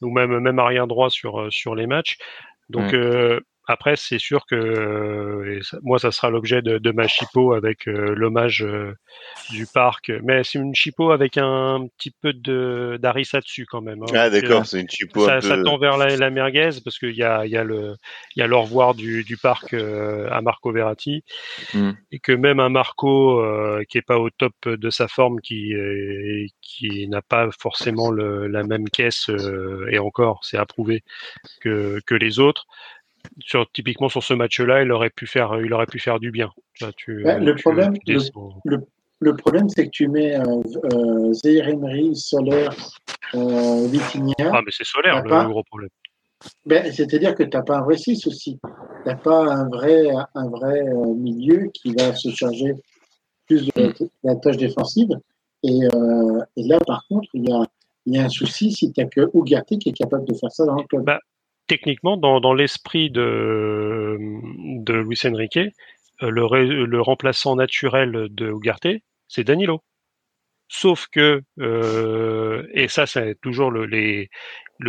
ou 0.03 0.11
même, 0.11 0.38
même 0.38 0.59
arrière 0.59 0.86
droit 0.86 1.09
sur, 1.09 1.51
sur 1.51 1.74
les 1.74 1.86
matchs. 1.86 2.18
Donc, 2.68 2.93
euh, 2.93 3.40
après, 3.66 3.94
c'est 3.94 4.18
sûr 4.18 4.44
que 4.46 4.56
euh, 4.56 5.60
moi, 5.82 6.00
ça 6.00 6.10
sera 6.10 6.30
l'objet 6.30 6.62
de, 6.62 6.78
de, 6.78 6.90
ma 6.90 7.06
chipo 7.06 7.52
avec 7.52 7.86
euh, 7.86 8.12
l'hommage 8.16 8.64
euh, 8.64 8.92
du 9.50 9.66
parc. 9.66 10.10
Mais 10.24 10.42
c'est 10.42 10.58
une 10.58 10.74
chipo 10.74 11.12
avec 11.12 11.38
un 11.38 11.86
petit 11.96 12.10
peu 12.10 12.32
de 12.32 12.98
d'harissa 13.00 13.40
dessus 13.40 13.64
quand 13.66 13.80
même. 13.80 14.02
Hein, 14.02 14.14
ah 14.14 14.30
d'accord, 14.30 14.66
c'est 14.66 14.80
une 14.80 14.90
chipo 14.90 15.24
ça, 15.26 15.36
un 15.36 15.40
peu... 15.40 15.48
ça 15.48 15.62
tend 15.62 15.78
vers 15.78 15.96
la, 15.96 16.16
la 16.16 16.30
merguez 16.30 16.70
parce 16.84 16.98
qu'il 16.98 17.14
y 17.14 17.22
a, 17.22 17.46
y 17.46 17.56
a 17.56 17.62
le 17.62 17.94
il 18.34 18.40
y 18.40 18.42
a 18.42 18.48
le 18.48 18.56
revoir 18.56 18.94
du, 18.94 19.22
du 19.22 19.36
parc 19.36 19.74
à 19.74 20.40
Marco 20.40 20.72
Verratti 20.72 21.22
mm. 21.72 21.92
et 22.10 22.18
que 22.18 22.32
même 22.32 22.58
un 22.58 22.68
Marco 22.68 23.44
qui 23.88 23.98
est 23.98 24.02
pas 24.02 24.18
au 24.18 24.30
top 24.30 24.54
de 24.66 24.90
sa 24.90 25.06
forme, 25.06 25.40
qui 25.40 25.72
qui 26.60 27.06
n'a 27.06 27.22
pas 27.22 27.48
forcément 27.56 28.10
le, 28.10 28.48
la 28.48 28.64
même 28.64 28.88
caisse 28.88 29.30
et 29.88 30.00
encore, 30.00 30.40
c'est 30.42 30.58
approuvé 30.58 31.04
que 31.60 32.00
que 32.06 32.16
les 32.16 32.40
autres 32.40 32.66
sur, 33.41 33.70
typiquement 33.73 34.09
sur 34.09 34.23
ce 34.23 34.35
match-là, 34.35 34.83
il 34.83 34.93
aurait 34.93 35.11
pu 35.11 35.27
faire, 35.27 35.61
il 35.62 35.73
aurait 35.73 35.87
pu 35.87 35.99
faire 35.99 36.20
du 36.20 36.31
bien. 36.31 36.51
le, 36.81 37.55
problème, 37.55 37.95
le, 39.20 39.37
problème, 39.37 39.68
c'est 39.68 39.87
que 39.87 39.91
tu 39.91 40.09
mets 40.09 40.37
euh, 40.37 40.62
euh 40.93 41.33
Emery, 41.45 42.16
Soler, 42.16 42.68
euh, 43.35 43.87
Vitinha. 43.87 44.51
Ah, 44.53 44.61
mais 44.64 44.70
c'est 44.70 44.85
Solaire 44.85 45.23
le, 45.23 45.49
gros 45.49 45.62
problème. 45.62 45.91
Ben, 46.66 46.93
C'est-à-dire 46.93 47.35
que 47.35 47.43
tu 47.43 47.57
n'as 47.57 47.62
pas 47.62 47.79
un 47.79 47.83
vrai 47.83 47.97
6 47.97 48.27
aussi. 48.27 48.59
Tu 48.62 49.09
n'as 49.09 49.16
pas 49.16 49.45
un 49.45 49.68
vrai, 49.68 50.09
un 50.35 50.49
vrai 50.49 50.81
euh, 50.81 51.14
milieu 51.14 51.70
qui 51.73 51.95
va 51.95 52.14
se 52.14 52.31
charger 52.31 52.75
plus 53.47 53.66
de 53.66 53.95
la, 54.25 54.37
tâche 54.37 54.57
défensive. 54.57 55.11
Et, 55.62 55.85
euh, 55.95 56.41
et, 56.57 56.64
là, 56.64 56.79
par 56.87 57.07
contre, 57.09 57.29
il 57.35 57.49
y 57.49 57.53
a, 57.53 57.64
y 58.07 58.18
a 58.18 58.25
un 58.25 58.29
souci 58.29 58.73
si 58.73 58.93
tu 58.93 59.01
n'as 59.01 59.07
que 59.07 59.31
Ougarté 59.33 59.79
qui 59.79 59.91
est 59.91 59.97
capable 59.97 60.25
de 60.27 60.35
faire 60.35 60.51
ça 60.51 60.66
dans 60.66 60.77
le 60.77 60.85
club. 60.85 61.05
Bah, 61.05 61.20
techniquement, 61.66 62.16
dans, 62.16 62.54
l'esprit 62.54 63.10
de, 63.10 64.16
Luis 64.88 65.20
Enrique, 65.24 65.58
euh, 66.22 66.30
le, 66.30 67.00
remplaçant 67.00 67.56
naturel 67.56 68.28
de 68.30 68.50
Ugarte, 68.50 68.88
c'est 69.28 69.44
Danilo. 69.44 69.82
Sauf 70.68 71.06
que, 71.08 71.42
euh, 71.60 72.66
et 72.72 72.88
ça 72.88 73.06
c'est 73.06 73.38
toujours 73.42 73.70
le, 73.70 74.26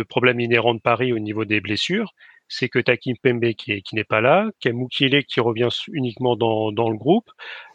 problème 0.08 0.40
inhérent 0.40 0.74
de 0.74 0.80
Paris 0.80 1.12
au 1.12 1.18
niveau 1.18 1.44
des 1.44 1.60
blessures, 1.60 2.12
c'est 2.48 2.68
que 2.68 2.78
Takim 2.78 3.14
Pembe 3.22 3.52
qui, 3.52 3.82
n'est 3.92 4.04
pas 4.04 4.20
là, 4.20 4.48
Kamukile 4.60 5.24
qui 5.24 5.40
revient 5.40 5.68
uniquement 5.92 6.36
dans 6.36 6.88
le 6.90 6.96
groupe, 6.96 7.30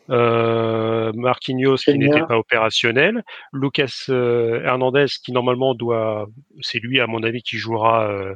euh, 0.09 1.11
Marquinhos 1.13 1.77
qui 1.77 1.97
n'était 1.97 2.25
pas 2.25 2.37
opérationnel, 2.37 3.23
Lucas 3.53 4.05
euh, 4.09 4.63
Hernandez 4.63 5.05
qui 5.23 5.31
normalement 5.31 5.75
doit, 5.75 6.27
c'est 6.61 6.79
lui 6.79 6.99
à 6.99 7.07
mon 7.07 7.23
avis 7.23 7.41
qui 7.41 7.57
jouera 7.57 8.09
euh, 8.09 8.33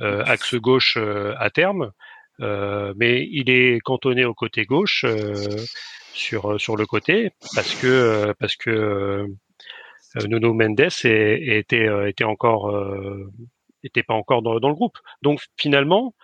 euh 0.00 0.22
axe 0.26 0.54
gauche 0.54 0.96
euh, 0.98 1.34
à 1.38 1.50
terme, 1.50 1.92
mais 2.38 3.26
il 3.30 3.48
est 3.48 3.80
cantonné 3.80 4.24
au 4.24 4.34
côté 4.34 4.64
gauche 4.64 5.06
sur 6.12 6.60
sur 6.60 6.76
le 6.76 6.86
côté 6.86 7.30
parce 7.54 7.74
que 7.74 8.34
parce 8.38 8.56
que 8.56 9.26
Nuno 10.26 10.52
Mendes 10.52 10.80
était 10.80 11.88
était 12.08 12.24
encore 12.24 12.70
était 13.84 14.02
pas 14.02 14.14
encore 14.14 14.42
dans, 14.42 14.58
dans, 14.58 14.68
le 14.68 14.74
groupe. 14.74 14.98
Donc 15.22 15.40
finalement, 15.56 16.14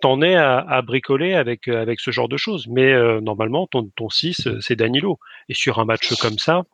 t'en 0.00 0.22
es 0.22 0.34
à, 0.34 0.58
à, 0.58 0.82
bricoler 0.82 1.34
avec 1.34 1.68
euh, 1.68 1.80
avec 1.80 2.00
ce 2.00 2.10
genre 2.10 2.28
de 2.28 2.36
choses. 2.36 2.66
Mais 2.68 2.92
euh, 2.92 3.20
normalement, 3.20 3.66
ton 3.66 3.90
ton 3.96 4.08
6, 4.08 4.46
euh, 4.46 4.60
c'est 4.60 4.76
Danilo. 4.76 5.18
Et 5.48 5.54
sur 5.54 5.78
un 5.78 5.84
match 5.84 6.14
comme 6.20 6.38
ça, 6.38 6.64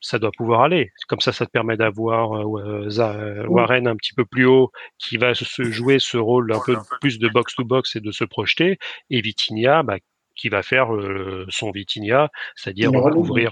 ça 0.00 0.18
doit 0.18 0.30
pouvoir 0.36 0.62
aller. 0.62 0.92
Comme 1.08 1.20
ça, 1.20 1.32
ça 1.32 1.46
te 1.46 1.50
permet 1.50 1.76
d'avoir 1.76 2.30
Warren 2.46 3.88
un 3.88 3.96
petit 3.96 4.14
peu 4.14 4.24
plus 4.24 4.46
haut, 4.46 4.70
qui 4.98 5.16
va 5.16 5.34
se 5.34 5.64
jouer 5.64 5.98
ce 5.98 6.16
rôle 6.16 6.52
un 6.52 6.60
peu 6.64 6.76
plus 7.00 7.18
de 7.18 7.28
box 7.28 7.54
to 7.54 7.64
box 7.64 7.96
et 7.96 8.00
de 8.00 8.12
se 8.12 8.24
projeter. 8.24 8.78
Et 9.10 9.20
Vitinha, 9.20 9.82
bah, 9.82 9.98
qui 10.38 10.48
va 10.48 10.62
faire 10.62 10.94
euh, 10.94 11.44
son 11.50 11.70
Vitinha, 11.70 12.30
c'est-à-dire 12.54 12.90
ouvrir 12.94 13.50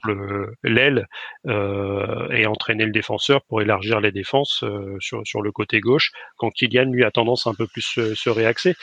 l'aile 0.63 1.07
euh, 1.47 2.31
et 2.31 2.47
entraîner 2.47 2.87
le 2.87 2.93
défenseur 2.93 3.43
pour 3.45 3.61
élargir 3.61 4.01
les 4.01 4.13
défenses 4.13 4.63
euh, 4.63 4.97
sur, 5.01 5.27
sur 5.27 5.43
le 5.43 5.53
côté 5.53 5.81
gauche, 5.81 6.13
quand 6.37 6.51
Kylian 6.51 6.91
lui 6.91 7.05
a 7.05 7.11
tendance 7.11 7.47
à 7.47 7.51
un 7.51 7.55
peu 7.55 7.67
plus 7.67 7.83
se, 7.83 8.15
se 8.15 8.31
réaxer. 8.31 8.75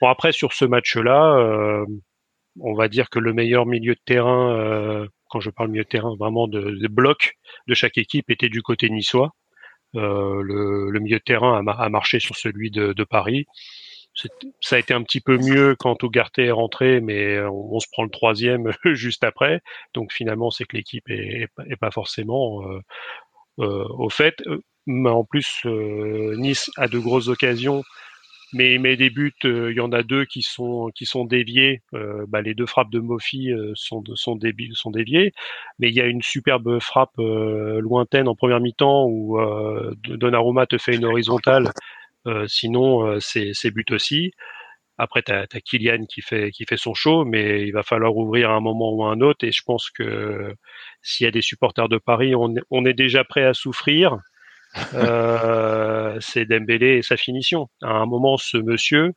Bon 0.00 0.08
après 0.08 0.32
sur 0.32 0.54
ce 0.54 0.64
match-là, 0.64 1.84
on 2.58 2.74
va 2.74 2.88
dire 2.88 3.10
que 3.10 3.18
le 3.18 3.34
meilleur 3.34 3.66
milieu 3.66 3.94
de 3.94 4.00
terrain, 4.06 5.06
quand 5.28 5.40
je 5.40 5.50
parle 5.50 5.68
milieu 5.68 5.84
de 5.84 5.88
terrain, 5.88 6.16
vraiment 6.18 6.48
de, 6.48 6.62
de 6.62 6.88
bloc 6.88 7.34
de 7.68 7.74
chaque 7.74 7.98
équipe 7.98 8.30
était 8.30 8.48
du 8.48 8.62
côté 8.62 8.88
niçois. 8.88 9.32
le, 9.92 10.90
le, 10.90 11.00
milieu 11.00 11.18
de 11.18 11.22
terrain 11.22 11.62
a, 11.66 11.70
a 11.72 11.88
marché 11.90 12.18
sur 12.18 12.34
celui 12.34 12.70
de, 12.70 12.94
de 12.94 13.04
Paris 13.04 13.44
ça 14.60 14.76
a 14.76 14.78
été 14.78 14.94
un 14.94 15.02
petit 15.02 15.20
peu 15.20 15.38
mieux 15.38 15.76
quand 15.78 16.02
Ugarte 16.02 16.38
est 16.38 16.50
rentré, 16.50 17.00
mais 17.00 17.40
on, 17.40 17.78
se 17.80 17.86
prend 17.90 18.04
le 18.04 18.10
troisième 18.10 18.72
juste 18.84 19.24
après. 19.24 19.60
Donc 19.94 20.12
finalement, 20.12 20.50
c'est 20.50 20.64
que 20.64 20.76
l'équipe 20.76 21.08
est, 21.08 21.48
pas 21.80 21.90
forcément 21.90 22.62
euh, 22.68 22.80
euh, 23.60 23.86
au 23.90 24.10
fait. 24.10 24.42
Mais 24.86 25.10
en 25.10 25.24
plus, 25.24 25.62
euh, 25.66 26.34
Nice 26.36 26.70
a 26.76 26.88
de 26.88 26.98
grosses 26.98 27.28
occasions 27.28 27.82
mais, 28.52 28.78
mais 28.78 28.96
des 28.96 29.10
buts, 29.10 29.32
il 29.44 29.74
y 29.76 29.80
en 29.80 29.92
a 29.92 30.02
deux 30.02 30.24
qui 30.24 30.42
sont 30.42 30.90
qui 30.92 31.06
sont 31.06 31.24
déviés. 31.24 31.82
Bah, 32.26 32.42
les 32.42 32.52
deux 32.52 32.66
frappes 32.66 32.90
de 32.90 32.98
Mofi 32.98 33.52
sont 33.74 34.02
sont, 34.16 34.36
sont 34.72 34.90
déviées, 34.90 35.32
mais 35.78 35.88
il 35.88 35.94
y 35.94 36.00
a 36.00 36.06
une 36.06 36.20
superbe 36.20 36.80
frappe 36.80 37.16
lointaine 37.16 38.26
en 38.26 38.34
première 38.34 38.58
mi-temps 38.58 39.06
où 39.06 39.38
Donnarumma 40.04 40.66
te 40.66 40.78
fait 40.78 40.96
une 40.96 41.04
horizontale. 41.04 41.70
Sinon, 42.46 43.18
c'est 43.20 43.50
c'est 43.54 43.70
but 43.70 43.90
aussi. 43.92 44.32
Après, 45.00 45.22
tu 45.22 45.32
as, 45.32 45.46
Kylian 45.46 46.04
qui 46.04 46.20
fait, 46.20 46.50
qui 46.50 46.66
fait 46.66 46.76
son 46.76 46.92
show, 46.92 47.24
mais 47.24 47.62
il 47.62 47.72
va 47.72 47.82
falloir 47.82 48.14
ouvrir 48.14 48.50
un 48.50 48.60
moment 48.60 48.92
ou 48.92 49.02
un 49.04 49.22
autre. 49.22 49.46
Et 49.46 49.50
je 49.50 49.62
pense 49.64 49.88
que 49.88 50.54
s'il 51.00 51.24
y 51.24 51.26
a 51.28 51.30
des 51.30 51.40
supporters 51.40 51.88
de 51.88 51.96
Paris, 51.96 52.34
on, 52.34 52.54
on 52.70 52.84
est 52.84 52.92
déjà 52.92 53.24
prêt 53.24 53.44
à 53.44 53.54
souffrir. 53.54 54.18
Euh, 54.94 56.16
c'est 56.20 56.44
Dembélé 56.44 56.98
et 56.98 57.02
sa 57.02 57.16
finition. 57.16 57.68
À 57.82 57.90
un 57.90 58.06
moment, 58.06 58.36
ce 58.36 58.56
monsieur, 58.56 59.14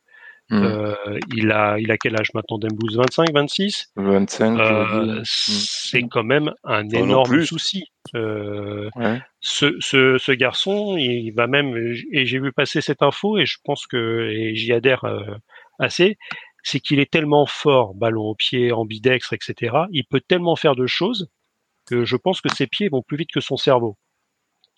hmm. 0.50 0.62
euh, 0.62 1.18
il 1.34 1.50
a, 1.52 1.78
il 1.78 1.90
a 1.90 1.96
quel 1.96 2.18
âge 2.18 2.28
maintenant, 2.34 2.58
Dembélé 2.58 2.96
25, 2.96 3.32
26 3.32 3.92
25. 3.96 4.58
Euh, 4.58 5.20
c'est 5.24 6.02
quand 6.02 6.24
même 6.24 6.52
un 6.64 6.88
énorme 6.88 7.44
souci. 7.44 7.84
Euh, 8.14 8.88
ce, 9.40 9.74
ce, 9.80 10.18
ce, 10.18 10.32
garçon, 10.32 10.96
il 10.96 11.30
va 11.32 11.46
même, 11.46 11.76
et 12.12 12.26
j'ai 12.26 12.38
vu 12.38 12.52
passer 12.52 12.80
cette 12.80 13.02
info, 13.02 13.38
et 13.38 13.46
je 13.46 13.58
pense 13.64 13.86
que, 13.86 14.30
et 14.30 14.54
j'y 14.54 14.72
adhère 14.72 15.04
euh, 15.04 15.24
assez, 15.78 16.16
c'est 16.62 16.80
qu'il 16.80 17.00
est 17.00 17.10
tellement 17.10 17.46
fort, 17.46 17.94
ballon 17.94 18.24
au 18.24 18.34
pied, 18.34 18.72
ambidextre, 18.72 19.32
etc. 19.32 19.76
Il 19.90 20.04
peut 20.04 20.20
tellement 20.26 20.56
faire 20.56 20.74
de 20.74 20.86
choses 20.86 21.28
que 21.86 22.04
je 22.04 22.16
pense 22.16 22.40
que 22.40 22.48
ses 22.54 22.66
pieds 22.66 22.88
vont 22.88 23.02
plus 23.02 23.16
vite 23.16 23.30
que 23.32 23.40
son 23.40 23.56
cerveau. 23.56 23.96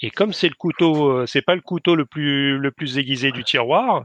Et 0.03 0.11
comme 0.11 0.33
c'est 0.33 0.49
le 0.49 0.55
couteau, 0.55 1.11
euh, 1.11 1.27
c'est 1.27 1.43
pas 1.43 1.55
le 1.55 1.63
couteau 1.63 1.95
le 1.95 2.05
plus 2.05 2.59
le 2.59 2.71
plus 2.71 2.99
aiguisé 2.99 3.33
du 3.33 3.45
tiroir, 3.45 4.05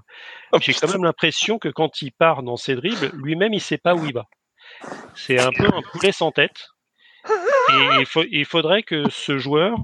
oh, 0.53 0.57
j'ai 0.61 0.73
quand 0.73 0.89
même 0.89 1.03
l'impression 1.03 1.59
que 1.59 1.67
quand 1.67 2.01
il 2.01 2.11
part 2.11 2.43
dans 2.43 2.55
ses 2.55 2.75
dribbles, 2.75 3.11
lui-même 3.13 3.53
il 3.53 3.59
sait 3.59 3.77
pas 3.77 3.93
où 3.93 4.05
il 4.05 4.13
va. 4.13 4.25
C'est 5.15 5.39
un 5.39 5.51
peu 5.51 5.65
un 5.65 5.81
poulet 5.91 6.11
sans 6.11 6.31
tête. 6.31 6.67
Et 7.27 8.05
il, 8.31 8.45
faudrait 8.45 8.83
que 8.83 9.09
ce 9.09 9.37
joueur 9.37 9.77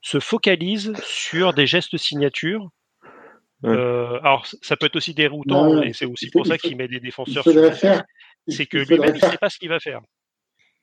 se 0.00 0.20
focalise 0.20 0.94
sur 1.02 1.52
des 1.52 1.66
gestes 1.66 1.96
signature. 1.96 2.70
Euh, 3.64 4.18
alors 4.20 4.46
ça 4.62 4.76
peut 4.76 4.86
être 4.86 4.96
aussi 4.96 5.12
déroutant, 5.12 5.82
et 5.82 5.92
c'est 5.92 6.06
aussi 6.06 6.30
pour 6.30 6.46
ça 6.46 6.56
qu'il 6.56 6.76
met 6.76 6.88
des 6.88 7.00
défenseurs. 7.00 7.44
C'est 8.46 8.66
que 8.66 8.78
lui-même 8.78 9.16
il 9.16 9.20
sait 9.20 9.36
pas 9.36 9.50
ce 9.50 9.58
qu'il 9.58 9.68
va 9.68 9.80
faire. 9.80 10.00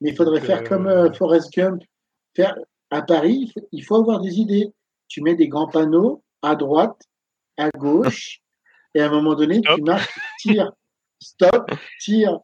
Mais 0.02 0.12
il 0.12 0.16
faudrait 0.16 0.42
faire 0.42 0.60
euh, 0.60 0.68
comme 0.68 1.14
Forrest 1.16 1.52
Gump, 1.54 1.82
faire 2.36 2.56
à 2.92 3.02
Paris, 3.02 3.54
il 3.72 3.84
faut 3.84 3.96
avoir 3.96 4.22
des 4.22 4.40
idées. 4.40 4.72
Tu 5.08 5.22
mets 5.22 5.36
des 5.36 5.48
grands 5.48 5.68
panneaux 5.68 6.24
à 6.42 6.56
droite, 6.56 7.02
à 7.58 7.70
gauche, 7.70 8.42
et 8.94 9.02
à 9.02 9.08
un 9.08 9.12
moment 9.12 9.36
donné, 9.36 9.62
tu 9.62 9.82
marques 9.82 10.18
tire, 10.40 10.72
stop, 11.20 11.72
tire. 12.00 12.40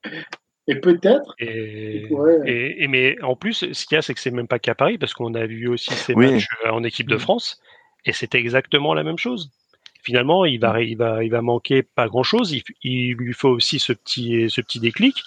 Et 0.68 0.76
peut-être. 0.76 1.34
Et, 1.40 2.88
mais 2.88 3.22
en 3.24 3.36
plus, 3.36 3.72
ce 3.74 3.86
qu'il 3.86 3.96
y 3.96 3.98
a, 3.98 4.02
c'est 4.02 4.14
que 4.14 4.20
c'est 4.20 4.32
même 4.32 4.48
pas 4.48 4.60
qu'à 4.60 4.76
Paris, 4.76 4.98
parce 4.98 5.14
qu'on 5.14 5.34
a 5.34 5.46
vu 5.46 5.68
aussi 5.68 5.94
ces 5.94 6.14
matchs 6.14 6.48
euh, 6.66 6.70
en 6.70 6.84
équipe 6.84 7.10
de 7.10 7.16
mm. 7.16 7.20
France, 7.20 7.60
et 8.06 8.14
c'était 8.14 8.38
exactement 8.38 8.94
la 8.94 9.04
même 9.04 9.18
chose. 9.18 9.52
Finalement, 10.04 10.46
il 10.46 10.60
va, 10.60 10.82
il 10.82 10.98
va, 10.98 11.24
il 11.24 11.30
va 11.30 11.42
manquer 11.42 11.84
pas 11.84 12.08
grand 12.08 12.24
chose. 12.24 12.52
Il, 12.52 12.64
il 12.84 13.14
lui 13.14 13.34
faut 13.34 13.50
aussi 13.50 13.80
ce 13.80 13.94
petit, 13.94 14.50
ce 14.50 14.62
petit 14.62 14.80
déclic. 14.80 15.24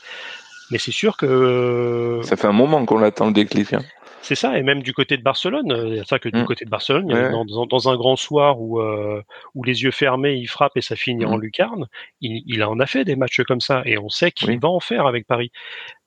Mais 0.70 0.78
c'est 0.78 0.92
sûr 0.92 1.16
que. 1.16 2.20
Ça 2.24 2.36
fait 2.36 2.46
un 2.46 2.52
moment 2.52 2.84
qu'on 2.86 3.02
attend 3.02 3.26
le 3.26 3.32
déclic. 3.32 3.72
Hein. 3.72 3.82
C'est 4.24 4.36
ça, 4.36 4.58
et 4.58 4.62
même 4.62 4.82
du 4.82 4.94
côté 4.94 5.18
de 5.18 5.22
Barcelone, 5.22 5.70
euh, 5.70 5.98
c'est 5.98 6.08
ça 6.08 6.18
que 6.18 6.30
du 6.30 6.40
mm. 6.40 6.46
côté 6.46 6.64
de 6.64 6.70
Barcelone, 6.70 7.08
dans, 7.08 7.88
un 7.90 7.96
grand 7.96 8.16
soir 8.16 8.58
où, 8.58 8.80
euh, 8.80 9.22
où 9.54 9.62
les 9.64 9.82
yeux 9.82 9.90
fermés, 9.90 10.36
il 10.36 10.46
frappe 10.46 10.78
et 10.78 10.80
ça 10.80 10.96
finit 10.96 11.26
en 11.26 11.36
mm. 11.36 11.40
lucarne, 11.42 11.86
il, 12.22 12.64
en 12.64 12.80
a 12.80 12.86
fait 12.86 13.04
des 13.04 13.16
matchs 13.16 13.42
comme 13.42 13.60
ça, 13.60 13.82
et 13.84 13.98
on 13.98 14.08
sait 14.08 14.32
qu'il 14.32 14.58
va 14.58 14.70
en 14.70 14.80
faire 14.80 15.06
avec 15.06 15.26
Paris. 15.26 15.52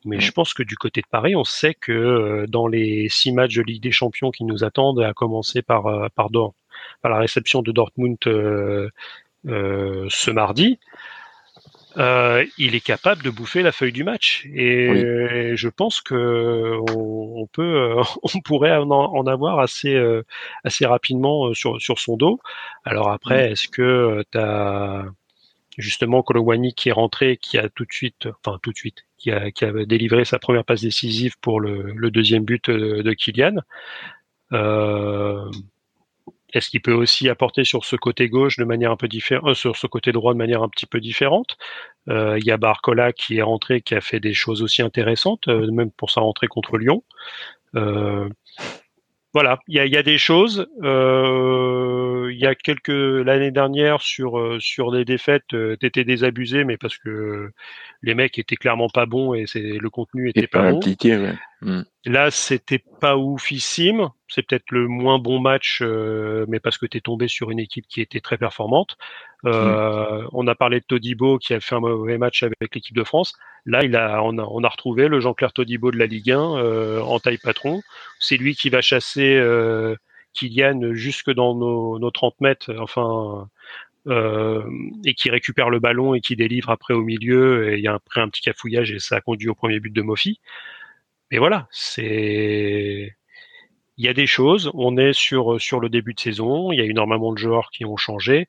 Mais 0.04 0.18
mm. 0.18 0.22
je 0.22 0.32
pense 0.32 0.56
que 0.56 0.64
du 0.64 0.76
côté 0.78 1.02
de 1.02 1.08
Paris, 1.12 1.36
on 1.36 1.44
sait 1.44 1.76
que 1.76 1.92
euh, 1.92 2.48
dans 2.48 2.66
les 2.66 3.08
six 3.08 3.32
matchs 3.32 3.54
de 3.54 3.62
Ligue 3.62 3.84
des 3.84 3.92
Champions 3.92 4.32
qui 4.32 4.46
nous 4.46 4.64
attendent, 4.64 5.02
à 5.02 5.14
commencer 5.14 5.62
par, 5.62 5.84
par, 6.16 6.30
par 7.04 7.12
la 7.12 7.20
réception 7.20 7.62
de 7.62 7.72
Dortmund 7.72 8.18
ce 8.24 8.90
mardi, 10.32 10.80
euh, 11.98 12.46
il 12.58 12.76
est 12.76 12.82
capable 12.82 13.24
de 13.24 13.30
bouffer 13.30 13.64
la 13.64 13.72
feuille 13.72 13.92
du 13.92 14.04
match. 14.04 14.46
Et 14.54 15.56
je 15.56 15.70
pense 15.70 16.02
que 16.02 16.78
on, 16.96 17.48
peut, 17.48 17.98
euh, 17.98 18.04
on 18.24 18.40
pourrait 18.42 18.76
en, 18.76 19.26
avoir 19.26 19.60
assez, 19.60 19.94
euh, 19.94 20.24
assez 20.64 20.86
rapidement 20.86 21.54
sur, 21.54 21.82
sur 21.82 22.00
son 22.00 22.18
dos. 22.18 22.40
Alors 22.86 23.10
après, 23.10 23.50
mm. 23.50 23.52
est-ce 23.52 23.68
que 23.68 24.24
tu 24.32 24.38
as 24.38 25.06
justement 25.78 26.24
Kolowani 26.24 26.74
qui 26.74 26.90
est 26.90 26.94
rentré, 26.94 27.38
qui 27.38 27.58
a 27.58 27.70
tout 27.70 27.86
de 27.86 27.94
suite, 27.94 28.28
enfin 28.44 28.60
tout 28.62 28.72
de 28.72 28.78
suite, 28.78 29.06
qui 29.18 29.32
a, 29.32 29.52
qui 29.52 29.66
a 29.66 29.72
délivré 29.86 30.26
sa 30.26 30.40
première 30.40 30.66
passe 30.66 30.82
décisive 30.82 31.36
pour 31.40 31.60
le, 31.60 31.94
le 31.96 32.12
deuxième 32.12 32.44
but 32.44 32.70
de, 32.70 33.02
de 33.02 33.14
Kylian. 33.14 33.58
Euh, 34.54 35.50
est-ce 36.54 36.70
qu'il 36.70 36.82
peut 36.82 36.94
aussi 36.94 37.28
apporter 37.30 37.64
sur 37.66 37.86
ce 37.86 37.96
côté 37.96 38.30
gauche 38.30 38.58
de 38.58 38.64
manière 38.64 38.92
un 38.92 38.96
peu 38.96 39.08
différente, 39.08 39.50
euh, 39.50 39.54
sur 39.54 39.76
ce 39.76 39.88
côté 39.88 40.12
droit 40.12 40.34
de 40.34 40.38
manière 40.38 40.64
un 40.64 40.70
petit 40.70 40.86
peu 40.86 41.00
différente? 41.00 41.58
Euh, 42.10 42.38
Il 42.40 42.46
y 42.46 42.52
a 42.52 42.58
Barcola 42.58 43.12
qui 43.12 43.38
est 43.38 43.42
rentré, 43.42 43.82
qui 43.82 43.96
a 43.96 44.02
fait 44.02 44.20
des 44.20 44.34
choses 44.34 44.62
aussi 44.62 44.82
intéressantes, 44.82 45.48
euh, 45.50 45.70
même 45.72 45.92
pour 45.92 46.10
sa 46.10 46.22
rentrée 46.22 46.48
contre 46.48 46.78
Lyon. 46.78 47.04
voilà, 49.34 49.60
il 49.68 49.76
y 49.76 49.98
a, 49.98 50.04
des 50.04 50.18
choses. 50.18 50.68
il 50.82 52.38
y 52.40 52.46
a 52.48 52.56
quelques 52.56 52.88
l'année 52.88 53.52
dernière 53.52 54.02
sur 54.02 54.58
sur 54.60 54.92
des 54.92 55.06
défaites, 55.06 55.54
t'étais 55.80 56.06
désabusé, 56.06 56.64
mais 56.64 56.78
parce 56.78 56.98
que 56.98 57.52
les 58.02 58.16
mecs 58.16 58.40
étaient 58.40 58.56
clairement 58.56 58.90
pas 58.90 59.06
bons 59.06 59.36
et 59.36 59.46
c'est 59.46 59.60
le 59.60 59.90
contenu 59.92 60.30
était 60.30 60.48
pas, 60.48 60.72
bon. 60.72 60.80
Mm. 61.62 61.82
Là, 62.06 62.32
c'était 62.32 62.84
pas 63.02 63.18
oufissime. 63.18 64.10
C'est 64.28 64.44
peut-être 64.44 64.72
le 64.72 64.88
moins 64.88 65.20
bon 65.20 65.40
match, 65.40 65.80
euh, 65.82 66.46
mais 66.48 66.60
parce 66.60 66.78
que 66.78 66.86
tu 66.86 66.98
es 66.98 67.02
tombé 67.02 67.28
sur 67.28 67.50
une 67.50 67.60
équipe 67.60 67.86
qui 67.88 68.02
était 68.02 68.20
très 68.20 68.38
performante. 68.38 68.98
Euh, 69.46 70.24
mm. 70.24 70.30
On 70.34 70.48
a 70.48 70.56
parlé 70.56 70.80
de 70.80 70.86
Todibo 70.86 71.38
qui 71.38 71.54
a 71.54 71.60
fait 71.60 71.76
un 71.76 71.80
mauvais 71.80 72.18
match 72.18 72.44
avec 72.44 72.74
l'équipe 72.74 72.96
de 72.96 73.04
France. 73.04 73.34
Là, 73.66 73.84
il 73.84 73.96
a, 73.96 74.22
on, 74.24 74.38
a, 74.38 74.44
on 74.44 74.64
a 74.64 74.70
retrouvé 74.70 75.08
le 75.08 75.20
Jean-Claire 75.20 75.54
Todibo 75.54 75.92
de 75.92 75.98
la 75.98 76.06
Ligue 76.06 76.32
1 76.32 76.58
euh, 76.58 77.02
en 77.02 77.20
taille 77.20 77.38
patron. 77.38 77.82
C'est 78.20 78.38
lui 78.38 78.56
qui 78.56 78.70
va 78.70 78.82
chasser 78.82 79.42
Kylian 80.34 80.94
jusque 80.94 81.32
dans 81.32 81.56
nos, 81.56 82.00
nos 82.00 82.12
30 82.12 82.40
mètres. 82.42 82.74
Enfin, 82.80 83.50
euh, 84.08 84.64
et 85.06 85.14
qui 85.16 85.30
récupère 85.30 85.70
le 85.70 85.80
ballon 85.80 86.14
et 86.14 86.22
qui 86.22 86.38
délivre 86.38 86.70
après 86.70 86.94
au 86.94 87.02
milieu. 87.02 87.70
Et 87.70 87.78
il 87.78 87.84
y 87.84 87.88
a 87.88 87.94
après 87.94 88.22
un 88.22 88.30
petit 88.30 88.42
cafouillage 88.42 88.92
et 88.92 89.00
ça 89.00 89.18
a 89.18 89.22
conduit 89.22 89.50
au 89.50 89.56
premier 89.56 89.80
but 89.80 89.92
de 89.92 90.02
Mofi. 90.02 90.40
Mais 91.32 91.38
voilà, 91.38 91.68
c'est 91.72 93.16
il 93.98 94.06
y 94.06 94.08
a 94.08 94.14
des 94.14 94.28
choses. 94.28 94.72
On 94.74 94.98
est 94.98 95.14
sur 95.14 95.60
sur 95.60 95.80
le 95.80 95.90
début 95.90 96.14
de 96.14 96.20
saison. 96.20 96.72
Il 96.72 96.80
y 96.80 96.82
a 96.82 96.86
énormément 96.86 97.34
de 97.34 97.38
joueurs 97.38 97.70
qui 97.72 97.86
ont 97.86 97.98
changé. 97.98 98.48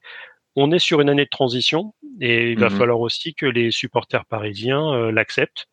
On 0.56 0.72
est 0.72 0.78
sur 0.78 1.00
une 1.00 1.08
année 1.08 1.24
de 1.24 1.30
transition 1.30 1.94
et 2.20 2.52
il 2.52 2.58
va 2.58 2.68
mhm. 2.68 2.76
falloir 2.76 3.00
aussi 3.00 3.34
que 3.34 3.46
les 3.46 3.70
supporters 3.70 4.24
parisiens 4.24 4.92
euh, 4.92 5.12
l'acceptent. 5.12 5.68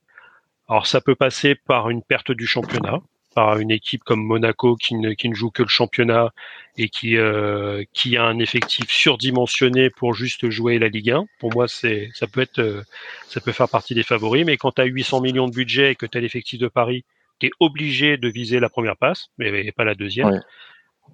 Alors 0.68 0.88
ça 0.88 1.02
peut 1.02 1.16
passer 1.16 1.56
par 1.56 1.90
une 1.90 2.02
perte 2.02 2.32
du 2.32 2.48
championnat 2.48 3.02
par 3.36 3.60
une 3.60 3.70
équipe 3.70 4.04
comme 4.04 4.24
Monaco 4.26 4.76
qui 4.78 4.96
ne, 4.96 5.12
qui 5.12 5.30
ne 5.30 5.36
joue 5.36 5.52
que 5.52 5.62
le 5.62 5.68
championnat 5.68 6.34
et 6.78 6.90
qui, 6.90 7.18
euh, 7.18 7.84
qui 7.94 8.16
a 8.18 8.24
un 8.24 8.40
effectif 8.40 8.90
surdimensionné 8.90 9.90
pour 9.90 10.14
juste 10.14 10.50
jouer 10.50 10.80
la 10.80 10.88
Ligue 10.88 11.12
1. 11.12 11.26
Pour 11.40 11.54
moi, 11.54 11.68
c'est 11.68 12.10
ça 12.14 12.28
peut 12.28 12.42
être 12.42 12.60
euh, 12.60 12.82
ça 13.28 13.42
peut 13.42 13.52
faire 13.52 13.70
partie 13.70 13.94
des 13.94 14.04
favoris, 14.04 14.46
mais 14.46 14.58
quand 14.58 14.72
tu 14.72 14.82
as 14.82 14.86
800 14.86 15.22
millions 15.22 15.48
de 15.48 15.54
budget 15.54 15.92
et 15.92 15.96
que 15.96 16.06
tu 16.06 16.18
as 16.18 16.22
l'effectif 16.22 16.60
de 16.60 16.70
Paris, 16.70 17.04
tu 17.40 17.48
es 17.48 17.52
obligé 17.60 18.18
de 18.18 18.30
viser 18.30 18.60
la 18.62 18.70
première 18.70 18.96
passe, 18.96 19.28
mais 19.38 19.72
pas 19.74 19.84
la 19.84 19.96
deuxième. 19.96 20.42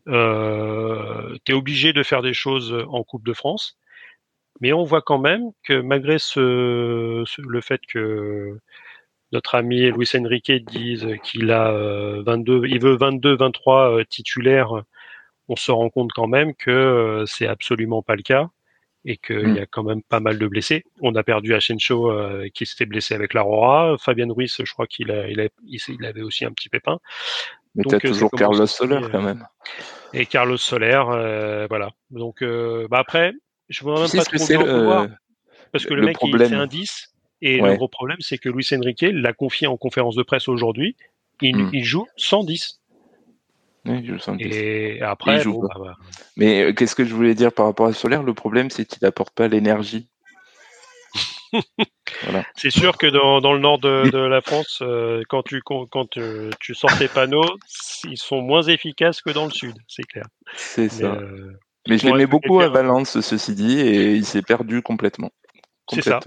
Euh, 0.07 1.35
tu 1.43 1.51
es 1.51 1.55
obligé 1.55 1.91
de 1.91 2.03
faire 2.03 2.21
des 2.21 2.33
choses 2.33 2.85
en 2.87 3.03
Coupe 3.03 3.25
de 3.25 3.33
France. 3.33 3.77
Mais 4.59 4.73
on 4.73 4.83
voit 4.83 5.01
quand 5.01 5.17
même 5.17 5.51
que 5.63 5.81
malgré 5.81 6.19
ce, 6.19 7.23
le 7.41 7.61
fait 7.61 7.81
que 7.87 8.59
notre 9.31 9.55
ami 9.55 9.89
Luis 9.91 10.09
Enrique 10.15 10.51
dise 10.65 11.07
qu'il 11.23 11.51
a 11.51 11.71
22, 11.71 12.53
euh, 12.53 12.67
il 12.67 12.81
veut 12.81 12.97
22, 12.97 13.37
23 13.37 13.99
euh, 13.99 14.03
titulaires, 14.03 14.71
on 15.47 15.55
se 15.55 15.71
rend 15.71 15.89
compte 15.89 16.11
quand 16.13 16.27
même 16.27 16.53
que 16.53 16.71
euh, 16.71 17.25
c'est 17.25 17.47
absolument 17.47 18.01
pas 18.01 18.15
le 18.15 18.23
cas 18.23 18.49
et 19.03 19.17
qu'il 19.17 19.55
y 19.55 19.59
a 19.59 19.63
mm. 19.63 19.67
quand 19.71 19.83
même 19.83 20.03
pas 20.03 20.19
mal 20.19 20.37
de 20.37 20.47
blessés. 20.47 20.83
On 21.01 21.15
a 21.15 21.23
perdu 21.23 21.55
Asensio 21.55 22.13
qui 22.53 22.67
s'était 22.67 22.85
blessé 22.85 23.15
avec 23.15 23.33
l'Aurora. 23.33 23.95
Fabien 23.99 24.27
Ruiz, 24.29 24.55
je 24.63 24.71
crois 24.71 24.85
qu'il 24.85 25.09
a, 25.09 25.27
il, 25.27 25.49
il, 25.65 26.05
avait 26.05 26.21
aussi 26.21 26.45
un 26.45 26.51
petit 26.51 26.69
pépin. 26.69 26.99
Mais 27.73 27.83
tu 27.83 27.95
as 27.95 27.99
toujours 27.99 28.29
Carlos 28.29 28.67
Soler 28.67 28.99
quand 29.11 29.23
même. 29.23 29.47
Et 30.13 30.27
Carlos 30.27 30.57
Soler, 30.57 31.01
voilà. 31.67 31.89
Donc 32.11 32.43
bah 32.43 32.99
après, 32.99 33.33
je 33.69 33.83
ne 33.83 33.89
même 33.89 34.23
pas 34.23 34.23
trop 34.23 34.65
le, 34.65 35.09
parce 35.71 35.85
que 35.85 35.93
le, 35.95 36.03
mec 36.03 36.17
il 36.21 36.37
fait 36.37 36.53
un 36.53 36.67
10 36.67 37.11
et 37.41 37.57
le 37.57 37.75
gros 37.75 37.87
problème, 37.87 38.17
c'est 38.19 38.37
que 38.37 38.49
Luis 38.49 38.67
Enrique 38.73 39.05
l'a 39.11 39.33
confié 39.33 39.67
en 39.67 39.77
conférence 39.77 40.15
de 40.15 40.23
presse 40.23 40.47
aujourd'hui. 40.47 40.95
Il, 41.41 41.57
hmm. 41.57 41.69
il, 41.73 41.83
joue 41.83 42.05
110. 42.17 42.81
Oui, 43.85 43.99
il 43.99 44.05
joue 44.05 44.19
110. 44.19 44.45
Et 44.45 45.01
après, 45.01 45.43
bah, 45.43 45.51
bah. 45.79 45.97
mais 46.37 46.61
euh, 46.61 46.73
qu'est-ce 46.73 46.95
que 46.95 47.03
je 47.03 47.15
voulais 47.15 47.33
dire 47.33 47.51
par 47.51 47.65
rapport 47.65 47.87
à 47.87 47.93
Solaire? 47.93 48.21
Le 48.21 48.35
problème, 48.35 48.69
c'est 48.69 48.85
qu'il 48.85 48.99
n'apporte 49.01 49.33
pas 49.33 49.47
l'énergie 49.47 50.07
C'est 52.55 52.69
sûr 52.69 52.97
que 52.97 53.07
dans, 53.07 53.41
dans 53.41 53.53
le 53.53 53.59
nord 53.59 53.79
de, 53.79 54.09
de 54.09 54.19
la 54.19 54.41
France, 54.41 54.79
euh, 54.81 55.21
quand 55.27 55.43
tu 55.43 55.61
quand 55.61 56.07
tu, 56.09 56.75
sors 56.75 56.97
tes 56.97 57.07
panneaux, 57.07 57.57
ils 58.05 58.17
sont 58.17 58.41
moins 58.41 58.63
efficaces 58.63 59.21
que 59.21 59.31
dans 59.31 59.45
le 59.45 59.51
sud, 59.51 59.75
c'est 59.87 60.03
clair. 60.03 60.25
C'est 60.55 60.89
ça. 60.89 61.13
Euh, 61.13 61.51
Mais 61.87 61.97
je 61.97 62.07
l'aimais 62.07 62.27
beaucoup 62.27 62.61
à 62.61 62.69
Valence, 62.69 63.19
ceci 63.21 63.55
dit, 63.55 63.79
et 63.79 64.13
il 64.13 64.25
s'est 64.25 64.41
perdu 64.41 64.81
complètement. 64.81 65.31
C'est 65.91 66.01
ça. 66.01 66.19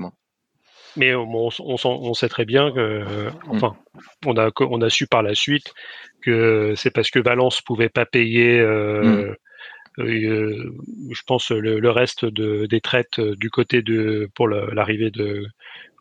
Mais 0.96 1.14
on, 1.14 1.48
on, 1.58 1.76
on, 1.84 2.14
sait 2.14 2.28
très 2.28 2.44
bien 2.44 2.70
que, 2.72 3.02
mm. 3.02 3.32
enfin, 3.48 3.76
on 4.26 4.36
a 4.36 4.50
on 4.60 4.80
a 4.80 4.90
su 4.90 5.06
par 5.06 5.22
la 5.22 5.34
suite 5.34 5.72
que 6.22 6.74
c'est 6.76 6.90
parce 6.90 7.10
que 7.10 7.18
Valence 7.18 7.60
pouvait 7.60 7.88
pas 7.88 8.06
payer. 8.06 8.58
Euh, 8.58 9.30
mm. 9.30 9.36
Euh, 10.00 10.74
je 11.12 11.22
pense 11.24 11.50
le, 11.50 11.78
le 11.78 11.90
reste 11.90 12.24
de, 12.24 12.66
des 12.66 12.80
traites 12.80 13.20
euh, 13.20 13.36
du 13.36 13.48
côté 13.48 13.80
de 13.80 14.28
pour 14.34 14.48
l'arrivée 14.48 15.10
de 15.10 15.46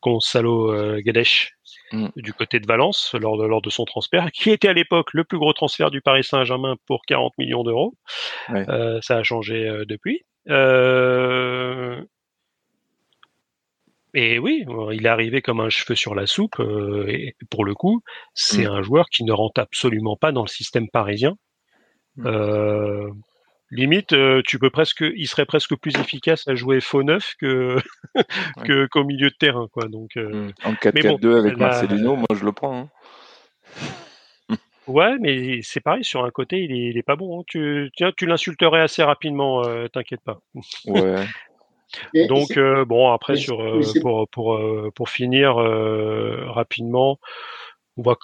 Gonzalo 0.01 0.71
euh, 0.71 0.99
Gadesh 1.01 1.53
mm. 1.91 2.07
du 2.15 2.33
côté 2.33 2.59
de 2.59 2.65
Valence 2.67 3.13
lors 3.19 3.37
de, 3.37 3.45
lors 3.45 3.61
de 3.61 3.69
son 3.69 3.85
transfert, 3.85 4.31
qui 4.31 4.49
était 4.49 4.67
à 4.67 4.73
l'époque 4.73 5.13
le 5.13 5.23
plus 5.23 5.37
gros 5.37 5.53
transfert 5.53 5.91
du 5.91 6.01
Paris 6.01 6.23
Saint-Germain 6.23 6.75
pour 6.87 7.01
40 7.07 7.37
millions 7.37 7.63
d'euros. 7.63 7.93
Euh, 8.49 8.99
ça 9.01 9.17
a 9.17 9.23
changé 9.23 9.83
depuis. 9.87 10.23
Euh, 10.49 12.03
et 14.13 14.39
oui, 14.39 14.65
il 14.91 15.05
est 15.05 15.09
arrivé 15.09 15.41
comme 15.41 15.59
un 15.59 15.69
cheveu 15.69 15.95
sur 15.95 16.15
la 16.15 16.27
soupe. 16.27 16.59
et 17.07 17.35
pour 17.49 17.65
le 17.65 17.73
coup, 17.73 18.01
c'est 18.33 18.65
mm. 18.65 18.71
un 18.71 18.81
joueur 18.81 19.05
qui 19.09 19.23
ne 19.23 19.31
rentre 19.31 19.59
absolument 19.59 20.15
pas 20.15 20.31
dans 20.31 20.43
le 20.43 20.47
système 20.47 20.89
parisien. 20.89 21.35
Mm. 22.17 22.27
Euh, 22.27 23.09
limite, 23.73 24.13
euh, 24.13 24.41
tu 24.45 24.59
peux 24.59 24.69
presque, 24.69 25.03
il 25.15 25.27
serait 25.27 25.45
presque 25.45 25.75
plus 25.75 25.95
efficace 25.97 26.47
à 26.47 26.55
jouer 26.55 26.79
faux 26.79 27.03
neuf 27.03 27.33
que 27.39 27.77
qu'au 28.91 29.03
milieu 29.03 29.29
de 29.29 29.35
terrain, 29.35 29.67
quoi. 29.71 29.87
Donc 29.87 30.11
euh, 30.17 30.47
mmh. 30.47 30.53
en 30.65 30.73
4-4-2 30.73 31.39
avec 31.39 31.57
Marcelino, 31.57 32.15
moi 32.15 32.27
je 32.33 32.45
le 32.45 32.51
prends. 32.51 32.89
Hein. 34.49 34.55
ouais, 34.87 35.17
mais 35.19 35.59
c'est 35.63 35.81
pareil 35.81 36.03
sur 36.03 36.23
un 36.23 36.31
côté, 36.31 36.59
il 36.59 36.97
est, 36.97 37.03
pas 37.03 37.15
bon. 37.15 37.39
Hein. 37.39 37.43
Tu, 37.47 37.91
tiens, 37.95 38.11
tu 38.15 38.25
l'insulterais 38.25 38.81
assez 38.81 39.03
rapidement, 39.03 39.65
euh, 39.65 39.87
t'inquiète 39.87 40.21
pas. 40.23 40.39
Ouais. 40.85 41.25
Donc 42.13 42.57
bon, 42.87 43.11
après 43.11 43.35
sur 43.35 43.57
pour 44.01 44.27
pour 44.29 44.59
pour 44.95 45.09
finir 45.09 45.55
rapidement, 45.55 47.19
on 47.97 48.03
voit 48.03 48.17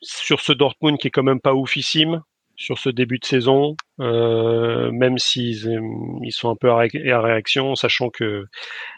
sur 0.00 0.40
ce 0.40 0.52
Dortmund 0.52 0.98
qui 0.98 1.08
est 1.08 1.10
quand 1.10 1.22
même 1.22 1.40
pas 1.40 1.54
oufissime 1.54 2.22
sur 2.56 2.78
ce 2.78 2.90
début 2.90 3.18
de 3.18 3.24
saison, 3.24 3.76
euh, 4.00 4.90
même 4.92 5.18
s'ils 5.18 5.80
ils 6.22 6.32
sont 6.32 6.50
un 6.50 6.56
peu 6.56 6.70
à, 6.70 6.76
réaction, 6.76 7.74
sachant 7.74 8.10
que 8.10 8.46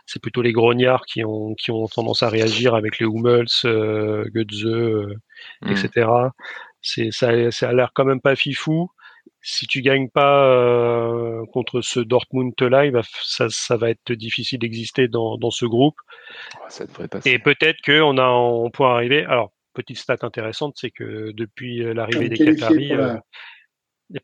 c'est 0.06 0.20
plutôt 0.20 0.42
les 0.42 0.52
grognards 0.52 1.06
qui 1.06 1.24
ont 1.24 1.54
qui 1.54 1.70
ont 1.70 1.86
tendance 1.86 2.22
à 2.22 2.28
réagir 2.28 2.74
avec 2.74 2.98
les 2.98 3.06
Hummels, 3.06 3.46
euh, 3.64 4.24
Götze, 4.34 4.66
euh, 4.66 5.14
mm. 5.62 5.70
etc. 5.70 6.08
C'est 6.82 7.10
ça, 7.10 7.50
ça 7.50 7.70
a 7.70 7.72
l'air 7.72 7.92
quand 7.94 8.04
même 8.04 8.20
pas 8.20 8.36
fifou. 8.36 8.90
Si 9.46 9.66
tu 9.66 9.82
gagnes 9.82 10.08
pas 10.08 10.46
euh, 10.46 11.44
contre 11.52 11.82
ce 11.82 12.00
Dortmund 12.00 12.54
là, 12.62 12.90
ça, 13.22 13.46
ça 13.50 13.76
va 13.76 13.90
être 13.90 14.12
difficile 14.12 14.58
d'exister 14.58 15.06
dans, 15.06 15.36
dans 15.36 15.50
ce 15.50 15.66
groupe. 15.66 15.96
Ça 16.68 16.86
devrait 16.86 17.08
Et 17.26 17.38
peut-être 17.38 17.80
qu'on 17.84 18.16
a 18.18 18.26
on 18.26 18.70
peut 18.70 18.84
arriver. 18.84 19.24
Alors 19.24 19.52
petite 19.74 19.98
stat 19.98 20.16
intéressante, 20.22 20.74
c'est 20.78 20.90
que 20.90 21.32
depuis 21.32 21.78
l'arrivée 21.94 22.30
des 22.30 22.38
Qataris, 22.38 22.92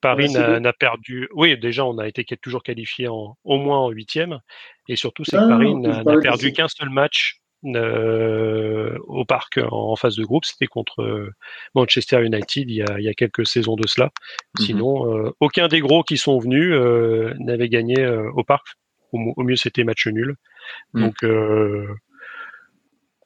Paris 0.01 0.33
n'a 0.33 0.73
perdu. 0.73 1.29
Oui, 1.35 1.59
déjà, 1.59 1.85
on 1.85 1.99
a 1.99 2.09
été 2.09 2.25
toujours 2.37 2.63
qualifié 2.63 3.09
en, 3.09 3.37
au 3.45 3.59
moins 3.59 3.79
en 3.79 3.91
huitième. 3.91 4.41
Et 4.89 4.97
surtout, 4.97 5.25
c'est 5.25 5.37
que 5.37 5.49
Paris 5.49 5.75
n'a 5.75 6.03
perdu 6.21 6.53
qu'un 6.53 6.69
seul 6.69 6.89
match 6.89 7.41
euh, 7.65 8.97
au 9.07 9.25
parc 9.25 9.61
en, 9.71 9.97
phase 9.97 10.17
de 10.17 10.25
groupe. 10.25 10.45
C'était 10.45 10.67
contre 10.67 11.03
euh, 11.03 11.31
Manchester 11.75 12.25
United 12.25 12.71
il 12.71 12.77
y, 12.77 12.83
a, 12.83 12.99
il 12.99 13.05
y, 13.05 13.09
a, 13.09 13.15
quelques 13.15 13.47
saisons 13.47 13.77
de 13.77 13.87
cela. 13.87 14.07
Mmh 14.59 14.63
Sinon, 14.63 15.15
euh, 15.15 15.31
aucun 15.41 15.69
des 15.69 15.81
gros 15.81 16.03
qui 16.03 16.17
sont 16.17 16.39
venus 16.39 16.73
euh, 16.73 17.35
n'avait 17.39 17.69
gagné 17.69 18.07
au 18.35 18.45
parc. 18.45 18.67
Au, 19.13 19.43
mieux, 19.43 19.57
c'était 19.57 19.85
match 19.85 20.07
nul. 20.07 20.37
Mmh. 20.95 21.01
Donc, 21.01 21.25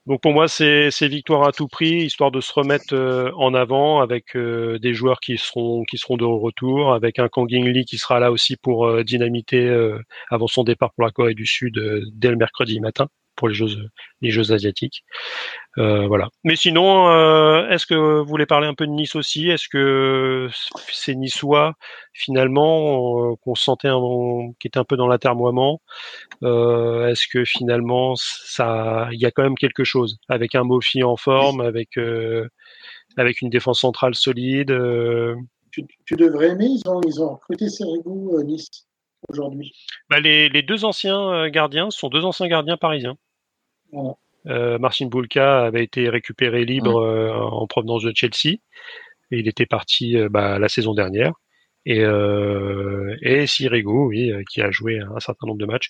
donc 0.07 0.21
pour 0.21 0.35
moi, 0.35 0.49
c'est 0.49 0.91
victoire 1.09 1.49
à 1.49 1.53
tout 1.53 1.67
prix, 1.67 2.03
histoire 2.03 2.31
de 2.31 2.43
se 2.43 2.53
remettre 2.53 2.93
euh, 2.95 3.31
en 3.37 3.55
avant 3.55 4.03
avec 4.03 4.37
euh, 4.37 4.79
des 4.79 4.93
joueurs 4.93 5.19
qui 5.19 5.39
seront 5.39 5.83
qui 5.85 5.97
seront 5.97 6.19
de 6.19 6.27
retour, 6.27 6.93
avec 6.93 7.19
un 7.19 7.29
Kang 7.29 7.51
Lee 7.51 7.87
qui 7.87 7.97
sera 7.97 8.21
là 8.21 8.31
aussi 8.31 8.57
pour 8.57 8.87
euh, 8.87 9.03
dynamiter 9.03 9.67
avant 10.31 10.47
son 10.47 10.63
départ 10.63 10.93
pour 10.93 11.05
la 11.05 11.11
Corée 11.11 11.35
du 11.35 11.47
Sud 11.47 11.81
dès 12.13 12.31
le 12.31 12.37
mercredi 12.37 12.81
matin 12.81 13.09
pour 13.37 13.49
les 13.49 13.55
Jeux, 13.55 13.69
les 14.21 14.31
Jeux 14.31 14.53
asiatiques. 14.53 15.05
Euh, 15.79 16.07
voilà. 16.07 16.29
Mais 16.45 16.57
sinon, 16.57 17.09
euh, 17.09 17.69
est-ce 17.69 17.87
que 17.87 17.95
vous 17.95 18.25
voulez 18.27 18.47
parler 18.47 18.67
un 18.67 18.75
peu 18.75 18.87
de 18.87 18.93
Nice 18.93 19.17
aussi? 19.17 19.51
Est-ce 19.51 19.69
que 19.69 20.49
c'est 20.93 21.15
Niçois 21.15 21.75
finalement 22.13 23.33
euh, 23.33 23.35
qu'on 23.43 23.55
sentait 23.55 23.89
un, 23.89 24.01
qui 24.61 24.69
était 24.69 24.79
un 24.79 24.85
peu 24.85 24.97
dans 24.97 25.09
l'atermoiement? 25.09 25.81
Est-ce 26.43 27.27
que 27.33 27.45
finalement 27.45 28.15
ça, 28.17 29.09
il 29.13 29.21
y 29.21 29.27
a 29.27 29.31
quand 29.31 29.43
même 29.43 29.57
quelque 29.57 29.85
chose 29.85 30.19
avec 30.29 30.55
un 30.55 30.65
Mofi 30.65 31.03
en 31.03 31.17
forme, 31.17 31.61
avec 31.61 31.99
avec 33.17 33.41
une 33.41 33.51
défense 33.51 33.81
centrale 33.81 34.15
solide 34.15 34.77
tu, 35.71 36.15
devrais 36.15 36.51
aimer. 36.51 36.67
Ils 36.67 36.89
ont 36.89 37.01
ils 37.03 37.21
ont 37.21 37.35
recruté 37.35 37.69
Serigou 37.69 38.41
Nice 38.45 38.87
aujourd'hui. 39.29 39.73
Bah 40.11 40.21
les, 40.21 40.49
les 40.49 40.63
deux 40.63 40.85
anciens 40.85 41.49
gardiens 41.49 41.91
sont 41.91 42.09
deux 42.09 42.25
anciens 42.25 42.49
gardiens 42.49 42.77
parisiens. 42.77 43.17
Euh, 44.47 44.79
Marcin 44.79 45.07
Bulka 45.07 45.65
avait 45.65 45.85
été 45.85 46.09
récupéré 46.09 46.65
libre 46.65 47.01
euh, 47.01 47.33
en 47.33 47.67
provenance 47.67 48.03
de 48.03 48.13
Chelsea. 48.15 48.59
Et 49.31 49.39
il 49.39 49.49
était 49.49 49.67
parti 49.67 50.19
euh, 50.19 50.29
bah, 50.29 50.59
la 50.59 50.69
saison 50.69 50.95
dernière. 50.95 51.33
Et, 51.87 52.01
euh, 52.01 53.17
et 53.23 53.47
Sirigu, 53.47 53.91
oui, 53.91 54.33
qui 54.51 54.63
a 54.63 54.71
joué 54.71 55.01
un 55.01 55.21
certain 55.21 55.47
nombre 55.47 55.61
de 55.61 55.67
matchs. 55.67 55.89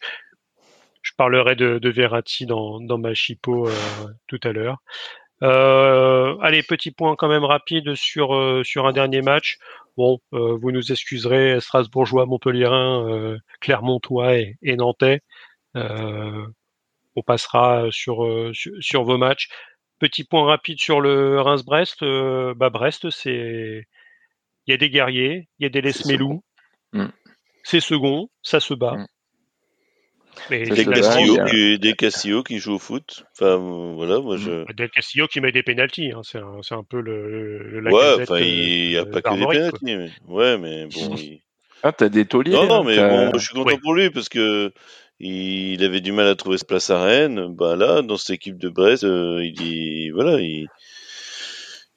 Je 1.02 1.12
parlerai 1.16 1.54
de, 1.54 1.78
de 1.78 1.90
Verratti 1.90 2.46
dans, 2.46 2.80
dans 2.80 2.98
ma 2.98 3.14
chipo 3.14 3.68
tout 4.26 4.40
à 4.42 4.52
l'heure. 4.52 4.78
Allez, 5.40 6.62
petit 6.62 6.90
point 6.90 7.16
quand 7.16 7.28
même 7.28 7.44
rapide 7.44 7.94
sur 7.94 8.62
sur 8.64 8.86
un 8.86 8.92
dernier 8.92 9.22
match. 9.22 9.58
Bon, 9.96 10.18
vous 10.32 10.72
nous 10.72 10.92
excuserez, 10.92 11.60
Strasbourgeois, 11.60 12.26
Montpellierin, 12.26 13.38
Clermontois 13.60 14.36
et, 14.36 14.56
et 14.62 14.76
Nantais 14.76 15.20
on 17.16 17.22
passera 17.22 17.88
sur, 17.90 18.24
euh, 18.24 18.52
sur, 18.80 19.04
vos 19.04 19.18
matchs. 19.18 19.48
Petit 19.98 20.24
point 20.24 20.44
rapide 20.44 20.80
sur 20.80 21.00
le 21.00 21.40
Reims-Brest. 21.40 22.02
Euh, 22.02 22.54
bah 22.54 22.70
Brest, 22.70 23.10
c'est 23.10 23.86
il 24.66 24.70
y 24.70 24.74
a 24.74 24.76
des 24.76 24.90
guerriers, 24.90 25.48
il 25.58 25.64
y 25.64 25.66
a 25.66 25.68
des 25.68 25.80
Lesmelou. 25.80 26.42
Mm. 26.92 27.06
C'est 27.62 27.80
second, 27.80 28.28
ça 28.42 28.60
se 28.60 28.74
bat. 28.74 28.96
Mm. 28.96 29.06
Des, 30.50 30.84
Castillo 30.84 31.44
qui, 31.46 31.78
des 31.78 31.92
Castillo 31.94 32.42
qui 32.42 32.58
jouent 32.58 32.74
au 32.74 32.78
foot. 32.78 33.24
Enfin, 33.32 33.56
voilà, 33.94 34.20
moi 34.20 34.36
je. 34.36 34.50
Mm. 34.50 34.66
Des 34.76 34.88
Castillo 34.88 35.26
qui 35.26 35.40
met 35.40 35.52
des 35.52 35.62
pénalties. 35.62 36.12
Hein. 36.12 36.20
C'est 36.22 36.38
un, 36.38 36.60
un, 36.70 36.82
peu 36.82 37.00
le. 37.00 37.80
la 37.80 37.90
ouais, 37.90 38.22
enfin, 38.22 38.38
il 38.38 38.90
n'y 38.90 38.96
a 38.96 39.04
pas 39.04 39.22
que 39.22 39.34
des 39.34 39.46
pénalties. 39.46 39.78
Mais... 39.82 40.10
Ouais, 40.26 40.58
mais 40.58 40.86
bon. 40.86 41.14
Il... 41.16 41.40
Ah, 41.82 41.92
t'as 41.92 42.08
des 42.08 42.24
tauliers. 42.24 42.52
Non, 42.52 42.66
non, 42.66 42.84
mais 42.84 42.96
bon, 42.96 43.32
je 43.34 43.44
suis 43.44 43.54
content 43.54 43.76
pour 43.78 43.94
lui 43.94 44.10
parce 44.10 44.28
que 44.28 44.72
il 45.20 45.84
avait 45.84 46.00
du 46.00 46.12
mal 46.12 46.26
à 46.26 46.34
trouver 46.34 46.58
sa 46.58 46.64
place 46.64 46.90
à 46.90 47.02
Rennes. 47.02 47.54
Bah 47.54 47.76
là, 47.76 48.02
dans 48.02 48.16
cette 48.16 48.36
équipe 48.36 48.58
de 48.58 48.68
Brest, 48.68 49.04
euh, 49.04 49.44
il 49.44 49.52
dit 49.52 50.10
voilà, 50.10 50.40
il, 50.40 50.68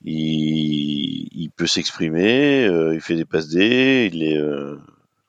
il, 0.04 1.50
peut 1.56 1.68
s'exprimer, 1.68 2.66
euh, 2.66 2.94
il 2.94 3.02
fait 3.02 3.16
des 3.16 3.26
passes 3.26 3.50
D, 3.50 4.10
il 4.14 4.24
est 4.24 4.38
euh, 4.38 4.78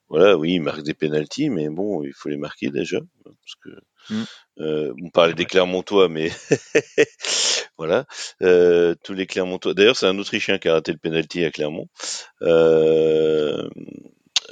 voilà, 0.09 0.37
oui, 0.37 0.55
il 0.55 0.63
marque 0.63 0.83
des 0.83 0.95
pénalties, 0.95 1.51
mais 1.51 1.69
bon, 1.69 2.03
il 2.03 2.13
faut 2.15 2.29
les 2.29 2.37
marquer 2.37 2.71
déjà 2.71 2.99
parce 3.25 3.55
que 3.63 4.15
mm. 4.15 4.95
on 5.05 5.11
parlait 5.11 5.35
des 5.35 5.45
Clermontois, 5.45 6.09
mais 6.09 6.31
voilà, 7.79 8.07
tous 8.41 9.15
les 9.15 9.27
Clermontois. 9.27 9.75
D'ailleurs, 9.75 9.97
c'est 9.97 10.07
un 10.07 10.19
Autrichien 10.19 10.59
qui 10.59 10.69
a 10.69 10.75
raté 10.75 10.93
le 10.93 10.99
pénalty 10.99 11.45
à 11.45 11.51
Clermont. 11.51 11.89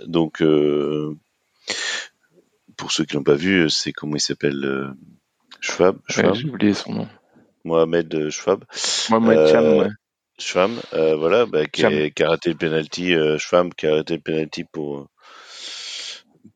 donc 0.06 0.42
pour 2.76 2.92
ceux 2.92 3.04
qui 3.04 3.14
l'ont 3.14 3.22
pas 3.22 3.34
vu, 3.34 3.68
c'est 3.70 3.92
comment 3.92 4.16
il 4.16 4.20
s'appelle 4.20 4.64
euh, 4.64 4.88
Schwab. 5.60 5.98
J'ai 6.08 6.26
oublié 6.44 6.74
son 6.74 6.92
nom. 6.92 7.08
Mohamed 7.64 8.14
euh, 8.14 8.30
Schwab. 8.30 8.64
Mohamed 9.10 9.38
euh, 9.38 9.52
Cham, 9.52 9.78
ouais. 9.78 9.88
Schwab, 10.38 10.70
euh, 10.92 11.16
voilà, 11.16 11.46
bah, 11.46 11.66
qui, 11.66 11.84
a, 11.84 12.10
qui, 12.10 12.22
a, 12.22 12.28
arrêté 12.28 12.50
le 12.50 12.56
penalty. 12.56 13.14
Euh, 13.14 13.38
Schwab 13.38 13.74
qui 13.74 13.86
a 13.86 13.92
arrêté 13.92 14.14
le 14.14 14.20
penalty 14.20 14.64
pour 14.64 15.08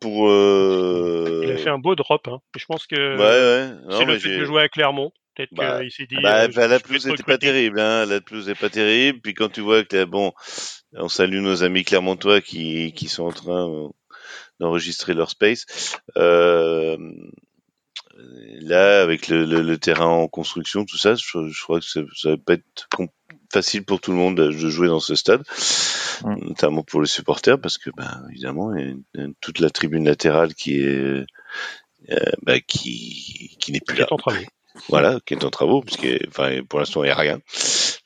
pour. 0.00 0.28
Euh... 0.28 1.42
Il 1.44 1.50
a 1.50 1.56
fait 1.56 1.70
un 1.70 1.78
beau 1.78 1.94
drop. 1.94 2.26
Hein. 2.28 2.40
Je 2.56 2.64
pense 2.64 2.86
que 2.86 2.96
ouais, 2.96 3.88
ouais. 3.88 3.96
c'est 3.98 4.04
le 4.04 4.18
fait 4.18 4.38
de 4.38 4.44
jouer 4.44 4.62
à 4.62 4.68
Clermont. 4.68 5.12
Peut-être 5.36 5.54
bah, 5.54 5.80
qu'il 5.80 5.92
s'est 5.92 6.06
dit. 6.06 6.16
Bah, 6.22 6.48
bah, 6.48 6.66
la 6.66 6.80
pelouse 6.80 7.06
n'était 7.06 7.22
pas 7.22 7.38
terrible. 7.38 7.78
Hein. 7.78 8.06
La 8.06 8.20
pelouse 8.20 8.48
n'est 8.48 8.54
pas 8.54 8.70
terrible. 8.70 9.20
Puis 9.20 9.34
quand 9.34 9.50
tu 9.50 9.60
vois 9.60 9.84
que 9.84 10.04
bon, 10.04 10.32
on 10.94 11.08
salue 11.08 11.40
nos 11.40 11.62
amis 11.62 11.84
clermontois 11.84 12.40
qui 12.40 12.92
qui 12.92 13.08
sont 13.08 13.24
en 13.24 13.32
train 13.32 13.90
d'enregistrer 14.58 15.14
leur 15.14 15.30
space. 15.30 15.98
Euh, 16.16 16.96
là, 18.60 19.02
avec 19.02 19.28
le, 19.28 19.76
terrain 19.76 20.06
en 20.06 20.28
construction, 20.28 20.84
tout 20.84 20.98
ça, 20.98 21.14
je, 21.14 21.62
crois 21.62 21.80
que 21.80 21.86
ça, 21.86 22.00
ça 22.14 22.30
va 22.30 22.36
pas 22.36 22.54
être 22.54 22.88
facile 23.52 23.84
pour 23.84 24.00
tout 24.00 24.10
le 24.12 24.16
monde 24.16 24.36
de 24.36 24.50
jouer 24.50 24.88
dans 24.88 25.00
ce 25.00 25.14
stade, 25.14 25.42
notamment 26.24 26.82
pour 26.82 27.00
les 27.00 27.08
supporters, 27.08 27.60
parce 27.60 27.78
que, 27.78 27.90
ben, 27.96 28.22
évidemment, 28.30 28.74
il 28.74 29.02
y 29.14 29.20
a 29.20 29.26
toute 29.40 29.58
la 29.58 29.70
tribune 29.70 30.04
latérale 30.04 30.54
qui 30.54 30.80
est, 30.80 31.24
euh, 32.10 32.16
bah, 32.42 32.60
qui, 32.60 33.56
qui 33.58 33.72
n'est 33.72 33.80
plus 33.80 33.98
là. 33.98 34.06
en 34.10 34.16
travaux. 34.16 34.38
Voilà, 34.88 35.18
qui 35.26 35.34
est 35.34 35.44
en 35.44 35.50
travaux, 35.50 35.82
puisque, 35.82 36.06
enfin, 36.28 36.60
pour 36.68 36.78
l'instant, 36.78 37.02
il 37.02 37.06
n'y 37.06 37.12
a 37.12 37.16
rien. 37.16 37.40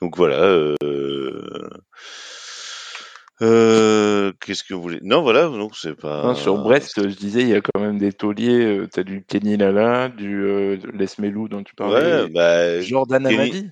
Donc 0.01 0.17
voilà. 0.17 0.43
Euh, 0.43 0.77
euh, 3.43 4.33
qu'est-ce 4.41 4.65
que 4.65 4.75
vous 4.75 4.81
voulez? 4.81 5.01
Non, 5.03 5.23
voilà, 5.23 5.49
donc 5.49 5.77
c'est 5.77 5.95
pas. 5.95 6.35
sur 6.35 6.57
Brest, 6.59 7.03
je 7.03 7.15
disais, 7.15 7.43
il 7.43 7.49
y 7.49 7.55
a 7.55 7.61
quand 7.61 7.81
même 7.81 7.99
des 7.99 8.13
tauliers. 8.13 8.65
Euh, 8.65 8.89
T'as 8.91 9.03
du 9.03 9.25
Kenny 9.25 9.57
Lala, 9.57 10.09
du 10.09 10.45
euh, 10.45 10.79
Lesmelou 10.95 11.49
dont 11.49 11.63
tu 11.63 11.75
parlais. 11.75 12.23
Ouais, 12.23 12.31
bah, 12.31 12.81
Jordan 12.81 13.29
Kenny... 13.29 13.71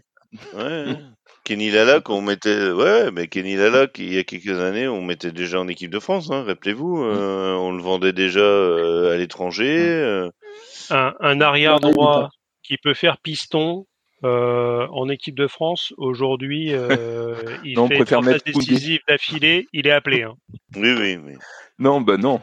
Ouais. 0.55 0.97
Kenny 1.45 1.71
Lala, 1.71 2.01
qu'on 2.01 2.21
mettait, 2.21 2.71
ouais, 2.71 3.11
mais 3.11 3.27
Kenny 3.27 3.57
Lala, 3.57 3.89
il 3.99 4.15
y 4.15 4.19
a 4.19 4.25
quelques 4.25 4.61
années, 4.61 4.87
on 4.87 5.03
mettait 5.03 5.33
déjà 5.33 5.61
en 5.61 5.67
équipe 5.67 5.91
de 5.91 5.99
France, 5.99 6.31
hein, 6.31 6.45
rappelez-vous, 6.45 7.03
euh, 7.03 7.55
on 7.55 7.73
le 7.73 7.83
vendait 7.83 8.13
déjà 8.13 8.41
euh, 8.41 9.13
à 9.13 9.17
l'étranger. 9.17 10.29
Un, 10.91 11.15
un, 11.21 11.41
arrière 11.41 11.81
droit 11.81 12.31
qui 12.63 12.77
peut 12.79 12.95
faire 12.95 13.19
piston, 13.19 13.87
euh, 14.25 14.87
en 14.93 15.09
équipe 15.09 15.35
de 15.35 15.49
France, 15.49 15.93
aujourd'hui, 15.97 16.73
euh, 16.73 17.35
il 17.65 17.75
non, 17.75 17.89
fait 17.89 18.05
trois 18.05 18.23
phases 18.23 18.45
décisives 18.45 19.01
d'affilée, 19.09 19.67
il 19.73 19.89
est 19.89 19.93
appelé. 19.93 20.23
Hein. 20.23 20.35
Oui, 20.77 20.93
oui, 20.97 21.17
oui. 21.17 21.33
Non, 21.81 22.01
bah 22.01 22.17
non. 22.19 22.41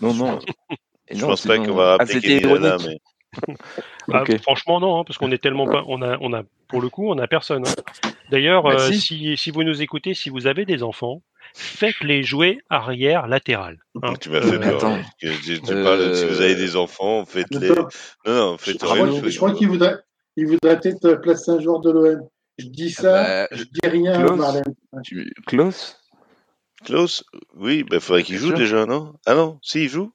Non, 0.00 0.14
non. 0.14 0.38
Je 1.10 1.20
pense 1.20 1.44
pas 1.44 1.58
qu'on 1.58 1.74
va 1.74 1.96
rappeler 1.96 2.40
ah, 2.44 2.58
là, 2.58 2.76
mais... 2.86 2.98
Ah, 4.12 4.22
franchement, 4.40 4.78
non, 4.78 5.00
hein, 5.00 5.04
parce 5.04 5.18
qu'on 5.18 5.32
est 5.32 5.42
tellement 5.42 5.66
pas. 5.66 5.82
On 5.88 6.00
a, 6.02 6.16
on 6.20 6.32
a, 6.32 6.44
pour 6.68 6.80
le 6.80 6.88
coup, 6.88 7.10
on 7.10 7.18
a 7.18 7.26
personne. 7.26 7.66
Hein. 7.66 8.10
D'ailleurs, 8.30 8.66
euh, 8.66 8.90
si. 8.92 9.36
si, 9.36 9.50
vous 9.50 9.64
nous 9.64 9.82
écoutez, 9.82 10.14
si 10.14 10.30
vous 10.30 10.46
avez 10.46 10.64
des 10.64 10.82
enfants, 10.82 11.22
faites-les 11.54 12.22
jouer 12.22 12.58
arrière 12.68 13.26
latéral. 13.26 13.78
Hein. 14.02 14.14
Tu 14.20 14.30
m'as 14.30 14.40
fait 14.40 14.58
peur. 14.58 14.98
Tu, 15.18 15.60
parles, 15.60 16.14
si 16.16 16.26
vous 16.26 16.40
avez 16.40 16.54
des 16.54 16.76
enfants, 16.76 17.24
faites-les. 17.24 17.68
Non, 17.68 17.86
non, 18.26 18.58
faites 18.58 18.80
Je, 18.80 19.30
je 19.30 19.36
crois 19.36 19.52
qu'il 19.52 19.68
voudrait, 19.68 19.98
il 20.36 20.46
voudrait 20.46 20.78
peut-être 20.80 21.14
placer 21.20 21.50
un 21.50 21.60
joueur 21.60 21.80
de 21.80 21.90
l'OM. 21.90 22.28
Je 22.58 22.66
dis 22.66 22.90
ça, 22.90 23.12
bah, 23.24 23.48
je 23.52 23.64
dis 23.64 23.80
rien, 23.84 24.36
Marlène. 24.36 24.62
Klaus? 25.46 25.96
Klaus 26.84 27.24
Oui, 27.56 27.78
il 27.78 27.84
bah, 27.84 28.00
faudrait 28.00 28.22
qu'il 28.22 28.36
joue 28.36 28.52
déjà, 28.52 28.86
non? 28.86 29.14
Ah 29.26 29.34
non, 29.34 29.58
si, 29.62 29.84
il 29.84 29.88
joue 29.88 30.12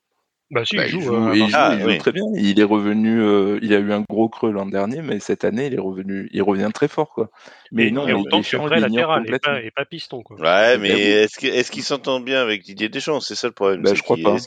bah 0.56 0.64
si, 0.64 0.78
bah, 0.78 0.88
il, 0.88 1.02
joue, 1.02 1.14
euh, 1.14 1.36
il, 1.36 1.50
joue, 1.50 1.54
ah, 1.54 1.76
il 1.78 1.82
joue, 1.82 1.98
très 1.98 2.14
bien. 2.14 2.24
Il 2.34 2.62
est 2.62 2.64
revenu, 2.64 3.22
euh, 3.22 3.60
il 3.62 3.74
a 3.74 3.78
eu 3.78 3.92
un 3.92 4.06
gros 4.10 4.30
creux 4.30 4.54
l'an 4.54 4.66
dernier, 4.66 5.02
mais 5.02 5.20
cette 5.20 5.44
année, 5.44 5.66
il 5.66 5.74
est 5.74 5.80
revenu, 5.80 6.30
il 6.32 6.42
revient 6.44 6.70
très 6.74 6.88
fort, 6.88 7.10
quoi. 7.10 7.30
Mais, 7.74 7.92
non, 7.92 8.08
il 8.08 8.14
autant 8.14 8.42
que 8.42 8.56
vrai 8.56 8.80
latéral 8.80 9.26
et 9.28 9.38
pas, 9.38 9.62
et 9.62 9.70
pas, 9.70 9.84
piston, 9.84 10.24
quoi. 10.24 10.40
Ouais, 10.40 10.78
mais 10.78 10.92
est-ce 10.92 11.38
qu'il 11.38 11.50
est 11.50 11.70
qu'il 11.70 11.84
s'entend 11.84 12.22
bien 12.22 12.42
avec 12.42 12.64
Didier 12.64 12.88
Deschamps? 12.88 13.20
C'est 13.20 13.36
ça 13.36 13.48
le 13.48 13.54
problème. 13.54 13.82
Bah, 13.82 13.94
je 13.94 14.02
crois 14.02 14.16
pas. 14.16 14.38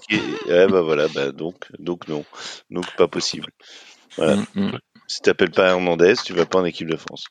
Ouais, 0.48 0.66
bah 0.66 0.80
voilà, 0.80 1.08
bah 1.08 1.30
donc, 1.30 1.66
donc 1.78 2.08
non, 2.08 2.24
donc 2.70 2.86
pas 2.96 3.06
possible. 3.06 3.48
Voilà. 4.16 4.36
Mm, 4.36 4.46
mm. 4.54 4.78
Si 5.08 5.20
t'appelles 5.20 5.50
pas 5.50 5.68
Hernandez, 5.68 6.14
tu 6.24 6.32
vas 6.32 6.46
pas 6.46 6.60
en 6.60 6.64
équipe 6.64 6.88
de 6.88 6.96
France. 6.96 7.26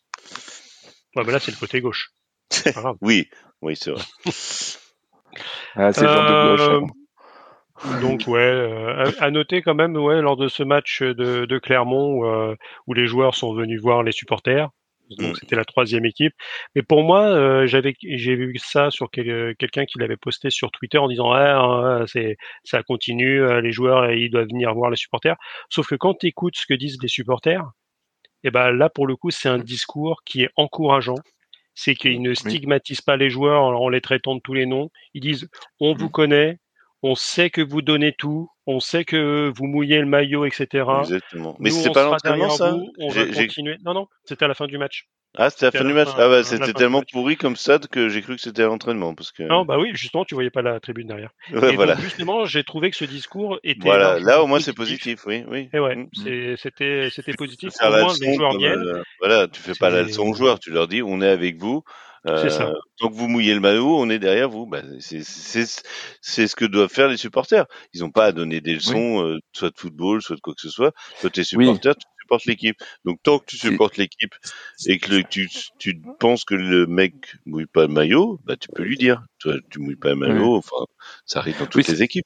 Ouais, 1.15 1.23
bah 1.23 1.31
là, 1.31 1.39
c'est 1.39 1.51
le 1.51 1.57
côté 1.57 1.81
gauche. 1.81 2.11
oui, 3.01 3.27
oui, 3.63 3.75
c'est 3.75 3.89
vrai. 3.89 4.03
ah, 5.75 5.91
c'est 5.91 6.01
le 6.01 6.07
genre 6.07 6.25
de 6.29 6.55
gauche. 6.55 6.69
Hein. 6.69 7.06
Euh, 7.85 8.01
donc 8.01 8.23
ouais, 8.27 8.39
euh, 8.39 9.11
à, 9.19 9.31
noter 9.31 9.61
quand 9.61 9.75
même, 9.75 9.95
ouais, 9.95 10.21
lors 10.21 10.37
de 10.37 10.47
ce 10.47 10.63
match 10.63 11.01
de, 11.01 11.45
de 11.45 11.59
Clermont 11.59 12.13
où, 12.13 12.25
euh, 12.25 12.55
où, 12.87 12.93
les 12.93 13.07
joueurs 13.07 13.35
sont 13.35 13.53
venus 13.53 13.81
voir 13.81 14.03
les 14.03 14.11
supporters, 14.11 14.69
donc 15.15 15.37
c'était 15.37 15.55
la 15.55 15.65
troisième 15.65 16.05
équipe. 16.05 16.33
Mais 16.75 16.81
pour 16.81 17.03
moi, 17.03 17.21
euh, 17.21 17.67
j'avais 17.67 17.95
j'ai 18.01 18.35
vu 18.35 18.55
ça 18.57 18.91
sur 18.91 19.09
quelqu'un 19.09 19.85
qui 19.85 19.99
l'avait 19.99 20.17
posté 20.17 20.49
sur 20.49 20.71
Twitter 20.71 20.97
en 20.97 21.07
disant 21.07 21.31
ah, 21.31 22.03
c'est 22.07 22.37
ça 22.63 22.83
continue, 22.83 23.41
euh, 23.41 23.61
les 23.61 23.71
joueurs 23.71 24.11
ils 24.11 24.29
doivent 24.29 24.47
venir 24.47 24.73
voir 24.73 24.89
les 24.89 24.97
supporters. 24.97 25.35
Sauf 25.69 25.87
que 25.87 25.95
quand 25.95 26.15
tu 26.15 26.27
écoutes 26.27 26.57
ce 26.57 26.65
que 26.65 26.73
disent 26.73 26.97
les 27.01 27.07
supporters, 27.07 27.63
et 28.43 28.47
eh 28.49 28.51
ben 28.51 28.71
là 28.71 28.89
pour 28.89 29.07
le 29.07 29.15
coup 29.15 29.31
c'est 29.31 29.49
un 29.49 29.59
discours 29.59 30.21
qui 30.25 30.43
est 30.43 30.49
encourageant. 30.57 31.17
C'est 31.79 31.93
qu'ils 31.93 32.23
ne 32.23 32.33
stigmatisent 32.33 33.01
pas 33.01 33.17
les 33.17 33.29
joueurs 33.29 33.61
en 33.61 33.87
les 33.89 34.01
traitant 34.01 34.33
de 34.35 34.41
tous 34.43 34.55
les 34.55 34.65
noms. 34.65 34.89
Ils 35.13 35.21
disent 35.21 35.47
on 35.79 35.93
vous 35.93 36.07
mm. 36.07 36.11
connaît, 36.11 36.59
on 37.03 37.15
sait 37.15 37.49
que 37.49 37.61
vous 37.61 37.81
donnez 37.81 38.13
tout, 38.13 38.49
on 38.65 38.79
sait 38.79 39.05
que 39.05 39.51
vous 39.55 39.65
mouillez 39.65 39.99
le 39.99 40.05
maillot, 40.05 40.45
etc. 40.45 40.85
Exactement. 40.99 41.55
Mais 41.59 41.69
c'est 41.69 41.91
pas 41.91 42.03
l'entraînement 42.03 42.49
ça 42.49 42.75
On 42.99 43.09
va 43.09 43.25
continuer. 43.25 43.77
Non, 43.85 43.93
non, 43.93 44.07
c'était 44.25 44.45
à 44.45 44.47
la 44.47 44.53
fin 44.53 44.67
du 44.67 44.77
match. 44.77 45.07
Ah, 45.39 45.51
c'était 45.51 45.67
à 45.67 45.71
la 45.71 45.79
fin 45.79 45.85
du 45.85 45.93
match. 45.93 46.09
ah 46.17 46.29
bah 46.29 46.43
c'était 46.43 46.73
tellement 46.73 47.03
pourri 47.11 47.37
comme 47.37 47.55
ça 47.55 47.77
que 47.77 48.09
j'ai 48.09 48.21
cru 48.21 48.35
que 48.35 48.41
c'était 48.41 48.63
à 48.63 48.67
l'entraînement 48.67 49.13
parce 49.13 49.31
que. 49.31 49.43
Non, 49.43 49.65
bah 49.65 49.77
oui, 49.77 49.91
justement, 49.93 50.25
tu 50.25 50.33
voyais 50.33 50.49
pas 50.49 50.63
la 50.63 50.79
tribune 50.79 51.07
derrière. 51.07 51.31
Ouais, 51.53 51.75
voilà. 51.75 51.93
donc, 51.93 52.03
justement, 52.03 52.45
j'ai 52.45 52.63
trouvé 52.63 52.89
que 52.89 52.95
ce 52.95 53.05
discours 53.05 53.59
était. 53.63 53.87
Voilà, 53.87 54.19
là 54.19 54.41
au 54.41 54.47
moins 54.47 54.59
c'est 54.59 54.73
positif, 54.73 55.25
oui, 55.27 55.43
oui. 55.47 55.69
Et 55.73 55.79
ouais, 55.79 55.95
mm. 55.95 56.57
c'était 56.57 57.09
c'était 57.11 57.33
positif. 57.33 57.73
Au 57.83 57.89
moins 57.89 58.13
les 58.19 58.33
joueurs 58.33 58.57
viennent. 58.57 58.79
Euh, 58.79 59.03
voilà, 59.19 59.47
tu 59.47 59.61
fais 59.61 59.73
pas 59.73 59.89
la 59.89 60.03
leçon 60.03 60.23
aux 60.23 60.33
joueurs, 60.33 60.59
tu 60.59 60.71
leur 60.71 60.87
dis 60.87 61.03
on 61.03 61.21
est 61.21 61.29
avec 61.29 61.57
vous. 61.57 61.83
Euh, 62.25 62.73
tant 62.97 63.09
que 63.09 63.13
vous 63.13 63.27
mouillez 63.27 63.53
le 63.53 63.59
maillot, 63.59 63.97
on 63.97 64.09
est 64.09 64.19
derrière 64.19 64.49
vous. 64.49 64.65
Bah, 64.65 64.81
c'est 64.99 65.23
ce 65.23 66.55
que 66.55 66.65
doivent 66.65 66.89
faire 66.89 67.07
les 67.07 67.17
supporters. 67.17 67.65
Ils 67.93 68.01
n'ont 68.01 68.11
pas 68.11 68.25
à 68.25 68.31
donner 68.31 68.59
des 68.61 68.73
leçons, 68.73 69.23
euh, 69.23 69.39
soit 69.53 69.69
de 69.69 69.77
football, 69.77 70.21
soit 70.21 70.35
de 70.35 70.41
quoi 70.41 70.53
que 70.53 70.61
ce 70.61 70.69
soit. 70.69 70.93
Toi, 71.21 71.29
tu 71.29 71.39
es 71.39 71.43
supporter, 71.43 71.95
tu 71.95 72.05
supportes 72.21 72.45
l'équipe. 72.45 72.77
Donc, 73.05 73.19
tant 73.23 73.39
que 73.39 73.45
tu 73.45 73.57
supportes 73.57 73.97
l'équipe 73.97 74.33
et 74.87 74.97
que 74.99 75.21
tu, 75.21 75.49
tu 75.79 76.01
penses 76.19 76.43
que 76.43 76.55
le 76.55 76.85
mec 76.87 77.13
mouille 77.45 77.67
pas 77.67 77.83
le 77.83 77.93
maillot, 77.93 78.39
bah, 78.43 78.57
tu 78.57 78.67
peux 78.73 78.83
lui 78.83 78.97
dire. 78.97 79.23
Toi, 79.39 79.55
tu 79.69 79.79
mouilles 79.79 79.95
pas 79.95 80.09
le 80.09 80.15
maillot. 80.15 80.55
Enfin, 80.55 80.85
ça 81.25 81.39
arrive 81.39 81.59
dans 81.59 81.67
toutes 81.67 81.87
les 81.87 82.03
équipes. 82.03 82.25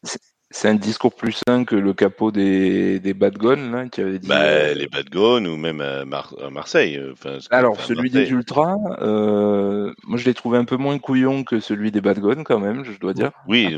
C'est 0.53 0.67
un 0.67 0.75
discours 0.75 1.13
plus 1.13 1.41
sain 1.47 1.63
que 1.63 1.75
le 1.75 1.93
capot 1.93 2.31
des, 2.31 2.99
des 2.99 3.13
Bad 3.13 3.41
là, 3.41 3.87
qui 3.87 4.01
avait 4.01 4.19
dit. 4.19 4.27
Bah, 4.27 4.41
euh, 4.41 4.73
les 4.73 4.87
Bad 4.87 5.15
ou 5.15 5.55
même 5.55 5.79
à, 5.79 6.03
Marseille. 6.49 6.97
Euh, 6.97 7.13
enfin, 7.13 7.37
Alors, 7.51 7.79
celui 7.79 8.09
des 8.09 8.29
Ultras, 8.29 8.75
euh, 9.01 9.93
moi 10.03 10.17
je 10.17 10.25
l'ai 10.25 10.33
trouvé 10.33 10.57
un 10.57 10.65
peu 10.65 10.75
moins 10.75 10.99
couillon 10.99 11.45
que 11.45 11.61
celui 11.61 11.91
des 11.91 12.01
Bad 12.01 12.19
quand 12.43 12.59
même, 12.59 12.83
je 12.83 12.99
dois 12.99 13.13
dire. 13.13 13.31
Oui, 13.47 13.77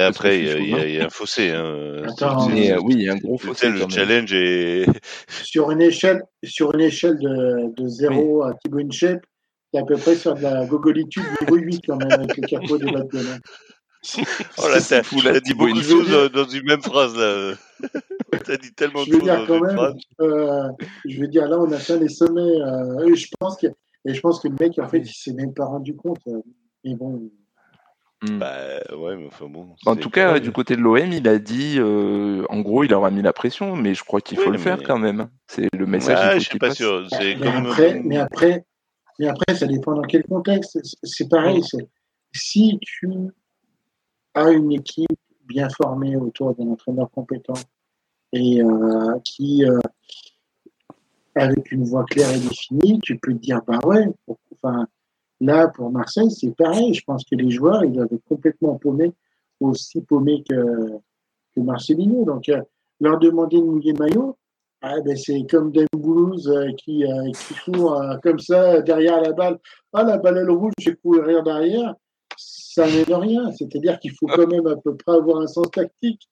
après, 0.00 0.40
il 0.40 0.68
y, 0.90 1.00
a 1.00 1.06
un 1.06 1.10
fossé. 1.10 1.50
Hein. 1.50 2.02
mais, 2.50 2.76
oui, 2.78 2.94
il 2.94 3.02
y 3.02 3.08
a 3.08 3.12
un 3.12 3.18
gros 3.18 3.38
fossé. 3.38 3.70
Le 3.70 3.88
challenge 3.88 4.32
est. 4.32 4.86
Sur 5.28 5.70
une 5.70 5.82
échelle, 5.82 6.22
sur 6.44 6.74
une 6.74 6.80
échelle 6.80 7.18
de, 7.18 7.72
de 7.76 7.88
0 7.88 8.42
à 8.42 8.54
Thibaut 8.54 8.78
Inchep, 8.78 9.20
c'est 9.72 9.80
à 9.80 9.84
peu 9.84 9.96
près 9.96 10.14
sur 10.14 10.34
de 10.34 10.42
la 10.42 10.66
gogolitude 10.66 11.22
niveau 11.40 11.56
8 11.56 11.82
quand 11.86 11.96
même 11.96 12.10
avec 12.10 12.36
le 12.36 12.46
capot 12.46 12.78
des 12.78 12.90
Bad 12.90 13.08
oh 14.58 14.68
là, 14.68 14.80
t'as 14.88 15.40
dit 15.40 15.54
beaucoup 15.54 15.78
de 15.78 15.82
choses 15.82 16.30
dans, 16.32 16.44
une 16.44 16.64
même 16.64 16.82
phrase 16.82 17.16
là. 17.16 17.54
t'as 18.44 18.56
dit 18.56 18.72
tellement 18.72 19.04
de 19.04 19.12
choses 19.12 19.24
dans 19.24 19.46
quand 19.46 19.58
une 19.58 19.66
même, 19.66 19.76
phrase. 19.76 19.94
Euh, 20.20 20.68
je 21.04 21.20
veux 21.20 21.28
dire, 21.28 21.48
là, 21.48 21.58
on 21.58 21.70
a 21.72 21.78
fait 21.78 21.98
les 21.98 22.08
sommets. 22.08 22.60
Euh, 22.60 23.06
et 23.06 23.16
je 23.16 23.28
pense 23.38 23.56
que, 23.56 23.66
et 24.04 24.14
je 24.14 24.20
pense 24.20 24.40
que 24.40 24.48
le 24.48 24.56
mec, 24.58 24.78
en 24.78 24.88
fait, 24.88 24.98
il 24.98 25.12
s'est 25.12 25.32
même 25.32 25.54
pas 25.54 25.64
rendu 25.64 25.94
compte. 25.96 26.20
Euh, 26.28 26.40
mais 26.84 26.94
bon. 26.94 27.30
Hmm. 28.22 28.38
Bah 28.38 28.80
ouais, 28.96 29.16
mais 29.16 29.26
enfin 29.26 29.46
bon. 29.48 29.68
En 29.86 29.94
tout 29.94 30.10
cas, 30.10 30.40
du 30.40 30.50
côté 30.50 30.74
de 30.74 30.80
l'OM, 30.80 31.12
il 31.12 31.28
a 31.28 31.38
dit, 31.38 31.76
euh, 31.78 32.44
en 32.48 32.60
gros, 32.60 32.82
il 32.82 32.92
aura 32.92 33.10
mis 33.10 33.22
la 33.22 33.32
pression, 33.32 33.76
mais 33.76 33.94
je 33.94 34.02
crois 34.02 34.20
qu'il 34.20 34.38
faut 34.38 34.50
le 34.50 34.58
faire 34.58 34.82
quand 34.82 34.98
même. 34.98 35.28
C'est 35.46 35.68
le 35.72 35.86
message. 35.86 36.18
Ah, 36.20 36.38
je 36.38 36.44
suis 36.48 36.58
pas 36.58 36.72
sûr. 36.72 37.06
Mais, 37.20 37.46
après, 37.46 38.00
mais, 38.04 38.18
après, 38.18 38.64
mais 39.20 39.28
après, 39.28 39.54
ça 39.54 39.66
dépend 39.66 39.94
dans 39.94 40.02
quel 40.02 40.24
contexte. 40.24 40.80
C'est 41.04 41.28
pareil. 41.28 41.62
Si 42.32 42.78
tu 42.82 43.08
une 44.46 44.72
équipe 44.72 45.08
bien 45.44 45.68
formée 45.70 46.16
autour 46.16 46.54
d'un 46.54 46.68
entraîneur 46.68 47.10
compétent 47.10 47.54
et 48.32 48.62
euh, 48.62 49.18
qui, 49.24 49.64
euh, 49.64 49.78
avec 51.34 51.72
une 51.72 51.84
voix 51.84 52.04
claire 52.04 52.30
et 52.30 52.38
définie, 52.38 53.00
tu 53.00 53.18
peux 53.18 53.32
te 53.32 53.38
dire, 53.38 53.60
bah 53.66 53.78
ouais, 53.84 54.06
enfin, 54.52 54.86
là, 55.40 55.68
pour 55.68 55.90
Marseille, 55.90 56.30
c'est 56.30 56.54
pareil. 56.54 56.92
Je 56.94 57.02
pense 57.04 57.24
que 57.24 57.34
les 57.34 57.50
joueurs, 57.50 57.84
ils 57.84 57.98
être 57.98 58.16
complètement 58.28 58.76
paumés, 58.76 59.12
aussi 59.60 60.02
paumés 60.02 60.44
que, 60.48 60.98
que 61.54 61.60
Marcelino. 61.60 62.24
Donc, 62.24 62.48
euh, 62.48 62.60
leur 63.00 63.18
demander 63.18 63.58
de 63.58 63.64
mouiller 63.64 63.92
le 63.92 63.98
maillot, 63.98 64.36
ah, 64.80 65.00
ben 65.04 65.16
c'est 65.16 65.44
comme 65.50 65.72
Demboulouse 65.72 66.52
qui, 66.76 67.04
qui 67.34 67.54
court 67.64 68.00
comme 68.22 68.38
ça 68.38 68.80
derrière 68.80 69.20
la 69.20 69.32
balle. 69.32 69.58
Ah, 69.92 70.04
la 70.04 70.18
balle 70.18 70.38
elle 70.38 70.50
rouge, 70.50 70.72
j'ai 70.78 70.94
courir 70.94 71.42
derrière 71.42 71.94
ça 72.38 72.86
n'aide 72.86 73.10
rien. 73.10 73.50
C'est-à-dire 73.52 73.98
qu'il 73.98 74.12
faut 74.12 74.26
quand 74.26 74.46
même 74.46 74.66
à 74.66 74.76
peu 74.76 74.96
près 74.96 75.16
avoir 75.16 75.40
un 75.40 75.46
sens 75.46 75.70
tactique. 75.70 76.28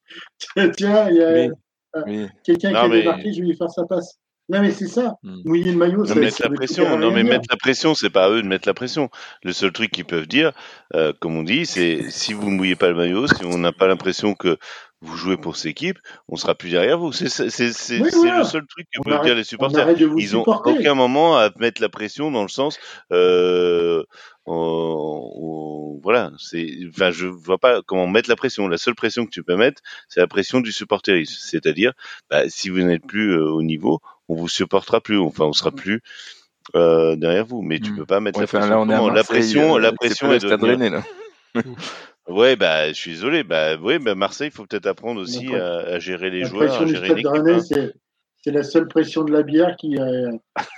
Tiens, 0.76 1.10
il 1.10 1.16
y 1.16 1.22
a 1.22 1.48
euh, 1.96 2.26
quelqu'un 2.44 2.70
qui 2.70 2.76
a 2.76 2.88
débarqué, 2.88 3.32
je 3.32 3.40
vais 3.40 3.48
lui 3.48 3.56
faire 3.56 3.70
sa 3.70 3.84
passe. 3.84 4.18
Non, 4.48 4.60
mais 4.60 4.70
c'est 4.70 4.86
ça. 4.86 5.16
Hmm. 5.24 5.40
Mouiller 5.44 5.72
le 5.72 5.78
maillot, 5.78 6.04
non, 6.04 6.14
mettre 6.14 6.40
la 6.40 6.50
pression. 6.50 6.98
Non, 6.98 7.10
mais 7.10 7.24
mettre 7.24 7.48
la 7.50 7.56
pression, 7.56 7.94
c'est 7.94 8.10
pas 8.10 8.26
à 8.26 8.30
eux 8.30 8.42
de 8.42 8.46
mettre 8.46 8.68
la 8.68 8.74
pression. 8.74 9.10
Le 9.42 9.52
seul 9.52 9.72
truc 9.72 9.90
qu'ils 9.90 10.04
peuvent 10.04 10.28
dire, 10.28 10.52
euh, 10.94 11.12
comme 11.18 11.36
on 11.36 11.42
dit, 11.42 11.66
c'est 11.66 12.08
si 12.10 12.32
vous 12.32 12.48
mouillez 12.48 12.76
pas 12.76 12.88
le 12.88 12.94
maillot, 12.94 13.26
si 13.26 13.44
on 13.44 13.58
n'a 13.58 13.72
pas 13.72 13.88
l'impression 13.88 14.34
que 14.34 14.56
vous 15.02 15.16
jouez 15.16 15.36
pour 15.36 15.56
cette 15.56 15.70
équipe, 15.70 15.98
on 16.28 16.36
sera 16.36 16.54
plus 16.54 16.70
derrière 16.70 16.98
vous. 16.98 17.12
C'est 17.12 17.28
c'est 17.28 17.50
c'est 17.50 17.98
le 17.98 18.44
seul 18.44 18.66
truc 18.66 18.86
que 18.92 19.02
peuvent 19.02 19.22
dire 19.22 19.34
les 19.34 19.44
supporters. 19.44 19.88
Ils 20.00 20.36
ont 20.36 20.44
aucun 20.46 20.94
moment 20.94 21.36
à 21.36 21.50
mettre 21.58 21.82
la 21.82 21.88
pression 21.88 22.30
dans 22.30 22.42
le 22.42 22.48
sens 22.48 22.78
euh, 23.12 24.04
voilà, 26.02 26.30
c'est 26.38 26.68
enfin 26.88 27.10
je 27.10 27.26
vois 27.26 27.58
pas 27.58 27.82
comment 27.82 28.06
mettre 28.06 28.28
la 28.28 28.36
pression. 28.36 28.68
La 28.68 28.78
seule 28.78 28.94
pression 28.94 29.24
que 29.24 29.30
tu 29.30 29.42
peux 29.42 29.56
mettre, 29.56 29.82
c'est 30.08 30.20
la 30.20 30.28
pression 30.28 30.60
du 30.60 30.72
supporterisme, 30.72 31.36
c'est-à-dire 31.38 31.92
bah, 32.30 32.48
si 32.48 32.68
vous 32.68 32.80
n'êtes 32.80 33.06
plus 33.06 33.32
euh, 33.32 33.50
au 33.50 33.62
niveau, 33.62 34.00
on 34.28 34.36
vous 34.36 34.48
supportera 34.48 35.00
plus, 35.00 35.18
enfin 35.18 35.44
on 35.44 35.52
sera 35.52 35.72
plus 35.72 36.00
euh, 36.74 37.16
derrière 37.16 37.44
vous, 37.44 37.62
mais 37.62 37.80
tu 37.80 37.92
mmh. 37.92 37.96
peux 37.96 38.06
pas 38.06 38.20
mettre 38.20 38.40
la, 38.40 38.46
pression. 38.46 38.84
la 38.84 39.24
pression. 39.24 39.78
la 39.78 39.92
pression, 39.92 40.32
est 40.32 40.44
drainée 40.44 40.90
là. 40.90 41.02
Ouais, 42.28 42.56
bah, 42.56 42.88
je 42.88 42.94
suis 42.94 43.12
désolé. 43.12 43.44
Bah, 43.44 43.76
oui, 43.80 43.98
bah, 43.98 44.14
Marseille, 44.14 44.48
il 44.48 44.54
faut 44.54 44.66
peut-être 44.66 44.86
apprendre 44.86 45.20
aussi 45.20 45.54
à, 45.54 45.78
à, 45.78 45.98
gérer 45.98 46.30
les 46.30 46.44
joueurs, 46.44 46.80
à 46.82 46.86
gérer 46.86 47.08
l'équipe. 47.14 47.26
Hein. 47.26 47.60
C'est 48.46 48.52
la 48.52 48.62
seule 48.62 48.86
pression 48.86 49.24
de 49.24 49.32
la 49.32 49.42
bière 49.42 49.74
qui, 49.76 49.98
euh, 49.98 50.30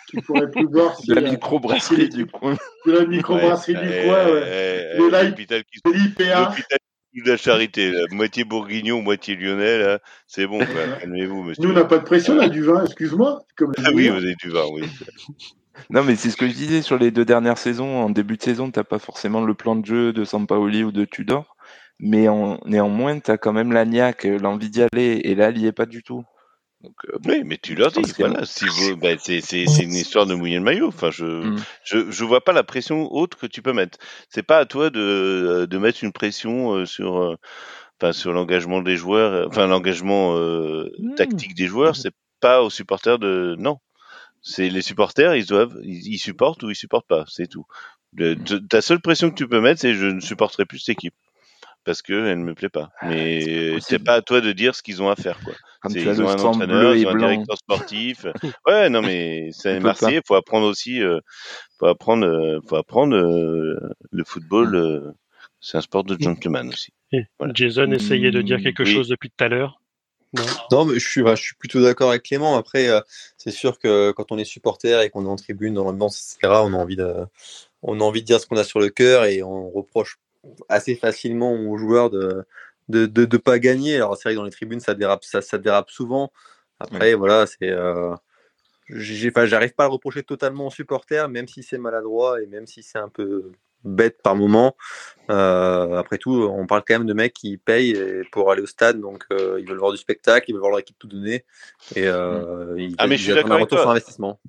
qui 0.09 0.23
pourrait 0.23 0.51
plus 0.51 0.67
boire. 0.67 0.97
de 1.07 1.15
la 1.15 1.21
microbrasserie 1.21 2.09
du 2.09 2.27
coin. 2.27 2.57
De 2.87 2.93
la 2.93 3.05
microbrasserie 3.05 3.75
du 3.75 4.07
coin, 4.07 4.27
ouais. 4.27 4.97
L'hôpital 4.97 5.65
qui 5.65 5.81
L'IPA. 5.93 6.55
de 7.15 7.31
la 7.31 7.37
charité, 7.37 7.93
moitié 8.11 8.45
bourguignon, 8.45 9.03
moitié 9.03 9.37
lyonnais, 9.37 9.99
c'est 10.27 10.47
bon, 10.47 10.61
calmez-vous, 11.01 11.43
monsieur. 11.43 11.63
Nous, 11.63 11.71
on 11.71 11.75
n'a 11.75 11.85
pas 11.85 11.99
de 11.99 12.05
pression, 12.05 12.37
on 12.37 12.41
a 12.41 12.49
du 12.49 12.63
vin, 12.63 12.85
excuse-moi. 12.85 13.45
Ah 13.85 13.91
oui, 13.93 14.09
vous 14.09 14.17
avez 14.17 14.35
du 14.43 14.49
vin, 14.49 14.65
oui. 14.73 14.85
Non, 15.91 16.03
mais 16.05 16.17
c'est 16.17 16.31
ce 16.31 16.37
que 16.37 16.49
je 16.49 16.55
disais 16.55 16.83
sur 16.83 16.99
les 16.99 17.11
deux 17.11 17.25
dernières 17.25 17.59
saisons. 17.59 18.03
En 18.03 18.11
début 18.11 18.37
de 18.37 18.43
saison, 18.43 18.71
t'as 18.71 18.85
pas 18.85 18.99
forcément 18.99 19.41
le 19.41 19.55
plan 19.55 19.77
de 19.77 19.87
jeu 19.87 20.13
de 20.13 20.25
Sampaoli 20.25 20.85
ou 20.85 20.93
de 20.93 21.05
Tudor, 21.05 21.57
mais 21.99 22.29
en, 22.29 22.59
néanmoins, 22.65 23.19
tu 23.21 23.31
as 23.31 23.39
quand 23.39 23.53
même 23.53 23.73
l'agnac, 23.73 24.25
l'envie 24.25 24.71
d'y 24.71 24.83
aller, 24.83 25.21
et 25.25 25.35
là, 25.35 25.51
il 25.51 25.59
n'y 25.59 25.67
est 25.67 25.73
pas 25.73 25.87
du 25.87 26.03
tout. 26.03 26.25
Donc, 26.83 26.95
euh, 27.09 27.19
oui, 27.27 27.43
mais 27.45 27.59
tu 27.61 27.75
l'as 27.75 27.91
dit, 27.91 28.03
voilà. 28.19 28.45
Si 28.45 28.65
vous, 28.67 28.97
bah, 28.97 29.09
c'est, 29.19 29.41
c'est, 29.41 29.67
c'est 29.67 29.83
une 29.83 29.95
histoire 29.95 30.27
de 30.27 30.35
mouiller 30.35 30.59
le 30.59 30.63
maillot. 30.63 30.89
Enfin, 30.89 31.11
je, 31.11 31.25
mm. 31.25 31.57
je, 31.83 32.11
je 32.11 32.25
vois 32.25 32.45
pas 32.45 32.53
la 32.53 32.63
pression 32.63 33.13
haute 33.13 33.35
que 33.35 33.47
tu 33.47 33.63
peux 33.63 33.73
mettre. 33.73 33.99
C'est 34.29 34.45
pas 34.45 34.59
à 34.59 34.65
toi 34.65 34.89
de, 34.91 35.67
de 35.69 35.79
mettre 35.79 36.05
une 36.05 36.13
pression 36.13 36.75
euh, 36.75 36.87
sur, 36.87 37.19
euh, 37.19 37.37
enfin, 38.01 38.13
sur 38.13 38.33
l'engagement 38.33 38.81
des 38.81 38.97
joueurs, 38.97 39.49
enfin, 39.49 39.67
l'engagement 39.67 40.35
mm. 40.39 41.15
tactique 41.17 41.57
des 41.57 41.67
joueurs. 41.67 41.97
C'est 41.97 42.15
pas 42.41 42.63
aux 42.63 42.71
supporters 42.71 43.19
de, 43.19 43.57
non. 43.59 43.79
C'est 44.43 44.69
les 44.69 44.83
supporters, 44.83 45.35
ils 45.35 45.47
doivent, 45.47 45.79
ils, 45.83 46.19
supportent 46.19 46.63
ou 46.63 46.71
ils 46.71 46.77
supportent 46.77 47.07
pas, 47.07 47.25
c'est 47.29 47.49
tout. 47.49 47.67
Mm. 48.15 48.35
ta 48.69 48.81
seule 48.81 49.01
pression 49.01 49.31
que 49.31 49.35
tu 49.35 49.49
peux 49.49 49.61
mettre, 49.61 49.81
c'est 49.81 49.95
je 49.95 50.07
ne 50.07 50.21
supporterai 50.21 50.65
plus 50.65 50.79
cette 50.79 50.95
équipe 50.95 51.15
parce 51.89 52.03
que 52.03 52.13
elle 52.13 52.39
me 52.39 52.55
plaît 52.55 52.69
pas. 52.69 52.91
Ah, 53.01 53.09
mais 53.09 53.81
c'est 53.81 53.99
pas 53.99 54.15
à 54.15 54.23
toi 54.23 54.43
de 54.43 54.53
dire 54.53 54.75
ce 54.75 54.83
qu'ils 54.83 55.03
ont 55.03 55.09
à 55.09 55.17
faire, 55.17 55.39
quoi. 55.41 55.55
ils 55.89 56.23
ont 56.23 56.29
un 56.29 56.39
entraîneur, 56.39 56.95
ils 56.95 57.07
ont 57.07 57.11
un 57.11 57.17
directeur 57.17 57.57
sportif. 57.57 58.27
ouais, 58.67 58.91
non, 58.91 59.01
mais 59.01 59.49
c'est 59.53 59.81
Marseillais. 59.81 60.21
Faut 60.27 60.35
apprendre 60.35 60.67
aussi, 60.67 61.03
euh, 61.03 61.21
faut 61.79 61.87
apprendre, 61.87 62.27
euh, 62.27 62.61
faut 62.69 62.77
apprendre 62.77 63.17
euh, 63.17 63.95
le 64.11 64.25
football. 64.25 64.75
Euh, 64.75 65.13
c'est 65.61 65.79
un 65.79 65.81
sport 65.81 66.05
de 66.05 66.17
gentleman 66.21 66.69
aussi. 66.69 66.93
Jason 67.55 67.91
essayait 67.91 68.31
de 68.31 68.43
dire 68.43 68.61
quelque 68.61 68.85
chose 68.85 69.09
depuis 69.09 69.31
tout 69.31 69.43
à 69.43 69.49
l'heure. 69.49 69.81
Non. 70.35 70.45
non, 70.71 70.85
mais 70.85 70.99
je 70.99 71.09
suis, 71.09 71.23
je 71.27 71.35
suis 71.37 71.55
plutôt 71.55 71.81
d'accord 71.81 72.11
avec 72.11 72.23
Clément. 72.25 72.57
Après, 72.57 72.89
c'est 73.39 73.51
sûr 73.51 73.79
que 73.79 74.13
quand 74.13 74.31
on 74.31 74.39
est 74.39 74.45
supporter 74.45 75.03
et 75.03 75.09
qu'on 75.11 75.25
est 75.25 75.29
en 75.29 75.37
tribune, 75.37 75.75
dans 75.75 75.85
l'ambiance, 75.85 76.37
etc., 76.37 76.61
on 76.65 76.75
a 76.75 76.77
envie 76.77 76.97
de, 76.97 77.27
on 77.83 78.01
a 78.01 78.05
envie 78.05 78.23
de 78.23 78.27
dire 78.27 78.41
ce 78.41 78.47
qu'on 78.47 78.57
a 78.57 78.65
sur 78.65 78.81
le 78.81 78.91
cœur 78.91 79.25
et 79.25 79.43
on 79.43 79.71
reproche 79.71 80.19
assez 80.69 80.95
facilement 80.95 81.53
aux 81.53 81.77
joueurs 81.77 82.11
de 82.11 82.45
de, 82.89 83.07
de, 83.07 83.37
pas 83.37 83.59
gagner. 83.59 83.97
Alors 83.97 84.17
c'est 84.17 84.25
vrai 84.25 84.35
que 84.35 84.39
dans 84.39 84.45
les 84.45 84.51
tribunes 84.51 84.81
ça 84.81 84.95
dérape 84.95 85.25
ça, 85.25 85.43
ça 85.43 85.59
dérape 85.59 85.91
souvent. 85.91 86.33
Après 86.81 87.15
voilà 87.15 87.47
c'est 87.47 87.69
euh, 87.71 88.15
j'arrive 88.89 89.75
pas 89.75 89.85
à 89.85 89.89
le 89.89 89.93
reprocher 89.93 90.23
totalement 90.23 90.69
aux 90.69 90.71
supporters 90.71 91.29
même 91.29 91.49
si 91.49 91.63
c'est 91.63 91.79
maladroit 91.79 92.41
et 92.43 92.47
même 92.47 92.67
si 92.67 92.83
c'est 92.83 92.99
un 92.99 93.09
peu 93.09 93.53
bête 93.85 94.23
par 94.23 94.37
moment. 94.37 94.77
Euh, 95.31 95.97
après 95.97 96.17
tout 96.17 96.33
on 96.33 96.67
parle 96.67 96.83
quand 96.87 96.95
même 96.95 97.07
de 97.07 97.13
mecs 97.13 97.35
qui 97.35 97.59
payent 97.59 97.95
pour 98.33 98.51
aller 98.51 98.63
au 98.63 98.67
stade 98.67 98.99
donc 98.99 99.25
euh, 99.31 99.59
ils 99.61 99.69
veulent 99.69 99.79
voir 99.79 99.93
du 99.93 99.99
spectacle, 99.99 100.47
ils 100.49 100.55
veulent 100.55 100.61
voir 100.61 100.71
leur 100.71 100.81
équipe 100.81 100.99
tout 100.99 101.07
donner 101.07 101.45
et 101.95 102.07
euh, 102.07 102.75
ils, 102.79 102.95
ah, 102.97 103.07
mais 103.07 103.19
je 103.19 103.33
suis 103.33 103.41
retour 103.41 103.79
sur 103.79 103.91
investissement. 103.91 104.41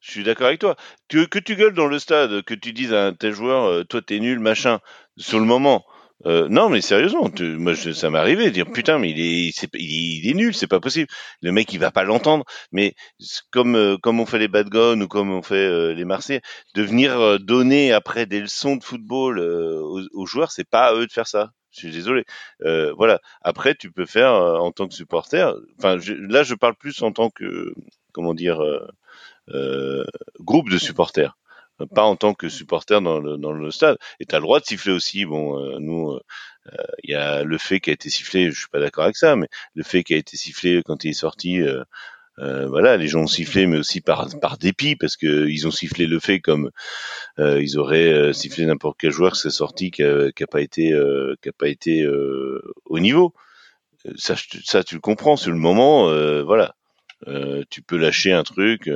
Je 0.00 0.12
suis 0.12 0.24
d'accord 0.24 0.46
avec 0.46 0.60
toi. 0.60 0.76
Que, 1.08 1.26
que 1.26 1.38
tu 1.38 1.56
gueules 1.56 1.74
dans 1.74 1.86
le 1.86 1.98
stade, 1.98 2.42
que 2.42 2.54
tu 2.54 2.72
dises 2.72 2.92
à 2.92 3.08
un 3.08 3.12
tel 3.12 3.32
joueur, 3.32 3.64
euh, 3.64 3.84
toi 3.84 4.00
t'es 4.00 4.18
nul, 4.18 4.38
machin, 4.38 4.80
sur 5.16 5.38
le 5.38 5.44
moment. 5.44 5.84
Euh, 6.26 6.48
non, 6.50 6.68
mais 6.68 6.80
sérieusement, 6.82 7.30
tu, 7.30 7.56
moi 7.56 7.74
ça 7.74 8.10
m'est 8.10 8.18
arrivé 8.18 8.46
de 8.46 8.50
dire 8.50 8.70
putain, 8.70 8.98
mais 8.98 9.10
il 9.10 9.20
est, 9.20 9.52
c'est, 9.56 9.70
il, 9.74 10.28
est 10.28 10.34
nul, 10.34 10.54
c'est 10.54 10.66
pas 10.66 10.80
possible. 10.80 11.08
Le 11.40 11.52
mec, 11.52 11.72
il 11.72 11.78
va 11.78 11.90
pas 11.90 12.04
l'entendre. 12.04 12.44
Mais 12.72 12.94
comme 13.50 13.74
euh, 13.76 13.96
comme 13.96 14.20
on 14.20 14.26
fait 14.26 14.38
les 14.38 14.48
bad 14.48 14.68
guns 14.68 15.00
ou 15.00 15.08
comme 15.08 15.30
on 15.32 15.42
fait 15.42 15.54
euh, 15.54 15.94
les 15.94 16.04
Marseillais, 16.04 16.42
de 16.74 16.82
venir 16.82 17.40
donner 17.40 17.92
après 17.92 18.26
des 18.26 18.40
leçons 18.40 18.76
de 18.76 18.84
football 18.84 19.40
aux, 19.40 20.00
aux, 20.12 20.26
joueurs, 20.26 20.52
c'est 20.52 20.68
pas 20.68 20.88
à 20.88 20.94
eux 20.94 21.06
de 21.06 21.12
faire 21.12 21.26
ça. 21.26 21.50
Je 21.70 21.80
suis 21.80 21.90
désolé. 21.92 22.24
voilà. 22.96 23.20
Après, 23.42 23.74
tu 23.74 23.92
peux 23.92 24.06
faire 24.06 24.32
en 24.32 24.72
tant 24.72 24.88
que 24.88 24.94
supporter. 24.94 25.54
Enfin, 25.78 25.96
là, 26.28 26.42
je 26.42 26.54
parle 26.54 26.74
plus 26.74 27.00
en 27.02 27.12
tant 27.12 27.30
que 27.30 27.72
comment 28.12 28.34
dire 28.34 28.60
groupe 30.40 30.68
de 30.68 30.78
supporters 30.78 31.36
pas 31.86 32.02
en 32.02 32.16
tant 32.16 32.34
que 32.34 32.48
supporter 32.48 33.00
dans 33.00 33.20
le, 33.20 33.36
dans 33.36 33.52
le 33.52 33.70
stade. 33.70 33.96
Et 34.18 34.26
tu 34.26 34.34
as 34.34 34.38
le 34.38 34.42
droit 34.42 34.60
de 34.60 34.64
siffler 34.64 34.92
aussi. 34.92 35.24
Bon, 35.24 35.58
euh, 35.58 35.78
nous, 35.78 36.18
il 37.02 37.12
euh, 37.12 37.12
y 37.12 37.14
a 37.14 37.44
le 37.44 37.58
fait 37.58 37.80
qui 37.80 37.90
a 37.90 37.92
été 37.92 38.10
sifflé, 38.10 38.50
je 38.50 38.58
suis 38.58 38.68
pas 38.68 38.80
d'accord 38.80 39.04
avec 39.04 39.16
ça, 39.16 39.36
mais 39.36 39.48
le 39.74 39.82
fait 39.82 40.02
qui 40.02 40.14
a 40.14 40.18
été 40.18 40.36
sifflé 40.36 40.82
quand 40.84 41.04
il 41.04 41.10
est 41.10 41.12
sorti, 41.14 41.60
euh, 41.60 41.84
voilà, 42.68 42.96
les 42.96 43.08
gens 43.08 43.20
ont 43.22 43.26
sifflé, 43.26 43.66
mais 43.66 43.78
aussi 43.78 44.00
par, 44.00 44.28
par 44.40 44.56
dépit, 44.56 44.96
parce 44.96 45.16
que 45.16 45.46
ils 45.48 45.66
ont 45.66 45.70
sifflé 45.70 46.06
le 46.06 46.20
fait 46.20 46.40
comme 46.40 46.70
ils 47.38 47.78
auraient 47.78 48.32
sifflé 48.32 48.64
n'importe 48.64 48.98
quel 48.98 49.10
joueur 49.10 49.32
qui 49.32 49.40
s'est 49.40 49.50
sorti, 49.50 49.90
qui 49.90 50.02
a, 50.02 50.32
qui 50.32 50.42
a, 50.42 50.46
pas 50.46 50.62
été, 50.62 50.94
qui 51.42 51.48
a 51.48 51.52
pas 51.52 51.68
été 51.68 52.06
au 52.86 52.98
niveau. 52.98 53.34
Ça, 54.16 54.36
ça, 54.64 54.82
tu 54.82 54.94
le 54.94 55.02
comprends 55.02 55.36
sur 55.36 55.52
le 55.52 55.58
moment, 55.58 56.04
voilà. 56.44 56.74
tu 57.68 57.82
peux 57.82 57.98
lâcher 57.98 58.32
un 58.32 58.42
truc, 58.42 58.88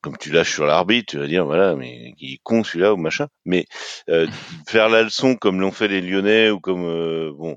comme 0.00 0.16
tu 0.16 0.30
lâches 0.30 0.54
sur 0.54 0.66
l'arbitre, 0.66 1.12
tu 1.12 1.18
vas 1.18 1.26
dire 1.26 1.44
voilà, 1.44 1.76
mais 1.76 2.14
il 2.18 2.34
est 2.34 2.40
con 2.42 2.64
celui-là 2.64 2.94
ou 2.94 2.96
machin. 2.96 3.28
Mais 3.44 3.66
euh, 4.08 4.26
faire 4.68 4.88
la 4.88 5.02
leçon 5.02 5.36
comme 5.36 5.60
l'ont 5.60 5.72
fait 5.72 5.88
les 5.88 6.00
Lyonnais 6.00 6.50
ou 6.50 6.60
comme 6.60 6.84
euh, 6.84 7.32
bon. 7.36 7.56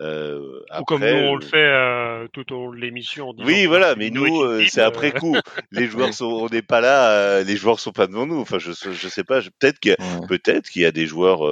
Euh, 0.00 0.62
après, 0.70 0.80
ou 0.80 0.84
comme 0.84 1.00
nous 1.00 1.28
on 1.28 1.36
le 1.36 1.44
fait 1.44 1.56
euh, 1.58 2.26
tout 2.32 2.50
au 2.54 2.56
long 2.56 2.70
de 2.70 2.76
l'émission. 2.76 3.34
Oui, 3.44 3.66
voilà, 3.66 3.96
mais 3.96 4.08
nous 4.08 4.42
euh, 4.42 4.64
c'est 4.66 4.80
après 4.80 5.12
coup. 5.12 5.36
les 5.72 5.88
joueurs 5.88 6.14
sont, 6.14 6.24
on 6.24 6.48
n'est 6.48 6.62
pas 6.62 6.80
là, 6.80 7.42
les 7.42 7.56
joueurs 7.56 7.80
sont 7.80 7.92
pas 7.92 8.06
devant 8.06 8.26
nous. 8.26 8.40
Enfin, 8.40 8.58
je, 8.58 8.72
je 8.72 9.08
sais 9.08 9.24
pas. 9.24 9.42
Peut-être 9.58 9.78
qu'il 9.78 9.96
peut-être 10.26 10.70
qu'il 10.70 10.82
y 10.82 10.86
a 10.86 10.92
des 10.92 11.06
joueurs 11.06 11.42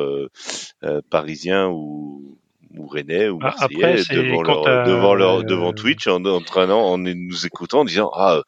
parisiens 1.10 1.68
ou 1.68 2.38
ou 2.76 2.86
Rennais 2.86 3.28
ou 3.28 3.38
ah, 3.42 3.54
Marseillais 3.58 4.02
devant, 4.10 4.42
leur, 4.42 4.84
devant 4.84 5.14
leur 5.14 5.44
devant 5.44 5.72
Twitch 5.72 6.06
en, 6.06 6.24
en 6.24 6.40
traînant 6.40 6.80
en 6.80 6.98
nous 6.98 7.46
écoutant 7.46 7.80
en 7.80 7.84
disant 7.84 8.10
ah 8.14 8.42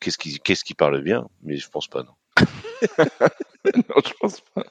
qu'est-ce 0.00 0.18
qui, 0.18 0.38
qu'est-ce 0.40 0.64
qui 0.64 0.74
parle 0.74 1.00
bien? 1.02 1.26
Mais 1.42 1.56
je 1.56 1.68
pense 1.68 1.88
pas, 1.88 2.02
non. 2.02 2.12
non, 3.74 4.02
je 4.04 4.12
pense 4.20 4.40
pas. 4.54 4.62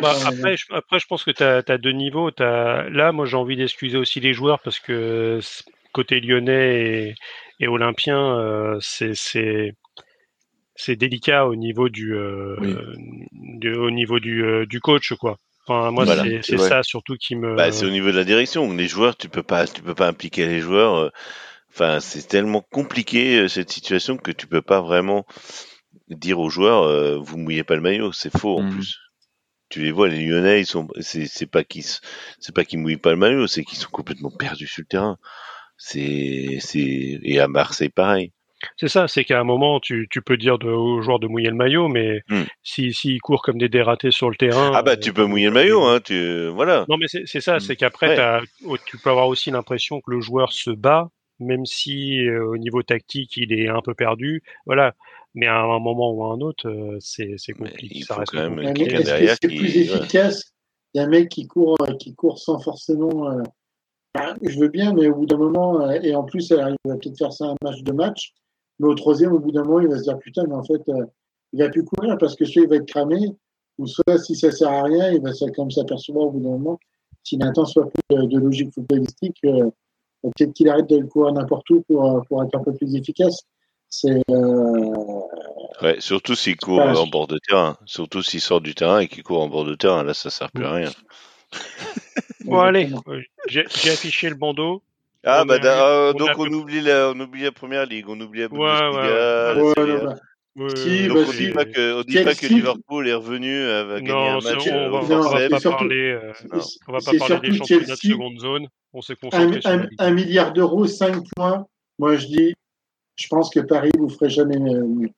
Bah, 0.00 0.14
après, 0.26 0.56
je, 0.56 0.66
après, 0.72 0.98
je 0.98 1.06
pense 1.06 1.24
que 1.24 1.30
tu 1.30 1.42
as, 1.42 1.78
deux 1.78 1.92
niveaux. 1.92 2.30
As, 2.38 2.88
là, 2.90 3.12
moi, 3.12 3.26
j'ai 3.26 3.36
envie 3.36 3.56
d'excuser 3.56 3.98
aussi 3.98 4.20
les 4.20 4.32
joueurs 4.32 4.60
parce 4.60 4.78
que 4.78 5.40
côté 5.92 6.20
lyonnais 6.20 7.14
et, 7.60 7.68
olympien, 7.68 8.38
euh, 8.38 8.78
c'est 8.80 9.74
c'est 10.78 10.96
délicat 10.96 11.46
au 11.46 11.56
niveau 11.56 11.88
du, 11.88 12.14
euh, 12.14 12.56
au 13.78 13.90
niveau 13.90 14.20
du, 14.20 14.44
euh, 14.44 14.66
du 14.66 14.80
coach, 14.80 15.14
quoi. 15.14 15.38
Enfin, 15.66 15.90
moi, 15.90 16.04
c'est 16.42 16.58
ça 16.58 16.82
surtout 16.82 17.16
qui 17.16 17.34
me. 17.34 17.56
Bah, 17.56 17.72
c'est 17.72 17.86
au 17.86 17.90
niveau 17.90 18.12
de 18.12 18.16
la 18.16 18.24
direction. 18.24 18.72
Les 18.72 18.86
joueurs, 18.86 19.16
tu 19.16 19.28
peux 19.28 19.42
pas, 19.42 19.66
tu 19.66 19.82
peux 19.82 19.94
pas 19.94 20.06
impliquer 20.06 20.46
les 20.46 20.60
joueurs. 20.60 21.10
Enfin, 21.76 22.00
c'est 22.00 22.26
tellement 22.26 22.62
compliqué 22.62 23.40
euh, 23.40 23.48
cette 23.48 23.70
situation 23.70 24.16
que 24.16 24.30
tu 24.30 24.46
peux 24.46 24.62
pas 24.62 24.80
vraiment 24.80 25.26
dire 26.08 26.40
aux 26.40 26.48
joueurs 26.48 26.84
euh, 26.84 27.18
vous 27.18 27.36
mouillez 27.36 27.64
pas 27.64 27.74
le 27.74 27.82
maillot, 27.82 28.12
c'est 28.12 28.34
faux 28.34 28.56
en 28.56 28.62
mmh. 28.62 28.70
plus. 28.70 28.98
Tu 29.68 29.82
les 29.82 29.90
vois 29.90 30.08
les 30.08 30.24
Lyonnais, 30.24 30.60
ils 30.60 30.66
sont 30.66 30.88
c'est 31.00 31.50
pas 31.50 31.64
qu'ils 31.64 31.84
c'est 31.84 32.54
pas 32.54 32.64
qu'ils 32.64 32.78
mouillent 32.78 32.96
pas 32.96 33.10
le 33.10 33.18
maillot, 33.18 33.46
c'est 33.46 33.62
qu'ils 33.62 33.76
sont 33.76 33.90
complètement 33.90 34.30
perdus 34.30 34.66
sur 34.66 34.80
le 34.80 34.86
terrain. 34.86 35.18
C'est 35.76 36.56
c'est 36.60 37.20
et 37.22 37.40
à 37.40 37.46
Marseille 37.46 37.90
pareil. 37.90 38.32
C'est 38.78 38.88
ça, 38.88 39.06
c'est 39.06 39.24
qu'à 39.24 39.38
un 39.38 39.44
moment, 39.44 39.78
tu, 39.78 40.08
tu 40.10 40.22
peux 40.22 40.38
dire 40.38 40.56
aux 40.64 41.02
joueurs 41.02 41.18
de 41.18 41.26
mouiller 41.26 41.50
le 41.50 41.56
maillot, 41.56 41.88
mais 41.88 42.22
mmh. 42.30 42.42
s'ils 42.62 42.94
si, 42.94 43.18
courent 43.18 43.42
comme 43.42 43.58
des 43.58 43.68
dératés 43.68 44.12
sur 44.12 44.30
le 44.30 44.36
terrain. 44.36 44.72
Ah 44.74 44.80
bah 44.80 44.96
tu 44.96 45.12
peux 45.12 45.26
mouiller 45.26 45.48
le 45.48 45.52
maillot, 45.52 45.84
hein, 45.84 46.00
tu 46.02 46.48
voilà. 46.48 46.86
Non 46.88 46.96
mais 46.96 47.06
c'est 47.06 47.40
ça, 47.42 47.56
mmh. 47.56 47.60
c'est 47.60 47.76
qu'après 47.76 48.40
tu 48.86 48.96
peux 48.96 49.10
avoir 49.10 49.28
aussi 49.28 49.50
l'impression 49.50 50.00
que 50.00 50.10
le 50.10 50.22
joueur 50.22 50.54
se 50.54 50.70
bat 50.70 51.10
même 51.38 51.66
si 51.66 52.26
euh, 52.26 52.46
au 52.46 52.56
niveau 52.56 52.82
tactique 52.82 53.36
il 53.36 53.52
est 53.52 53.68
un 53.68 53.82
peu 53.82 53.94
perdu, 53.94 54.42
voilà. 54.66 54.94
Mais 55.34 55.46
à 55.46 55.60
un 55.60 55.78
moment 55.78 56.12
ou 56.12 56.24
à 56.24 56.32
un 56.32 56.40
autre, 56.40 56.68
euh, 56.68 56.96
c'est 57.00 57.52
compliqué. 57.52 58.02
ça 58.02 58.16
reste 58.16 58.32
quand 58.32 58.50
même 58.50 58.72
quelqu'un 58.74 59.02
derrière 59.02 59.38
qui. 59.38 59.48
plus 59.48 59.76
efficace 59.76 60.52
il 60.94 60.98
y 60.98 61.00
a 61.02 61.04
un 61.04 61.08
mec 61.08 61.28
qui 61.28 61.46
court, 61.46 61.76
qui 61.98 62.14
court 62.14 62.38
sans 62.38 62.58
forcément. 62.58 63.28
Bah, 64.14 64.34
je 64.40 64.58
veux 64.58 64.68
bien, 64.68 64.94
mais 64.94 65.08
au 65.08 65.14
bout 65.14 65.26
d'un 65.26 65.36
moment, 65.36 65.90
et 65.90 66.14
en 66.14 66.24
plus, 66.24 66.48
il 66.48 66.56
va 66.56 66.96
peut-être 66.96 67.18
faire 67.18 67.34
ça 67.34 67.48
un 67.48 67.56
match 67.60 67.82
de 67.82 67.92
match, 67.92 68.32
mais 68.78 68.88
au 68.88 68.94
troisième, 68.94 69.34
au 69.34 69.38
bout 69.38 69.52
d'un 69.52 69.62
moment, 69.62 69.80
il 69.80 69.88
va 69.88 69.98
se 69.98 70.04
dire 70.04 70.18
putain, 70.18 70.44
mais 70.48 70.54
en 70.54 70.64
fait, 70.64 70.80
il 71.52 71.62
va 71.62 71.68
plus 71.68 71.84
courir 71.84 72.16
parce 72.18 72.34
que 72.34 72.46
soit 72.46 72.62
il 72.62 72.68
va 72.68 72.76
être 72.76 72.86
cramé, 72.86 73.18
ou 73.78 73.86
soit 73.86 74.18
si 74.18 74.34
ça 74.34 74.50
sert 74.50 74.70
à 74.70 74.84
rien, 74.84 75.12
il 75.12 75.20
va 75.20 75.32
comme 75.54 75.70
s'apercevoir 75.70 76.28
au 76.28 76.30
bout 76.30 76.40
d'un 76.40 76.50
moment, 76.50 76.78
s'il 77.22 77.42
a 77.42 77.46
un 77.46 77.52
temps 77.52 77.66
soit 77.66 77.90
plus 77.90 78.16
de, 78.16 78.38
logique 78.38 78.72
footballistique, 78.72 79.38
peut-être 80.30 80.52
qu'il 80.52 80.68
arrête 80.68 80.88
de 80.88 81.02
courir 81.04 81.32
n'importe 81.32 81.68
où 81.70 81.82
pour, 81.82 82.22
pour 82.28 82.42
être 82.42 82.54
un 82.54 82.62
peu 82.62 82.72
plus 82.74 82.94
efficace. 82.94 83.42
C'est 83.88 84.22
euh... 84.30 84.92
ouais, 85.82 85.96
surtout 86.00 86.34
s'il 86.34 86.56
court 86.56 86.80
en 86.80 87.06
bord 87.06 87.28
de 87.28 87.38
terrain, 87.38 87.76
surtout 87.86 88.22
s'il 88.22 88.40
sort 88.40 88.60
du 88.60 88.74
terrain 88.74 88.98
et 88.98 89.08
qu'il 89.08 89.22
court 89.22 89.40
en 89.40 89.48
bord 89.48 89.64
de 89.64 89.74
terrain, 89.74 90.02
là 90.02 90.12
ça 90.12 90.28
sert 90.28 90.50
plus 90.50 90.64
à 90.64 90.72
rien. 90.72 90.90
bon 92.44 92.58
allez, 92.58 92.90
j'ai 93.48 93.62
affiché 93.62 94.28
le 94.28 94.34
bandeau. 94.34 94.82
Ah 95.24 95.44
bah 95.44 95.56
euh, 95.62 96.12
donc 96.12 96.30
on, 96.38 96.46
oublie 96.46 96.80
la, 96.80 97.10
on 97.10 97.18
oublie 97.18 97.42
la 97.42 97.52
première 97.52 97.84
ligue, 97.86 98.08
on 98.08 98.20
oublie 98.20 98.42
la 98.42 98.48
Bundesliga. 98.48 99.54
Ouais, 99.54 99.62
ouais, 99.62 100.06
ouais, 100.06 100.14
si, 100.74 101.08
donc 101.08 101.16
bah, 101.16 101.24
on 101.26 101.32
ne 101.32 101.36
dit 101.36 101.50
pas 101.52 101.64
que, 101.66 102.00
on 102.00 102.02
dit 102.02 102.24
pas 102.24 102.34
que 102.34 102.46
Liverpool 102.46 103.08
est 103.08 103.14
revenu, 103.14 103.54
euh, 103.54 103.84
va 103.84 104.00
gagner 104.00 104.28
un 104.28 104.40
match. 104.40 104.68
On, 104.72 104.90
va, 104.90 104.98
on 105.00 105.02
va 105.02 105.48
pas 105.48 105.60
parler, 105.60 106.12
euh, 106.12 106.32
on 106.88 106.92
va 106.92 106.98
pas 106.98 107.12
parler 107.18 107.50
des 107.50 107.56
championnats 107.56 107.94
de 107.94 107.94
seconde 107.94 108.38
zone. 108.40 108.68
On 108.92 109.02
s'est 109.02 109.16
concentré 109.16 109.58
un, 109.58 109.60
sur 109.60 109.70
un, 109.70 109.86
un 109.98 110.10
milliard 110.10 110.52
d'euros, 110.52 110.86
5 110.86 111.24
points. 111.36 111.66
Moi 111.98 112.16
je 112.16 112.26
dis 112.26 112.54
je 113.16 113.28
pense 113.28 113.50
que 113.50 113.60
Paris 113.60 113.90
vous 113.98 114.08
ferait 114.08 114.30
jamais 114.30 114.58
mieux. 114.58 115.10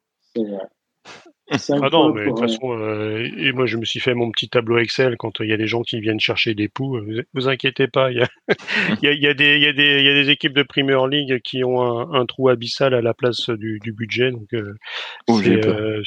Ah 1.51 1.89
non, 1.91 2.13
mais 2.13 2.25
de 2.25 2.29
toute 2.29 2.41
façon, 2.41 2.79
euh, 2.79 3.27
et 3.37 3.53
moi 3.53 3.65
je 3.65 3.79
me 3.79 3.85
suis 3.85 4.01
fait 4.01 4.15
mon 4.15 4.31
petit 4.31 4.49
tableau 4.49 4.79
Excel 4.79 5.17
quand 5.17 5.41
il 5.41 5.49
y 5.49 5.53
a 5.53 5.57
des 5.57 5.67
gens 5.67 5.83
qui 5.83 5.99
viennent 6.01 6.21
chercher 6.21 6.55
des 6.55 6.69
poux. 6.69 7.01
Vous, 7.01 7.23
vous 7.33 7.49
inquiétez 7.49 7.89
pas, 7.89 8.11
il 8.11 8.19
y 8.19 8.23
a, 8.23 8.29
y, 9.03 9.07
a, 9.07 9.13
y, 9.13 9.27
a 9.27 9.35
des, 9.35 9.59
y, 9.59 9.67
a 9.67 9.73
des, 9.73 10.03
y 10.03 10.09
a 10.09 10.15
des 10.15 10.31
équipes 10.31 10.53
de 10.53 10.63
Premier 10.63 10.99
League 11.11 11.41
qui 11.43 11.65
ont 11.65 11.81
un, 11.81 12.21
un 12.21 12.27
trou 12.27 12.49
abyssal 12.49 12.93
à 12.93 13.01
la 13.01 13.15
place 13.15 13.49
du, 13.49 13.79
du 13.81 13.93
budget. 13.93 14.31
Donc, 14.31 14.53
euh, 14.53 14.75
oh, 15.29 15.41
euh, 15.41 16.03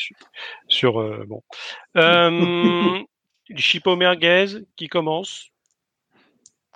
sur, 0.68 1.00
euh, 1.00 1.24
bon. 1.28 1.42
Euh, 1.98 3.00
Chipo 3.56 3.96
Merguez 3.96 4.64
qui 4.76 4.88
commence. 4.88 5.50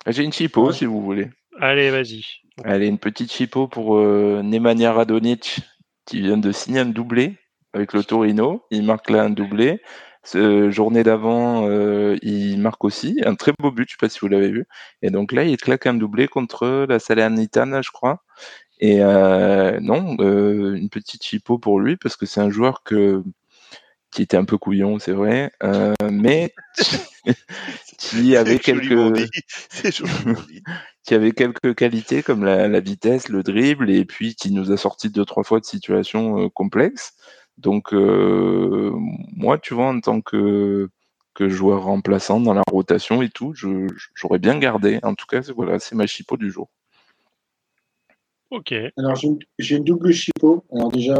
J'ai 0.06 0.24
une 0.24 0.32
Chipo 0.32 0.72
si 0.72 0.84
vous 0.86 1.00
voulez. 1.00 1.28
Allez, 1.60 1.90
vas-y. 1.90 2.24
Allez, 2.64 2.86
une 2.86 2.98
petite 2.98 3.32
chipo 3.32 3.68
pour 3.68 3.96
euh, 3.96 4.42
Nemanja 4.42 4.92
Radonic 4.92 5.60
qui 6.06 6.20
vient 6.20 6.38
de 6.38 6.52
signer 6.52 6.80
un 6.80 6.86
doublé 6.86 7.36
avec 7.76 7.92
le 7.92 8.02
Torino. 8.02 8.64
Il 8.70 8.84
marque 8.84 9.10
là 9.10 9.22
un 9.22 9.30
doublé. 9.30 9.80
Ce 10.24 10.72
journée 10.72 11.04
d'avant, 11.04 11.68
euh, 11.68 12.16
il 12.20 12.58
marque 12.58 12.84
aussi 12.84 13.20
un 13.24 13.36
très 13.36 13.52
beau 13.56 13.70
but, 13.70 13.86
je 13.88 13.92
sais 13.92 13.98
pas 14.00 14.08
si 14.08 14.18
vous 14.18 14.26
l'avez 14.26 14.50
vu. 14.50 14.66
Et 15.00 15.10
donc 15.10 15.30
là, 15.30 15.44
il 15.44 15.56
claque 15.56 15.86
un 15.86 15.94
doublé 15.94 16.26
contre 16.26 16.86
la 16.88 16.98
Salernitana, 16.98 17.80
je 17.80 17.90
crois. 17.92 18.24
Et 18.80 19.02
euh, 19.02 19.78
non, 19.80 20.16
euh, 20.18 20.74
une 20.74 20.90
petite 20.90 21.22
chipo 21.22 21.58
pour 21.58 21.78
lui 21.78 21.96
parce 21.96 22.16
que 22.16 22.26
c'est 22.26 22.40
un 22.40 22.50
joueur 22.50 22.82
que 22.82 23.22
qui 24.10 24.22
était 24.22 24.36
un 24.36 24.44
peu 24.44 24.58
couillon, 24.58 24.98
c'est 24.98 25.12
vrai, 25.12 25.52
mais 26.10 26.54
qui 27.98 28.36
avait 28.36 28.58
quelques 28.58 29.28
qui 31.04 31.14
avait 31.14 31.32
quelques 31.32 31.74
qualités 31.76 32.22
comme 32.22 32.44
la, 32.44 32.66
la, 32.66 32.80
vitesse, 32.80 33.28
le 33.28 33.42
dribble, 33.44 33.90
et 33.90 34.04
puis 34.04 34.34
qui 34.34 34.50
nous 34.50 34.72
a 34.72 34.76
sorti 34.76 35.10
deux 35.10 35.24
trois 35.24 35.44
fois 35.44 35.60
de 35.60 35.66
situations 35.66 36.48
complexes. 36.50 37.12
Donc 37.58 37.92
euh, 37.92 38.92
moi, 39.34 39.58
tu 39.58 39.74
vois, 39.74 39.88
en 39.88 40.00
tant 40.00 40.20
que 40.20 40.88
que 41.34 41.48
joueur 41.50 41.84
remplaçant 41.84 42.40
dans 42.40 42.54
la 42.54 42.62
rotation 42.70 43.20
et 43.20 43.28
tout, 43.28 43.52
j'aurais 43.54 44.38
bien 44.38 44.58
gardé. 44.58 44.98
En 45.02 45.14
tout 45.14 45.26
cas, 45.26 45.42
voilà, 45.54 45.78
c'est 45.78 45.94
ma 45.94 46.06
chipo 46.06 46.38
du 46.38 46.50
jour. 46.50 46.68
Ok. 48.50 48.72
Alors 48.96 49.14
j'ai 49.58 49.76
une, 49.76 49.84
double 49.84 50.12
chipo. 50.12 50.64
Alors 50.72 50.90
déjà, 50.90 51.16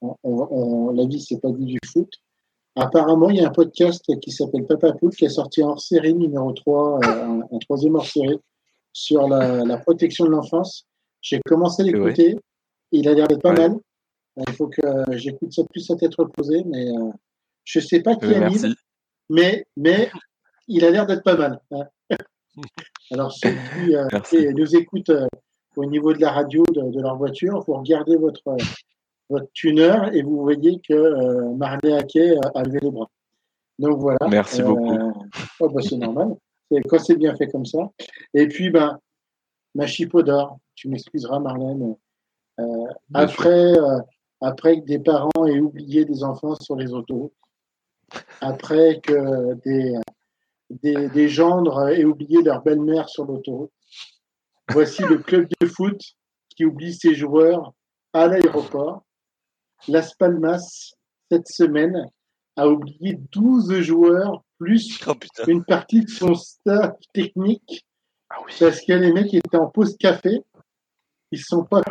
on, 0.00 0.16
on, 0.22 0.90
la 0.92 1.04
vie 1.06 1.20
c'est 1.20 1.40
pas 1.40 1.50
du 1.50 1.78
foot. 1.84 2.08
Apparemment, 2.76 3.30
il 3.30 3.36
y 3.36 3.40
a 3.40 3.48
un 3.48 3.52
podcast 3.52 4.04
qui 4.20 4.30
s'appelle 4.30 4.66
Papa 4.66 4.92
Poule 4.92 5.14
qui 5.14 5.26
a 5.26 5.30
sorti 5.30 5.62
hors 5.62 5.80
série 5.80 6.14
numéro 6.14 6.52
3, 6.52 7.00
euh, 7.04 7.42
un, 7.52 7.58
troisième 7.58 7.94
hors 7.94 8.06
série 8.06 8.40
sur 8.92 9.28
la, 9.28 9.64
la 9.64 9.78
protection 9.78 10.24
de 10.24 10.30
l'enfance. 10.30 10.86
J'ai 11.20 11.40
commencé 11.46 11.82
à 11.82 11.86
l'écouter. 11.86 12.36
Il 12.92 13.08
a 13.08 13.14
l'air 13.14 13.26
d'être 13.26 13.42
pas 13.42 13.52
mal. 13.52 13.78
Il 14.36 14.52
faut 14.54 14.68
que 14.68 14.82
j'écoute 15.12 15.52
ça 15.52 15.62
plus 15.64 15.88
à 15.90 15.96
tête 15.96 16.14
reposée, 16.16 16.64
mais 16.66 16.88
euh, 16.88 17.10
je 17.64 17.80
sais 17.80 18.00
pas 18.00 18.16
qui 18.16 18.26
euh, 18.26 18.48
mis, 18.48 18.74
mais, 19.30 19.64
mais 19.76 20.10
il 20.68 20.84
a 20.84 20.90
l'air 20.90 21.06
d'être 21.06 21.22
pas 21.22 21.36
mal. 21.36 21.60
Hein. 21.70 21.84
Alors, 23.10 23.32
ceux 23.32 23.50
qui 23.50 23.94
euh, 23.94 24.52
nous 24.52 24.76
écoutent 24.76 25.10
euh, 25.10 25.26
au 25.76 25.84
niveau 25.84 26.12
de 26.12 26.20
la 26.20 26.30
radio 26.30 26.62
de, 26.72 26.90
de, 26.90 27.00
leur 27.00 27.16
voiture, 27.16 27.62
vous 27.66 27.74
regardez 27.74 28.16
votre, 28.16 28.56
votre 29.28 29.50
tuner 29.52 29.94
et 30.12 30.22
vous 30.22 30.42
voyez 30.42 30.80
que 30.80 30.94
euh, 30.94 31.54
Marley 31.54 31.92
Hackey 31.92 32.36
a, 32.54 32.62
levé 32.62 32.80
les 32.80 32.90
bras. 32.90 33.10
Donc 33.78 33.98
voilà. 33.98 34.18
Merci 34.28 34.62
beaucoup. 34.62 35.24
Oh, 35.60 35.68
bah, 35.68 35.80
c'est 35.82 35.96
normal. 35.96 36.36
Quand 36.88 36.98
c'est 36.98 37.16
bien 37.16 37.36
fait 37.36 37.48
comme 37.48 37.66
ça. 37.66 37.90
Et 38.32 38.48
puis, 38.48 38.70
ben, 38.70 38.98
ma 39.74 39.86
chipo 39.86 40.22
d'or, 40.22 40.58
tu 40.74 40.88
m'excuseras, 40.88 41.38
Marlène. 41.40 41.94
après, 43.12 43.74
après 44.40 44.80
que 44.80 44.84
des 44.84 44.98
parents 44.98 45.46
aient 45.46 45.60
oublié 45.60 46.04
des 46.04 46.22
enfants 46.24 46.54
sur 46.60 46.76
les 46.76 46.92
autos, 46.92 47.32
après 48.40 49.00
que 49.00 49.54
des, 49.64 49.94
des, 50.70 51.08
des 51.08 51.28
gendres 51.28 51.88
aient 51.88 52.04
oublié 52.04 52.42
leur 52.42 52.62
belle-mère 52.62 53.08
sur 53.08 53.24
l'autoroute. 53.24 53.72
Voici 54.70 55.02
le 55.02 55.18
club 55.18 55.48
de 55.60 55.66
foot 55.66 56.00
qui 56.56 56.64
oublie 56.64 56.94
ses 56.94 57.14
joueurs 57.14 57.72
à 58.12 58.28
l'aéroport. 58.28 59.02
Las 59.88 60.14
Palmas, 60.14 60.94
cette 61.30 61.48
semaine, 61.48 62.08
a 62.56 62.68
oublié 62.68 63.18
12 63.32 63.80
joueurs 63.80 64.42
plus 64.58 65.00
oh, 65.06 65.14
une 65.48 65.64
partie 65.64 66.04
de 66.04 66.10
son 66.10 66.34
staff 66.34 66.94
technique 67.12 67.84
ah 68.30 68.36
parce 68.60 68.80
que 68.80 68.92
les 68.92 69.12
mecs 69.12 69.34
étaient 69.34 69.56
en 69.56 69.68
pause 69.68 69.96
café 69.98 70.40
ils 71.34 71.40
sont 71.40 71.64
pas 71.64 71.82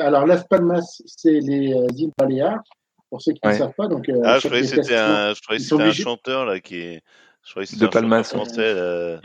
Alors, 0.00 0.26
Las 0.26 0.44
Palmas, 0.46 1.02
c'est 1.06 1.40
les 1.40 1.72
euh, 1.72 1.86
îles 1.96 2.12
Baléares, 2.18 2.62
pour 3.10 3.22
ceux 3.22 3.32
qui 3.32 3.40
ne 3.44 3.52
savent 3.52 3.74
pas. 3.76 3.88
Donc, 3.88 4.08
euh, 4.08 4.20
ah, 4.24 4.38
je 4.38 4.46
croyais 4.46 4.62
que 4.62 4.68
c'était 4.68 4.96
un, 4.96 5.32
un 5.32 5.92
chanteur 5.92 6.44
là 6.44 6.60
qui 6.60 6.76
est. 6.76 7.02
Je 7.46 7.50
croyais 7.50 7.66
que 7.66 7.72
c'était 7.72 7.84
un 7.84 7.88
Palmas, 7.88 8.24
français 8.24 8.74
là, 8.74 9.18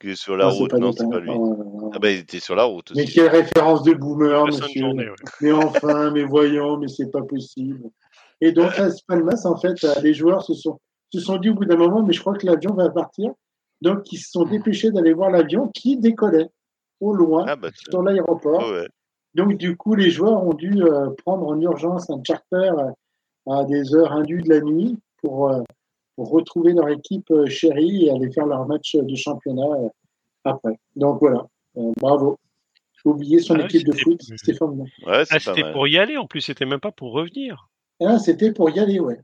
qui 0.00 0.10
est 0.10 0.16
sur 0.16 0.36
la 0.36 0.48
route. 0.48 0.72
non, 0.72 0.92
c'est 0.92 1.08
pas 1.08 1.20
lui. 1.20 1.30
Ah 1.92 1.98
ben, 2.00 2.08
il 2.08 2.20
était 2.20 2.40
sur 2.40 2.56
la 2.56 2.64
route 2.64 2.90
aussi. 2.90 3.00
Mais 3.00 3.06
quelle 3.06 3.28
référence 3.28 3.84
de 3.84 3.92
boomer, 3.92 4.46
monsieur. 4.46 4.80
Journée, 4.80 5.08
ouais. 5.08 5.16
Mais 5.40 5.52
enfin, 5.52 6.10
mais 6.10 6.24
voyons, 6.24 6.76
mais 6.78 6.88
c'est 6.88 7.10
pas 7.10 7.22
possible. 7.22 7.88
Et 8.40 8.52
donc, 8.52 8.76
Las 8.76 9.00
Palmas, 9.02 9.42
en 9.44 9.56
fait, 9.56 9.82
euh, 9.84 9.94
les 10.02 10.12
joueurs 10.12 10.42
se 10.42 10.54
sont, 10.54 10.78
se 11.12 11.20
sont 11.20 11.36
dit 11.36 11.50
au 11.50 11.54
bout 11.54 11.64
d'un 11.64 11.76
moment, 11.76 12.02
mais 12.02 12.12
je 12.12 12.20
crois 12.20 12.36
que 12.36 12.46
l'avion 12.46 12.74
va 12.74 12.90
partir. 12.90 13.30
Donc, 13.80 14.12
ils 14.12 14.18
se 14.18 14.30
sont 14.30 14.44
dépêchés 14.44 14.90
d'aller 14.90 15.12
voir 15.12 15.30
l'avion 15.30 15.68
qui 15.68 15.96
décollait 15.96 16.48
au 17.00 17.12
loin 17.12 17.44
ah 17.48 17.56
bah, 17.56 17.70
sur 17.74 18.02
l'aéroport. 18.02 18.64
Donc, 19.34 19.58
du 19.58 19.76
coup, 19.76 19.94
les 19.94 20.10
joueurs 20.10 20.42
ont 20.42 20.54
dû 20.54 20.82
euh, 20.82 21.10
prendre 21.24 21.46
en 21.46 21.60
urgence 21.60 22.08
un 22.08 22.22
charter 22.26 22.72
euh, 22.78 23.52
à 23.52 23.64
des 23.64 23.94
heures 23.94 24.12
indues 24.12 24.40
de 24.40 24.48
la 24.48 24.60
nuit 24.60 24.98
pour, 25.22 25.50
euh, 25.50 25.62
pour 26.16 26.30
retrouver 26.30 26.72
leur 26.72 26.88
équipe 26.88 27.30
chérie 27.48 28.06
et 28.06 28.10
aller 28.10 28.32
faire 28.32 28.46
leur 28.46 28.66
match 28.66 28.96
de 28.96 29.14
championnat 29.14 29.90
après. 30.44 30.78
Donc, 30.96 31.20
voilà. 31.20 31.46
bravo. 32.00 32.38
Oublier 33.04 33.38
son 33.38 33.54
ah 33.54 33.66
équipe 33.66 33.86
de 33.86 33.92
foot, 33.92 34.20
c'était 34.20 34.54
formidable. 34.54 34.90
Ouais, 35.06 35.22
ah, 35.30 35.38
c'était 35.38 35.70
pour 35.70 35.86
y 35.86 35.96
aller 35.96 36.16
en 36.16 36.26
plus, 36.26 36.40
c'était 36.40 36.66
même 36.66 36.80
pas 36.80 36.90
pour 36.90 37.12
revenir. 37.12 37.68
Ah, 38.00 38.18
c'était 38.18 38.50
pour 38.50 38.68
y 38.70 38.80
aller, 38.80 38.98
ouais. 38.98 39.20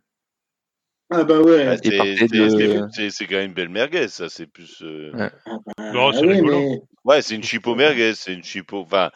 Ah 1.14 1.24
bah 1.24 1.40
ouais. 1.40 1.66
Ah, 1.66 1.76
c'est 1.76 3.26
quand 3.26 3.36
même 3.36 3.48
une 3.48 3.54
belle 3.54 3.68
merguez, 3.68 4.08
ça. 4.08 4.28
C'est 4.28 4.46
plus. 4.46 4.82
Euh... 4.82 5.12
Ouais. 5.12 5.30
Ah 5.46 5.58
bah, 5.66 5.92
non, 5.92 6.12
c'est 6.12 6.26
rigolo. 6.26 6.58
Mais... 6.58 6.82
Ouais, 7.04 7.22
c'est 7.22 7.34
une 7.34 7.42
chipo 7.42 7.74
merguez, 7.74 8.14
c'est 8.14 8.32
une 8.32 8.42
chipo. 8.42 8.80
Enfin, 8.80 9.10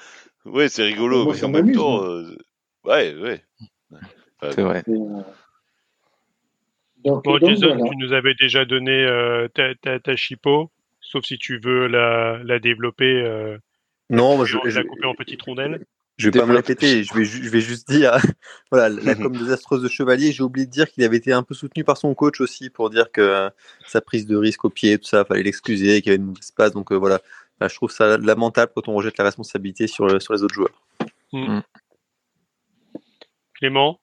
ouais, 0.45 0.69
c'est 0.69 0.83
rigolo, 0.83 1.25
moi, 1.25 1.35
mais 1.35 1.45
en 1.45 1.49
même 1.49 1.73
temps, 1.73 2.05
euh... 2.05 2.37
ouais, 2.85 3.15
ouais. 3.15 3.43
Enfin, 3.91 4.53
c'est 4.53 4.63
vrai. 4.63 4.83
Euh, 4.89 5.23
donc, 7.05 7.25
bon, 7.25 7.39
donc, 7.39 7.49
Jason, 7.49 7.77
voilà. 7.77 7.91
tu 7.91 7.97
nous 7.97 8.13
avais 8.13 8.35
déjà 8.35 8.65
donné 8.65 9.05
euh, 9.05 9.49
ta, 9.49 9.75
ta, 9.77 9.99
ta 10.01 10.17
chipo, 10.17 10.71
sauf 11.01 11.25
si 11.25 11.39
tu 11.39 11.61
veux 11.63 11.87
la, 11.87 12.41
la 12.45 12.59
développer. 12.59 13.23
Euh, 13.23 13.57
non, 14.11 14.45
je, 14.45 14.59
la 14.59 14.85
couper 14.85 15.07
en 15.07 15.15
petites 15.15 15.43
rondelles. 15.43 15.85
Je 16.17 16.31
vais 16.31 16.41
pas 16.41 16.47
me 16.47 16.55
répéter, 16.55 17.05
je 17.05 17.13
vais, 17.13 17.25
je 17.27 17.51
vais 17.51 17.61
juste 17.61 17.89
dire, 17.89 18.17
voilà, 18.71 18.89
la 18.89 19.15
com 19.15 19.37
désastreuse 19.37 19.83
de 19.83 19.89
Chevalier, 19.89 20.33
j'ai 20.33 20.43
oublié 20.43 20.67
de 20.67 20.71
dire 20.71 20.91
qu'il 20.91 21.05
avait 21.05 21.19
été 21.19 21.33
un 21.33 21.43
peu 21.43 21.55
soutenu 21.55 21.85
par 21.85 21.99
son 21.99 22.15
coach 22.15 22.41
aussi 22.41 22.71
pour 22.71 22.89
dire 22.89 23.13
que 23.13 23.51
sa 23.87 24.01
prise 24.01 24.27
de 24.27 24.37
risque 24.37 24.65
au 24.65 24.71
pied, 24.71 24.99
tout 24.99 25.07
ça, 25.07 25.25
fallait 25.27 25.43
l'excuser, 25.43 26.01
qu'il 26.01 26.13
y 26.13 26.15
avait 26.15 26.23
une 26.23 26.29
mauvaise 26.29 26.51
passe. 26.53 26.73
Donc 26.73 26.91
euh, 26.91 26.97
voilà, 26.97 27.21
bah, 27.61 27.69
je 27.69 27.75
trouve 27.75 27.91
ça 27.91 28.17
lamentable 28.17 28.73
quand 28.75 28.89
on 28.89 28.95
rejette 28.95 29.19
la 29.19 29.25
responsabilité 29.25 29.87
sur, 29.87 30.21
sur 30.23 30.33
les 30.33 30.43
autres 30.43 30.55
joueurs. 30.55 30.83
Mmh. 31.33 31.61
Clément? 33.55 34.01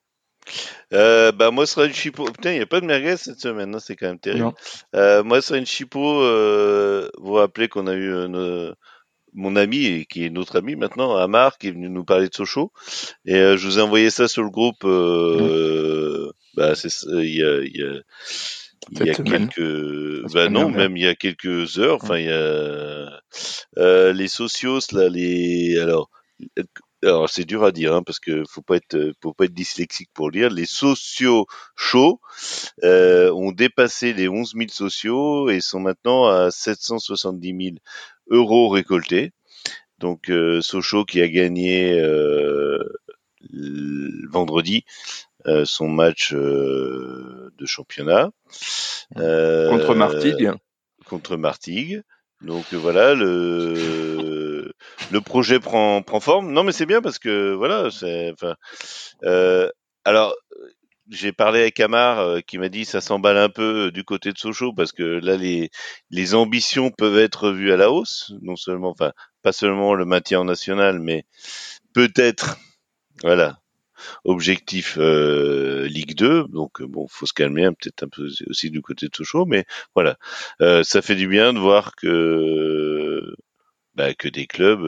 Euh, 0.94 1.32
bah 1.32 1.52
moi, 1.52 1.66
ce 1.66 1.76
sera 1.76 1.86
une 1.86 1.94
chipot. 1.94 2.26
Putain, 2.26 2.52
il 2.52 2.58
n'y 2.58 2.62
a 2.62 2.68
pas 2.68 2.82
de 2.82 2.86
merguez 2.86 3.18
cette 3.18 3.40
semaine, 3.40 3.74
hein, 3.74 3.80
c'est 3.80 3.96
quand 3.96 4.08
même 4.08 4.20
terrible. 4.20 4.52
Euh, 4.96 5.24
moi, 5.24 5.42
ce 5.42 5.50
sera 5.50 5.58
une 5.58 5.66
chipot. 5.66 6.22
Euh, 6.22 7.10
vous 7.18 7.28
vous 7.28 7.34
rappelez 7.34 7.68
qu'on 7.68 7.88
a 7.88 7.96
eu 7.96 8.28
mon 9.34 9.56
ami, 9.56 9.86
et 9.86 10.06
qui 10.06 10.26
est 10.26 10.30
notre 10.30 10.58
ami 10.58 10.76
maintenant, 10.76 11.16
Amar, 11.16 11.58
qui 11.58 11.68
est 11.68 11.72
venu 11.72 11.90
nous 11.90 12.06
parler 12.06 12.30
de 12.30 12.34
Sochaux. 12.34 12.72
Et 13.26 13.36
je 13.36 13.66
vous 13.66 13.80
ai 13.80 13.82
envoyé 13.82 14.10
ça 14.10 14.28
sur 14.28 14.44
le 14.44 14.50
groupe. 14.50 14.84
Mmh. 14.84 16.32
Bah, 16.56 16.76
c'est 16.76 16.90
il 17.08 17.36
y 17.36 17.44
a, 17.44 17.62
il 17.62 17.76
y 17.76 17.84
a 17.84 18.02
il 18.92 19.06
y 19.06 19.10
a 19.10 19.14
quelques, 19.14 20.34
bah 20.34 20.50
non, 20.50 20.70
même 20.70 20.98
il 20.98 21.04
y 21.04 21.08
a 21.08 21.16
quelques 21.16 21.80
heures. 21.80 22.00
Enfin, 22.02 22.18
il 22.18 22.26
y 22.26 22.32
a 22.32 23.22
euh, 23.78 24.14
les 24.14 24.28
socios 24.28 24.80
là, 24.92 25.10
les 25.10 25.78
alors. 25.80 26.10
Alors 27.04 27.30
c'est 27.30 27.44
dur 27.44 27.66
à 27.66 27.74
dire 27.74 27.94
hein, 27.94 28.02
parce 28.02 28.20
que 28.20 28.44
faut 28.50 28.62
pas 28.62 28.78
être 28.78 29.12
faut 29.22 29.34
pas 29.34 29.44
être 29.46 29.54
dyslexique 29.54 30.10
pour 30.14 30.32
lire. 30.32 30.50
Les 30.50 30.66
sociaux 30.66 31.48
chauds 31.76 32.22
euh, 32.84 33.30
ont 33.34 33.52
dépassé 33.52 34.14
les 34.14 34.30
11 34.30 34.54
000 34.56 34.70
sociaux 34.70 35.50
et 35.50 35.60
sont 35.60 35.82
maintenant 35.82 36.28
à 36.28 36.50
770 36.50 37.48
000 37.48 37.76
euros 38.28 38.70
récoltés. 38.70 39.32
Donc 40.00 40.30
euh, 40.30 40.62
Sochaux 40.62 41.06
qui 41.06 41.22
a 41.22 41.28
gagné 41.28 42.00
euh, 42.00 42.80
vendredi 44.30 44.84
euh, 45.48 45.66
son 45.66 45.90
match 45.90 46.34
euh, 46.34 47.52
de 47.58 47.66
championnat. 47.66 48.32
Euh, 49.18 49.70
contre 49.70 49.96
Martigues. 49.96 50.52
Contre 51.06 51.38
Martigues. 51.38 52.02
Donc 52.42 52.74
voilà, 52.74 53.14
le 53.14 54.74
le 55.12 55.22
projet 55.22 55.60
prend 55.60 56.02
prend 56.02 56.20
forme. 56.20 56.52
Non, 56.52 56.64
mais 56.64 56.72
c'est 56.72 56.86
bien 56.86 57.02
parce 57.02 57.20
que 57.20 57.54
voilà, 57.54 57.90
c'est 57.92 58.32
enfin. 58.32 58.56
alors, 60.06 60.36
j'ai 61.10 61.32
parlé 61.34 61.62
avec 61.62 61.80
Amar 61.80 62.44
qui 62.46 62.58
m'a 62.58 62.70
dit 62.70 62.86
ça 62.86 63.02
s'emballe 63.02 63.38
un 63.38 63.50
peu 63.50 63.92
du 63.92 64.04
côté 64.04 64.32
de 64.32 64.38
Sochaux 64.38 64.74
parce 64.74 64.92
que 64.92 65.04
là 65.04 65.36
les 65.38 65.70
les 66.12 66.36
ambitions 66.36 66.92
peuvent 66.92 67.20
être 67.20 67.52
vues 67.52 67.74
à 67.74 67.78
la 67.78 67.92
hausse, 67.92 68.34
non 68.42 68.56
seulement 68.56 68.90
enfin 68.90 69.12
pas 69.42 69.54
seulement 69.54 69.94
le 69.94 70.06
maintien 70.06 70.40
en 70.42 70.46
national, 70.46 71.00
mais 71.00 71.26
peut-être 71.94 72.58
voilà 73.24 73.60
objectif 74.26 74.98
euh, 75.00 75.88
Ligue 75.88 76.16
2. 76.16 76.46
Donc 76.50 76.82
euh, 76.82 76.88
bon, 76.88 77.08
faut 77.08 77.26
se 77.26 77.34
calmer 77.34 77.68
peut-être 77.72 78.04
un 78.04 78.10
peu 78.10 78.28
aussi 78.50 78.70
du 78.72 78.82
côté 78.82 79.08
de 79.08 79.16
Sochaux, 79.16 79.46
mais 79.46 79.66
voilà, 79.96 80.18
euh, 80.62 80.84
ça 80.84 81.02
fait 81.02 81.16
du 81.16 81.28
bien 81.28 81.54
de 81.54 81.60
voir 81.60 81.96
que 81.96 83.36
bah, 83.96 84.14
que 84.16 84.28
des 84.28 84.48
clubs 84.48 84.82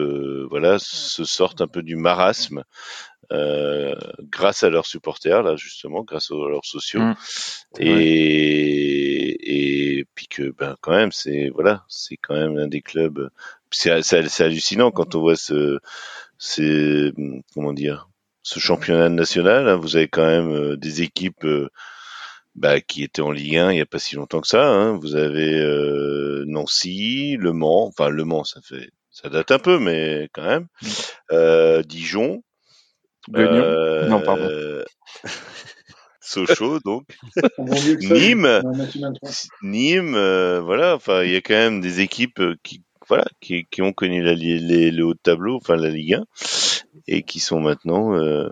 voilà 0.50 0.78
se 0.80 1.24
sortent 1.24 1.60
un 1.60 1.68
peu 1.68 1.82
du 1.82 1.96
marasme 1.96 2.64
grâce 4.30 4.62
à 4.62 4.70
leurs 4.70 4.86
supporters 4.86 5.42
là 5.42 5.56
justement 5.56 6.02
grâce 6.02 6.30
à 6.30 6.34
leurs 6.34 6.64
sociaux 6.64 7.00
mmh. 7.00 7.16
et, 7.80 9.98
et 9.98 10.04
puis 10.14 10.28
que 10.28 10.50
ben 10.50 10.76
quand 10.80 10.92
même 10.92 11.12
c'est 11.12 11.50
voilà 11.50 11.84
c'est 11.88 12.16
quand 12.16 12.34
même 12.34 12.58
un 12.58 12.68
des 12.68 12.82
clubs 12.82 13.30
c'est 13.70 13.90
hallucinant 14.40 14.90
quand 14.90 15.14
on 15.14 15.20
voit 15.20 15.36
ce 15.36 15.78
c'est 16.38 17.12
comment 17.54 17.72
dire 17.72 18.08
ce 18.46 18.60
championnat 18.60 19.08
national. 19.08 19.68
Hein, 19.68 19.76
vous 19.76 19.96
avez 19.96 20.06
quand 20.06 20.24
même 20.24 20.52
euh, 20.52 20.76
des 20.76 21.02
équipes 21.02 21.44
euh, 21.44 21.68
bah, 22.54 22.80
qui 22.80 23.02
étaient 23.02 23.20
en 23.20 23.32
Ligue 23.32 23.56
1 23.56 23.72
il 23.72 23.74
n'y 23.74 23.80
a 23.80 23.86
pas 23.86 23.98
si 23.98 24.14
longtemps 24.14 24.40
que 24.40 24.46
ça. 24.46 24.68
Hein. 24.68 24.96
Vous 24.96 25.16
avez 25.16 25.58
euh, 25.58 26.44
Nancy, 26.46 27.36
Le 27.40 27.52
Mans, 27.52 27.88
enfin 27.88 28.08
Le 28.08 28.24
Mans, 28.24 28.44
ça 28.44 28.60
fait 28.62 28.88
ça 29.10 29.28
date 29.30 29.50
un 29.50 29.58
peu, 29.58 29.80
mais 29.80 30.28
quand 30.32 30.44
même. 30.44 30.68
Euh, 31.32 31.82
Dijon. 31.82 32.44
Euh, 33.34 34.08
non, 34.08 34.20
pardon. 34.20 34.48
Sochaux, 36.20 36.80
donc. 36.80 37.04
Nîmes. 37.58 38.62
Nîmes, 39.62 40.58
voilà. 40.58 40.94
Enfin, 40.94 41.22
il 41.22 41.32
y 41.32 41.36
a 41.36 41.40
quand 41.40 41.54
même 41.54 41.80
des 41.80 42.00
équipes 42.00 42.42
qui, 42.62 42.82
voilà, 43.08 43.24
qui, 43.40 43.66
qui 43.70 43.82
ont 43.82 43.92
connu 43.92 44.22
la, 44.22 44.34
les, 44.34 44.90
le 44.90 45.04
haut 45.04 45.14
de 45.14 45.20
tableau, 45.22 45.56
enfin 45.56 45.76
la 45.76 45.90
Ligue 45.90 46.14
1 46.14 46.24
et 47.06 47.22
qui 47.22 47.40
sont 47.40 47.60
maintenant 47.60 48.14
euh, 48.14 48.48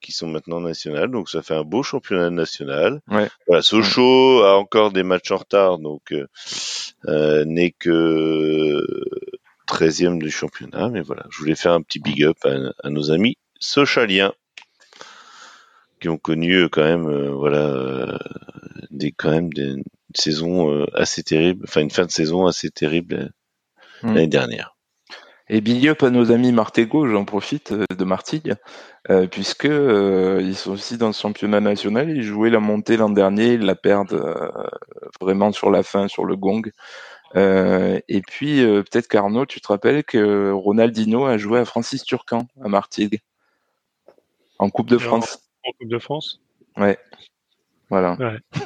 qui 0.00 0.12
sont 0.12 0.28
maintenant 0.28 0.60
nationales. 0.60 1.10
Donc 1.10 1.28
ça 1.28 1.42
fait 1.42 1.54
un 1.54 1.64
beau 1.64 1.82
championnat 1.82 2.30
national. 2.30 3.00
Ouais. 3.08 3.28
Voilà, 3.46 3.62
Sochaux 3.62 4.42
a 4.42 4.56
encore 4.56 4.92
des 4.92 5.02
matchs 5.02 5.30
en 5.30 5.36
retard, 5.36 5.78
donc 5.78 6.12
euh, 6.12 6.26
euh 7.06 7.44
n'est 7.44 7.72
que 7.72 8.84
13e 9.68 10.18
du 10.18 10.30
championnat. 10.30 10.88
Mais 10.90 11.00
voilà, 11.00 11.24
je 11.30 11.38
voulais 11.38 11.56
faire 11.56 11.72
un 11.72 11.82
petit 11.82 11.98
big 11.98 12.24
up 12.24 12.38
à, 12.44 12.90
nos 12.90 13.10
amis 13.10 13.36
sochaliens 13.58 14.32
qui 16.00 16.08
ont 16.08 16.18
connu 16.18 16.54
euh, 16.54 16.68
quand 16.68 16.84
même 16.84 17.08
euh, 17.08 17.30
voilà 17.30 18.18
des 18.90 19.12
quand 19.12 19.30
même 19.30 19.52
des 19.52 19.76
saisons 20.14 20.84
assez 20.94 21.22
terribles, 21.22 21.64
enfin 21.68 21.82
une 21.82 21.90
fin 21.90 22.06
de 22.06 22.10
saison 22.10 22.46
assez 22.46 22.70
terrible 22.70 23.30
mmh. 24.02 24.08
l'année 24.08 24.26
dernière. 24.26 24.78
Et 25.50 25.62
big 25.62 25.88
up 25.88 26.02
à 26.02 26.10
nos 26.10 26.30
amis 26.30 26.52
Martégo, 26.52 27.06
j'en 27.06 27.24
profite 27.24 27.72
euh, 27.72 27.84
de 27.96 28.04
Martigues, 28.04 28.54
euh, 29.08 29.26
puisque 29.26 29.64
euh, 29.64 30.40
ils 30.42 30.54
sont 30.54 30.72
aussi 30.72 30.98
dans 30.98 31.06
le 31.06 31.14
championnat 31.14 31.60
national. 31.60 32.10
Ils 32.10 32.22
jouaient 32.22 32.50
la 32.50 32.60
montée 32.60 32.98
l'an 32.98 33.08
dernier, 33.08 33.54
ils 33.54 33.62
la 33.62 33.74
perdent 33.74 34.12
euh, 34.12 34.50
vraiment 35.20 35.50
sur 35.52 35.70
la 35.70 35.82
fin, 35.82 36.06
sur 36.06 36.26
le 36.26 36.36
gong. 36.36 36.62
et 37.34 38.22
puis 38.26 38.62
peut-être 38.62 39.08
qu'Arnaud, 39.08 39.46
tu 39.46 39.60
te 39.60 39.68
rappelles 39.68 40.04
que 40.04 40.50
Ronaldinho 40.50 41.24
a 41.26 41.38
joué 41.38 41.60
à 41.60 41.64
Francis 41.64 42.02
Turcan 42.04 42.46
à 42.62 42.68
Martigues 42.68 43.20
en 44.58 44.70
Coupe 44.70 44.88
de 44.88 44.98
France. 44.98 45.38
En, 45.64 45.72
Coupe 45.72 45.88
de 45.88 45.98
France. 45.98 46.40
Ouais. 46.76 46.98
Voilà. 47.90 48.16
Ouais. 48.18 48.60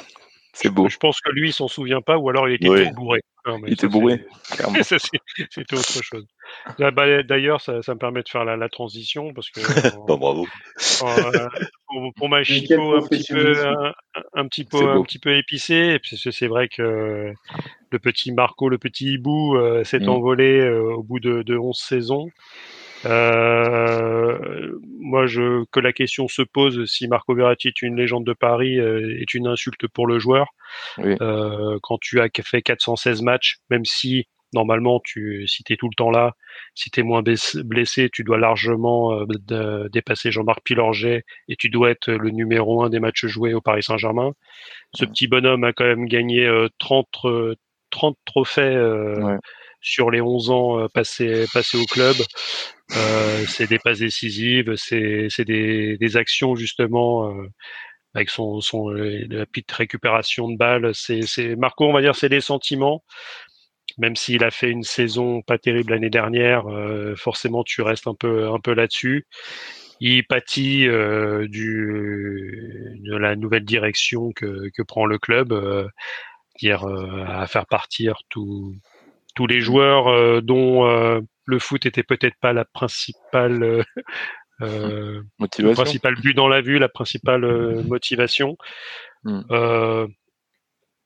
C'est 0.53 0.69
beau. 0.69 0.87
Je 0.87 0.97
pense 0.97 1.19
que 1.19 1.31
lui, 1.31 1.49
il 1.49 1.53
s'en 1.53 1.67
souvient 1.67 2.01
pas, 2.01 2.17
ou 2.17 2.29
alors 2.29 2.47
il 2.47 2.55
était 2.55 2.91
bourré. 2.91 3.21
il 3.65 3.73
était 3.73 3.87
bourré. 3.87 4.23
C'était 4.83 5.75
autre 5.75 6.03
chose. 6.03 6.27
Bah, 6.77 7.23
d'ailleurs, 7.23 7.59
ça, 7.59 7.73
me 7.73 7.97
permet 7.97 8.21
de 8.21 8.29
faire 8.29 8.45
la, 8.45 8.69
transition 8.69 9.33
parce 9.33 9.49
que. 9.49 9.59
bon, 10.07 10.17
bravo. 10.17 10.47
Euh, 11.01 11.49
pour, 12.15 12.29
ma 12.29 12.43
chico 12.43 12.95
un 12.95 13.01
petit 13.01 13.33
peu, 13.33 13.65
un, 14.33 14.47
petit 14.47 14.63
peu, 14.63 14.89
un 14.89 15.01
petit 15.01 15.17
peu 15.17 15.35
épicé, 15.35 15.99
c'est 16.03 16.47
vrai 16.47 16.67
que 16.69 17.33
le 17.89 17.99
petit 17.99 18.31
Marco, 18.31 18.69
le 18.69 18.77
petit 18.77 19.13
hibou, 19.13 19.55
euh, 19.55 19.83
s'est 19.83 19.99
mm. 19.99 20.09
envolé 20.09 20.59
euh, 20.59 20.93
au 20.93 21.03
bout 21.03 21.19
de, 21.19 21.41
de 21.41 21.57
11 21.57 21.75
saisons. 21.75 22.29
Euh, 23.05 24.79
moi, 24.99 25.25
je, 25.27 25.63
que 25.71 25.79
la 25.79 25.93
question 25.93 26.27
se 26.27 26.41
pose 26.41 26.85
si 26.85 27.07
Marco 27.07 27.35
Verratti 27.35 27.67
est 27.67 27.81
une 27.81 27.95
légende 27.95 28.25
de 28.25 28.33
Paris 28.33 28.79
euh, 28.79 29.19
est 29.19 29.33
une 29.33 29.47
insulte 29.47 29.87
pour 29.87 30.07
le 30.07 30.19
joueur. 30.19 30.47
Euh, 30.99 31.77
quand 31.83 31.97
tu 31.99 32.19
as 32.19 32.29
fait 32.43 32.61
416 32.61 33.21
matchs, 33.21 33.57
même 33.69 33.85
si 33.85 34.27
normalement, 34.53 35.01
tu, 35.03 35.47
si 35.47 35.63
tu 35.63 35.73
es 35.73 35.77
tout 35.77 35.89
le 35.89 35.95
temps 35.95 36.11
là, 36.11 36.33
si 36.75 36.91
tu 36.91 36.99
es 36.99 37.03
moins 37.03 37.23
blessé, 37.23 38.09
tu 38.11 38.23
dois 38.23 38.37
largement 38.37 39.25
euh, 39.51 39.89
dépasser 39.89 40.31
Jean-Marc 40.31 40.61
Pilorget 40.63 41.23
et 41.47 41.55
tu 41.55 41.69
dois 41.69 41.89
être 41.89 42.11
le 42.11 42.29
numéro 42.29 42.83
un 42.83 42.89
des 42.89 42.99
matchs 42.99 43.25
joués 43.25 43.55
au 43.55 43.61
Paris 43.61 43.83
Saint-Germain. 43.83 44.33
Ce 44.93 45.05
petit 45.05 45.27
bonhomme 45.27 45.63
a 45.63 45.73
quand 45.73 45.85
même 45.85 46.05
gagné 46.05 46.47
30, 46.77 47.07
30 47.89 48.17
trophées 48.25 48.77
sur 49.83 50.09
les 50.09 50.21
11 50.21 50.49
ans 50.49 50.87
passés, 50.93 51.45
passés 51.53 51.77
au 51.77 51.85
club. 51.85 52.15
Euh, 52.95 53.45
c'est 53.47 53.67
des 53.67 53.79
passes 53.79 53.99
décisives, 53.99 54.75
c'est 54.75 55.45
des, 55.45 56.17
actions 56.17 56.55
justement 56.55 57.29
euh, 57.29 57.47
avec 58.13 58.29
son, 58.29 58.61
son 58.61 58.89
la 58.89 59.45
petite 59.45 59.71
récupération 59.71 60.49
de 60.49 60.57
balles. 60.57 60.91
C'est 60.93 61.55
Marco, 61.55 61.85
on 61.85 61.93
va 61.93 62.01
dire, 62.01 62.15
c'est 62.15 62.29
des 62.29 62.41
sentiments. 62.41 63.03
Même 63.97 64.15
s'il 64.15 64.43
a 64.43 64.51
fait 64.51 64.69
une 64.69 64.83
saison 64.83 65.41
pas 65.41 65.57
terrible 65.57 65.91
l'année 65.93 66.09
dernière, 66.09 66.67
euh, 66.67 67.15
forcément 67.15 67.63
tu 67.63 67.81
restes 67.81 68.07
un 68.07 68.15
peu 68.15 68.73
là-dessus. 68.73 69.27
Il 69.99 70.25
pâtit 70.25 70.87
euh, 70.87 71.47
de 71.47 73.15
la 73.15 73.35
nouvelle 73.35 73.65
direction 73.65 74.31
que, 74.33 74.69
que 74.75 74.81
prend 74.81 75.05
le 75.05 75.19
club, 75.19 75.53
euh, 75.53 75.87
dire 76.59 76.85
à 76.85 77.47
faire 77.47 77.65
partir 77.67 78.21
tous 78.29 78.75
tous 79.33 79.47
les 79.47 79.61
joueurs 79.61 80.41
dont 80.41 81.21
le 81.45 81.59
foot 81.59 81.85
était 81.85 82.03
peut-être 82.03 82.35
pas 82.39 82.53
la 82.53 82.65
principale 82.65 83.63
euh, 83.63 83.83
euh 84.61 85.21
le 85.59 85.73
principal 85.73 86.15
but 86.15 86.33
dans 86.33 86.47
la 86.47 86.61
vue, 86.61 86.79
la 86.79 86.89
principale 86.89 87.43
euh, 87.43 87.83
motivation. 87.83 88.57
Euh, 89.25 90.07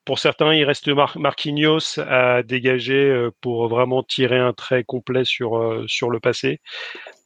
pour 0.05 0.19
certains, 0.19 0.53
il 0.53 0.63
reste 0.63 0.87
Marquinhos 0.87 1.99
à 1.99 2.41
dégager 2.41 3.27
pour 3.41 3.67
vraiment 3.67 4.03
tirer 4.03 4.39
un 4.39 4.53
trait 4.53 4.85
complet 4.85 5.25
sur 5.25 5.83
sur 5.87 6.09
le 6.09 6.19
passé. 6.21 6.61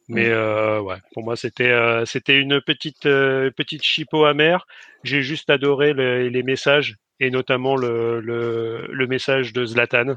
Mais 0.08 0.28
ouais, 0.34 0.96
pour 1.12 1.22
moi, 1.22 1.36
c'était 1.36 1.72
c'était 2.06 2.36
une 2.36 2.60
petite 2.60 3.04
petite 3.04 3.84
chipot 3.84 4.24
amère. 4.24 4.66
J'ai 5.04 5.22
juste 5.22 5.48
adoré 5.48 5.94
les, 5.94 6.28
les, 6.28 6.42
messages 6.42 6.96
et 7.20 7.30
notamment 7.30 7.76
le, 7.76 8.20
le, 8.20 8.88
le 8.90 9.06
message 9.06 9.52
de 9.52 9.64
Zlatan 9.64 10.16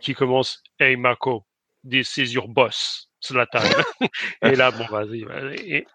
qui 0.00 0.14
commence 0.14 0.62
Hey 0.78 0.96
Marco, 0.96 1.44
this 1.88 2.16
is 2.16 2.32
your 2.32 2.48
boss. 2.48 3.08
Zlatan. 3.24 3.62
et 4.42 4.54
là, 4.54 4.70
bon, 4.70 4.86
vas-y. 4.90 5.26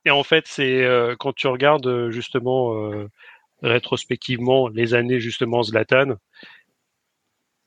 Et, 0.05 0.11
en 0.11 0.23
fait, 0.23 0.45
c'est 0.45 0.85
quand 1.19 1.33
tu 1.33 1.47
regardes 1.47 2.09
justement 2.09 2.75
rétrospectivement 3.61 4.67
les 4.67 4.93
années 4.93 5.21
justement 5.21 5.63
Zlatan, 5.63 6.17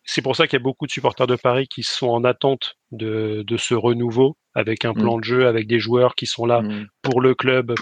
c'est 0.07 0.23
pour 0.23 0.37
ça 0.37 0.47
qu'il 0.47 0.59
y 0.59 0.63
a 0.63 0.63
beaucoup 0.63 0.87
de 0.87 0.93
supporters 0.93 1.27
de 1.27 1.37
Paris 1.37 1.67
qui 1.67 1.83
sont 1.83 2.09
en 2.09 2.25
attente 2.25 2.77
de, 2.93 3.43
de 3.45 3.57
ce 3.57 3.75
renouveau 3.75 4.37
avec 4.55 4.85
un 4.85 4.95
plan 4.95 5.17
mm. 5.17 5.21
de 5.21 5.25
jeu, 5.25 5.47
avec 5.47 5.67
des 5.67 5.81
joueurs 5.81 6.15
qui 6.15 6.27
sont 6.27 6.47
là 6.47 6.63
mm. 6.63 6.87
pour 7.03 7.21
le 7.21 7.35
club, 7.35 7.75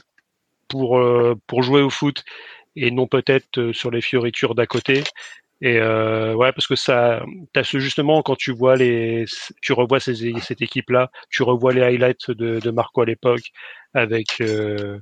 pour 0.69 0.99
euh, 0.99 1.35
pour 1.47 1.63
jouer 1.63 1.83
au 1.83 1.91
foot 1.91 2.25
et 2.77 2.91
non 2.91 3.07
peut-être 3.07 3.59
euh, 3.59 3.73
sur 3.73 3.91
les 3.91 4.01
fioritures 4.01 4.55
d'à 4.55 4.67
côté. 4.67 5.05
Et 5.61 5.79
euh, 5.79 6.35
ouais, 6.35 6.53
parce 6.53 6.67
que 6.67 6.75
ça, 6.75 7.25
t'as 7.53 7.65
ce 7.65 7.79
justement 7.79 8.23
quand 8.23 8.37
tu 8.37 8.53
vois 8.53 8.77
les, 8.77 9.25
tu 9.63 9.73
revois 9.73 10.01
ces, 10.01 10.33
cette 10.41 10.63
équipe-là, 10.63 11.11
tu 11.31 11.43
revois 11.43 11.73
les 11.73 11.83
highlights 11.83 12.31
de, 12.31 12.59
de 12.61 12.71
Marco 12.71 13.03
à 13.03 13.07
l'époque 13.07 13.51
avec 13.95 14.41
euh, 14.41 14.99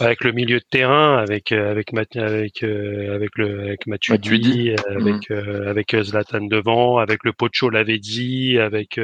avec 0.00 0.24
le 0.24 0.32
milieu 0.32 0.58
de 0.58 0.64
terrain, 0.70 1.18
avec 1.18 1.52
euh, 1.52 1.70
avec 1.70 1.92
avec 2.16 2.62
euh, 2.62 3.14
avec 3.14 3.30
le 3.36 3.62
avec 3.64 3.86
Matuidi, 3.86 4.74
avec 4.88 5.30
mmh. 5.30 5.68
avec 5.68 5.96
Zlatan 6.00 6.46
devant, 6.46 6.98
avec 6.98 7.24
le 7.24 7.32
Pocho 7.32 7.70
Lavezzi, 7.70 8.58
avec 8.58 8.98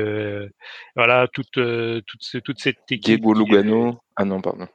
voilà 0.97 1.29
toute 1.33 1.53
toute 1.53 2.43
toute 2.45 2.59
cette 2.61 2.91
équipe. 2.91 3.21
Diego 3.21 3.35
Lugano. 3.35 3.99
Ah 4.17 4.27
non, 4.27 4.43
pardon. 4.43 4.67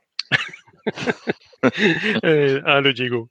ah 1.62 2.82
le 2.82 2.94
Diego. 2.94 3.30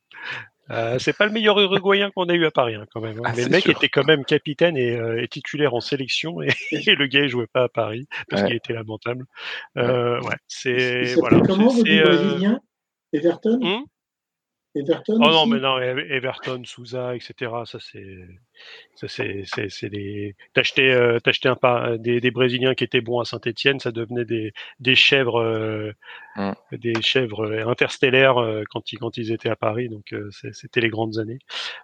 C'est 0.98 1.16
pas 1.16 1.26
le 1.26 1.32
meilleur 1.32 1.58
Uruguayen 1.60 2.10
qu'on 2.10 2.28
a 2.28 2.34
eu 2.34 2.46
à 2.46 2.50
Paris 2.50 2.74
hein, 2.74 2.86
quand 2.92 3.00
même. 3.00 3.18
Hein. 3.18 3.22
Ah, 3.24 3.32
Mais 3.36 3.44
le 3.44 3.50
mec 3.50 3.68
était 3.68 3.88
quand 3.88 4.04
même 4.04 4.24
capitaine 4.24 4.76
et, 4.76 5.28
titulaire 5.28 5.74
en 5.74 5.80
sélection 5.80 6.40
et, 6.42 6.48
le 6.70 7.06
gars 7.06 7.20
il 7.20 7.28
jouait 7.28 7.46
pas 7.46 7.64
à 7.64 7.68
Paris 7.68 8.06
parce 8.28 8.42
qu'il 8.44 8.56
était 8.56 8.72
lamentable. 8.72 9.26
Euh, 9.76 10.20
ouais, 10.20 10.36
c'est 10.48 11.14
voilà. 11.14 11.40
Comment 11.40 11.72
Brésilien? 11.74 12.60
Everton? 13.12 13.60
Hmm? 13.60 13.84
Everton 14.74 15.18
Oh 15.20 15.30
non, 15.30 15.46
mais 15.46 15.60
non, 15.60 15.78
Everton, 15.78 16.62
Souza, 16.64 17.14
etc. 17.14 17.52
Ça, 17.64 17.78
c'est. 17.80 18.26
Ça, 18.96 19.08
c'est, 19.08 19.44
c'est, 19.68 19.88
des. 19.88 20.34
T'achetais, 20.52 20.90
euh, 20.90 21.18
un 21.62 21.96
des, 21.96 22.20
des, 22.20 22.30
Brésiliens 22.30 22.74
qui 22.74 22.84
étaient 22.84 23.00
bons 23.00 23.20
à 23.20 23.24
Saint-Etienne, 23.24 23.78
ça 23.78 23.92
devenait 23.92 24.24
des, 24.24 24.52
des 24.80 24.94
chèvres, 24.94 25.40
euh, 25.40 25.92
hmm. 26.36 26.52
des 26.72 27.00
chèvres 27.02 27.68
interstellaires 27.68 28.38
euh, 28.38 28.62
quand, 28.70 28.92
ils, 28.92 28.98
quand 28.98 29.16
ils 29.16 29.32
étaient 29.32 29.50
à 29.50 29.56
Paris. 29.56 29.88
Donc, 29.88 30.14
c'était 30.52 30.80
les 30.80 30.90
grandes 30.90 31.18
années. 31.18 31.38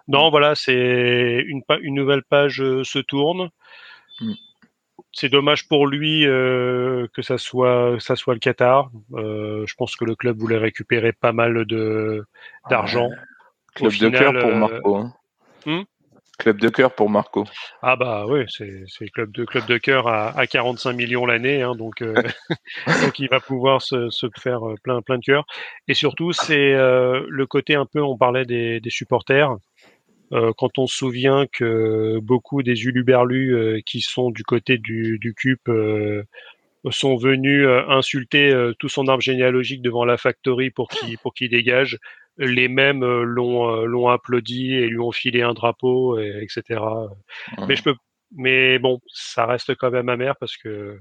Non, 0.07 0.27
hmm. 0.27 0.31
voilà, 0.31 0.55
c'est 0.55 1.43
une, 1.47 1.61
une 1.81 1.95
nouvelle 1.95 2.23
page 2.23 2.57
se 2.57 2.99
tourne 2.99 3.49
c'est 5.13 5.29
dommage 5.29 5.67
pour 5.67 5.87
lui 5.87 6.25
euh, 6.25 7.07
que 7.13 7.21
ça 7.21 7.37
soit 7.37 7.97
ça 7.99 8.15
soit 8.15 8.33
le 8.33 8.39
Qatar. 8.39 8.89
Euh, 9.13 9.65
je 9.67 9.75
pense 9.75 9.95
que 9.95 10.05
le 10.05 10.15
club 10.15 10.37
voulait 10.37 10.57
récupérer 10.57 11.11
pas 11.11 11.33
mal 11.33 11.65
de 11.65 12.25
d'argent. 12.69 13.09
club 13.75 13.93
de 13.93 14.09
cœur 14.09 14.33
pour 14.33 14.49
euh, 14.49 14.55
Marco. 14.55 14.95
Hein. 14.95 15.13
Hmm? 15.65 15.81
Club 16.39 16.59
de 16.59 16.69
cœur 16.69 16.95
pour 16.95 17.09
Marco. 17.09 17.45
Ah 17.83 17.95
bah 17.95 18.25
oui, 18.27 18.45
c'est 18.47 19.09
club 19.09 19.31
de 19.31 19.45
club 19.45 19.67
de 19.67 19.77
cœur 19.77 20.07
à, 20.07 20.35
à 20.39 20.47
45 20.47 20.93
millions 20.93 21.25
l'année, 21.25 21.61
hein, 21.61 21.75
donc 21.75 22.01
donc 22.87 23.19
il 23.19 23.29
va 23.29 23.39
pouvoir 23.39 23.81
se, 23.81 24.09
se, 24.09 24.25
faire 24.39 24.61
plein 24.83 25.01
plein 25.01 25.17
de 25.17 25.23
cœur. 25.23 25.45
Et 25.87 25.93
surtout 25.93 26.31
c'est 26.31 26.73
le 26.73 27.45
côté 27.45 27.75
un 27.75 27.85
peu, 27.85 28.01
on 28.01 28.17
parlait 28.17 28.45
des, 28.45 28.79
des 28.79 28.89
supporters. 28.89 29.55
Euh, 30.33 30.53
quand 30.57 30.77
on 30.77 30.87
se 30.87 30.95
souvient 30.95 31.45
que 31.51 32.19
beaucoup 32.19 32.63
des 32.63 32.83
uluberlus 32.85 33.55
euh, 33.55 33.79
qui 33.85 34.01
sont 34.01 34.31
du 34.31 34.43
côté 34.43 34.77
du, 34.77 35.17
du 35.19 35.33
CUP 35.33 35.67
euh, 35.67 36.23
sont 36.89 37.15
venus 37.15 37.67
insulter 37.89 38.71
tout 38.79 38.89
son 38.89 39.07
arbre 39.07 39.21
généalogique 39.21 39.83
devant 39.83 40.03
la 40.03 40.17
factory 40.17 40.71
pour 40.71 40.89
qu'il 40.89 41.15
pour 41.19 41.35
qu'il 41.35 41.51
dégage, 41.51 41.99
les 42.37 42.67
mêmes 42.69 43.05
l'ont 43.05 43.85
l'ont 43.85 44.07
applaudi 44.07 44.73
et 44.73 44.87
lui 44.87 44.97
ont 44.97 45.11
filé 45.11 45.43
un 45.43 45.53
drapeau, 45.53 46.17
et, 46.17 46.41
etc. 46.41 46.81
Mais 47.67 47.75
je 47.75 47.83
peux, 47.83 47.93
mais 48.35 48.79
bon, 48.79 48.99
ça 49.13 49.45
reste 49.45 49.75
quand 49.75 49.91
même 49.91 50.09
amer 50.09 50.35
parce 50.39 50.57
que 50.57 50.99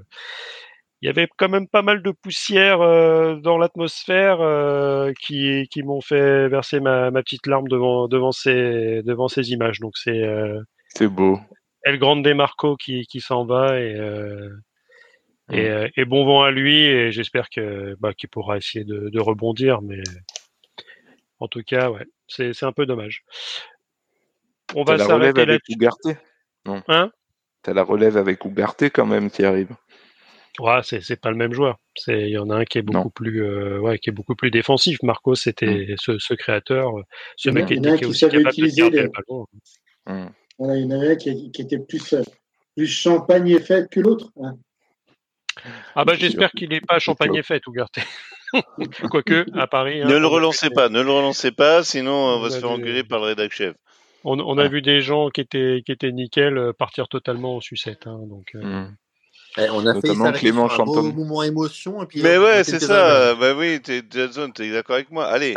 il 1.02 1.06
y 1.06 1.08
avait 1.08 1.28
quand 1.38 1.48
même 1.48 1.66
pas 1.66 1.82
mal 1.82 2.02
de 2.02 2.10
poussière 2.10 2.82
euh, 2.82 3.36
dans 3.36 3.56
l'atmosphère 3.56 4.40
euh, 4.40 5.12
qui, 5.20 5.66
qui 5.70 5.82
m'ont 5.82 6.02
fait 6.02 6.48
verser 6.48 6.78
ma, 6.80 7.10
ma, 7.10 7.22
petite 7.22 7.46
larme 7.46 7.68
devant 7.68 8.06
devant 8.06 8.32
ces 8.32 9.02
devant 9.02 9.28
ces 9.28 9.50
images. 9.52 9.80
Donc 9.80 9.96
c'est 9.96 10.22
euh, 10.22 10.60
c'est 10.88 11.08
beau. 11.08 11.40
El 11.84 11.98
Grande 11.98 12.26
Marco 12.34 12.76
qui, 12.76 13.06
qui 13.06 13.22
s'en 13.22 13.46
va 13.46 13.80
et, 13.80 13.96
et, 15.50 15.70
mm. 15.70 15.88
et, 15.96 16.04
bon 16.04 16.26
vent 16.26 16.42
à 16.42 16.50
lui 16.50 16.84
et 16.84 17.10
j'espère 17.10 17.48
que 17.48 17.96
bah, 18.00 18.12
qu'il 18.12 18.28
pourra 18.28 18.58
essayer 18.58 18.84
de, 18.84 19.08
de, 19.08 19.20
rebondir. 19.20 19.80
Mais 19.80 20.02
en 21.38 21.48
tout 21.48 21.62
cas, 21.62 21.88
ouais, 21.90 22.04
c'est 22.28 22.62
un 22.64 22.72
peu 22.72 22.84
dommage. 22.84 23.24
On 24.74 24.84
va 24.84 24.98
s'arrêter 24.98 25.46
là. 25.46 25.56
Ugarte 25.70 26.08
Non. 26.66 26.82
Hein? 26.88 27.10
T'as 27.62 27.72
la 27.72 27.82
relève 27.82 28.18
avec 28.18 28.44
Ugarte 28.44 28.84
quand 28.84 29.06
même 29.06 29.30
qui 29.30 29.42
arrive. 29.42 29.74
Ouais, 30.58 30.80
c'est 30.82 31.00
c'est 31.00 31.20
pas 31.20 31.30
le 31.30 31.36
même 31.36 31.52
joueur. 31.52 31.78
C'est 31.94 32.22
il 32.22 32.30
y 32.30 32.38
en 32.38 32.50
a 32.50 32.56
un 32.56 32.64
qui 32.64 32.78
est 32.78 32.82
beaucoup 32.82 33.10
plus 33.10 33.42
euh, 33.42 33.78
ouais 33.78 33.98
qui 33.98 34.10
est 34.10 34.12
beaucoup 34.12 34.34
plus 34.34 34.50
défensif. 34.50 34.98
Marco 35.02 35.34
c'était 35.34 35.92
mm. 35.92 35.96
ce, 35.98 36.18
ce, 36.18 36.34
créateur, 36.34 36.92
ce 37.36 37.50
mec 37.50 37.66
qui 37.66 37.74
était 37.74 38.04
aussi 38.04 38.28
capable 38.28 38.54
de 38.56 38.76
garder 38.76 39.02
le 39.02 39.08
ballon. 39.08 39.46
Mm. 40.06 40.30
Voilà, 40.58 40.76
il 40.76 40.82
y 40.82 40.86
en 40.86 40.90
avait 40.90 41.12
un 41.12 41.16
qui, 41.16 41.50
qui 41.52 41.62
était 41.62 41.78
plus 41.78 42.12
euh, 42.14 42.22
plus 42.76 42.86
champagne 42.86 43.48
et 43.48 43.60
fête 43.60 43.88
que 43.90 44.00
l'autre. 44.00 44.30
Hein. 44.42 44.56
Ah 45.94 46.04
bah 46.04 46.14
j'espère 46.14 46.50
qu'il 46.50 46.70
n'est 46.70 46.80
pas 46.80 46.98
champagne 46.98 47.34
et 47.36 47.42
fête 47.42 47.66
Ougarté. 47.66 48.02
Quoique 49.10 49.46
à 49.56 49.68
Paris. 49.68 50.02
Hein, 50.02 50.08
ne 50.08 50.16
le 50.16 50.26
relancez 50.26 50.70
pas, 50.70 50.88
ne 50.88 51.00
le 51.00 51.10
relancez 51.10 51.52
pas, 51.52 51.84
sinon 51.84 52.12
on 52.12 52.40
va 52.40 52.50
se 52.50 52.58
faire 52.58 52.70
engueuler 52.70 53.04
par 53.04 53.20
le 53.20 53.26
rédac 53.26 53.52
chef. 53.52 53.76
On, 54.24 54.38
on 54.38 54.58
a 54.58 54.68
vu 54.68 54.82
des 54.82 55.00
gens 55.00 55.28
qui 55.30 55.40
étaient 55.40 55.82
qui 55.86 55.92
étaient 55.92 56.12
nickel 56.12 56.58
euh, 56.58 56.72
partir 56.72 57.08
totalement 57.08 57.56
en 57.56 57.60
sucette. 57.60 58.06
Hein, 58.06 58.18
donc. 58.28 58.50
Mm. 58.54 58.88
Eh, 59.60 59.70
on 59.70 59.86
a 59.86 59.94
Notamment 59.94 60.32
fait 60.32 60.38
Clément 60.38 60.70
un 60.70 60.84
beau 60.84 61.12
moment 61.12 61.42
émotion. 61.42 62.02
Et 62.02 62.06
puis 62.06 62.22
Mais 62.22 62.38
ouais, 62.38 62.64
c'est 62.64 62.80
ça. 62.80 63.34
Bah 63.34 63.54
oui, 63.54 63.80
Jason, 64.10 64.50
t'es 64.50 64.70
d'accord 64.70 64.96
avec 64.96 65.10
moi. 65.10 65.26
Allez, 65.26 65.54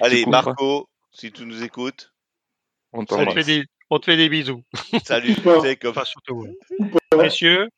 allez, 0.00 0.26
Marco, 0.26 0.88
si 1.12 1.32
tu 1.32 1.44
nous 1.44 1.62
écoutes, 1.62 2.12
on, 2.92 3.04
te 3.04 3.14
fait 3.14 3.44
des, 3.44 3.64
on 3.90 3.98
te 3.98 4.06
fait 4.06 4.16
des 4.16 4.28
bisous. 4.28 4.62
Salut. 5.04 5.36
enfin, 5.46 6.04
surtout, 6.04 6.46
Messieurs, 7.16 7.68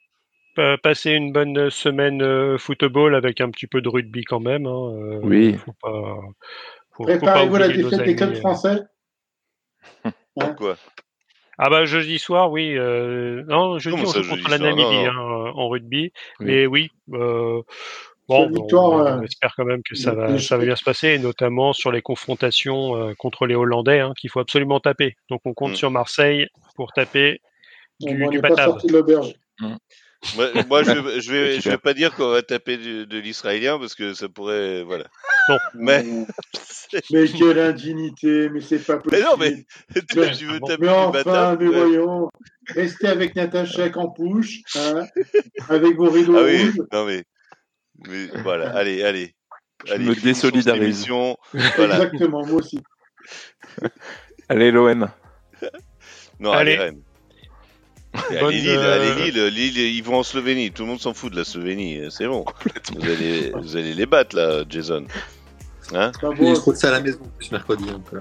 passez 0.83 1.11
une 1.11 1.33
bonne 1.33 1.71
semaine 1.71 2.23
euh, 2.23 2.59
football 2.59 3.15
avec 3.15 3.41
un 3.41 3.51
petit 3.51 3.67
peu 3.67 3.81
de 3.81 3.89
rugby 3.89 4.25
quand 4.25 4.41
même. 4.41 4.67
Hein. 4.67 4.93
Euh, 4.95 5.21
oui. 5.23 5.57
Faut 5.57 5.75
pas. 5.81 6.21
Préparez-vous 6.91 7.57
la 7.57 7.69
défaite 7.69 8.05
des 8.05 8.17
clubs 8.17 8.37
français. 8.37 8.83
Pourquoi? 10.39 10.77
Ah 11.65 11.71
bah 11.71 11.85
jeudi 11.85 12.19
soir, 12.19 12.51
oui. 12.51 12.77
Euh, 12.77 13.45
non, 13.47 13.79
jeudi 13.79 13.97
on 14.03 14.05
joue 14.05 14.29
contre 14.29 14.51
la 14.51 14.59
Namibie 14.59 15.07
hein, 15.07 15.15
en 15.17 15.69
rugby, 15.69 16.13
mais 16.41 16.67
oui. 16.67 16.91
Euh, 17.13 17.63
bon, 18.29 18.51
on, 18.73 19.07
euh, 19.07 19.23
espère 19.23 19.55
quand 19.57 19.65
même 19.65 19.83
que 19.89 19.95
ça 19.95 20.13
va, 20.13 20.41
ça 20.41 20.57
va 20.57 20.65
bien 20.65 20.75
se 20.75 20.83
passer, 20.83 21.21
notamment 21.21 21.73
sur 21.73 21.93
les 21.93 22.03
confrontations 22.03 22.97
euh, 22.97 23.15
contre 23.15 23.47
les 23.47 23.55
Hollandais, 23.55 24.01
hein, 24.01 24.13
qu'il 24.19 24.29
faut 24.29 24.41
absolument 24.41 24.81
taper. 24.81 25.15
Donc 25.31 25.43
on 25.45 25.55
compte 25.55 25.73
mm. 25.73 25.77
sur 25.77 25.93
Marseille 25.93 26.49
pour 26.75 26.93
taper 26.93 27.41
du, 28.01 28.27
du 28.27 28.41
moi, 30.69 30.83
je, 30.83 31.21
je 31.21 31.33
vais, 31.33 31.61
je 31.61 31.69
vais 31.69 31.79
pas 31.79 31.95
dire 31.95 32.15
qu'on 32.15 32.31
va 32.31 32.43
taper 32.43 32.77
de 32.77 33.19
l'israélien 33.19 33.79
parce 33.79 33.95
que 33.95 34.15
ça 34.15 34.29
pourrait, 34.29 34.83
voilà. 34.85 35.05
Non. 35.49 35.59
Mais, 35.75 36.05
mais 37.11 37.27
quelle 37.27 37.59
indignité, 37.59 38.49
mais 38.49 38.61
c'est 38.61 38.79
pas 38.79 38.99
possible. 38.99 39.17
Mais 39.17 39.29
non, 39.29 39.37
mais 39.37 40.33
tu 40.33 40.47
veux 40.47 40.61
taper 40.61 40.83
mais 40.83 40.89
enfin, 40.89 41.57
mais 41.59 41.67
voyons, 41.67 42.31
restez 42.69 43.09
avec 43.09 43.35
Natacha 43.35 43.89
en 43.97 44.09
pouche, 44.11 44.61
hein, 44.77 45.07
avec 45.69 45.97
vos 45.97 46.11
rideaux 46.11 46.37
ah 46.39 46.45
oui, 46.45 46.65
rouges. 46.65 46.83
Non 46.93 47.05
mais, 47.07 47.25
mais 48.09 48.27
voilà, 48.43 48.71
allez, 48.77 49.03
allez. 49.03 49.35
Je 49.87 49.95
allez, 49.95 50.05
me 50.05 50.15
désolidarise. 50.15 51.09
Voilà. 51.77 51.97
Exactement, 51.97 52.47
moi 52.47 52.61
aussi. 52.61 52.79
allez, 54.49 54.71
l'OM. 54.71 55.09
Non, 56.39 56.53
allez, 56.53 56.75
allez 56.75 56.85
Rennes. 56.85 57.03
Allez, 58.15 58.61
Lille, 58.61 58.79
allez 58.79 59.15
Lille, 59.31 59.47
Lille, 59.47 59.79
ils 59.79 60.03
vont 60.03 60.19
en 60.19 60.23
Slovénie. 60.23 60.71
Tout 60.71 60.83
le 60.83 60.89
monde 60.89 61.01
s'en 61.01 61.15
fout 61.15 61.33
de 61.33 61.39
la 61.39 61.45
Slovénie. 61.45 62.01
C'est 62.11 62.27
bon. 62.27 62.45
Vous 62.95 63.05
allez, 63.09 63.53
vous 63.55 63.77
allez 63.77 63.95
les 63.95 64.07
battre 64.07 64.37
là, 64.37 64.65
Jason. 64.69 65.07
Hein 65.95 66.13
Je 66.21 66.55
crois 66.61 66.73
que 66.73 66.79
c'est 66.79 66.87
à 66.89 66.93
la 66.93 67.01
maison 67.01 67.21
plus 67.39 67.51
mercredi. 67.51 67.85
Un 67.91 68.01
peu. 68.01 68.19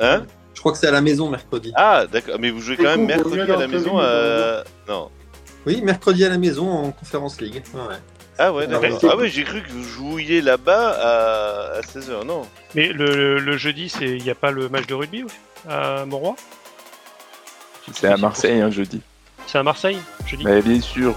Hein 0.00 0.24
Je 0.54 0.60
crois 0.60 0.72
que 0.72 0.78
c'est 0.78 0.88
à 0.88 0.92
la 0.92 1.00
maison 1.00 1.28
mercredi. 1.28 1.72
Ah, 1.74 2.06
d'accord. 2.10 2.36
Mais 2.40 2.50
vous 2.50 2.60
jouez 2.60 2.76
quand 2.76 2.84
même 2.84 3.06
mercredi 3.06 3.40
à 3.40 3.56
la 3.56 3.68
maison 3.68 3.98
à... 3.98 4.64
Non. 4.88 5.10
Oui, 5.66 5.82
mercredi 5.82 6.24
à 6.24 6.28
la 6.28 6.38
maison 6.38 6.70
en 6.70 6.92
Conférence 6.92 7.40
League. 7.40 7.62
Ouais. 7.74 7.96
Ah 8.38 8.52
ouais, 8.52 8.66
d'accord. 8.66 8.98
Ah 9.10 9.16
ouais, 9.16 9.28
j'ai 9.28 9.44
cru 9.44 9.62
que 9.62 9.70
vous 9.70 9.82
jouiez 9.82 10.40
là-bas 10.40 10.90
à, 10.90 11.78
à 11.78 11.80
16h, 11.80 12.24
non. 12.24 12.42
Mais 12.74 12.92
le, 12.92 13.38
le 13.38 13.56
jeudi, 13.56 13.92
il 14.00 14.22
n'y 14.22 14.30
a 14.30 14.34
pas 14.34 14.50
le 14.50 14.68
match 14.68 14.86
de 14.86 14.94
rugby 14.94 15.24
à 15.68 16.04
Montroy 16.06 16.34
C'est 17.92 18.08
à 18.08 18.16
Marseille, 18.16 18.60
un 18.60 18.70
jeudi. 18.70 19.00
C'est 19.46 19.58
à 19.58 19.62
Marseille, 19.62 19.98
je 20.26 20.36
dis 20.36 20.44
Mais 20.44 20.60
bien 20.60 20.80
sûr. 20.80 21.14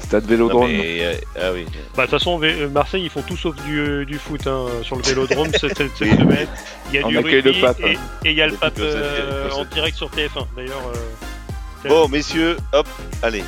Stade 0.00 0.24
Vélodrome. 0.26 0.70
Euh, 0.72 1.14
ah 1.40 1.52
oui. 1.52 1.64
Bah, 1.96 2.06
de 2.06 2.10
toute 2.10 2.18
façon, 2.18 2.40
euh, 2.42 2.68
Marseille, 2.68 3.02
ils 3.04 3.10
font 3.10 3.22
tout 3.22 3.36
sauf 3.36 3.56
du, 3.64 4.06
du 4.06 4.18
foot 4.18 4.46
hein, 4.46 4.66
sur 4.82 4.96
le 4.96 5.02
Vélodrome 5.02 5.48
cette, 5.58 5.76
cette 5.76 5.96
semaine. 5.96 6.46
Il 6.90 6.94
y 6.94 6.98
a 6.98 7.02
du 7.02 7.18
rugby 7.18 7.42
le 7.42 7.60
pape, 7.60 7.80
et, 7.80 7.92
et, 8.24 8.30
il 8.30 8.34
y 8.34 8.42
a 8.42 8.46
le 8.46 8.54
pape 8.54 8.78
euh, 8.78 9.50
en 9.50 9.64
direct 9.64 9.96
sur 9.96 10.08
TF1. 10.10 10.46
D'ailleurs. 10.56 10.92
Euh, 10.94 11.88
bon, 11.88 12.08
messieurs, 12.08 12.56
hop, 12.72 12.86
allez. 13.22 13.44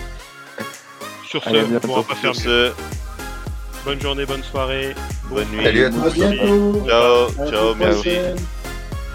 Sur 1.26 1.44
ce, 1.44 1.50
on 1.50 1.96
va 1.96 2.02
pas 2.02 2.14
faire 2.14 2.34
ce... 2.34 2.72
Bonne 3.84 4.00
journée, 4.00 4.26
bonne 4.26 4.42
soirée. 4.42 4.94
Bonne 5.30 5.48
nuit. 5.48 5.62
Salut 5.62 5.84
à 5.84 5.90
tous. 5.90 6.86
Ciao, 6.86 7.50
ciao, 7.50 7.74
merci. 7.74 8.10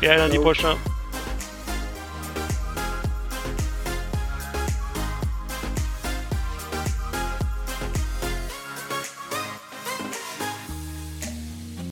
Et 0.02 0.08
à 0.08 0.18
lundi 0.18 0.38
prochain. 0.38 0.78